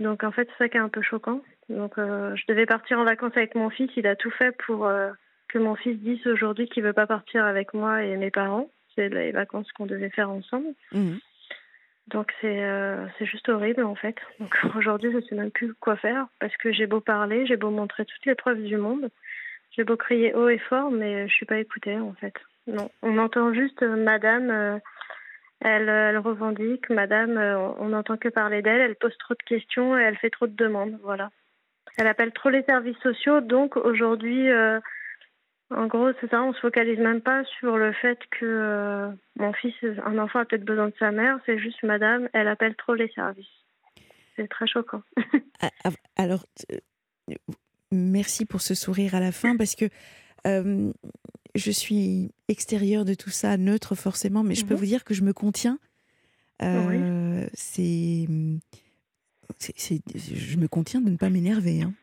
Donc, 0.00 0.24
en 0.24 0.32
fait, 0.32 0.48
c'est 0.50 0.64
ça 0.64 0.68
qui 0.68 0.76
est 0.76 0.80
un 0.80 0.88
peu 0.88 1.02
choquant. 1.02 1.42
Donc, 1.68 1.98
euh, 1.98 2.34
je 2.34 2.44
devais 2.48 2.66
partir 2.66 2.98
en 2.98 3.04
vacances 3.04 3.36
avec 3.36 3.54
mon 3.54 3.70
fils. 3.70 3.90
Il 3.96 4.06
a 4.06 4.16
tout 4.16 4.30
fait 4.30 4.54
pour 4.66 4.86
euh, 4.86 5.10
que 5.48 5.58
mon 5.58 5.76
fils 5.76 5.98
dise 5.98 6.26
aujourd'hui 6.26 6.68
qu'il 6.68 6.82
veut 6.82 6.92
pas 6.92 7.06
partir 7.06 7.44
avec 7.44 7.72
moi 7.74 8.02
et 8.02 8.16
mes 8.16 8.30
parents. 8.30 8.68
C'est 8.94 9.08
les 9.08 9.32
vacances 9.32 9.70
qu'on 9.72 9.86
devait 9.86 10.10
faire 10.10 10.30
ensemble. 10.30 10.68
Mmh. 10.92 11.14
Donc 12.08 12.32
c'est 12.40 12.62
euh, 12.64 13.06
juste 13.20 13.48
horrible 13.48 13.84
en 13.84 13.94
fait. 13.94 14.16
Donc 14.40 14.56
aujourd'hui 14.76 15.12
je 15.12 15.20
sais 15.20 15.34
même 15.34 15.50
plus 15.50 15.74
quoi 15.74 15.96
faire 15.96 16.26
parce 16.40 16.56
que 16.56 16.72
j'ai 16.72 16.86
beau 16.86 17.00
parler, 17.00 17.46
j'ai 17.46 17.56
beau 17.56 17.70
montrer 17.70 18.04
toutes 18.04 18.26
les 18.26 18.34
preuves 18.34 18.62
du 18.62 18.76
monde, 18.76 19.10
j'ai 19.70 19.84
beau 19.84 19.96
crier 19.96 20.34
haut 20.34 20.48
et 20.48 20.58
fort, 20.58 20.90
mais 20.90 21.28
je 21.28 21.32
suis 21.32 21.46
pas 21.46 21.58
écoutée 21.58 21.98
en 21.98 22.14
fait. 22.14 22.34
Non, 22.66 22.90
on 23.02 23.18
entend 23.18 23.52
juste 23.54 23.82
euh, 23.82 23.96
Madame, 23.96 24.50
euh, 24.50 24.78
elle, 25.60 25.88
elle 25.88 26.18
revendique, 26.18 26.90
Madame, 26.90 27.38
on 27.78 27.88
n'entend 27.88 28.16
que 28.16 28.28
parler 28.28 28.62
d'elle, 28.62 28.80
elle 28.80 28.96
pose 28.96 29.16
trop 29.18 29.34
de 29.34 29.42
questions 29.44 29.96
et 29.96 30.02
elle 30.02 30.16
fait 30.16 30.30
trop 30.30 30.48
de 30.48 30.56
demandes, 30.56 30.98
voilà. 31.04 31.30
Elle 31.98 32.08
appelle 32.08 32.32
trop 32.32 32.48
les 32.48 32.64
services 32.64 32.98
sociaux, 32.98 33.40
donc 33.40 33.76
aujourd'hui 33.76 34.48
en 35.76 35.86
gros, 35.86 36.10
c'est 36.20 36.30
ça, 36.30 36.42
on 36.42 36.52
se 36.52 36.60
focalise 36.60 36.98
même 36.98 37.20
pas 37.20 37.44
sur 37.58 37.76
le 37.76 37.92
fait 37.92 38.18
que 38.30 38.44
euh, 38.44 39.08
mon 39.36 39.52
fils, 39.52 39.74
un 40.04 40.18
enfant 40.18 40.40
a 40.40 40.44
peut-être 40.44 40.64
besoin 40.64 40.88
de 40.88 40.94
sa 40.98 41.10
mère, 41.10 41.38
c'est 41.46 41.58
juste 41.58 41.82
madame, 41.82 42.28
elle 42.32 42.48
appelle 42.48 42.74
trop 42.76 42.94
les 42.94 43.10
services. 43.14 43.46
C'est 44.36 44.48
très 44.48 44.66
choquant. 44.66 45.02
Ah, 45.64 45.70
ah, 45.84 45.90
alors, 46.16 46.44
euh, 46.72 46.78
merci 47.92 48.46
pour 48.46 48.62
ce 48.62 48.74
sourire 48.74 49.14
à 49.14 49.20
la 49.20 49.30
fin 49.30 49.56
parce 49.56 49.76
que 49.76 49.84
euh, 50.44 50.92
je 51.54 51.70
suis 51.70 52.32
extérieure 52.48 53.04
de 53.04 53.14
tout 53.14 53.30
ça, 53.30 53.56
neutre 53.56 53.94
forcément, 53.94 54.42
mais 54.42 54.56
je 54.56 54.66
peux 54.66 54.74
mhm. 54.74 54.80
vous 54.80 54.86
dire 54.86 55.04
que 55.04 55.14
je 55.14 55.22
me 55.22 55.32
contiens. 55.32 55.78
C'est. 56.58 58.26
Je 59.56 60.56
me 60.56 60.66
contiens 60.66 61.00
de 61.00 61.10
ne 61.10 61.16
pas 61.16 61.30
m'énerver. 61.30 61.82
Hein. 61.82 61.94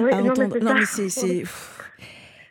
Oui, 0.00 0.10
non, 0.62 0.72
mais 0.72 0.86
c'est. 0.86 1.44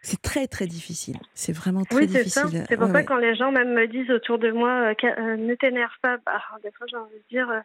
C'est 0.10 0.22
très 0.24 0.48
très 0.48 0.66
difficile. 0.66 1.18
C'est 1.36 1.56
vraiment 1.56 1.84
très 1.84 2.08
difficile. 2.08 2.44
Oui, 2.46 2.62
c'est 2.68 2.78
pour 2.78 2.88
ça 2.88 3.04
quand 3.04 3.18
les 3.18 3.36
gens 3.36 3.52
même 3.52 3.74
me 3.76 3.86
disent 3.88 4.10
autour 4.10 4.40
de 4.40 4.50
moi, 4.50 4.90
euh, 4.90 4.94
euh, 5.04 5.38
ne 5.38 5.54
t'énerve 5.54 5.94
pas. 6.02 6.18
Bah, 6.26 6.42
des 6.64 6.72
fois, 6.72 6.88
j'ai 6.90 6.98
envie 6.98 7.14
de 7.14 7.30
dire, 7.30 7.48
euh, 7.48 7.60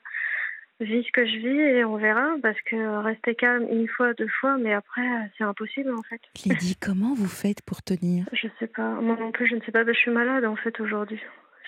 vis 0.80 1.04
ce 1.04 1.12
que 1.12 1.24
je 1.24 1.36
vis 1.38 1.58
et 1.58 1.84
on 1.86 1.96
verra. 1.96 2.34
Parce 2.42 2.60
que 2.66 3.02
rester 3.02 3.34
calme 3.34 3.66
une 3.70 3.88
fois, 3.88 4.12
deux 4.12 4.28
fois, 4.28 4.58
mais 4.58 4.74
après, 4.74 5.06
c'est 5.38 5.44
impossible 5.44 5.94
en 5.94 6.02
fait. 6.02 6.20
Lydie, 6.44 6.76
comment 6.76 7.14
vous 7.14 7.28
faites 7.28 7.62
pour 7.62 7.82
tenir? 7.82 8.26
Je 8.34 8.48
sais 8.58 8.66
pas. 8.66 8.90
Moi 9.00 9.16
non 9.18 9.32
plus, 9.32 9.46
je 9.46 9.54
ne 9.54 9.62
sais 9.62 9.72
pas. 9.72 9.82
Je 9.86 9.92
suis 9.92 10.10
malade 10.10 10.44
en 10.44 10.56
fait 10.56 10.78
aujourd'hui. 10.80 11.20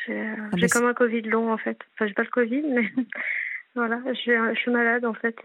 J'ai 0.06 0.28
ah, 0.52 0.68
comme 0.70 0.86
un 0.86 0.94
Covid 0.94 1.22
long 1.22 1.50
en 1.50 1.56
fait. 1.56 1.78
Enfin, 1.94 2.06
j'ai 2.06 2.14
pas 2.14 2.22
le 2.22 2.28
Covid, 2.28 2.64
mais. 2.68 2.90
Voilà, 3.74 4.00
je 4.06 4.14
suis, 4.14 4.32
je 4.32 4.58
suis 4.58 4.70
malade 4.70 5.04
en 5.04 5.12
fait. 5.12 5.36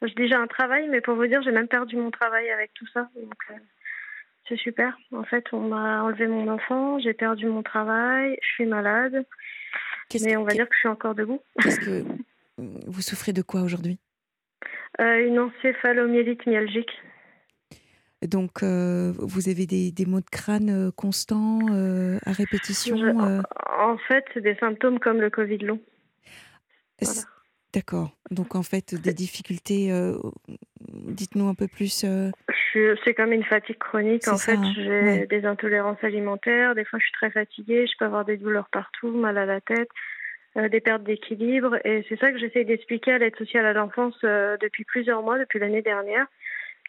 J'ai 0.00 0.14
déjà 0.14 0.40
un 0.40 0.46
travail, 0.46 0.88
mais 0.88 1.02
pour 1.02 1.14
vous 1.14 1.26
dire, 1.26 1.42
j'ai 1.42 1.52
même 1.52 1.68
perdu 1.68 1.96
mon 1.96 2.10
travail 2.10 2.48
avec 2.48 2.72
tout 2.72 2.86
ça. 2.86 3.10
Donc, 3.14 3.34
c'est 4.48 4.56
super. 4.56 4.96
En 5.12 5.24
fait, 5.24 5.44
on 5.52 5.68
m'a 5.68 6.02
enlevé 6.02 6.26
mon 6.26 6.48
enfant, 6.48 6.98
j'ai 6.98 7.14
perdu 7.14 7.46
mon 7.46 7.62
travail, 7.62 8.38
je 8.42 8.48
suis 8.48 8.66
malade. 8.66 9.24
Mais 10.22 10.36
on 10.36 10.44
va 10.44 10.52
dire 10.52 10.68
que 10.68 10.74
je 10.74 10.80
suis 10.80 10.88
encore 10.88 11.14
debout. 11.14 11.40
Qu'est-ce 11.60 11.80
que 11.80 12.04
vous 12.58 13.02
souffrez 13.02 13.32
de 13.32 13.42
quoi 13.42 13.62
aujourd'hui? 13.62 13.98
Euh, 15.00 15.26
Une 15.26 15.38
encéphalomyélite 15.38 16.46
myalgique. 16.46 16.92
Donc, 18.22 18.62
euh, 18.62 19.12
vous 19.18 19.48
avez 19.48 19.66
des, 19.66 19.92
des, 19.92 20.06
maux 20.06 20.20
de 20.20 20.30
crâne 20.30 20.70
euh, 20.70 20.90
constants 20.90 21.60
à 22.24 22.32
répétition 22.32 22.96
En 23.78 23.98
fait, 24.08 24.24
c'est 24.32 24.40
des 24.40 24.56
symptômes 24.56 24.98
comme 24.98 25.20
le 25.20 25.30
Covid 25.30 25.58
long. 25.58 25.80
D'accord. 27.76 28.10
Donc, 28.32 28.56
en 28.56 28.64
fait, 28.64 28.94
des 28.94 29.14
difficultés. 29.14 29.92
Dites-nous 30.88 31.46
un 31.46 31.54
peu 31.54 31.68
plus 31.68 32.04
c'est 33.04 33.14
comme 33.14 33.32
une 33.32 33.44
fatigue 33.44 33.78
chronique. 33.78 34.28
En 34.28 34.38
fait, 34.38 34.58
j'ai 34.74 35.26
des 35.26 35.44
intolérances 35.44 36.02
alimentaires. 36.02 36.74
Des 36.74 36.84
fois, 36.84 36.98
je 36.98 37.04
suis 37.04 37.12
très 37.12 37.30
fatiguée. 37.30 37.86
Je 37.86 37.96
peux 37.98 38.04
avoir 38.04 38.24
des 38.24 38.36
douleurs 38.36 38.68
partout, 38.70 39.10
mal 39.10 39.38
à 39.38 39.46
la 39.46 39.60
tête, 39.60 39.88
euh, 40.56 40.68
des 40.68 40.80
pertes 40.80 41.02
d'équilibre. 41.02 41.76
Et 41.84 42.04
c'est 42.08 42.18
ça 42.18 42.32
que 42.32 42.38
j'essaie 42.38 42.64
d'expliquer 42.64 43.12
à 43.12 43.18
l'aide 43.18 43.36
sociale 43.36 43.66
à 43.66 43.72
l'enfance 43.72 44.16
euh, 44.24 44.56
depuis 44.60 44.84
plusieurs 44.84 45.22
mois, 45.22 45.38
depuis 45.38 45.58
l'année 45.58 45.82
dernière. 45.82 46.26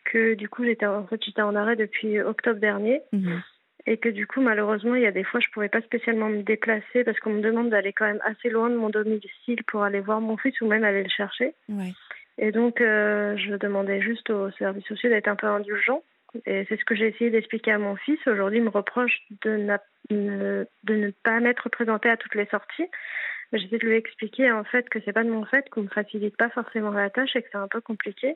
Que 0.05 0.35
du 0.35 0.47
coup, 0.49 0.63
j'étais 0.63 0.85
en 0.85 1.05
fait, 1.07 1.21
j'étais 1.23 1.41
en 1.41 1.55
arrêt 1.55 1.75
depuis 1.75 2.19
octobre 2.21 2.59
dernier. 2.59 3.01
Mhm. 3.11 3.41
Et 3.89 3.95
que 3.97 4.09
du 4.09 4.27
coup, 4.27 4.41
malheureusement, 4.41 4.95
il 4.95 5.01
y 5.01 5.07
a 5.07 5.11
des 5.11 5.23
fois, 5.23 5.39
je 5.39 5.47
ne 5.47 5.53
pouvais 5.53 5.69
pas 5.69 5.81
spécialement 5.81 6.27
me 6.27 6.43
déplacer 6.43 7.05
parce 7.05 7.17
qu'on 7.21 7.31
me 7.31 7.41
demande 7.41 7.69
d'aller 7.69 7.93
quand 7.93 8.05
même 8.05 8.21
assez 8.25 8.49
loin 8.49 8.69
de 8.69 8.75
mon 8.75 8.89
domicile 8.89 9.63
pour 9.65 9.83
aller 9.83 10.01
voir 10.01 10.19
mon 10.19 10.35
fils 10.35 10.59
ou 10.59 10.67
même 10.67 10.83
aller 10.83 11.03
le 11.03 11.09
chercher. 11.09 11.53
Ouais. 11.69 11.93
Et 12.38 12.51
donc, 12.51 12.81
euh, 12.81 13.38
je 13.38 13.55
demandais 13.55 14.01
juste 14.01 14.29
au 14.29 14.51
service 14.51 14.85
social 14.85 15.13
d'être 15.13 15.29
un 15.29 15.38
peu 15.38 15.47
indulgent. 15.47 16.03
Et 16.45 16.65
c'est 16.67 16.77
ce 16.77 16.83
que 16.83 16.95
j'ai 16.95 17.07
essayé 17.07 17.29
d'expliquer 17.29 17.71
à 17.71 17.77
mon 17.77 17.95
fils. 17.95 18.19
Aujourd'hui, 18.27 18.59
il 18.59 18.65
me 18.65 18.69
reproche 18.69 19.21
de, 19.41 19.77
de 20.09 20.67
ne 20.89 21.11
pas 21.23 21.39
m'être 21.39 21.69
présenté 21.69 22.09
à 22.09 22.17
toutes 22.17 22.35
les 22.35 22.45
sorties. 22.47 22.88
J'essaie 23.53 23.77
de 23.77 23.88
lui 23.88 23.95
expliquer 23.95 24.51
en 24.51 24.65
fait 24.65 24.89
que 24.89 24.99
c'est 25.05 25.13
pas 25.13 25.23
de 25.23 25.29
mon 25.29 25.45
fait, 25.45 25.69
qu'on 25.69 25.83
ne 25.83 25.88
facilite 25.88 26.35
pas 26.35 26.49
forcément 26.49 26.91
la 26.91 27.09
tâche 27.09 27.35
et 27.38 27.41
que 27.41 27.47
c'est 27.49 27.57
un 27.57 27.69
peu 27.69 27.79
compliqué. 27.79 28.35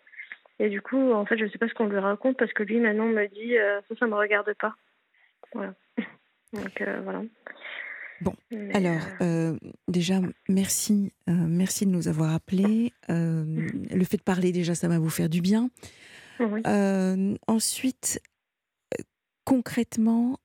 Et 0.60 0.70
du 0.70 0.82
coup, 0.82 1.12
en 1.12 1.26
fait, 1.26 1.38
je 1.38 1.44
ne 1.44 1.50
sais 1.50 1.58
pas 1.58 1.68
ce 1.68 1.74
qu'on 1.74 1.88
lui 1.88 2.00
raconte 2.00 2.38
parce 2.38 2.54
que 2.54 2.64
lui, 2.64 2.80
maintenant, 2.80 3.08
me 3.08 3.28
dit 3.28 3.58
euh, 3.58 3.82
ça, 3.90 3.96
ça 4.00 4.08
me 4.08 4.16
regarde 4.16 4.54
pas. 4.54 4.76
Voilà. 5.54 5.76
Donc, 6.54 6.82
euh, 6.82 7.02
voilà. 7.02 7.24
Bon, 8.22 8.36
alors 8.74 9.02
euh, 9.22 9.58
déjà 9.88 10.22
merci, 10.48 11.12
euh, 11.28 11.34
merci 11.34 11.88
de 11.88 11.92
nous 11.92 12.08
avoir 12.08 12.34
appelés. 12.34 12.94
Euh, 13.10 13.68
le 13.92 14.04
fait 14.06 14.18
de 14.18 14.22
parler 14.22 14.52
déjà, 14.52 14.76
ça 14.76 14.88
va 14.88 15.00
vous 15.00 15.10
faire 15.10 15.28
du 15.28 15.42
bien. 15.42 15.70
ensuite, 17.48 18.22
concrètement, 19.44 20.40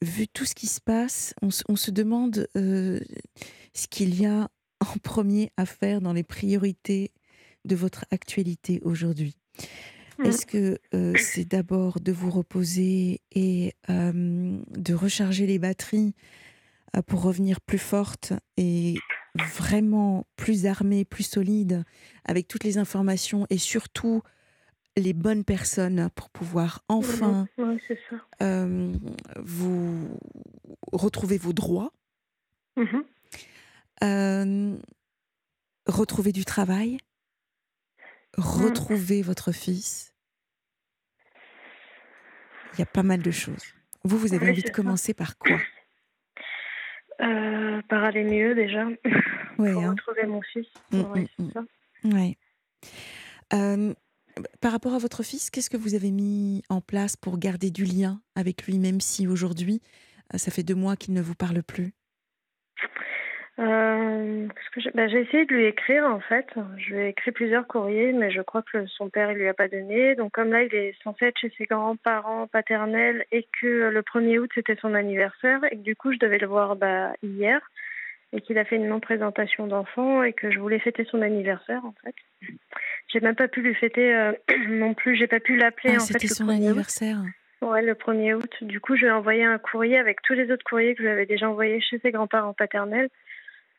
vu 0.00 0.28
tout 0.28 0.46
ce 0.46 0.54
qui 0.54 0.66
se 0.66 0.80
passe, 0.80 1.34
on, 1.42 1.50
se 1.50 1.90
demande 1.90 2.48
ce 2.54 3.86
qu'il 3.90 4.18
y 4.18 4.24
a 4.24 4.48
en 4.80 4.98
premier 5.02 5.52
à 5.58 5.66
faire 5.66 6.00
dans 6.00 6.14
les 6.14 6.24
priorités 6.24 7.12
de 7.66 7.76
votre 7.76 8.06
actualité 8.10 8.80
aujourd'hui. 8.82 9.36
Est-ce 10.24 10.46
que 10.46 10.78
c'est 11.18 11.44
d'abord 11.44 12.00
de 12.00 12.12
vous 12.12 12.30
reposer 12.30 13.20
et 13.32 13.74
de 13.88 14.94
recharger 14.94 15.46
les 15.46 15.58
batteries 15.58 16.14
euh, 16.96 17.02
pour 17.02 17.22
revenir 17.22 17.60
plus 17.60 17.78
forte 17.78 18.32
et 18.56 18.94
vraiment 19.34 20.26
plus 20.36 20.66
armée, 20.66 21.04
plus 21.04 21.24
solide, 21.24 21.84
avec 22.24 22.48
toutes 22.48 22.64
les 22.64 22.78
informations 22.78 23.46
et 23.50 23.58
surtout 23.58 24.22
les 24.96 25.12
bonnes 25.12 25.44
personnes 25.44 26.08
pour 26.14 26.30
pouvoir 26.30 26.82
enfin 26.88 27.46
vous 29.36 30.08
retrouver 30.92 31.36
vos 31.36 31.52
droits, 31.52 31.92
euh, 34.02 34.76
retrouver 35.86 36.32
du 36.32 36.44
travail, 36.46 36.98
retrouver 38.36 39.22
votre 39.22 39.52
fils. 39.52 40.12
Il 42.74 42.80
y 42.80 42.82
a 42.82 42.86
pas 42.86 43.02
mal 43.02 43.22
de 43.22 43.30
choses. 43.30 43.74
Vous, 44.04 44.18
vous 44.18 44.34
avez 44.34 44.50
envie 44.50 44.62
de 44.62 44.70
commencer 44.70 45.14
par 45.14 45.38
quoi? 45.38 45.58
Euh, 47.22 47.80
par 47.88 48.04
aller 48.04 48.24
mieux 48.24 48.54
déjà, 48.54 48.84
pour 49.56 49.66
hein. 49.66 49.90
retrouver 49.90 50.26
mon 50.26 50.42
fils. 50.42 50.66
Mm, 50.92 51.00
mm, 51.00 51.52
mm. 52.04 52.14
Ouais. 52.14 52.36
Euh, 53.54 53.94
par 54.60 54.72
rapport 54.72 54.92
à 54.94 54.98
votre 54.98 55.22
fils, 55.22 55.50
qu'est-ce 55.50 55.70
que 55.70 55.78
vous 55.78 55.94
avez 55.94 56.10
mis 56.10 56.62
en 56.68 56.82
place 56.82 57.16
pour 57.16 57.38
garder 57.38 57.70
du 57.70 57.84
lien 57.84 58.20
avec 58.34 58.66
lui, 58.66 58.78
même 58.78 59.00
si 59.00 59.26
aujourd'hui, 59.26 59.80
euh, 60.34 60.38
ça 60.38 60.50
fait 60.50 60.62
deux 60.62 60.74
mois 60.74 60.96
qu'il 60.96 61.14
ne 61.14 61.22
vous 61.22 61.34
parle 61.34 61.62
plus? 61.62 61.94
Euh, 63.58 64.46
bah, 64.94 65.08
J'ai 65.08 65.20
essayé 65.20 65.46
de 65.46 65.54
lui 65.54 65.64
écrire 65.66 66.04
en 66.04 66.20
fait. 66.20 66.46
Je 66.76 66.94
lui 66.94 67.00
ai 67.02 67.08
écrit 67.08 67.32
plusieurs 67.32 67.66
courriers, 67.66 68.12
mais 68.12 68.30
je 68.30 68.42
crois 68.42 68.62
que 68.62 68.86
son 68.86 69.08
père 69.08 69.30
il 69.32 69.38
lui 69.38 69.48
a 69.48 69.54
pas 69.54 69.68
donné. 69.68 70.14
Donc 70.14 70.32
comme 70.32 70.52
là 70.52 70.62
il 70.62 70.74
est 70.74 70.94
censé 71.02 71.26
être 71.26 71.38
chez 71.38 71.52
ses 71.56 71.64
grands-parents 71.64 72.46
paternels 72.48 73.24
et 73.32 73.46
que 73.60 73.88
le 73.88 74.02
1er 74.02 74.38
août 74.38 74.50
c'était 74.54 74.76
son 74.76 74.94
anniversaire 74.94 75.60
et 75.70 75.76
que 75.76 75.82
du 75.82 75.96
coup 75.96 76.12
je 76.12 76.18
devais 76.18 76.38
le 76.38 76.46
voir 76.46 76.76
bah, 76.76 77.12
hier. 77.22 77.60
et 78.32 78.40
qu'il 78.42 78.58
a 78.58 78.64
fait 78.64 78.76
une 78.76 78.88
non-présentation 78.88 79.66
d'enfant 79.66 80.22
et 80.22 80.32
que 80.34 80.50
je 80.50 80.58
voulais 80.58 80.78
fêter 80.80 81.04
son 81.10 81.22
anniversaire 81.22 81.84
en 81.84 81.94
fait. 82.04 82.14
J'ai 83.12 83.20
même 83.20 83.36
pas 83.36 83.48
pu 83.48 83.62
lui 83.62 83.74
fêter 83.74 84.14
euh, 84.14 84.32
non 84.68 84.92
plus, 84.94 85.16
j'ai 85.16 85.28
pas 85.28 85.40
pu 85.40 85.56
l'appeler 85.56 85.94
Ah, 85.94 86.02
en 86.02 86.06
fait. 86.06 86.18
c'était 86.18 86.26
son 86.28 86.44
1er 86.44 86.48
août. 86.48 86.52
anniversaire. 86.56 87.18
Ouais, 87.62 87.80
le 87.82 87.94
1er 87.94 88.34
août. 88.34 88.52
Du 88.60 88.80
coup, 88.80 88.96
je 88.96 89.02
lui 89.02 89.06
ai 89.08 89.12
envoyé 89.12 89.42
un 89.44 89.56
courrier 89.58 89.96
avec 89.98 90.20
tous 90.22 90.34
les 90.34 90.50
autres 90.52 90.64
courriers 90.64 90.94
que 90.94 91.02
je 91.02 91.06
lui 91.06 91.12
avais 91.12 91.24
déjà 91.24 91.48
envoyés 91.48 91.80
chez 91.80 91.98
ses 92.00 92.10
grands-parents 92.10 92.52
paternels, 92.52 93.08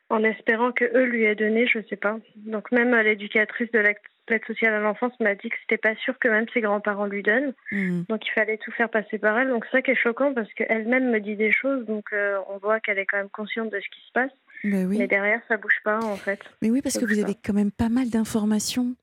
en 0.09 0.23
espérant 0.23 0.71
que 0.71 0.85
eux 0.85 1.05
lui 1.05 1.25
aient 1.25 1.35
donné, 1.35 1.67
je 1.67 1.79
sais 1.89 1.95
pas. 1.95 2.17
Donc 2.35 2.71
même 2.71 2.93
euh, 2.93 3.03
l'éducatrice 3.03 3.71
de 3.71 3.79
l'aide 3.79 3.97
sociale 4.45 4.73
à 4.73 4.79
l'enfance 4.79 5.13
m'a 5.19 5.35
dit 5.35 5.49
que 5.49 5.55
c'était 5.61 5.77
pas 5.77 5.95
sûr 5.95 6.17
que 6.19 6.27
même 6.27 6.45
ses 6.53 6.61
grands-parents 6.61 7.05
lui 7.05 7.23
donnent. 7.23 7.53
Hmm. 7.71 8.03
Donc 8.09 8.25
il 8.25 8.31
fallait 8.31 8.57
tout 8.57 8.71
faire 8.71 8.89
passer 8.89 9.17
par 9.17 9.37
elle. 9.37 9.49
Donc 9.49 9.65
ça 9.71 9.81
qui 9.81 9.91
est 9.91 9.95
choquant 9.95 10.33
parce 10.33 10.51
qu'elle-même 10.53 11.11
me 11.11 11.19
dit 11.19 11.35
des 11.35 11.51
choses, 11.51 11.85
donc 11.85 12.05
euh, 12.13 12.37
on 12.49 12.57
voit 12.57 12.79
qu'elle 12.79 12.99
est 12.99 13.05
quand 13.05 13.17
même 13.17 13.29
consciente 13.29 13.71
de 13.71 13.79
ce 13.79 13.89
qui 13.89 14.07
se 14.07 14.11
passe. 14.13 14.31
Oui. 14.63 14.97
Mais 14.97 15.07
derrière, 15.07 15.41
ça 15.47 15.57
bouge 15.57 15.79
pas 15.83 15.99
en 15.99 16.15
fait. 16.15 16.39
Mais 16.61 16.69
oui, 16.69 16.81
parce 16.81 16.95
ça 16.95 17.01
que 17.01 17.05
vous 17.05 17.19
avez 17.19 17.35
quand 17.35 17.53
même 17.53 17.71
pas 17.71 17.89
mal 17.89 18.09
d'informations 18.09 18.95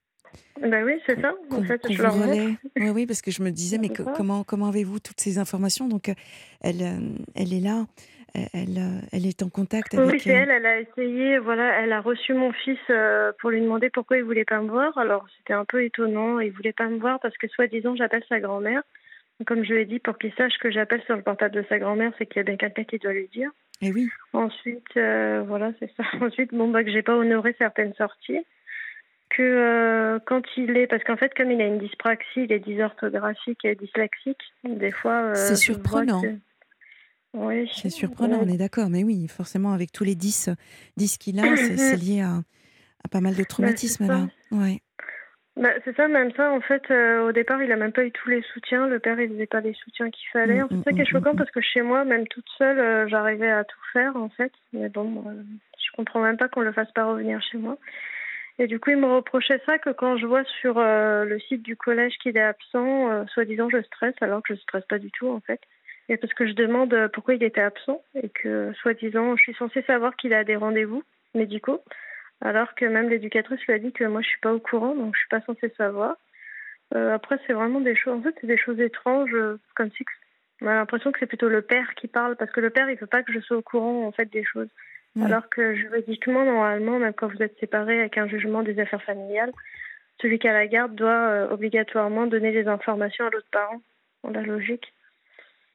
Ben 0.61 0.85
oui, 0.85 0.95
c'est 1.07 1.21
ça. 1.21 1.33
En 1.51 1.63
fait, 1.63 1.81
je 1.91 2.03
leur. 2.03 2.17
Oui, 2.17 2.91
oui, 2.91 3.07
parce 3.07 3.23
que 3.23 3.31
je 3.31 3.43
me 3.43 3.51
disais, 3.51 3.79
mais 3.79 3.91
comment, 3.91 4.43
comment 4.43 4.69
avez-vous 4.69 4.99
toutes 4.99 5.21
ces 5.21 5.39
informations? 5.39 5.87
Donc, 5.87 6.09
euh, 6.09 6.15
elle, 6.61 6.83
elle 7.37 7.53
est 7.53 7.61
là, 7.61 7.87
elle, 8.35 8.79
euh, 8.79 9.01
elle 9.13 9.27
est 9.27 9.43
en 9.43 9.49
contact 9.49 9.95
Oui, 9.95 10.01
avec. 10.09 10.23
c'est 10.23 10.35
euh, 10.35 10.41
elle. 10.43 10.51
Elle 10.51 10.67
a 10.67 10.81
essayé, 10.81 11.39
voilà, 11.39 11.81
elle 11.81 11.93
a 11.93 12.01
reçu 12.01 12.35
mon 12.35 12.53
fils 12.53 12.79
euh, 12.91 13.33
pour 13.41 13.51
lui 13.51 13.61
demander 13.61 13.91
pourquoi 13.91 14.17
il 14.19 14.25
voulait 14.25 14.45
pas 14.45 14.61
me 14.61 14.69
voir. 14.69 14.97
Alors 14.99 15.27
c'était 15.39 15.53
un 15.53 15.65
peu 15.65 15.85
étonnant. 15.85 16.41
Il 16.41 16.51
voulait 16.53 16.73
pas 16.73 16.89
me 16.89 16.99
voir 16.99 17.21
parce 17.21 17.37
que 17.37 17.47
soi-disant 17.49 17.95
j'appelle 17.97 18.25
sa 18.29 18.41
grand-mère. 18.41 18.83
Comme 19.47 19.65
je 19.65 19.73
lui 19.75 19.81
ai 19.83 19.85
dit, 19.85 19.99
pour 19.99 20.17
qu'il 20.17 20.33
sache 20.35 20.57
que 20.61 20.71
j'appelle 20.71 21.03
sur 21.07 21.17
le 21.17 21.23
portable 21.23 21.55
de 21.57 21.65
sa 21.69 21.79
grand-mère, 21.81 22.13
c'est 22.19 22.27
qu'il 22.27 22.37
y 22.37 22.41
a 22.41 22.45
bien 22.45 22.57
quelqu'un 22.57 22.85
qui 22.85 22.99
doit 22.99 23.13
lui 23.13 23.29
dire. 23.29 23.51
Eh 23.83 23.91
oui, 23.93 24.09
Ensuite, 24.33 24.97
euh, 24.97 25.43
voilà, 25.47 25.73
c'est 25.81 25.91
ça. 25.97 26.05
Ensuite, 26.21 26.55
bon, 26.55 26.69
bah, 26.69 26.85
que 26.85 26.93
j'ai 26.93 27.03
pas 27.03 27.17
honoré 27.17 27.55
certaines 27.59 27.95
sorties. 27.95 28.39
Que 29.31 29.43
euh, 29.43 30.19
quand 30.27 30.43
il 30.57 30.77
est, 30.77 30.87
parce 30.87 31.03
qu'en 31.03 31.17
fait, 31.17 31.35
comme 31.35 31.51
il 31.51 31.61
a 31.61 31.67
une 31.67 31.79
dyspraxie, 31.81 32.45
il 32.45 32.53
est 32.53 32.61
dysorthographique 32.61 33.65
et 33.65 33.75
dyslexique, 33.75 34.39
des 34.63 34.93
fois. 34.93 35.15
euh, 35.31 35.35
C'est 35.35 35.57
surprenant. 35.57 36.23
Oui. 37.35 37.69
c'est 37.75 37.91
surprenant, 37.91 38.41
on 38.43 38.49
est 38.49 38.57
d'accord. 38.57 38.89
Mais 38.89 39.05
oui, 39.05 39.27
forcément, 39.29 39.73
avec 39.73 39.93
tous 39.93 40.05
les 40.05 40.15
10, 40.15 40.51
10 40.97 41.19
qu'il 41.19 41.41
a, 41.41 41.57
c'est 41.57 41.77
c'est 41.77 41.97
lié 42.05 42.21
à, 42.21 42.43
à 43.05 43.09
pas 43.11 43.21
mal 43.21 43.35
de 43.35 43.45
traumatismes 43.45 44.07
ça. 44.07 44.13
là. 44.13 44.29
Ouais. 44.53 44.81
Bah, 45.57 45.71
c'est 45.85 45.95
ça, 45.95 46.09
même 46.09 46.33
ça. 46.33 46.51
En 46.51 46.61
fait, 46.61 46.83
euh, 46.91 47.29
au 47.29 47.33
départ, 47.33 47.63
il 47.63 47.71
a 47.71 47.77
même 47.77 47.93
pas 47.93 48.05
eu 48.05 48.11
tous 48.11 48.29
les 48.29 48.43
soutiens. 48.43 48.89
Le 48.89 48.99
père, 48.99 49.21
il 49.21 49.31
faisait 49.31 49.47
pas 49.47 49.61
les 49.61 49.75
soutiens 49.75 50.11
qu'il 50.11 50.29
fallait. 50.33 50.63
Mm, 50.63 50.69
fait, 50.69 50.75
mm, 50.75 50.79
c'est 50.79 50.91
ça 50.91 50.97
qui 50.97 51.01
est 51.01 51.05
mm, 51.05 51.07
choquant 51.07 51.37
parce 51.37 51.51
que 51.53 51.61
chez 51.61 51.83
moi, 51.83 52.05
même 52.05 52.27
toute 52.27 52.49
seule, 52.59 52.79
euh, 52.79 53.07
j'arrivais 53.09 53.51
à 53.51 53.63
tout 53.63 53.79
faire, 53.93 54.17
en 54.17 54.29
fait. 54.31 54.53
Mais 54.73 54.89
bon, 54.89 55.23
euh, 55.29 55.43
je 55.79 55.97
comprends 55.97 56.21
même 56.21 56.37
pas 56.37 56.49
qu'on 56.49 56.63
le 56.63 56.73
fasse 56.73 56.91
pas 56.93 57.05
revenir 57.05 57.41
chez 57.43 57.59
moi. 57.59 57.79
Et 58.59 58.67
du 58.67 58.81
coup, 58.81 58.91
il 58.91 58.97
me 58.97 59.07
reprochait 59.07 59.61
ça 59.65 59.79
que 59.79 59.91
quand 59.91 60.17
je 60.17 60.27
vois 60.27 60.45
sur 60.61 60.79
euh, 60.79 61.25
le 61.25 61.39
site 61.39 61.63
du 61.63 61.77
collège 61.77 62.15
qu'il 62.21 62.37
est 62.37 62.41
absent, 62.41 63.27
soi-disant 63.29 63.69
je 63.71 63.83
stresse, 63.83 64.15
alors 64.21 64.43
que 64.43 64.55
je 64.55 64.61
stresse 64.61 64.85
pas 64.89 64.99
du 64.99 65.11
tout, 65.13 65.29
en 65.29 65.41
fait. 65.41 65.61
Et 66.09 66.17
parce 66.17 66.35
que 66.35 66.47
je 66.47 66.53
demande 66.53 66.93
euh, 66.93 67.09
pourquoi 67.09 67.35
il 67.35 67.43
était 67.43 67.61
absent 67.61 68.03
et 68.15 68.29
que, 68.29 68.73
soi-disant, 68.75 69.37
je 69.37 69.43
suis 69.43 69.55
censée 69.55 69.83
savoir 69.83 70.17
qu'il 70.17 70.35
a 70.35 70.45
des 70.45 70.57
rendez-vous 70.57 71.03
médicaux. 71.35 71.83
Alors 72.41 72.75
que 72.75 72.85
même 72.85 73.09
l'éducatrice 73.09 73.61
lui 73.67 73.73
a 73.73 73.79
dit 73.79 73.93
que 73.93 74.05
moi 74.05 74.21
je 74.21 74.29
suis 74.29 74.41
pas 74.41 74.53
au 74.53 74.61
courant, 74.61 74.95
donc 74.95 75.15
je 75.15 75.21
suis 75.21 75.29
pas 75.29 75.41
censée 75.43 75.73
savoir. 75.79 76.17
Euh, 76.95 77.15
après, 77.15 77.39
c'est 77.47 77.55
vraiment 77.55 77.81
des 77.81 77.97
choses. 77.97 78.19
En 78.19 78.23
fait, 78.23 78.35
c'est 78.41 78.47
des 78.47 78.59
choses 78.59 78.81
étranges, 78.81 79.35
euh, 79.35 79.59
comme 79.75 79.91
si 79.93 80.05
on 80.61 80.67
a 80.67 80.75
l'impression 80.75 81.11
que 81.11 81.19
c'est 81.19 81.27
plutôt 81.27 81.49
le 81.49 81.63
père 81.63 81.95
qui 81.95 82.07
parle, 82.07 82.37
parce 82.37 82.51
que 82.51 82.61
le 82.61 82.71
père 82.71 82.89
il 82.91 82.97
veut 82.97 83.07
pas 83.07 83.23
que 83.23 83.33
je 83.33 83.41
sois 83.41 83.57
au 83.57 83.63
courant 83.63 84.07
en 84.07 84.13
fait 84.13 84.31
des 84.31 84.45
choses. 84.45 84.69
Ouais. 85.17 85.25
Alors 85.25 85.49
que 85.49 85.75
juridiquement, 85.75 86.45
normalement, 86.45 86.99
même 86.99 87.15
quand 87.15 87.29
vous 87.29 87.43
êtes 87.43 87.59
séparés 87.59 88.01
avec 88.01 88.19
un 88.19 88.29
jugement 88.29 88.63
des 88.63 88.79
affaires 88.81 89.03
familiales, 89.03 89.53
celui 90.21 90.39
qui 90.39 90.49
a 90.49 90.53
la 90.53 90.67
garde 90.67 90.95
doit 90.95 91.11
euh, 91.11 91.51
obligatoirement 91.51 92.27
donner 92.27 92.53
les 92.53 92.67
informations 92.69 93.27
à 93.27 93.31
l'autre 93.31 93.49
parent, 93.51 93.81
dans 94.23 94.31
la 94.31 94.43
logique. 94.43 94.93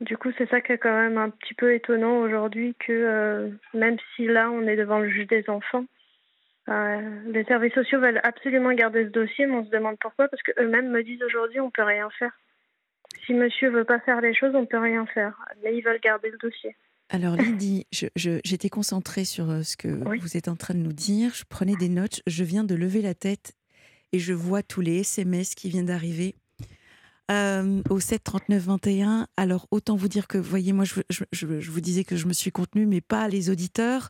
Du 0.02 0.16
coup, 0.18 0.30
c'est 0.38 0.50
ça 0.50 0.62
qui 0.62 0.72
est 0.72 0.78
quand 0.78 0.94
même 0.98 1.18
un 1.18 1.30
petit 1.30 1.54
peu 1.54 1.74
étonnant 1.74 2.20
aujourd'hui 2.22 2.74
que 2.80 2.92
euh, 2.94 3.50
même 3.74 3.98
si 4.16 4.26
là 4.28 4.50
on 4.50 4.62
est 4.68 4.78
devant 4.78 5.00
le 5.00 5.10
juge 5.10 5.28
des 5.28 5.50
enfants, 5.50 5.86
euh, 6.70 7.02
les 7.32 7.44
services 7.46 7.74
sociaux 7.74 8.00
veulent 8.00 8.22
absolument 8.24 8.72
garder 8.74 9.04
ce 9.06 9.10
dossier, 9.10 9.46
mais 9.46 9.56
on 9.56 9.66
se 9.66 9.70
demande 9.72 9.98
pourquoi, 10.00 10.28
parce 10.30 10.42
qu'eux-mêmes 10.44 10.90
me 10.90 11.04
disent 11.04 11.22
aujourd'hui 11.24 11.60
on 11.60 11.70
peut 11.72 11.84
rien 11.84 12.10
faire. 12.18 12.32
Si 13.26 13.34
monsieur 13.34 13.70
veut 13.70 13.84
pas 13.84 14.00
faire 14.00 14.22
les 14.22 14.34
choses, 14.34 14.56
on 14.56 14.66
peut 14.66 14.80
rien 14.80 15.06
faire. 15.08 15.34
Mais 15.64 15.76
ils 15.76 15.82
veulent 15.82 16.00
garder 16.00 16.30
le 16.30 16.38
dossier. 16.38 16.76
Alors 17.10 17.36
Lydie, 17.36 17.86
je- 17.92 18.06
je- 18.16 18.40
j'étais 18.46 18.70
concentrée 18.70 19.26
sur 19.26 19.50
euh, 19.50 19.64
ce 19.64 19.76
que 19.76 19.88
Oui. 20.08 20.20
vous 20.20 20.38
êtes 20.38 20.48
en 20.48 20.56
train 20.56 20.76
de 20.76 20.80
nous 20.80 20.94
dire. 20.94 21.34
Je 21.34 21.44
prenais 21.44 21.76
des 21.76 21.90
notes. 21.90 22.22
Je 22.28 22.44
viens 22.44 22.64
de 22.64 22.76
lever 22.76 23.02
la 23.02 23.16
tête 23.16 23.54
et 24.14 24.20
je 24.20 24.32
vois 24.34 24.62
tous 24.64 24.82
les 24.82 25.00
SMS 25.00 25.56
qui 25.56 25.70
viennent 25.70 25.88
d'arriver 25.88 26.36
euh, 27.32 27.82
au 27.90 28.00
7 28.00 28.24
39 28.24 28.64
21. 28.64 29.28
Alors 29.38 29.68
autant 29.72 29.96
vous 29.96 30.08
dire 30.08 30.28
que, 30.28 30.38
voyez, 30.38 30.74
moi 30.74 30.86
je, 30.86 31.02
je- 31.32 31.46
vous 31.72 31.82
disais 31.82 32.04
que 32.04 32.16
je 32.16 32.26
me 32.28 32.34
suis 32.34 32.52
contenue, 32.52 32.86
mais 32.86 33.02
pas 33.02 33.28
les 33.28 33.50
auditeurs. 33.50 34.10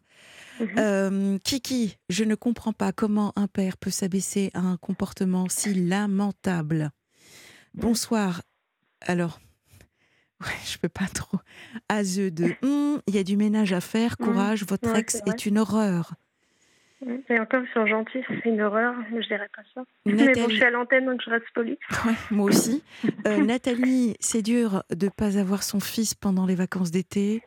Mhm. 0.59 0.67
Euh, 0.78 1.38
Kiki, 1.43 1.97
je 2.09 2.24
ne 2.24 2.36
comprends 2.36 2.74
pas 2.74 2.91
comment 2.91 3.32
un 3.36 3.47
père 3.47 3.78
peut 3.78 3.91
s'abaisser 3.91 4.51
à 4.53 4.59
un 4.59 4.78
comportement 4.78 5.47
si 5.49 5.74
lamentable. 5.74 6.91
Bonsoir. 7.74 8.41
Alors, 9.01 9.39
ouais, 10.41 10.47
je 10.65 10.78
peux 10.78 10.89
pas 10.89 11.07
trop. 11.07 11.38
Azeux 11.88 12.32
de, 12.32 12.53
Hum, 12.63 13.01
il 13.07 13.15
y 13.15 13.17
a 13.17 13.24
du 13.24 13.38
ménage 13.38 13.74
à 13.74 13.82
faire. 13.82 14.15
Mhm. 14.20 14.26
Courage, 14.28 14.63
votre 14.65 14.91
Ouais, 14.91 14.99
ex 14.99 15.22
est 15.26 15.45
une 15.45 15.57
horreur. 15.57 16.13
Et 17.30 17.39
encore, 17.39 17.62
ils 17.64 17.74
sont 17.74 17.86
gentils, 17.88 18.22
c'est 18.28 18.50
une 18.50 18.62
horreur, 18.62 18.93
mais 19.12 19.22
je 19.22 19.28
dirais 19.28 19.50
pas 19.56 19.62
ça. 19.74 19.84
Mais 20.06 20.14
bon, 20.14 20.20
je 20.20 20.26
Nathalie, 20.26 20.56
suis 20.56 20.64
à 20.66 20.70
l'antenne, 20.72 21.06
donc 21.06 21.22
je 21.24 21.30
reste 21.30 21.45
polie. 21.54 21.78
Ouais, 22.06 22.14
moi 22.32 22.45
aussi. 22.50 22.84
Euh, 23.28 23.38
Nathalie, 23.43 24.16
c'est 24.20 24.41
dur 24.41 24.84
de 24.91 25.10
pas 25.10 25.38
avoir 25.38 25.64
son 25.64 25.80
fils 25.80 26.14
pendant 26.14 26.45
les 26.45 26.56
vacances 26.56 26.91
d'été. 26.91 27.41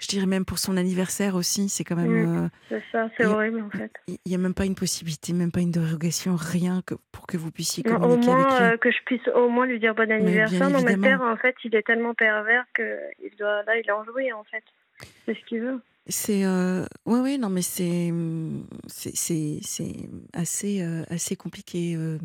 Je 0.00 0.08
dirais 0.08 0.26
même 0.26 0.44
pour 0.44 0.58
son 0.58 0.76
anniversaire 0.76 1.34
aussi. 1.34 1.68
C'est 1.68 1.84
quand 1.84 1.96
même. 1.96 2.44
euh, 2.44 2.48
C'est 2.68 2.82
ça, 2.92 3.08
c'est 3.16 3.26
horrible 3.26 3.60
en 3.62 3.70
fait. 3.70 3.92
Il 4.08 4.16
n'y 4.26 4.34
a 4.34 4.38
même 4.38 4.54
pas 4.54 4.64
une 4.64 4.74
possibilité, 4.74 5.32
même 5.34 5.52
pas 5.52 5.60
une 5.60 5.70
dérogation, 5.70 6.34
rien 6.36 6.80
que 6.86 6.94
pour 7.12 7.26
que 7.26 7.36
vous 7.36 7.50
puissiez 7.50 7.82
Non, 7.86 7.96
au 7.96 8.00
communiquer 8.00 8.30
avec 8.30 8.46
moins 8.48 8.58
lui. 8.60 8.66
euh, 8.74 8.76
que 8.78 8.90
je 8.90 8.98
puisse 9.04 9.28
au 9.34 9.48
moins 9.48 9.66
lui 9.66 9.78
dire 9.78 9.94
bon 9.94 10.10
anniversaire. 10.10 10.70
Non, 10.70 10.78
mais 10.78 10.84
le 10.84 10.90
évidemment. 10.92 11.18
père, 11.18 11.22
en 11.22 11.36
fait, 11.36 11.54
il 11.64 11.74
est 11.74 11.82
tellement 11.86 12.14
pervers 12.14 12.64
que 12.74 12.98
il 13.22 13.36
doit, 13.38 13.62
là, 13.64 13.76
il 13.78 13.90
en 13.92 14.04
jouer 14.04 14.32
en 14.32 14.44
fait. 14.44 14.64
C'est 15.26 15.34
ce 15.38 15.44
qu'il 15.46 15.60
veut. 15.60 15.80
C'est 16.08 16.44
euh, 16.44 16.84
oui 17.04 17.18
oui 17.20 17.38
non 17.38 17.48
mais 17.48 17.62
c'est 17.62 18.12
c'est 18.86 19.58
c'est 19.62 19.92
assez 20.32 20.80
euh, 20.82 21.02
assez 21.10 21.34
compliqué. 21.36 21.94
euh. 21.96 22.18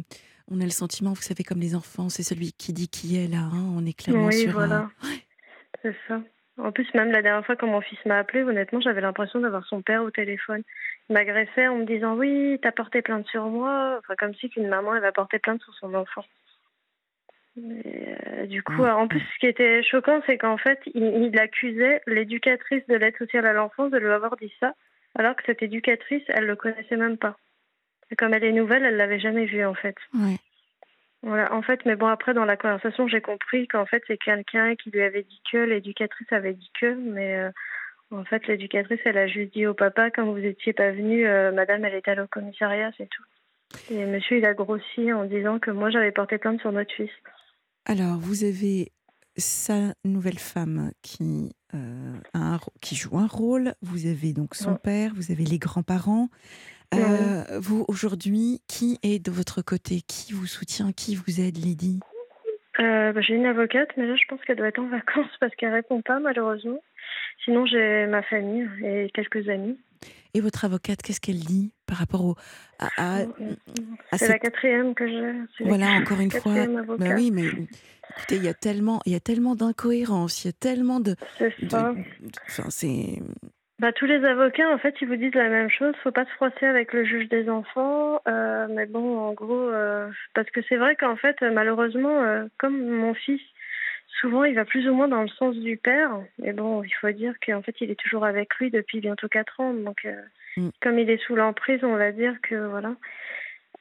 on 0.51 0.61
a 0.61 0.63
le 0.65 0.69
sentiment, 0.69 1.13
vous 1.13 1.21
savez, 1.21 1.43
comme 1.43 1.59
les 1.59 1.75
enfants, 1.75 2.09
c'est 2.09 2.23
celui 2.23 2.51
qui 2.53 2.73
dit 2.73 2.87
qui 2.89 3.17
est 3.17 3.27
là. 3.27 3.39
hein, 3.51 3.73
on 3.75 3.85
est 3.85 3.97
clairement 3.97 4.27
oui, 4.27 4.37
sur. 4.41 4.49
un- 4.51 4.53
voilà. 4.53 4.89
C'est 5.81 5.95
ça. 6.07 6.21
En 6.59 6.71
plus, 6.71 6.85
même 6.93 7.11
la 7.11 7.23
dernière 7.23 7.43
fois 7.43 7.55
quand 7.55 7.65
mon 7.65 7.81
fils 7.81 7.97
m'a 8.05 8.19
appelé, 8.19 8.43
honnêtement, 8.43 8.81
j'avais 8.81 9.01
l'impression 9.01 9.39
d'avoir 9.39 9.65
son 9.65 9.81
père 9.81 10.03
au 10.03 10.11
téléphone. 10.11 10.61
Il 11.09 11.13
m'agressait 11.13 11.67
en 11.67 11.77
me 11.77 11.85
disant 11.85 12.13
oui, 12.15 12.59
t'as 12.61 12.71
porté 12.71 13.01
plainte 13.01 13.25
sur 13.27 13.45
moi. 13.45 13.95
Enfin, 13.99 14.13
comme 14.19 14.35
si 14.35 14.47
qu'une 14.49 14.67
maman 14.67 14.93
elle 14.93 15.01
va 15.01 15.11
porter 15.11 15.39
plainte 15.39 15.61
sur 15.63 15.73
son 15.75 15.95
enfant. 15.95 16.23
Mais, 17.55 18.17
euh, 18.27 18.45
du 18.45 18.63
coup, 18.63 18.81
Ouais. 18.81 18.89
en 18.89 19.07
plus, 19.07 19.19
ce 19.19 19.39
qui 19.39 19.47
était 19.47 19.83
choquant, 19.83 20.21
c'est 20.25 20.37
qu'en 20.37 20.57
fait, 20.57 20.79
il, 20.93 21.03
il 21.03 21.39
accusait 21.39 22.01
l'éducatrice 22.07 22.85
de 22.87 22.95
l'aide 22.95 23.17
sociale 23.17 23.45
à 23.45 23.53
l'enfance 23.53 23.91
de 23.91 23.97
lui 23.97 24.09
avoir 24.09 24.37
dit 24.37 24.53
ça, 24.59 24.73
alors 25.15 25.35
que 25.35 25.43
cette 25.45 25.61
éducatrice, 25.61 26.23
elle 26.29 26.45
le 26.45 26.55
connaissait 26.55 26.97
même 26.97 27.17
pas. 27.17 27.35
Et 28.09 28.15
comme 28.15 28.33
elle 28.33 28.43
est 28.43 28.51
nouvelle, 28.51 28.85
elle 28.85 28.97
l'avait 28.97 29.19
jamais 29.19 29.45
vu 29.45 29.65
en 29.65 29.73
fait. 29.73 29.95
Ouais. 30.13 30.37
Voilà, 31.23 31.53
en 31.53 31.61
fait, 31.61 31.85
mais 31.85 31.95
bon, 31.95 32.07
après, 32.07 32.33
dans 32.33 32.45
la 32.45 32.57
conversation, 32.57 33.07
j'ai 33.07 33.21
compris 33.21 33.67
qu'en 33.67 33.85
fait, 33.85 34.03
c'est 34.07 34.17
quelqu'un 34.17 34.75
qui 34.75 34.89
lui 34.89 35.01
avait 35.03 35.23
dit 35.23 35.41
que, 35.51 35.57
l'éducatrice 35.57 36.31
avait 36.31 36.53
dit 36.53 36.71
que, 36.79 36.93
mais 36.95 37.35
euh, 37.35 37.51
en 38.11 38.25
fait, 38.25 38.47
l'éducatrice, 38.47 38.99
elle 39.05 39.19
a 39.19 39.27
juste 39.27 39.53
dit 39.53 39.67
au 39.67 39.75
papa, 39.75 40.09
quand 40.09 40.25
vous 40.25 40.43
étiez 40.43 40.73
pas 40.73 40.91
venu, 40.91 41.27
euh, 41.27 41.51
madame, 41.51 41.85
elle 41.85 41.93
est 41.93 42.07
allée 42.07 42.21
au 42.21 42.27
commissariat, 42.27 42.91
c'est 42.97 43.07
tout. 43.07 43.23
Et 43.91 44.05
monsieur, 44.05 44.37
il 44.37 44.45
a 44.45 44.53
grossi 44.53 45.13
en 45.13 45.25
disant 45.25 45.59
que 45.59 45.69
moi, 45.69 45.91
j'avais 45.91 46.11
porté 46.11 46.37
plainte 46.39 46.59
sur 46.61 46.71
notre 46.71 46.93
fils. 46.93 47.11
Alors 47.85 48.17
vous 48.19 48.43
avez 48.43 48.91
sa 49.37 49.93
nouvelle 50.03 50.39
femme 50.39 50.91
qui 51.01 51.53
euh, 51.73 52.13
a 52.33 52.39
un 52.39 52.57
ro- 52.57 52.73
qui 52.81 52.95
joue 52.95 53.17
un 53.17 53.27
rôle. 53.27 53.73
Vous 53.81 54.05
avez 54.05 54.33
donc 54.33 54.55
son 54.55 54.71
Ouais. 54.73 54.77
père, 54.83 55.11
vous 55.15 55.31
avez 55.31 55.45
les 55.45 55.57
grands-parents. 55.57 56.29
Euh, 56.93 57.43
Vous 57.59 57.85
aujourd'hui, 57.87 58.61
qui 58.67 58.99
est 59.03 59.23
de 59.25 59.31
votre 59.31 59.61
côté? 59.61 60.01
Qui 60.01 60.33
vous 60.33 60.45
soutient? 60.45 60.91
Qui 60.91 61.15
vous 61.15 61.39
aide, 61.39 61.57
Lydie? 61.57 61.99
Euh, 62.79 63.13
bah, 63.13 63.21
j'ai 63.21 63.35
une 63.35 63.45
avocate, 63.45 63.89
mais 63.95 64.05
là, 64.05 64.15
je 64.15 64.23
pense 64.27 64.41
qu'elle 64.41 64.57
doit 64.57 64.67
être 64.67 64.79
en 64.79 64.87
vacances 64.89 65.31
parce 65.39 65.55
qu'elle 65.55 65.71
répond 65.73 66.01
pas, 66.01 66.19
malheureusement. 66.19 66.81
Sinon, 67.45 67.65
j'ai 67.65 68.05
ma 68.07 68.21
famille 68.23 68.67
et 68.83 69.09
quelques 69.13 69.47
amis. 69.47 69.77
Et 70.33 70.41
votre 70.41 70.63
avocate, 70.65 71.01
qu'est-ce 71.01 71.19
qu'elle 71.21 71.39
dit 71.39 71.73
par 71.87 71.97
rapport 71.97 72.23
au 72.25 72.35
à, 72.79 72.87
à- 72.97 73.25
à 74.11 74.17
C'est 74.17 74.29
la 74.29 74.39
quatrième 74.39 74.93
que 74.95 75.07
j'ai. 75.07 75.65
Voilà, 75.65 75.87
encore 76.01 76.19
une 76.19 76.31
fois. 76.31 76.53
avocate. 76.53 77.13
oui, 77.17 77.31
mais 77.31 77.43
écoutez, 77.45 78.35
il 78.37 78.43
y 78.43 78.47
a 78.47 78.53
tellement, 78.53 79.01
il 79.05 79.11
y 79.11 79.15
a 79.15 79.19
tellement 79.19 79.55
d'incohérences, 79.55 80.43
il 80.43 80.47
y 80.47 80.49
a 80.49 80.53
tellement 80.53 80.99
de, 80.99 81.15
C'est 81.37 81.53
ça. 81.69 81.93
enfin 82.47 82.69
c'est 82.69 83.19
bah, 83.79 83.91
tous 83.91 84.05
les 84.05 84.23
avocats, 84.23 84.69
en 84.71 84.77
fait, 84.77 84.93
ils 85.01 85.07
vous 85.07 85.15
disent 85.15 85.33
la 85.33 85.49
même 85.49 85.69
chose. 85.71 85.95
Faut 86.03 86.11
pas 86.11 86.25
se 86.25 86.29
froisser 86.33 86.67
avec 86.67 86.93
le 86.93 87.03
juge 87.03 87.27
des 87.29 87.49
enfants. 87.49 88.21
Euh, 88.27 88.67
mais 88.69 88.85
bon, 88.85 89.17
en 89.17 89.33
gros, 89.33 89.57
euh, 89.69 90.07
parce 90.35 90.47
que 90.51 90.59
c'est 90.69 90.75
vrai 90.77 90.95
qu'en 90.95 91.15
fait, 91.15 91.35
malheureusement, 91.41 92.21
euh, 92.21 92.45
comme 92.59 92.79
mon 92.79 93.15
fils, 93.15 93.41
souvent, 94.19 94.43
il 94.43 94.55
va 94.55 94.65
plus 94.65 94.87
ou 94.89 94.93
moins 94.93 95.07
dans 95.07 95.21
le 95.21 95.27
sens 95.27 95.55
du 95.55 95.77
père. 95.77 96.11
Mais 96.39 96.53
bon, 96.53 96.83
il 96.83 96.93
faut 96.93 97.11
dire 97.11 97.33
qu'en 97.45 97.61
fait, 97.61 97.75
il 97.81 97.91
est 97.91 97.99
toujours 97.99 98.25
avec 98.25 98.53
lui 98.55 98.71
depuis 98.71 98.99
bientôt 98.99 99.27
quatre 99.27 99.59
ans. 99.59 99.73
Donc, 99.73 100.07
mm. 100.57 100.69
comme 100.81 100.99
il 100.99 101.09
est 101.09 101.23
sous 101.25 101.35
l'emprise, 101.35 101.83
on 101.83 101.95
va 101.95 102.11
dire 102.11 102.35
que 102.41 102.55
voilà. 102.55 102.95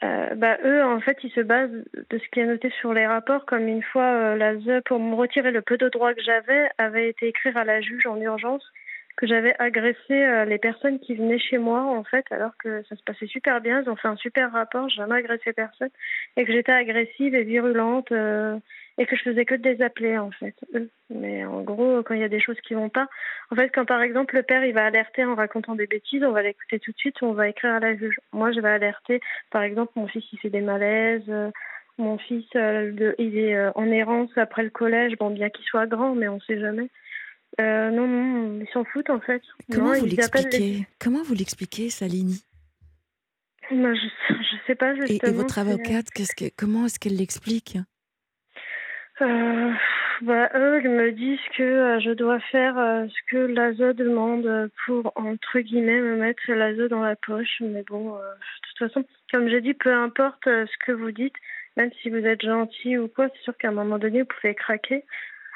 bah, 0.00 0.58
eux, 0.64 0.84
en 0.84 1.00
fait, 1.00 1.18
ils 1.24 1.32
se 1.32 1.40
basent 1.40 1.84
de 2.10 2.18
ce 2.18 2.28
qui 2.30 2.40
est 2.40 2.46
noté 2.46 2.70
sur 2.80 2.94
les 2.94 3.06
rapports, 3.06 3.46
comme 3.46 3.66
une 3.66 3.82
fois 3.82 4.36
la 4.36 4.56
ZE, 4.56 4.82
pour 4.84 4.98
me 4.98 5.14
retirer 5.14 5.50
le 5.50 5.62
peu 5.62 5.76
de 5.76 5.88
droits 5.88 6.14
que 6.14 6.22
j'avais, 6.22 6.68
avait 6.78 7.08
été 7.08 7.28
écrire 7.28 7.56
à 7.56 7.64
la 7.64 7.80
juge 7.80 8.06
en 8.06 8.20
urgence 8.20 8.64
que 9.20 9.26
j'avais 9.26 9.54
agressé 9.58 10.12
euh, 10.12 10.46
les 10.46 10.58
personnes 10.58 10.98
qui 10.98 11.14
venaient 11.14 11.38
chez 11.38 11.58
moi, 11.58 11.82
en 11.82 12.04
fait, 12.04 12.24
alors 12.30 12.52
que 12.56 12.82
ça 12.88 12.96
se 12.96 13.02
passait 13.02 13.26
super 13.26 13.60
bien. 13.60 13.82
Ils 13.82 13.90
ont 13.90 13.96
fait 13.96 14.08
un 14.08 14.16
super 14.16 14.50
rapport, 14.50 14.88
j'ai 14.88 14.96
jamais 14.96 15.16
agressé 15.16 15.52
personne, 15.52 15.90
et 16.36 16.44
que 16.44 16.52
j'étais 16.52 16.72
agressive 16.72 17.34
et 17.34 17.44
virulente, 17.44 18.10
euh, 18.12 18.56
et 19.00 19.06
que 19.06 19.16
je 19.16 19.22
faisais 19.22 19.46
que 19.46 19.54
de 19.54 19.66
les 19.66 19.82
appeler, 19.82 20.18
en 20.18 20.30
fait. 20.30 20.54
Mais 21.08 21.44
en 21.46 21.62
gros, 21.62 22.02
quand 22.02 22.12
il 22.12 22.20
y 22.20 22.24
a 22.24 22.28
des 22.28 22.40
choses 22.40 22.60
qui 22.60 22.74
vont 22.74 22.90
pas, 22.90 23.08
en 23.50 23.56
fait, 23.56 23.70
quand 23.70 23.86
par 23.86 24.02
exemple 24.02 24.34
le 24.34 24.42
père 24.42 24.62
il 24.62 24.74
va 24.74 24.84
alerter 24.84 25.24
en 25.24 25.34
racontant 25.34 25.74
des 25.74 25.86
bêtises, 25.86 26.22
on 26.22 26.32
va 26.32 26.42
l'écouter 26.42 26.78
tout 26.78 26.92
de 26.92 26.98
suite, 26.98 27.20
ou 27.22 27.26
on 27.26 27.32
va 27.32 27.48
écrire 27.48 27.72
à 27.72 27.80
la 27.80 27.96
juge. 27.96 28.20
Moi, 28.32 28.52
je 28.52 28.60
vais 28.60 28.68
alerter, 28.68 29.20
par 29.50 29.62
exemple, 29.62 29.92
mon 29.96 30.06
fils 30.06 30.22
il 30.32 30.38
fait 30.38 30.50
des 30.50 30.60
malaises. 30.60 31.24
Euh, 31.30 31.50
mon 31.96 32.18
fils, 32.18 32.46
il 32.54 33.38
est 33.38 33.70
en 33.74 33.86
errance 33.90 34.30
après 34.36 34.62
le 34.62 34.70
collège, 34.70 35.18
bon, 35.18 35.30
bien 35.30 35.50
qu'il 35.50 35.64
soit 35.64 35.86
grand, 35.86 36.14
mais 36.14 36.28
on 36.28 36.40
sait 36.40 36.58
jamais. 36.58 36.88
Euh, 37.60 37.90
non, 37.90 38.06
non, 38.06 38.60
ils 38.60 38.68
s'en 38.72 38.84
foutent 38.84 39.10
en 39.10 39.20
fait. 39.20 39.42
Comment 39.72 39.94
vous 39.94 40.06
l'expliquez? 40.06 40.86
Comment 40.98 41.22
vous 41.22 41.34
l'expliquez, 41.34 41.90
Salini 41.90 42.42
je, 43.70 43.76
je 43.76 44.56
sais 44.66 44.74
pas 44.74 44.94
justement. 44.94 45.32
Et, 45.32 45.34
votre 45.34 45.58
avocate, 45.58 46.10
que, 46.10 46.50
comment 46.56 46.86
est-ce 46.86 46.98
qu'elle 46.98 47.16
l'explique? 47.16 47.78
Euh, 49.22 49.72
bah, 50.22 50.50
Eux, 50.54 50.80
ils 50.82 50.90
me 50.90 51.12
disent 51.12 51.38
que 51.56 51.62
euh, 51.62 52.00
je 52.00 52.10
dois 52.10 52.40
faire 52.40 52.74
ce 52.76 53.30
que 53.30 53.36
l'ASO 53.36 53.92
demande 53.92 54.70
pour, 54.84 55.12
entre 55.16 55.60
guillemets, 55.60 56.00
me 56.00 56.16
mettre 56.16 56.42
l'ASO 56.48 56.88
dans 56.88 57.02
la 57.02 57.16
poche. 57.16 57.60
Mais 57.60 57.82
bon, 57.82 58.14
de 58.14 58.68
toute 58.68 58.88
façon, 58.88 59.04
comme 59.30 59.48
j'ai 59.48 59.60
dit, 59.60 59.74
peu 59.74 59.92
importe 59.92 60.44
ce 60.44 60.86
que 60.86 60.92
vous 60.92 61.10
dites, 61.10 61.36
même 61.76 61.90
si 62.02 62.10
vous 62.10 62.26
êtes 62.26 62.42
gentil 62.42 62.98
ou 62.98 63.08
quoi, 63.08 63.28
c'est 63.28 63.42
sûr 63.42 63.56
qu'à 63.56 63.68
un 63.68 63.72
moment 63.72 63.98
donné, 63.98 64.20
vous 64.20 64.28
pouvez 64.28 64.54
craquer. 64.54 65.04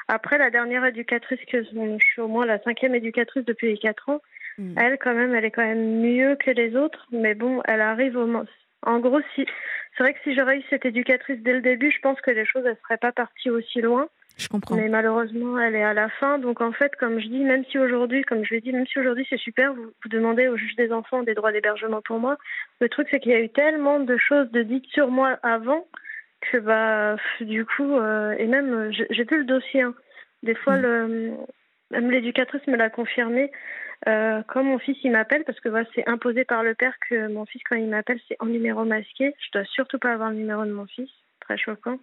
Après, 0.07 0.37
la 0.37 0.51
dernière 0.51 0.85
éducatrice 0.85 1.39
que 1.51 1.63
je 1.63 1.97
suis 1.99 2.21
au 2.21 2.27
moins 2.27 2.45
la 2.45 2.59
cinquième 2.59 2.95
éducatrice 2.95 3.45
depuis 3.45 3.67
les 3.67 3.77
quatre 3.77 4.09
ans, 4.09 4.21
hmm. 4.57 4.77
elle, 4.77 4.97
quand 4.99 5.13
même, 5.13 5.33
elle 5.33 5.45
est 5.45 5.51
quand 5.51 5.65
même 5.65 6.01
mieux 6.01 6.35
que 6.35 6.51
les 6.51 6.75
autres. 6.75 7.07
Mais 7.11 7.33
bon, 7.33 7.61
elle 7.65 7.81
arrive 7.81 8.15
au 8.15 8.27
moins. 8.27 8.45
En 8.85 8.99
gros, 8.99 9.19
si 9.33 9.45
c'est 9.97 10.03
vrai 10.03 10.13
que 10.13 10.19
si 10.23 10.35
j'aurais 10.35 10.59
eu 10.59 10.63
cette 10.69 10.85
éducatrice 10.85 11.39
dès 11.41 11.53
le 11.53 11.61
début, 11.61 11.91
je 11.91 11.99
pense 11.99 12.19
que 12.21 12.31
les 12.31 12.45
choses 12.45 12.65
ne 12.65 12.73
seraient 12.83 12.97
pas 12.97 13.11
parties 13.11 13.49
aussi 13.49 13.81
loin. 13.81 14.07
Je 14.37 14.49
comprends. 14.49 14.75
Mais 14.75 14.89
malheureusement, 14.89 15.57
elle 15.57 15.75
est 15.75 15.83
à 15.83 15.93
la 15.93 16.09
fin. 16.09 16.39
Donc 16.39 16.59
en 16.59 16.73
fait, 16.73 16.93
comme 16.97 17.19
je 17.19 17.27
dis, 17.27 17.39
même 17.39 17.63
si 17.71 17.79
aujourd'hui, 17.79 18.21
comme 18.23 18.43
je 18.43 18.53
l'ai 18.53 18.61
dit, 18.61 18.73
même 18.73 18.85
si 18.85 18.99
aujourd'hui 18.99 19.25
c'est 19.29 19.39
super, 19.39 19.73
vous, 19.73 19.85
vous, 20.03 20.09
demandez 20.09 20.49
au 20.49 20.57
juge 20.57 20.75
des 20.75 20.91
enfants 20.91 21.23
des 21.23 21.33
droits 21.33 21.53
d'hébergement 21.53 22.01
pour 22.01 22.19
moi. 22.19 22.37
Le 22.81 22.89
truc, 22.89 23.07
c'est 23.09 23.19
qu'il 23.19 23.31
y 23.31 23.35
a 23.35 23.39
eu 23.39 23.49
tellement 23.49 23.99
de 23.99 24.17
choses 24.17 24.51
de 24.51 24.63
dites 24.63 24.87
sur 24.87 25.09
moi 25.09 25.39
avant 25.41 25.87
que 26.41 26.57
bah 26.57 27.15
du 27.39 27.65
coup 27.65 27.95
euh, 27.95 28.35
et 28.37 28.45
même 28.45 28.91
j'ai 28.91 29.23
vu 29.23 29.37
le 29.37 29.45
dossier. 29.45 29.81
Hein. 29.81 29.95
Des 30.43 30.55
fois, 30.55 30.77
mm. 30.77 30.81
le, 30.81 31.31
même 31.91 32.11
l'éducatrice 32.11 32.67
me 32.67 32.75
l'a 32.75 32.89
confirmé. 32.89 33.51
Euh, 34.07 34.41
quand 34.47 34.63
mon 34.63 34.79
fils 34.79 34.97
il 35.03 35.11
m'appelle, 35.11 35.43
parce 35.45 35.59
que 35.59 35.69
voilà, 35.69 35.87
c'est 35.95 36.07
imposé 36.07 36.45
par 36.45 36.63
le 36.63 36.75
père 36.75 36.93
que 37.09 37.27
mon 37.27 37.45
fils 37.45 37.61
quand 37.69 37.75
il 37.75 37.87
m'appelle 37.87 38.19
c'est 38.27 38.37
en 38.39 38.45
numéro 38.45 38.85
masqué. 38.85 39.33
Je 39.39 39.51
dois 39.51 39.65
surtout 39.65 39.99
pas 39.99 40.13
avoir 40.13 40.31
le 40.31 40.37
numéro 40.37 40.63
de 40.65 40.71
mon 40.71 40.85
fils. 40.85 41.09
Très 41.41 41.57
choquant. 41.57 41.99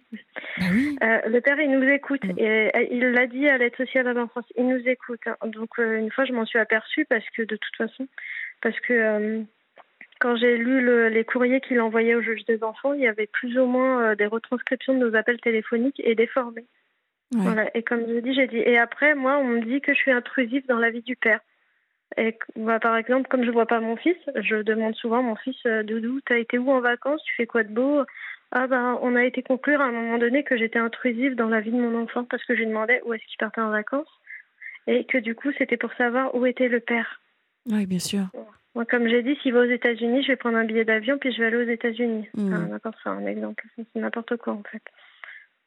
Ah 0.61 0.63
euh, 1.03 1.21
le 1.27 1.41
père, 1.41 1.59
il 1.59 1.69
nous 1.69 1.83
écoute. 1.83 2.23
Mm. 2.23 2.39
Et 2.39 2.87
il 2.91 3.11
l'a 3.11 3.27
dit 3.27 3.47
à 3.49 3.57
l'aide 3.57 3.75
sociale 3.75 4.07
à 4.07 4.13
l'enfance. 4.13 4.45
Il 4.55 4.67
nous 4.67 4.87
écoute. 4.87 5.19
Hein. 5.25 5.35
Donc, 5.47 5.77
une 5.79 6.11
fois, 6.11 6.23
je 6.23 6.31
m'en 6.31 6.45
suis 6.45 6.59
aperçue 6.59 7.05
parce 7.09 7.29
que, 7.31 7.41
de 7.41 7.57
toute 7.57 7.75
façon, 7.75 8.07
parce 8.61 8.79
que 8.79 9.43
quand 10.23 10.37
j'ai 10.37 10.55
lu 10.55 11.09
les 11.09 11.25
courriers 11.25 11.59
qu'il 11.59 11.81
envoyait 11.81 12.15
au 12.15 12.21
juge 12.21 12.45
des 12.45 12.63
enfants, 12.63 12.93
il 12.93 13.01
y 13.01 13.07
avait 13.07 13.27
plus 13.27 13.59
ou 13.59 13.65
moins 13.65 14.03
euh, 14.03 14.15
des 14.15 14.25
retranscriptions 14.25 14.93
de 14.93 14.99
nos 14.99 15.15
appels 15.15 15.41
téléphoniques 15.41 16.01
et 16.01 16.15
déformés. 16.15 16.65
Voilà. 17.31 17.69
Et 17.75 17.83
comme 17.83 18.07
je 18.07 18.19
dis, 18.19 18.33
j'ai 18.33 18.47
dit. 18.47 18.59
Et 18.59 18.77
après, 18.77 19.15
moi, 19.15 19.37
on 19.37 19.43
me 19.43 19.61
dit 19.61 19.81
que 19.81 19.93
je 19.93 19.97
suis 19.97 20.11
intrusive 20.11 20.65
dans 20.67 20.77
la 20.77 20.91
vie 20.91 21.01
du 21.01 21.17
père. 21.17 21.41
Et 22.17 22.37
bah, 22.55 22.79
par 22.79 22.95
exemple, 22.97 23.27
comme 23.29 23.43
je 23.43 23.51
vois 23.51 23.65
pas 23.65 23.79
mon 23.79 23.95
fils, 23.95 24.17
je 24.35 24.61
demande 24.61 24.95
souvent 24.95 25.23
mon 25.23 25.35
fils 25.35 25.55
euh, 25.65 25.83
Doudou, 25.83 26.19
t'as 26.25 26.37
été 26.37 26.57
où 26.57 26.71
en 26.71 26.79
vacances? 26.79 27.23
Tu 27.23 27.33
fais 27.35 27.47
quoi 27.47 27.63
de 27.63 27.73
beau? 27.73 28.03
Ah 28.51 28.67
ben, 28.67 28.99
on 29.01 29.15
a 29.15 29.23
été 29.23 29.41
conclure 29.41 29.81
à 29.81 29.85
un 29.85 29.91
moment 29.91 30.19
donné 30.19 30.43
que 30.43 30.57
j'étais 30.57 30.79
intrusive 30.79 31.35
dans 31.35 31.49
la 31.49 31.59
vie 31.59 31.71
de 31.71 31.77
mon 31.77 32.03
enfant 32.03 32.23
parce 32.23 32.43
que 32.45 32.53
je 32.53 32.59
lui 32.59 32.67
demandais 32.67 33.01
où 33.05 33.13
est-ce 33.13 33.25
qu'il 33.25 33.37
partait 33.39 33.61
en 33.61 33.71
vacances 33.71 34.07
et 34.85 35.05
que 35.05 35.17
du 35.17 35.33
coup, 35.33 35.51
c'était 35.57 35.77
pour 35.77 35.91
savoir 35.93 36.35
où 36.35 36.45
était 36.45 36.67
le 36.67 36.79
père. 36.79 37.21
Oui, 37.67 37.85
bien 37.87 37.99
sûr. 37.99 38.25
Moi, 38.75 38.85
comme 38.85 39.07
j'ai 39.07 39.23
dit, 39.23 39.35
s'il 39.41 39.53
va 39.53 39.61
aux 39.61 39.71
États-Unis, 39.71 40.23
je 40.23 40.27
vais 40.29 40.35
prendre 40.35 40.57
un 40.57 40.65
billet 40.65 40.85
d'avion 40.85 41.17
puis 41.17 41.31
je 41.31 41.39
vais 41.39 41.47
aller 41.47 41.57
aux 41.57 41.69
États-Unis. 41.69 42.27
Mmh. 42.35 42.53
Enfin, 42.53 42.79
quoi, 42.79 43.11
un 43.11 43.25
exemple. 43.25 43.63
C'est 43.75 43.99
n'importe 43.99 44.37
quoi 44.37 44.53
en 44.53 44.63
fait. 44.63 44.83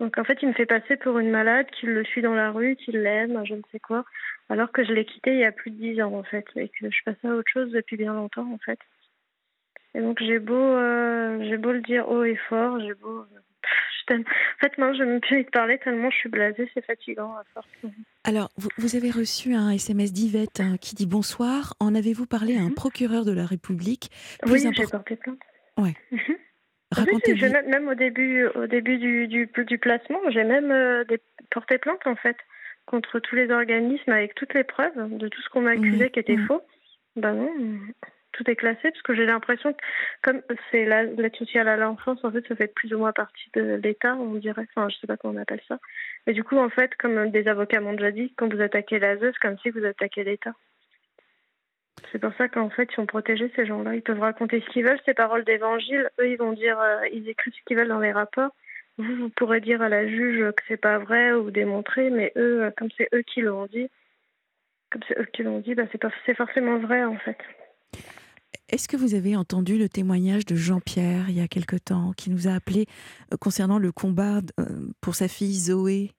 Donc 0.00 0.18
en 0.18 0.24
fait, 0.24 0.38
il 0.42 0.48
me 0.48 0.52
fait 0.52 0.66
passer 0.66 0.96
pour 0.96 1.18
une 1.18 1.30
malade, 1.30 1.66
qu'il 1.70 1.90
le 1.90 2.04
suit 2.04 2.22
dans 2.22 2.34
la 2.34 2.50
rue, 2.50 2.76
qu'il 2.76 3.00
l'aime, 3.00 3.42
je 3.46 3.54
ne 3.54 3.62
sais 3.72 3.80
quoi, 3.80 4.04
alors 4.50 4.70
que 4.70 4.84
je 4.84 4.92
l'ai 4.92 5.06
quitté 5.06 5.32
il 5.32 5.38
y 5.38 5.44
a 5.44 5.52
plus 5.52 5.70
de 5.70 5.76
dix 5.76 6.02
ans 6.02 6.12
en 6.12 6.22
fait, 6.22 6.44
et 6.56 6.68
que 6.68 6.90
je 6.90 7.02
passais 7.04 7.28
à 7.28 7.34
autre 7.34 7.50
chose 7.50 7.70
depuis 7.72 7.96
bien 7.96 8.12
longtemps 8.12 8.50
en 8.52 8.58
fait. 8.58 8.78
Et 9.94 10.00
donc 10.00 10.18
j'ai 10.20 10.38
beau, 10.38 10.54
euh, 10.54 11.38
j'ai 11.48 11.56
beau 11.56 11.72
le 11.72 11.80
dire 11.80 12.08
haut 12.08 12.24
et 12.24 12.36
fort, 12.48 12.78
j'ai 12.80 12.94
beau. 12.94 13.20
Euh, 13.20 13.40
en 14.10 14.60
fait, 14.60 14.78
non, 14.78 14.94
je 14.94 15.02
ne 15.02 15.14
peux 15.14 15.20
plus 15.20 15.44
te 15.44 15.50
parler 15.50 15.78
tellement 15.78 16.10
je 16.10 16.16
suis 16.16 16.28
blasée, 16.28 16.70
c'est 16.74 16.84
fatigant 16.84 17.34
à 17.34 17.42
force. 17.52 17.66
Alors, 18.24 18.50
vous, 18.56 18.68
vous, 18.78 18.94
avez 18.94 19.10
reçu 19.10 19.54
un 19.54 19.70
SMS 19.70 20.12
d'Yvette 20.12 20.60
hein, 20.60 20.76
qui 20.80 20.94
dit 20.94 21.06
bonsoir. 21.06 21.74
En 21.80 21.92
avez-vous 21.94 22.26
parlé 22.26 22.56
à 22.56 22.60
un 22.60 22.68
mhm. 22.68 22.74
procureur 22.74 23.24
de 23.24 23.32
la 23.32 23.46
République 23.46 24.10
Oui, 24.46 24.60
j'ai 24.60 24.86
porté 24.86 25.16
plainte. 25.16 25.40
Ouais. 25.76 25.94
Racontez 26.96 27.32
oui, 27.34 27.52
même 27.68 27.88
au 27.88 27.94
début, 27.94 28.46
au 28.46 28.66
début 28.66 28.98
du, 28.98 29.28
du, 29.28 29.46
du 29.46 29.78
placement, 29.78 30.18
j'ai 30.30 30.44
même 30.44 30.70
euh, 30.70 31.04
des, 31.04 31.20
porté 31.50 31.78
plainte 31.78 32.06
en 32.06 32.16
fait 32.16 32.36
contre 32.86 33.18
tous 33.18 33.34
les 33.34 33.50
organismes 33.50 34.12
avec 34.12 34.34
toutes 34.34 34.54
les 34.54 34.64
preuves 34.64 35.18
de 35.18 35.28
tout 35.28 35.42
ce 35.42 35.48
qu'on 35.48 35.62
m'a 35.62 35.70
accusé 35.70 36.10
qui 36.10 36.20
était 36.20 36.36
faux. 36.36 36.62
Ben 37.16 37.32
non, 37.32 37.50
tout 38.32 38.48
est 38.50 38.56
classé 38.56 38.90
parce 38.90 39.02
que 39.02 39.14
j'ai 39.14 39.26
l'impression 39.26 39.72
que 39.72 39.82
comme 40.22 40.42
c'est 40.70 40.84
l'aide 40.84 41.36
sociale 41.36 41.68
à 41.68 41.76
l'enfance, 41.76 42.22
en 42.24 42.30
fait, 42.30 42.46
ça 42.46 42.54
fait 42.54 42.72
plus 42.72 42.92
ou 42.94 42.98
moins 42.98 43.12
partie 43.12 43.50
de 43.54 43.80
l'État, 43.82 44.14
on 44.14 44.34
dirait. 44.34 44.66
Enfin, 44.74 44.88
je 44.88 44.96
sais 44.98 45.06
pas 45.06 45.16
comment 45.16 45.34
on 45.34 45.42
appelle 45.42 45.62
ça. 45.66 45.78
Mais 46.26 46.32
du 46.32 46.44
coup, 46.44 46.58
en 46.58 46.68
fait, 46.68 46.94
comme 46.96 47.30
des 47.30 47.48
avocats 47.48 47.80
m'ont 47.80 47.94
déjà 47.94 48.10
dit, 48.10 48.32
quand 48.36 48.52
vous 48.52 48.60
attaquez 48.60 48.98
la 48.98 49.18
c'est 49.18 49.38
comme 49.40 49.58
si 49.58 49.70
vous 49.70 49.84
attaquez 49.84 50.24
l'État. 50.24 50.52
C'est 52.12 52.18
pour 52.18 52.32
ça 52.34 52.48
qu'en 52.48 52.70
fait, 52.70 52.88
ils 52.90 52.94
sont 52.94 53.06
protégés, 53.06 53.50
ces 53.56 53.66
gens-là. 53.66 53.94
Ils 53.94 54.02
peuvent 54.02 54.20
raconter 54.20 54.60
ce 54.60 54.70
qu'ils 54.70 54.84
veulent, 54.84 55.00
ces 55.04 55.14
paroles 55.14 55.44
d'évangile. 55.44 56.10
Eux, 56.20 56.30
ils 56.30 56.36
vont 56.36 56.52
dire, 56.52 56.78
euh, 56.78 57.06
ils 57.12 57.28
écrivent 57.28 57.54
ce 57.54 57.64
qu'ils 57.66 57.76
veulent 57.76 57.88
dans 57.88 58.00
les 58.00 58.12
rapports. 58.12 58.50
Vous, 58.98 59.16
vous 59.16 59.28
pourrez 59.30 59.60
dire 59.60 59.82
à 59.82 59.88
la 59.88 60.06
juge 60.06 60.50
que 60.52 60.62
c'est 60.68 60.76
pas 60.76 60.98
vrai 60.98 61.32
ou 61.32 61.50
démontrer, 61.50 62.10
mais 62.10 62.32
eux, 62.36 62.64
euh, 62.64 62.70
comme 62.76 62.88
c'est 62.96 63.08
eux 63.14 63.22
qui 63.22 63.40
l'ont 63.40 63.66
dit, 63.66 63.88
comme 64.90 65.02
c'est 65.08 65.18
eux 65.18 65.26
qui 65.32 65.42
l'ont 65.42 65.60
dit, 65.60 65.74
bah, 65.74 65.84
c'est, 66.26 66.34
forcément 66.34 66.78
vrai, 66.78 67.04
en 67.04 67.18
fait. 67.18 67.38
Est-ce 68.68 68.88
que 68.88 68.96
vous 68.96 69.14
avez 69.14 69.36
entendu 69.36 69.78
le 69.78 69.88
témoignage 69.88 70.44
de 70.44 70.56
Jean-Pierre 70.56 71.28
il 71.28 71.36
y 71.36 71.40
a 71.40 71.48
quelque 71.48 71.76
temps, 71.76 72.12
qui 72.16 72.30
nous 72.30 72.48
a 72.48 72.52
appelé 72.52 72.86
euh, 73.32 73.36
concernant 73.38 73.78
le 73.78 73.92
combat 73.92 74.40
pour 75.00 75.14
sa 75.14 75.28
fille 75.28 75.54
Zoé? 75.54 76.12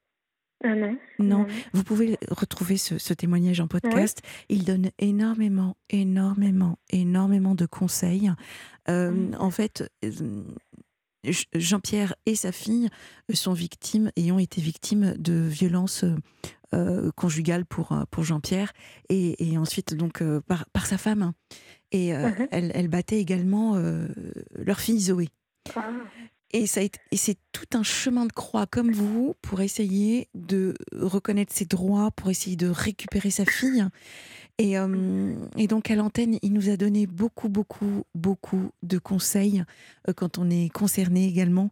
Ah 0.63 0.73
non. 0.73 0.97
non. 1.19 1.47
Vous 1.73 1.83
pouvez 1.83 2.17
retrouver 2.29 2.77
ce, 2.77 3.13
témoignage 3.13 3.59
en 3.59 3.67
podcast. 3.67 4.21
Il 4.49 4.65
donne 4.65 4.89
énormément, 4.97 5.77
énormément, 5.89 6.79
énormément 6.89 7.53
de 7.53 7.65
conseils. 7.65 8.31
Euh, 8.89 9.11
mm. 9.11 9.35
En 9.39 9.51
fait, 9.51 9.91
euh, 10.03 10.43
Jean-Pierre 11.53 12.15
et 12.25 12.35
sa 12.35 12.51
fille 12.51 12.89
sont 13.33 13.53
victimes 13.53 14.11
et 14.15 14.31
ont 14.31 14.39
été 14.39 14.59
victimes 14.59 15.13
de 15.17 15.33
violences 15.33 16.05
euh, 16.73 17.11
conjugales 17.15 17.65
pour, 17.65 17.95
pour 18.09 18.23
Jean-Pierre 18.23 18.73
et, 19.09 19.57
ensuite 19.57 19.93
donc 19.93 20.23
par, 20.47 20.65
par, 20.69 20.87
sa 20.87 20.97
femme. 20.97 21.33
Et 21.91 22.11
mm-hmm. 22.11 22.47
elle, 22.51 22.71
elle, 22.73 22.87
battait 22.87 23.19
également 23.19 23.79
leur 24.55 24.79
fille 24.79 24.99
Zoé. 24.99 25.29
Ah. 25.75 25.91
Et, 26.51 26.65
ça 26.65 26.81
et 26.81 27.17
c'est 27.17 27.37
tout 27.51 27.65
un 27.73 27.83
chemin 27.83 28.25
de 28.25 28.31
croix 28.31 28.65
comme 28.67 28.91
vous 28.91 29.35
pour 29.41 29.61
essayer 29.61 30.29
de 30.33 30.75
reconnaître 30.93 31.53
ses 31.53 31.65
droits, 31.65 32.11
pour 32.11 32.29
essayer 32.29 32.55
de 32.55 32.67
récupérer 32.69 33.31
sa 33.31 33.45
fille. 33.45 33.85
Et, 34.57 34.77
euh, 34.77 35.35
et 35.57 35.67
donc 35.67 35.91
à 35.91 35.95
l'antenne, 35.95 36.39
il 36.41 36.53
nous 36.53 36.69
a 36.69 36.77
donné 36.77 37.05
beaucoup, 37.05 37.49
beaucoup, 37.49 38.03
beaucoup 38.15 38.71
de 38.81 38.97
conseils 38.97 39.63
euh, 40.07 40.13
quand 40.13 40.37
on 40.37 40.49
est 40.49 40.69
concerné 40.69 41.27
également, 41.27 41.69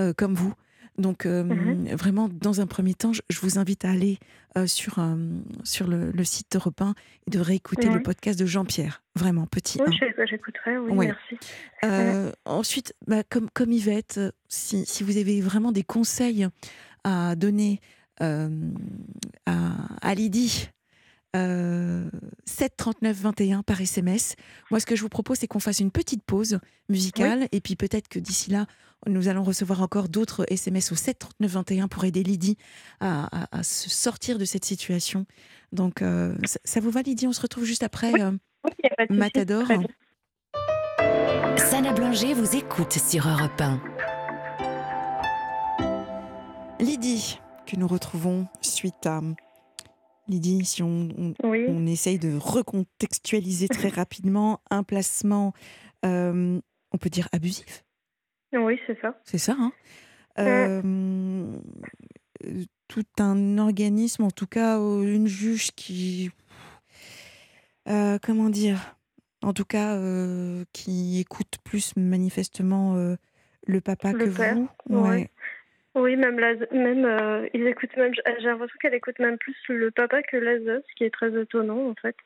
euh, 0.00 0.12
comme 0.12 0.34
vous. 0.34 0.52
Donc, 0.98 1.24
mhm. 1.26 1.88
vraiment, 1.94 2.28
dans 2.28 2.60
un 2.60 2.66
premier 2.66 2.94
temps, 2.94 3.12
je, 3.12 3.40
vous 3.40 3.58
invite 3.58 3.84
à 3.84 3.90
aller 3.90 4.18
sur, 4.66 4.98
sur 5.62 5.86
le, 5.86 6.24
site 6.24 6.56
Europe 6.56 6.80
1 6.80 6.94
et 7.26 7.30
de 7.30 7.38
réécouter 7.38 7.88
le 7.88 8.02
podcast 8.02 8.38
de 8.38 8.46
Jean-Pierre. 8.46 9.02
Vraiment, 9.14 9.46
petit. 9.46 9.80
Oui, 9.86 9.96
j'écouterai, 10.28 10.78
oui, 10.78 11.06
merci. 11.06 12.32
Ensuite, 12.44 12.94
bah, 13.06 13.22
comme, 13.28 13.48
comme 13.50 13.72
Yvette, 13.72 14.20
si, 14.48 14.84
si, 14.86 15.04
vous 15.04 15.16
avez 15.18 15.40
vraiment 15.40 15.72
des 15.72 15.84
conseils 15.84 16.48
à 17.04 17.36
donner 17.36 17.80
à, 18.20 18.48
à 20.02 20.14
Lydie, 20.14 20.68
7 21.34 22.76
39 22.76 23.16
21 23.16 23.62
par 23.62 23.80
SMS. 23.80 24.34
Moi, 24.70 24.80
ce 24.80 24.86
que 24.86 24.96
je 24.96 25.02
vous 25.02 25.08
propose, 25.08 25.38
c'est 25.38 25.46
qu'on 25.46 25.60
fasse 25.60 25.80
une 25.80 25.90
petite 25.90 26.22
pause 26.24 26.58
musicale 26.88 27.48
et 27.52 27.60
puis 27.60 27.76
peut-être 27.76 28.08
que 28.08 28.18
d'ici 28.18 28.50
là, 28.50 28.66
nous 29.06 29.28
allons 29.28 29.42
recevoir 29.42 29.82
encore 29.82 30.08
d'autres 30.08 30.44
SMS 30.48 30.92
au 30.92 30.94
7 30.94 31.18
39 31.18 31.50
21 31.50 31.88
pour 31.88 32.04
aider 32.04 32.22
Lydie 32.22 32.56
à, 33.00 33.28
se 33.62 33.88
sortir 33.88 34.38
de 34.38 34.44
cette 34.44 34.64
situation. 34.64 35.26
Donc, 35.72 36.02
euh, 36.02 36.34
ça, 36.64 36.80
vous 36.80 36.90
va, 36.90 37.02
Lydie? 37.02 37.26
On 37.26 37.32
se 37.32 37.40
retrouve 37.40 37.64
juste 37.64 37.82
après 37.82 38.12
oui. 38.12 38.20
Euh, 38.22 39.06
Matador. 39.10 39.66
Sana 41.56 41.92
Blanger 41.92 42.34
vous 42.34 42.56
écoute 42.56 42.92
sur 42.92 43.28
Europe 43.28 43.60
1. 43.60 43.80
Lydie, 46.80 47.38
que 47.66 47.76
nous 47.76 47.88
retrouvons 47.88 48.46
suite 48.60 49.06
à 49.06 49.20
Lydie, 50.28 50.64
si 50.64 50.82
on, 50.82 51.34
on, 51.42 51.86
essaye 51.86 52.18
de 52.18 52.36
recontextualiser 52.36 53.68
très 53.68 53.88
rapidement 53.88 54.60
un 54.70 54.82
placement, 54.82 55.52
euh, 56.04 56.60
on 56.92 56.98
peut 56.98 57.10
dire 57.10 57.28
abusif 57.32 57.84
Oui, 58.52 58.80
c'est 58.86 59.00
ça. 59.00 59.20
C'est 59.24 59.38
ça, 59.38 59.56
hein 59.58 59.72
euh, 60.38 61.42
Tout 62.88 63.04
un 63.18 63.58
organisme, 63.58 64.24
en 64.24 64.30
tout 64.30 64.46
cas 64.46 64.78
une 64.78 65.26
juge 65.26 65.72
qui... 65.72 66.30
Euh, 67.88 68.18
comment 68.22 68.50
dire 68.50 68.96
En 69.42 69.52
tout 69.52 69.64
cas, 69.64 69.98
qui 70.72 71.20
écoute 71.20 71.56
plus 71.64 71.96
manifestement 71.96 73.16
le 73.66 73.80
papa 73.80 74.12
que 74.12 74.24
vous. 74.24 74.68
Ouais. 74.88 75.30
Oui, 75.98 76.16
même, 76.16 76.36
même 76.36 77.04
euh, 77.04 77.48
ils 77.54 77.66
écoutent 77.66 77.96
même. 77.96 78.12
J'ai 78.14 78.46
l'impression 78.46 78.76
qu'elle 78.80 78.94
écoute 78.94 79.18
même 79.18 79.38
plus 79.38 79.56
le 79.68 79.90
papa 79.90 80.22
que 80.22 80.36
Lazo, 80.36 80.82
ce 80.88 80.94
qui 80.94 81.04
est 81.04 81.10
très 81.10 81.40
étonnant 81.40 81.88
en 81.88 81.94
fait. 81.94 82.16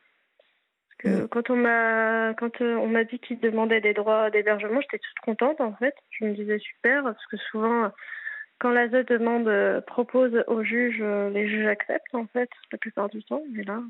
Parce 1.02 1.16
que 1.16 1.26
quand 1.26 1.50
on 1.50 1.56
m'a 1.56 2.34
quand 2.34 2.60
euh, 2.60 2.76
on 2.76 2.88
m'a 2.88 3.04
dit 3.04 3.18
qu'il 3.18 3.40
demandait 3.40 3.80
des 3.80 3.94
droits 3.94 4.30
d'hébergement, 4.30 4.80
j'étais 4.80 4.98
toute 4.98 5.18
contente 5.24 5.60
en 5.60 5.74
fait. 5.74 5.94
Je 6.10 6.24
me 6.24 6.34
disais 6.34 6.58
super 6.58 7.02
parce 7.02 7.26
que 7.26 7.36
souvent 7.36 7.90
quand 8.58 8.70
Lazo 8.70 9.02
demande 9.02 9.48
euh, 9.48 9.80
propose 9.80 10.44
au 10.46 10.62
juge, 10.62 11.02
les 11.02 11.48
juges 11.48 11.66
acceptent 11.66 12.14
en 12.14 12.26
fait 12.26 12.50
la 12.70 12.78
plupart 12.78 13.08
du 13.08 13.22
temps. 13.24 13.42
Mais 13.50 13.64
là, 13.64 13.80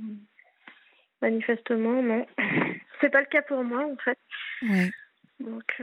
manifestement 1.21 2.03
non. 2.03 2.27
C'est 3.01 3.11
pas 3.11 3.21
le 3.21 3.27
cas 3.27 3.43
pour 3.43 3.63
moi 3.65 3.85
en 3.85 3.97
fait. 3.97 4.19
Donc 5.41 5.83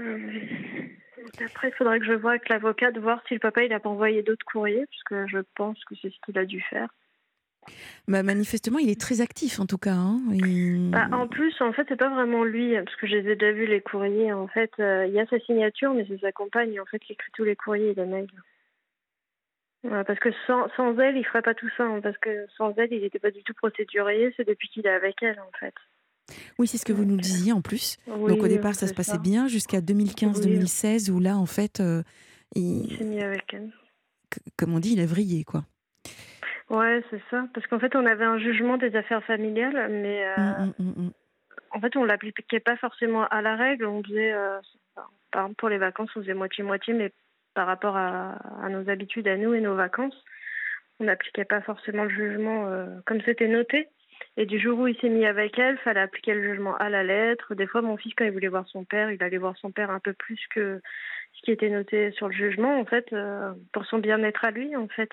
après, 1.46 1.70
il 1.70 1.74
faudrait 1.74 2.00
que 2.00 2.06
je 2.06 2.14
voie 2.14 2.32
avec 2.32 2.50
l'avocat 2.50 2.92
de 2.92 3.00
voir 3.00 3.22
si 3.28 3.34
le 3.34 3.40
papa 3.40 3.64
il 3.64 3.74
a 3.74 3.80
pas 3.80 3.90
envoyé 3.90 4.24
d'autres 4.24 4.46
courriers, 4.46 4.86
puisque 4.88 5.28
je 5.28 5.40
pense 5.56 5.84
que 5.86 5.96
c'est 6.02 6.10
ce 6.10 6.20
qu'il 6.26 6.38
a 6.38 6.46
dû 6.46 6.62
faire. 6.62 6.90
Bah, 8.08 8.24
manifestement, 8.24 8.80
il 8.80 8.90
est 8.90 9.00
très 9.00 9.22
actif 9.22 9.60
en 9.60 9.66
tout 9.66 9.78
cas. 9.78 9.94
Hein. 9.94 10.20
Bah, 10.92 11.08
en 11.12 11.28
plus, 11.28 11.54
en 11.62 11.74
fait, 11.74 11.86
c'est 11.90 11.96
pas 11.96 12.10
vraiment 12.10 12.44
lui, 12.44 12.76
parce 12.76 12.96
que 12.96 13.08
j'ai 13.08 13.22
déjà 13.22 13.52
vu 13.52 13.68
les 13.68 13.82
courriers. 13.82 14.34
En 14.34 14.48
fait, 14.48 14.72
euh, 14.80 15.06
il 15.08 15.14
y 15.14 15.20
a 15.20 15.28
sa 15.28 15.40
signature, 15.40 15.94
mais 15.94 16.06
c'est 16.08 16.20
sa 16.20 16.32
compagne 16.32 16.80
en 16.80 16.86
fait 16.86 17.00
qui 17.00 17.14
écrit 17.14 17.32
tous 17.34 17.44
les 17.44 17.56
courriers 17.56 17.92
et 17.92 17.94
les 17.94 18.06
mails. 18.06 18.28
parce 19.84 20.20
que 20.20 20.30
sans, 20.48 20.68
sans, 20.76 20.98
elle, 21.00 21.18
il 21.18 21.26
ferait 21.26 21.42
pas 21.42 21.54
tout 21.54 21.70
ça. 21.78 21.84
Hein, 21.84 22.02
parce 22.02 22.18
que 22.18 22.48
sans 22.58 22.74
elle, 22.78 22.92
il 22.92 23.02
n'était 23.02 23.20
pas 23.20 23.32
du 23.32 23.44
tout 23.44 23.54
procédurier. 23.54 24.34
C'est 24.38 24.48
depuis 24.48 24.70
qu'il 24.70 24.88
est 24.88 24.90
avec 24.90 25.22
elle, 25.22 25.40
en 25.40 25.52
fait. 25.60 25.76
Oui, 26.58 26.68
c'est 26.68 26.78
ce 26.78 26.86
que 26.86 26.94
vous 26.94 27.06
nous 27.06 27.18
disiez 27.18 27.54
en 27.54 27.62
plus. 27.62 27.98
Donc 28.08 28.44
au 28.44 28.48
départ, 28.48 28.76
ça 28.76 28.88
se 28.88 28.94
passait 28.94 29.18
bien 29.18 29.48
jusqu'à 29.48 29.80
2015-2016 29.80 31.10
où 31.12 31.20
là, 31.20 31.38
en 31.38 31.46
fait, 31.46 31.80
euh, 31.80 32.04
il... 32.56 32.98
s'est 32.98 33.04
mis 33.04 33.22
avec 33.22 33.54
elle. 33.54 33.72
Comme 34.58 34.74
on 34.74 34.80
dit, 34.80 34.94
il 34.94 35.00
a 35.00 35.06
vrillé, 35.06 35.44
quoi. 35.44 35.66
Ouais, 36.70 37.04
c'est 37.10 37.22
ça. 37.30 37.46
Parce 37.54 37.66
qu'en 37.68 37.80
fait, 37.80 37.96
on 37.96 38.06
avait 38.06 38.26
un 38.26 38.38
jugement 38.38 38.78
des 38.78 38.96
affaires 38.96 39.24
familiales, 39.24 39.90
mais 39.90 40.26
euh, 40.26 40.36
mmh, 40.38 40.74
mmh, 40.80 41.04
mmh, 41.04 41.12
en 41.72 41.82
fait, 41.82 41.96
on 41.96 42.06
l'appliquait 42.06 42.60
pas 42.60 42.78
forcément 42.78 43.28
à 43.28 43.42
la 43.42 43.56
règle. 43.56 43.86
On 43.86 44.04
faisait, 44.04 44.34
euh, 44.34 44.60
par 45.32 45.44
exemple, 45.44 45.56
pour 45.56 45.70
les 45.70 45.78
vacances, 45.78 46.10
on 46.16 46.22
faisait 46.22 46.34
moitié-moitié, 46.34 46.94
mais 46.94 47.12
par 47.56 47.68
rapport 47.68 47.98
à, 47.98 48.38
à, 48.64 48.70
nos 48.70 48.90
habitudes 48.90 49.28
à 49.28 49.38
nous 49.38 49.54
et 49.54 49.62
nos 49.62 49.76
vacances, 49.76 50.24
on 51.00 51.06
n'appliquait 51.06 51.46
pas 51.46 51.62
forcément 51.62 52.04
le 52.04 52.10
jugement 52.10 52.70
comme 53.06 53.22
c'était 53.22 53.48
noté. 53.48 53.88
Et 54.38 54.46
du 54.46 54.60
jour 54.60 54.80
où 54.80 54.88
il 54.88 54.98
s'est 55.00 55.10
mis 55.10 55.26
avec 55.26 55.58
elle, 55.60 55.78
fallait 55.80 56.00
appliquer 56.00 56.34
le 56.34 56.44
jugement 56.44 56.76
à 56.78 56.90
la 56.90 57.04
lettre. 57.04 57.56
Des 57.56 57.68
fois, 57.68 57.82
mon 57.82 57.98
fils, 57.98 58.14
quand 58.16 58.26
il 58.26 58.32
voulait 58.32 58.48
voir 58.48 58.68
son 58.68 58.86
père, 58.86 59.12
il 59.12 59.22
allait 59.24 59.38
voir 59.38 59.58
son 59.58 59.72
père 59.72 59.92
un 59.92 60.00
peu 60.00 60.14
plus 60.14 60.40
que 60.54 60.82
ce 61.34 61.42
qui 61.42 61.52
était 61.52 61.70
noté 61.70 62.12
sur 62.12 62.28
le 62.28 62.34
jugement, 62.34 62.80
en 62.80 62.86
fait, 62.86 63.12
euh, 63.14 63.52
pour 63.74 63.86
son 63.86 64.00
bien-être 64.00 64.46
à 64.46 64.52
lui, 64.52 64.76
en 64.76 64.88
fait. 64.88 65.10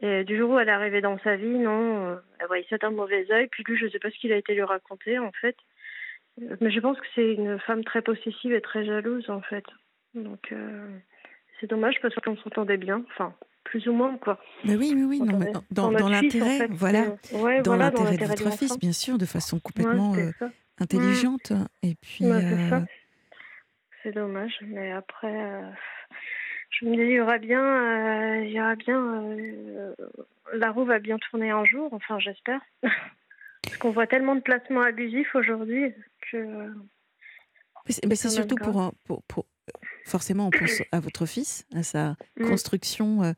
Et 0.00 0.24
du 0.24 0.36
jour 0.36 0.50
où 0.50 0.58
elle 0.58 0.68
est 0.68 0.72
arrivée 0.72 1.00
dans 1.00 1.18
sa 1.18 1.36
vie, 1.36 1.58
non, 1.58 2.06
euh, 2.06 2.16
elle 2.38 2.46
voyait 2.46 2.66
ça 2.70 2.78
d'un 2.78 2.90
mauvais 2.90 3.26
œil. 3.32 3.48
Puis 3.48 3.64
lui, 3.64 3.76
je 3.76 3.86
ne 3.86 3.90
sais 3.90 3.98
pas 3.98 4.10
ce 4.10 4.18
qu'il 4.18 4.32
a 4.32 4.36
été 4.36 4.54
lui 4.54 4.62
raconter, 4.62 5.18
en 5.18 5.32
fait. 5.32 5.56
Mais 6.60 6.70
je 6.70 6.78
pense 6.78 6.98
que 7.00 7.06
c'est 7.14 7.34
une 7.34 7.58
femme 7.58 7.82
très 7.82 8.00
possessive 8.00 8.52
et 8.52 8.60
très 8.60 8.84
jalouse, 8.84 9.28
en 9.28 9.40
fait. 9.40 9.64
Donc, 10.14 10.52
euh, 10.52 10.88
c'est 11.60 11.68
dommage 11.68 11.96
parce 12.00 12.14
qu'on 12.16 12.36
s'entendait 12.36 12.76
bien. 12.76 13.02
Enfin, 13.10 13.34
plus 13.64 13.86
ou 13.88 13.92
moins 13.92 14.16
quoi. 14.18 14.38
Mais 14.64 14.76
oui, 14.76 14.92
oui, 14.94 15.04
oui, 15.04 15.20
non, 15.20 15.38
mais 15.38 15.52
dans, 15.70 15.90
dans 15.92 16.08
l'intérêt, 16.08 16.68
voilà, 16.70 17.16
dans 17.64 17.76
l'intérêt 17.76 18.16
de 18.16 18.24
votre 18.24 18.56
fils, 18.56 18.78
bien 18.78 18.92
sûr, 18.92 19.18
de 19.18 19.26
façon 19.26 19.58
complètement 19.58 20.14
euh, 20.14 20.30
intelligente. 20.78 21.52
Et 21.82 21.96
puis, 22.00 22.24
c'est 24.02 24.12
dommage, 24.12 24.58
mais 24.62 24.92
après, 24.92 25.60
je 26.70 26.86
me 26.86 26.96
dis, 26.96 27.02
il 27.02 27.10
y 27.12 27.20
aura 27.20 27.38
bien, 27.38 28.36
il 28.42 28.50
y 28.50 28.60
aura 28.60 28.76
bien, 28.76 29.24
la 30.54 30.70
roue 30.70 30.84
va 30.84 30.98
bien 30.98 31.18
tourner 31.18 31.50
un 31.50 31.64
jour. 31.64 31.92
Enfin, 31.92 32.18
j'espère, 32.18 32.60
parce 33.62 33.76
qu'on 33.78 33.90
voit 33.90 34.06
tellement 34.06 34.34
de 34.34 34.40
placements 34.40 34.82
abusifs 34.82 35.34
aujourd'hui 35.34 35.92
que. 36.30 36.72
Mais 38.06 38.16
c'est 38.16 38.28
surtout 38.28 38.56
pour, 38.56 38.92
pour, 39.06 39.22
pour, 39.22 39.46
forcément, 40.04 40.48
on 40.48 40.50
pense 40.50 40.82
à 40.92 41.00
votre 41.00 41.26
fils, 41.26 41.66
à 41.74 41.82
sa 41.82 42.16
mm. 42.38 42.48
construction. 42.48 43.22
Euh, 43.22 43.32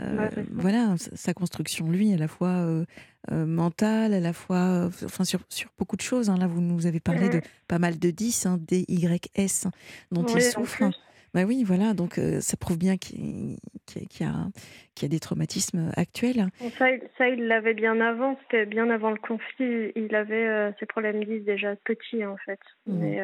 euh, 0.00 0.28
voilà, 0.52 0.94
sa 0.96 1.34
construction, 1.34 1.90
lui, 1.90 2.12
à 2.12 2.16
la 2.16 2.28
fois 2.28 2.48
euh, 2.48 2.84
mentale, 3.30 4.14
à 4.14 4.20
la 4.20 4.32
fois, 4.32 4.88
enfin, 5.04 5.24
sur, 5.24 5.40
sur 5.50 5.70
beaucoup 5.78 5.96
de 5.96 6.02
choses. 6.02 6.30
Hein. 6.30 6.38
Là, 6.38 6.46
vous 6.46 6.60
nous 6.60 6.86
avez 6.86 7.00
parlé 7.00 7.28
de 7.28 7.40
pas 7.68 7.78
mal 7.78 7.98
de 7.98 8.10
10, 8.10 8.46
hein, 8.46 8.58
DYS, 8.60 9.68
dont 10.10 10.24
il 10.24 10.42
souffre. 10.42 10.90
Bah 11.36 11.42
oui, 11.46 11.62
voilà, 11.64 11.94
donc 11.94 12.18
ça 12.40 12.56
prouve 12.56 12.78
bien 12.78 12.96
qu'il 12.96 13.58
y, 14.20 14.24
a, 14.24 15.04
a 15.04 15.08
des 15.08 15.20
traumatismes 15.20 15.92
actuels. 15.96 16.46
Ça, 16.78 16.86
ça 17.18 17.28
il 17.28 17.46
l'avait 17.46 17.74
bien 17.74 18.00
avant, 18.00 18.36
c'était 18.42 18.66
bien 18.66 18.90
avant 18.90 19.10
le 19.10 19.18
conflit. 19.18 19.92
Il 19.94 20.14
avait 20.14 20.72
ses 20.80 20.86
problèmes 20.86 21.22
10 21.22 21.40
déjà 21.40 21.76
petits, 21.76 22.24
en 22.24 22.38
fait. 22.38 22.60
Mmh. 22.86 22.98
Mais 22.98 23.20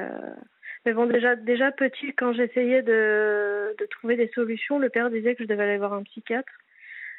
mais 0.84 0.92
bon, 0.94 1.06
déjà, 1.06 1.36
déjà 1.36 1.70
petit, 1.70 2.12
quand 2.12 2.32
j'essayais 2.32 2.82
de, 2.82 3.74
de 3.78 3.86
trouver 3.86 4.16
des 4.16 4.28
solutions, 4.34 4.78
le 4.78 4.88
père 4.88 5.10
disait 5.10 5.34
que 5.34 5.44
je 5.44 5.48
devais 5.48 5.62
aller 5.62 5.78
voir 5.78 5.92
un 5.92 6.02
psychiatre. 6.02 6.52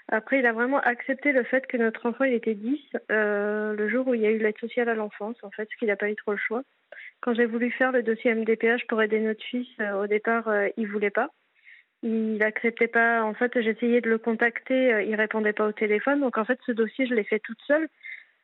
Après, 0.09 0.39
il 0.39 0.45
a 0.45 0.51
vraiment 0.51 0.81
accepté 0.81 1.31
le 1.31 1.43
fait 1.43 1.65
que 1.65 1.77
notre 1.77 2.05
enfant 2.05 2.25
il 2.25 2.33
était 2.33 2.55
10 2.55 2.77
euh, 3.09 3.73
le 3.73 3.89
jour 3.89 4.05
où 4.07 4.13
il 4.13 4.21
y 4.21 4.25
a 4.25 4.31
eu 4.31 4.37
l'aide 4.37 4.57
sociale 4.57 4.89
à 4.89 4.95
l'enfance, 4.95 5.37
en 5.43 5.49
fait, 5.49 5.63
parce 5.63 5.75
qu'il 5.75 5.87
n'a 5.87 5.95
pas 5.95 6.09
eu 6.09 6.15
trop 6.15 6.31
le 6.31 6.37
choix. 6.37 6.63
Quand 7.23 7.33
j'ai 7.33 7.45
voulu 7.45 7.71
faire 7.71 7.93
le 7.93 8.03
dossier 8.03 8.35
MDPH 8.35 8.85
pour 8.89 9.01
aider 9.01 9.21
notre 9.21 9.41
fils, 9.45 9.67
euh, 9.79 10.03
au 10.03 10.07
départ, 10.07 10.49
euh, 10.49 10.67
il 10.75 10.87
voulait 10.87 11.09
pas. 11.09 11.29
Il 12.01 12.35
n'acceptait 12.35 12.89
pas. 12.89 13.23
En 13.23 13.33
fait, 13.33 13.61
j'essayais 13.61 14.01
de 14.01 14.09
le 14.09 14.17
contacter, 14.17 14.93
euh, 14.93 15.03
il 15.03 15.15
répondait 15.15 15.53
pas 15.53 15.65
au 15.65 15.71
téléphone. 15.71 16.19
Donc, 16.19 16.37
en 16.37 16.43
fait, 16.43 16.59
ce 16.65 16.73
dossier, 16.73 17.07
je 17.07 17.15
l'ai 17.15 17.23
fait 17.23 17.39
toute 17.39 17.61
seule 17.65 17.87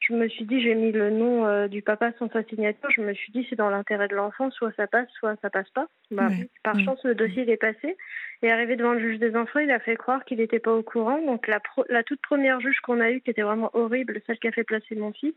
je 0.02 0.14
me 0.14 0.30
suis 0.30 0.46
dit, 0.46 0.62
j'ai 0.62 0.76
mis 0.76 0.94
le 0.94 1.10
nom 1.10 1.68
du 1.68 1.82
papa 1.82 2.14
sans 2.18 2.30
sa 2.30 2.42
signature. 2.44 2.90
Je 2.90 3.02
me 3.02 3.14
suis 3.14 3.34
dit, 3.34 3.46
c'est 3.50 3.58
dans 3.58 3.70
l'intérêt 3.70 4.08
de 4.08 4.16
l'enfant, 4.16 4.50
soit 4.50 4.72
ça 4.78 4.88
passe, 4.88 5.10
soit 5.20 5.36
ça 5.42 5.50
passe 5.50 5.70
pas. 5.72 5.88
Bah, 6.10 6.30
par 6.64 6.80
chance, 6.80 7.04
le 7.04 7.16
dossier 7.16 7.44
il 7.44 7.50
est 7.50 7.58
passé. 7.58 7.98
Et 8.42 8.50
arrivé 8.50 8.78
devant 8.78 8.94
le 8.94 9.02
juge 9.02 9.20
des 9.20 9.36
enfants, 9.36 9.60
il 9.60 9.70
a 9.72 9.80
fait 9.80 9.98
croire 9.98 10.24
qu'il 10.24 10.38
n'était 10.38 10.60
pas 10.60 10.74
au 10.74 10.84
courant. 10.84 11.22
Donc 11.22 11.48
la, 11.48 11.60
la 11.90 12.04
toute 12.04 12.22
première 12.22 12.62
juge 12.62 12.80
qu'on 12.80 13.02
a 13.02 13.12
eue, 13.12 13.20
qui 13.20 13.30
était 13.30 13.42
vraiment 13.42 13.72
horrible, 13.74 14.22
celle 14.26 14.40
qui 14.40 14.48
a 14.48 14.54
fait 14.54 14.64
placer 14.64 14.96
mon 14.96 15.12
fils. 15.12 15.36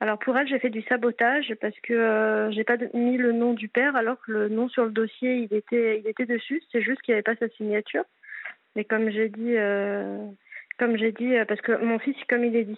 Alors 0.00 0.18
pour 0.18 0.36
elle, 0.36 0.46
j'ai 0.46 0.58
fait 0.58 0.70
du 0.70 0.82
sabotage 0.82 1.54
parce 1.60 1.78
que 1.80 1.94
euh, 1.94 2.50
j'ai 2.50 2.64
pas 2.64 2.76
mis 2.92 3.16
le 3.16 3.32
nom 3.32 3.54
du 3.54 3.68
père, 3.68 3.96
alors 3.96 4.20
que 4.20 4.32
le 4.32 4.48
nom 4.48 4.68
sur 4.68 4.84
le 4.84 4.90
dossier, 4.90 5.36
il 5.36 5.54
était, 5.56 6.00
il 6.00 6.06
était 6.06 6.26
dessus. 6.26 6.62
C'est 6.70 6.82
juste 6.82 7.00
qu'il 7.02 7.12
n'y 7.12 7.16
avait 7.16 7.22
pas 7.22 7.36
sa 7.36 7.48
signature. 7.56 8.04
Mais 8.74 8.84
comme 8.84 9.10
j'ai 9.10 9.30
dit, 9.30 9.56
euh, 9.56 10.18
comme 10.78 10.98
j'ai 10.98 11.12
dit, 11.12 11.32
parce 11.48 11.62
que 11.62 11.82
mon 11.82 11.98
fils, 11.98 12.16
comme 12.28 12.44
il 12.44 12.56
est 12.56 12.68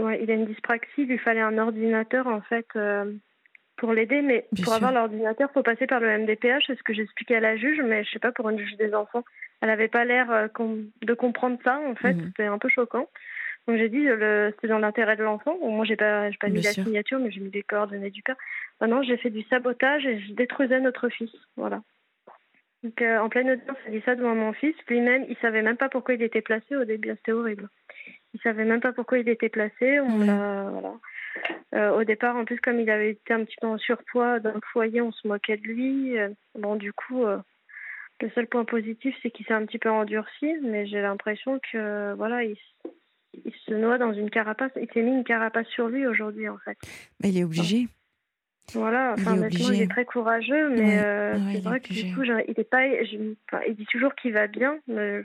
Ouais, 0.00 0.22
il 0.22 0.30
a 0.30 0.34
une 0.34 0.46
dyspraxie, 0.46 1.02
il 1.02 1.08
lui 1.08 1.18
fallait 1.18 1.40
un 1.40 1.58
ordinateur 1.58 2.26
en 2.26 2.40
fait 2.40 2.66
euh, 2.76 3.12
pour 3.76 3.92
l'aider, 3.92 4.22
mais 4.22 4.46
pour 4.64 4.72
avoir 4.72 4.92
l'ordinateur, 4.92 5.48
il 5.50 5.52
faut 5.52 5.62
passer 5.62 5.86
par 5.86 6.00
le 6.00 6.18
MDPH, 6.18 6.64
c'est 6.66 6.78
ce 6.78 6.82
que 6.82 6.94
j'expliquais 6.94 7.36
à 7.36 7.40
la 7.40 7.56
juge, 7.56 7.80
mais 7.84 8.04
je 8.04 8.10
sais 8.10 8.18
pas 8.18 8.32
pour 8.32 8.48
une 8.48 8.58
juge 8.58 8.76
des 8.76 8.94
enfants, 8.94 9.24
elle 9.60 9.68
n'avait 9.68 9.88
pas 9.88 10.04
l'air 10.04 10.48
de 11.02 11.14
comprendre 11.14 11.58
ça, 11.64 11.78
en 11.86 11.94
fait. 11.94 12.14
Mhm. 12.14 12.26
C'était 12.28 12.46
un 12.46 12.58
peu 12.58 12.68
choquant. 12.68 13.08
Donc 13.70 13.78
j'ai 13.78 13.88
dit, 13.88 14.06
c'est 14.60 14.66
dans 14.66 14.78
l'intérêt 14.78 15.16
de 15.16 15.22
l'enfant. 15.22 15.56
moi, 15.62 15.84
j'ai 15.84 15.96
pas, 15.96 16.28
pas 16.40 16.48
mis 16.48 16.60
la 16.60 16.72
signature, 16.72 17.20
mais 17.20 17.30
j'ai 17.30 17.40
mis 17.40 17.50
les 17.50 17.62
coordonnées 17.62 18.10
du 18.10 18.22
père. 18.22 18.36
Maintenant, 18.80 19.02
j'ai 19.02 19.16
fait 19.16 19.30
du 19.30 19.42
sabotage 19.44 20.04
et 20.06 20.18
je 20.18 20.32
détruisais 20.32 20.80
notre 20.80 21.08
fils. 21.08 21.30
Voilà. 21.56 21.82
Donc, 22.82 23.00
en 23.02 23.28
pleine 23.28 23.50
audience, 23.50 23.76
elle 23.86 23.92
dit 23.92 24.02
ça 24.04 24.16
devant 24.16 24.34
mon 24.34 24.52
fils. 24.54 24.74
Lui-même, 24.88 25.24
il 25.28 25.36
savait 25.36 25.62
même 25.62 25.76
pas 25.76 25.88
pourquoi 25.88 26.14
il 26.14 26.22
était 26.22 26.40
placé 26.40 26.74
au 26.74 26.84
début. 26.84 27.10
C'était 27.10 27.32
horrible. 27.32 27.68
Il 28.34 28.40
savait 28.40 28.64
même 28.64 28.80
pas 28.80 28.92
pourquoi 28.92 29.18
il 29.18 29.28
était 29.28 29.48
placé. 29.48 30.00
On 30.00 30.18
voilà. 30.18 30.94
Euh, 31.74 31.90
au 31.90 32.04
départ, 32.04 32.36
en 32.36 32.44
plus, 32.44 32.60
comme 32.60 32.80
il 32.80 32.90
avait 32.90 33.10
été 33.10 33.32
un 33.32 33.44
petit 33.44 33.56
peu 33.60 33.66
en 33.66 33.78
surpoids 33.78 34.40
dans 34.40 34.52
le 34.52 34.60
foyer, 34.72 35.00
on 35.00 35.12
se 35.12 35.26
moquait 35.26 35.56
de 35.56 35.66
lui. 35.66 36.18
Euh, 36.18 36.30
bon, 36.58 36.76
du 36.76 36.92
coup, 36.92 37.24
euh, 37.24 37.38
le 38.20 38.30
seul 38.30 38.46
point 38.46 38.64
positif, 38.64 39.14
c'est 39.22 39.30
qu'il 39.30 39.46
s'est 39.46 39.54
un 39.54 39.64
petit 39.66 39.78
peu 39.78 39.90
endurci, 39.90 40.54
mais 40.62 40.86
j'ai 40.86 41.00
l'impression 41.00 41.60
que, 41.72 42.14
voilà, 42.14 42.44
il, 42.44 42.56
se 43.66 43.74
noie 43.74 43.98
dans 43.98 44.12
une 44.12 44.30
carapace. 44.30 44.72
Il 44.80 44.88
s'est 44.92 45.02
mis 45.02 45.12
une 45.12 45.24
carapace 45.24 45.66
sur 45.68 45.88
lui 45.88 46.06
aujourd'hui, 46.06 46.48
en 46.48 46.58
fait. 46.58 46.78
Mais 47.22 47.30
il 47.30 47.38
est 47.38 47.44
obligé. 47.44 47.88
Voilà, 48.72 49.14
enfin, 49.18 49.34
il 49.34 49.40
maintenant, 49.40 49.70
il 49.72 49.82
est 49.82 49.90
très 49.90 50.04
courageux, 50.04 50.68
mais 50.70 50.98
c'est 51.52 51.62
vrai 51.62 51.80
que 51.80 51.92
du 51.92 52.14
coup, 52.14 52.22
il 52.22 52.54
est 52.56 52.64
pas. 52.64 52.86
il 52.86 53.74
dit 53.74 53.86
toujours 53.86 54.14
qu'il 54.14 54.32
va 54.32 54.46
bien, 54.46 54.78
mais 54.86 55.22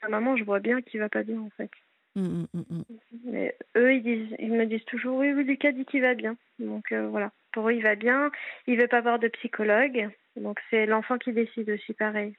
sa 0.00 0.08
maman, 0.08 0.36
je 0.36 0.44
vois 0.44 0.58
bien 0.58 0.80
qu'il 0.82 1.00
va 1.00 1.08
pas 1.08 1.22
bien, 1.22 1.40
en 1.40 1.50
fait. 1.56 1.70
Mmh, 2.16 2.44
mmh, 2.52 2.58
mmh, 2.70 2.82
Mais 3.26 3.56
eux, 3.76 3.94
ils, 3.94 4.02
disent, 4.02 4.36
ils 4.40 4.52
me 4.52 4.66
disent 4.66 4.84
toujours 4.86 5.18
oui, 5.18 5.32
oui, 5.32 5.44
Lucas 5.44 5.70
dit 5.70 5.84
qu'il 5.84 6.02
va 6.02 6.14
bien. 6.14 6.36
Donc 6.58 6.90
euh, 6.90 7.06
voilà, 7.06 7.30
pour 7.52 7.68
eux, 7.68 7.72
il 7.72 7.82
va 7.82 7.94
bien. 7.94 8.32
Il 8.66 8.80
veut 8.80 8.88
pas 8.88 9.00
voir 9.00 9.18
de 9.20 9.28
psychologue. 9.28 10.08
Donc 10.36 10.58
c'est 10.70 10.86
l'enfant 10.86 11.18
qui 11.18 11.32
décide 11.32 11.70
aussi, 11.70 11.94
pareil. 11.94 12.34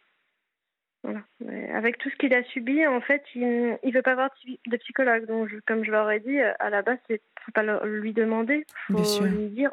Voilà. 1.03 1.22
avec 1.73 1.98
tout 1.98 2.11
ce 2.11 2.15
qu'il 2.15 2.34
a 2.34 2.44
subi, 2.44 2.86
en 2.86 3.02
fait, 3.02 3.23
il 3.34 3.41
ne 3.41 3.91
veut 3.91 4.03
pas 4.03 4.14
voir 4.14 4.30
de 4.68 4.78
psychologue. 4.78 5.26
Donc, 5.26 5.49
comme 5.65 5.84
je 5.84 5.90
leur 5.90 6.10
ai 6.11 6.19
dit, 6.19 6.38
à 6.40 6.69
la 6.69 6.84
base, 6.84 6.99
il 7.10 7.14
ne 7.14 7.18
faut 7.44 7.52
pas 7.52 7.64
lui 7.86 8.14
demander. 8.14 8.65
Il 8.90 9.03
faut 9.03 9.26
lui 9.26 9.48
dire 9.48 9.72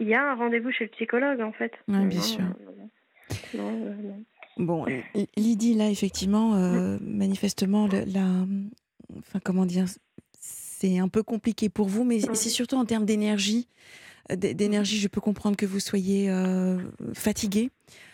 il 0.00 0.08
y 0.08 0.14
a 0.14 0.32
un 0.32 0.34
rendez-vous 0.34 0.72
chez 0.72 0.84
le 0.84 0.90
psychologue, 0.90 1.40
en 1.40 1.52
fait. 1.52 1.72
Oui, 1.86 2.06
bien 2.06 2.20
sûr. 2.20 2.44
bon, 4.56 4.86
Lydie, 5.36 5.74
là, 5.74 5.88
effectivement, 5.90 6.56
euh, 6.56 6.98
manifestement, 7.00 7.86
la, 7.86 8.26
enfin 9.18 9.38
comment 9.44 9.66
dire, 9.66 9.84
c'est 10.40 10.98
un 10.98 11.08
peu 11.08 11.22
compliqué 11.22 11.68
pour 11.68 11.86
vous, 11.86 12.04
mais 12.04 12.20
c'est 12.20 12.48
surtout 12.48 12.76
en 12.76 12.86
termes 12.86 13.04
d'énergie. 13.04 13.68
Euh, 14.30 14.36
d'énergie, 14.36 14.98
je 14.98 15.08
peux 15.08 15.20
comprendre 15.20 15.56
que 15.56 15.66
vous 15.66 15.80
soyez 15.80 16.30
euh, 16.30 16.78
fatigué. 17.14 17.70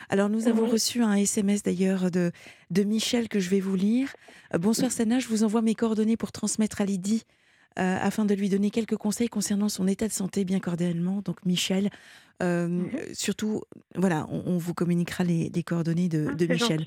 Alors 0.08 0.28
nous 0.28 0.46
avons 0.46 0.66
reçu 0.66 1.02
un 1.02 1.14
SMS 1.14 1.62
d'ailleurs 1.62 2.10
de, 2.10 2.30
de 2.70 2.82
Michel 2.84 3.28
que 3.28 3.40
je 3.40 3.50
vais 3.50 3.60
vous 3.60 3.74
lire. 3.74 4.14
Euh, 4.54 4.58
bonsoir 4.58 4.92
Sana, 4.92 5.18
je 5.18 5.28
vous 5.28 5.42
envoie 5.42 5.62
mes 5.62 5.74
coordonnées 5.74 6.16
pour 6.16 6.32
transmettre 6.32 6.80
à 6.80 6.84
Lydie 6.84 7.24
euh, 7.78 7.98
afin 8.00 8.24
de 8.24 8.32
lui 8.34 8.48
donner 8.48 8.70
quelques 8.70 8.96
conseils 8.96 9.28
concernant 9.28 9.68
son 9.68 9.86
état 9.86 10.08
de 10.08 10.12
santé 10.12 10.46
bien 10.46 10.60
cordialement. 10.60 11.20
Donc 11.22 11.44
Michel, 11.44 11.90
euh, 12.42 12.68
mhm. 12.68 12.90
surtout, 13.12 13.62
voilà, 13.94 14.26
on, 14.30 14.56
vous 14.56 14.72
communiquera 14.72 15.24
les, 15.24 15.50
coordonnées 15.62 16.08
de, 16.08 16.28
ah, 16.30 16.44
Michel. 16.48 16.84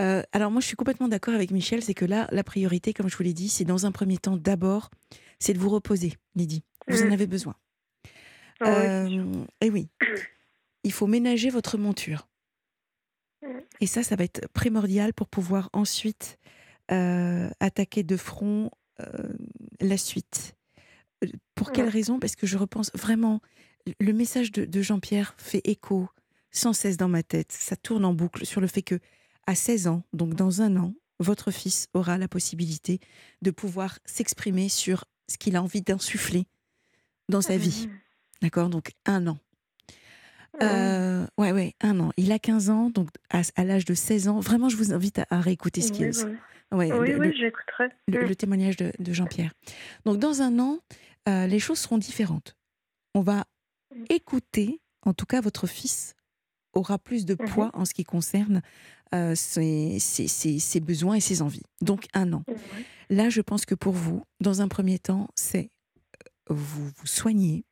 Euh, 0.00 0.22
alors 0.32 0.50
moi, 0.50 0.60
je 0.60 0.66
suis 0.66 0.76
complètement 0.76 1.06
d'accord 1.06 1.34
avec 1.34 1.52
Michel, 1.52 1.80
c'est 1.82 1.94
que 1.94 2.04
là, 2.04 2.26
la 2.32 2.42
priorité, 2.42 2.92
comme 2.92 3.08
je 3.08 3.16
vous 3.16 3.22
l'ai 3.22 3.34
dit, 3.34 3.48
c'est 3.48 3.64
dans 3.64 3.86
un 3.86 3.92
premier 3.92 4.18
temps, 4.18 4.36
d'abord, 4.36 4.90
c'est 5.38 5.52
de 5.52 5.58
vous 5.58 5.70
reposer, 5.70 6.14
Lydie. 6.34 6.64
Vous 6.88 7.04
en 7.04 7.12
avez 7.12 7.28
besoin. 7.28 7.54
Ah 8.60 9.06
et 9.60 9.70
oui, 9.70 9.88
il 10.84 10.92
faut 10.92 11.06
ménager 11.06 11.50
votre 11.50 11.78
monture. 11.78 12.28
Et 13.80 13.86
ça, 13.86 14.02
ça 14.02 14.16
va 14.16 14.24
être 14.24 14.46
primordial 14.52 15.14
pour 15.14 15.28
pouvoir 15.28 15.70
ensuite 15.72 16.38
attaquer 16.88 18.02
de 18.02 18.16
front 18.16 18.70
euh, 19.00 19.28
la 19.80 19.96
suite. 19.96 20.56
Euh, 21.24 21.28
pour 21.54 21.72
quelle 21.72 21.88
raison? 21.88 22.18
Parce 22.18 22.36
que 22.36 22.46
je 22.46 22.58
repense 22.58 22.90
vraiment, 22.94 23.40
le 23.98 24.12
message 24.12 24.52
de, 24.52 24.82
Jean-Pierre 24.82 25.34
fait 25.38 25.62
écho 25.64 26.08
sans 26.50 26.72
cesse 26.72 26.96
dans 26.96 27.08
ma 27.08 27.22
tête. 27.22 27.52
Ça 27.52 27.76
tourne 27.76 28.04
en 28.04 28.12
boucle 28.12 28.44
sur 28.44 28.60
le 28.60 28.66
fait 28.66 28.82
que, 28.82 28.98
à 29.46 29.54
16 29.54 29.86
ans, 29.86 30.02
donc 30.12 30.34
dans 30.34 30.62
un 30.62 30.76
an, 30.76 30.94
votre 31.18 31.50
fils 31.50 31.88
aura 31.94 32.18
la 32.18 32.28
possibilité 32.28 33.00
de 33.42 33.50
pouvoir 33.50 33.98
s'exprimer 34.04 34.68
sur 34.68 35.04
ce 35.28 35.38
qu'il 35.38 35.56
a 35.56 35.62
envie 35.62 35.82
d'insuffler 35.82 36.46
dans 37.28 37.42
sa 37.42 37.56
vie. 37.56 37.88
D'accord 38.42 38.68
Donc 38.68 38.92
un 39.06 39.26
an. 39.26 39.38
Euh, 40.62 41.26
ouais, 41.38 41.52
ouais, 41.52 41.74
un 41.80 42.00
an. 42.00 42.10
Il 42.16 42.32
a 42.32 42.38
15 42.38 42.70
ans, 42.70 42.90
donc 42.90 43.08
à, 43.30 43.64
l'âge 43.64 43.84
de 43.84 43.94
16 43.94 44.28
ans, 44.28 44.40
vraiment, 44.40 44.68
je 44.68 44.76
vous 44.76 44.92
invite 44.92 45.20
à, 45.30 45.40
réécouter 45.40 45.80
ce 45.80 45.92
qu'il 45.92 46.10
oui, 46.72 46.90
oui, 46.92 47.32
j'écouterai. 47.36 47.88
Le, 48.06 48.28
mm. 48.28 48.34
témoignage 48.36 48.76
de, 48.76 49.12
Jean-Pierre. 49.12 49.52
Donc, 50.04 50.18
dans 50.18 50.42
un 50.42 50.58
an, 50.58 50.78
euh, 51.28 51.46
les 51.46 51.58
choses 51.58 51.78
seront 51.78 51.98
différentes. 51.98 52.56
On 53.14 53.22
va 53.22 53.44
mm. 53.94 54.04
écouter, 54.10 54.80
en 55.02 55.12
tout 55.12 55.26
cas, 55.26 55.40
votre 55.40 55.66
fils 55.66 56.14
aura 56.72 56.98
plus 56.98 57.24
de 57.24 57.34
poids 57.34 57.68
mm-hmm. 57.68 57.80
en 57.80 57.84
ce 57.84 57.94
qui 57.94 58.04
concerne 58.04 58.62
euh, 59.14 59.34
ses, 59.34 59.98
ses, 59.98 60.80
besoins 60.80 61.16
et 61.16 61.20
ses 61.20 61.42
envies. 61.42 61.64
Donc, 61.80 62.06
un 62.14 62.32
an. 62.32 62.44
Là, 63.08 63.28
je 63.28 63.40
pense 63.40 63.64
que 63.64 63.74
pour 63.74 63.92
vous, 63.92 64.22
dans 64.40 64.62
un 64.62 64.68
premier 64.68 65.00
temps, 65.00 65.28
c'est 65.34 65.70
euh, 66.50 66.54
vous 66.54 66.90
vous 66.96 67.06
soigner, 67.06 67.64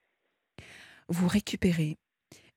vous 1.08 1.28
récupérer 1.28 1.96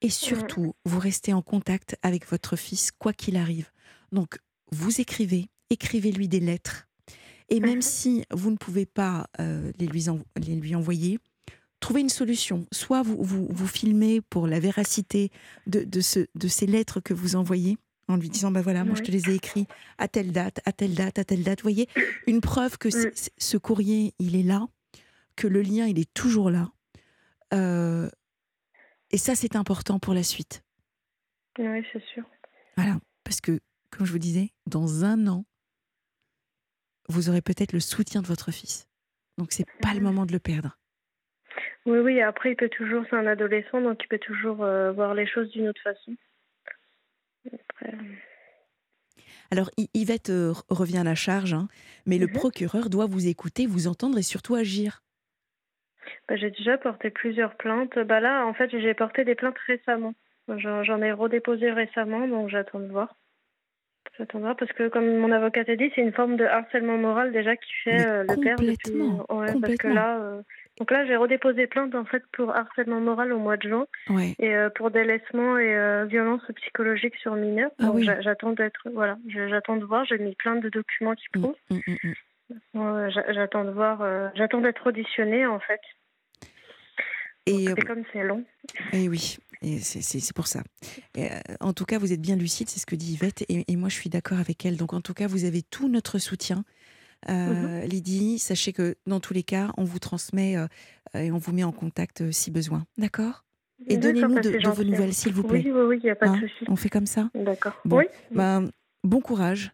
et 0.02 0.08
mm. 0.08 0.12
surtout, 0.12 0.74
vous 0.86 1.00
restez 1.00 1.34
en 1.34 1.42
contact 1.42 1.96
avec 2.02 2.28
votre 2.28 2.56
fils, 2.56 2.92
quoi 2.92 3.14
qu'il 3.14 3.38
arrive. 3.38 3.72
Donc, 4.12 4.40
vous 4.72 5.02
écrivez, 5.02 5.50
écrivez-lui 5.70 6.28
des 6.28 6.40
lettres. 6.40 6.88
Et 7.50 7.60
même 7.60 7.76
mhm. 7.76 7.82
si 7.82 8.26
vous 8.32 8.50
ne 8.50 8.56
pouvez 8.56 8.86
pas 8.86 9.28
euh, 9.40 9.72
les, 9.78 9.86
lui 9.86 10.06
les, 10.38 10.56
lui 10.56 10.74
envoyer, 10.74 11.20
trouvez 11.82 12.00
une 12.00 12.10
solution. 12.10 12.66
Soit 12.72 13.02
vous, 13.04 13.18
vous, 13.22 13.68
filmez 13.68 14.22
pour 14.22 14.48
la 14.48 14.62
véracité 14.62 15.32
de, 15.68 15.84
de, 15.84 16.00
ce, 16.00 16.28
de, 16.34 16.48
ces 16.48 16.66
lettres 16.66 17.02
que 17.02 17.14
vous 17.14 17.36
envoyez, 17.36 17.78
en 18.08 18.16
lui 18.16 18.30
disant, 18.30 18.52
ben 18.52 18.62
voilà, 18.62 18.86
moi 18.86 18.96
je 18.96 19.04
te 19.04 19.12
les 19.12 19.30
ai 19.30 19.36
écrits 19.36 19.68
à 19.98 20.08
telle 20.08 20.32
date, 20.32 20.62
à 20.66 20.72
telle 20.72 20.96
date, 20.96 21.20
à 21.20 21.26
telle 21.26 21.44
date. 21.44 21.60
Vous 21.60 21.70
voyez, 21.70 21.90
une 22.26 22.40
preuve 22.40 22.78
que 22.78 22.88
ce 22.90 23.58
courrier, 23.58 24.14
il 24.20 24.38
est 24.38 24.44
là, 24.44 24.68
que 25.36 25.48
le 25.48 25.62
lien, 25.62 25.88
il 25.88 26.00
est 26.00 26.14
toujours 26.14 26.52
là. 26.52 26.72
Euh, 27.54 28.10
et 29.12 29.18
ça, 29.18 29.36
c'est 29.36 29.56
important 29.56 30.00
pour 30.00 30.14
la 30.14 30.24
suite. 30.24 30.64
Oui, 31.60 31.86
c'est 31.92 32.04
sûr. 32.06 32.24
Voilà, 32.78 32.98
parce 33.24 33.42
que, 33.42 33.60
comme 33.90 34.06
je 34.06 34.12
vous 34.12 34.20
disais, 34.20 34.52
dans 34.66 35.04
un 35.04 35.28
an, 35.28 35.46
vous 37.10 37.30
aurez 37.30 37.42
peut-être 37.42 37.74
le 37.74 37.80
soutien 37.80 38.22
de 38.22 38.28
votre 38.28 38.52
fils. 38.52 38.88
Donc 39.38 39.52
c'est 39.52 39.66
pas 39.82 39.94
le 39.94 40.02
moment 40.02 40.26
de 40.26 40.32
le 40.32 40.40
perdre. 40.40 40.78
Oui, 41.86 42.00
oui, 42.00 42.22
après 42.22 42.52
il 42.52 42.56
peut 42.56 42.70
toujours, 42.70 43.04
c'est 43.10 43.16
un 43.16 43.28
adolescent, 43.28 43.82
donc 43.82 44.00
il 44.04 44.08
peut 44.08 44.20
toujours 44.20 44.64
euh, 44.64 44.92
voir 44.92 45.14
les 45.14 45.28
choses 45.28 45.50
d'une 45.50 45.68
autre 45.68 45.82
façon. 45.82 46.16
Euh. 47.48 47.92
Alors 49.50 49.72
Yvette 49.94 50.30
euh, 50.30 50.54
revient 50.70 51.00
à 51.00 51.04
la 51.04 51.16
charge, 51.16 51.54
hein, 51.54 51.68
mais 52.06 52.18
le 52.18 52.28
mhm. 52.28 52.34
procureur 52.34 52.90
doit 52.90 53.08
vous 53.08 53.28
écouter, 53.28 53.66
vous 53.66 53.88
entendre 53.88 54.18
et 54.18 54.24
surtout 54.24 54.56
agir. 54.56 55.02
Bah, 56.28 56.36
j'ai 56.36 56.52
déjà 56.52 56.78
porté 56.78 57.10
plusieurs 57.10 57.56
plaintes. 57.56 57.98
Bah 58.00 58.20
là, 58.20 58.46
en 58.46 58.54
fait, 58.54 58.70
j'ai 58.72 58.94
porté 58.94 59.26
des 59.26 59.36
plaintes 59.36 59.60
récemment. 59.68 60.14
J'en 60.48 61.02
ai 61.02 61.12
redéposé 61.12 61.72
récemment, 61.72 62.28
donc 62.28 62.50
j'attends 62.50 62.80
de 62.80 62.88
voir. 62.88 63.16
J'attendrai 64.18 64.54
parce 64.56 64.72
que, 64.74 64.90
comme 64.90 65.18
mon 65.20 65.32
avocat 65.32 65.64
a 65.68 65.76
dit, 65.76 65.92
c'est 65.96 66.02
une 66.02 66.12
forme 66.12 66.36
de 66.36 66.44
harcèlement 66.44 66.98
moral 66.98 67.32
déjà 67.32 67.56
qui 67.56 67.72
fait 67.84 68.06
euh, 68.06 68.24
le 68.24 68.36
père 68.42 68.58
depuis. 68.58 69.02
Ouais, 69.30 69.54
parce 69.62 69.76
que 69.76 69.88
là, 69.88 70.20
euh, 70.20 70.42
donc 70.80 70.92
là, 70.92 71.06
j'ai 71.06 71.16
redéposé 71.16 71.68
plainte 71.68 71.96
en 71.96 72.04
fait 72.04 72.24
pour 72.34 72.54
harcèlement 72.54 73.00
moral 73.00 73.32
au 73.32 73.40
mois 73.40 73.58
de 73.58 73.70
juin 73.70 73.86
et 74.40 74.54
euh, 74.54 74.70
pour 74.70 74.92
délaissement 74.92 75.58
et 75.58 76.06
violence 76.08 76.44
psychologique 76.56 77.16
sur 77.18 77.36
mineur. 77.36 77.72
Ah 77.80 77.86
donc 77.86 78.02
j'attends 78.02 78.52
d'être, 78.52 78.90
voilà, 78.94 79.18
j'attends 79.28 79.78
de 79.78 79.86
voir. 79.86 80.04
J'ai 80.06 80.18
mis 80.18 80.36
plein 80.36 80.56
de 80.56 80.68
documents 80.68 81.16
qui 81.16 81.26
mmh, 81.36 81.42
prouvent. 81.42 81.56
Mmh, 81.70 82.12
j'attends 82.74 83.64
de 83.64 83.72
voir, 83.72 84.32
j'attends 84.36 84.62
d'être 84.62 84.88
auditionnée 84.88 85.46
en 85.46 85.60
fait. 85.60 85.82
Et 87.48 87.66
c'est 87.66 87.82
comme 87.82 88.04
c'est 88.14 88.24
long. 88.24 88.44
Et 88.94 89.10
oui, 89.10 89.38
c'est 89.82 90.34
pour 90.36 90.48
ça. 90.48 90.62
Euh, 91.18 91.28
en 91.60 91.74
tout 91.74 91.86
cas, 91.86 91.98
vous 91.98 92.14
êtes 92.14 92.22
bien 92.22 92.36
lucide, 92.36 92.70
c'est 92.70 92.80
ce 92.80 92.86
que 92.86 92.96
dit 92.96 93.14
Yvette, 93.14 93.44
et, 93.50 93.76
moi 93.76 93.90
je 93.90 93.96
suis 93.96 94.10
d'accord 94.10 94.40
avec 94.40 94.66
elle. 94.66 94.78
Donc 94.78 94.94
en 94.94 95.02
tout 95.02 95.14
cas, 95.14 95.28
vous 95.28 95.46
avez 95.46 95.62
tout 95.62 95.90
notre 95.90 96.20
soutien. 96.20 96.64
Euh, 97.30 97.82
mhm. 97.82 97.88
Lydie, 97.88 98.40
sachez 98.40 98.74
que 98.74 98.96
dans 99.06 99.20
tous 99.20 99.34
les 99.34 99.44
cas, 99.44 99.72
on 99.78 99.84
vous 99.84 100.00
transmet 100.00 100.58
euh, 100.58 100.68
et 101.14 101.32
on 101.32 101.38
vous 101.38 101.52
met 101.52 101.64
en 101.64 101.72
contact 101.72 102.32
si 102.32 102.50
besoin. 102.50 102.86
D'accord? 102.98 103.44
Et 103.88 103.98
donnez-nous 103.98 104.40
de, 104.40 104.70
vos 104.70 104.84
nouvelles, 104.84 105.14
s'il 105.14 105.34
vous 105.34 105.44
plaît. 105.44 105.64
Oui, 105.66 105.72
oui, 105.72 106.00
il 106.02 106.06
n'y 106.06 106.12
a 106.12 106.16
pas 106.16 106.28
de 106.28 106.34
hein? 106.34 106.40
souci. 106.40 106.66
On 106.68 106.76
fait 106.76 106.90
comme 106.90 107.08
ça? 107.08 107.30
D'accord. 107.34 107.80
oui. 107.86 108.06
Ben, 108.32 108.70
bon 109.04 109.22
courage. 109.22 109.72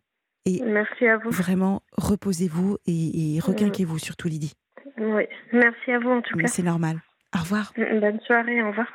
Et 0.47 0.61
Merci 0.65 1.05
à 1.07 1.17
vous. 1.17 1.29
Vraiment, 1.29 1.81
reposez-vous 1.97 2.77
et, 2.85 3.35
et 3.35 3.39
requinquez-vous, 3.39 3.97
surtout 3.99 4.29
Lydie. 4.29 4.53
Oui, 4.97 5.23
merci 5.51 5.91
à 5.91 5.99
vous 5.99 6.09
en 6.09 6.21
tout 6.21 6.37
cas. 6.37 6.47
C'est 6.47 6.63
normal. 6.63 7.01
Au 7.35 7.39
revoir. 7.39 7.73
Bonne 7.75 8.19
soirée, 8.21 8.63
au 8.63 8.69
revoir. 8.69 8.87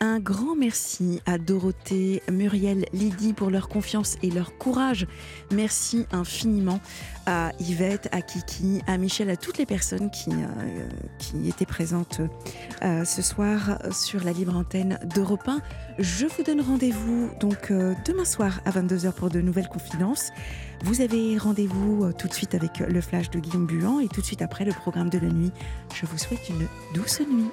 Un 0.00 0.20
grand 0.20 0.54
merci 0.54 1.20
à 1.26 1.38
Dorothée, 1.38 2.22
Muriel, 2.30 2.84
Lydie 2.92 3.32
pour 3.32 3.50
leur 3.50 3.68
confiance 3.68 4.16
et 4.22 4.30
leur 4.30 4.56
courage. 4.56 5.08
Merci 5.50 6.06
infiniment 6.12 6.78
à 7.26 7.50
Yvette, 7.58 8.08
à 8.12 8.22
Kiki, 8.22 8.80
à 8.86 8.96
Michel, 8.96 9.28
à 9.28 9.36
toutes 9.36 9.58
les 9.58 9.66
personnes 9.66 10.08
qui, 10.10 10.30
euh, 10.30 11.48
étaient 11.48 11.66
présentes 11.66 12.20
euh, 12.82 13.04
ce 13.04 13.22
soir 13.22 13.80
sur 13.90 14.22
la 14.22 14.32
libre 14.32 14.56
antenne 14.56 15.00
d'Europe 15.02 15.48
1. 15.48 15.60
Je 15.98 16.26
vous 16.26 16.44
donne 16.44 16.60
rendez-vous 16.60 17.30
donc 17.40 17.72
euh, 17.72 17.94
demain 18.06 18.24
soir 18.24 18.60
à 18.64 18.70
22h 18.70 19.12
pour 19.12 19.30
de 19.30 19.40
nouvelles 19.40 19.68
confidences. 19.68 20.30
Vous 20.84 21.00
avez 21.00 21.36
rendez-vous 21.38 22.12
tout 22.12 22.28
de 22.28 22.34
suite 22.34 22.54
avec 22.54 22.78
le 22.78 23.00
flash 23.00 23.30
de 23.30 23.40
Guillaume 23.40 23.66
Buan 23.66 23.98
et 23.98 24.06
tout 24.06 24.20
de 24.20 24.26
suite 24.26 24.42
après 24.42 24.64
le 24.64 24.72
programme 24.72 25.10
de 25.10 25.18
la 25.18 25.28
nuit. 25.28 25.50
Je 25.92 26.06
vous 26.06 26.18
souhaite 26.18 26.48
une 26.48 26.68
douce 26.94 27.20
nuit. 27.20 27.50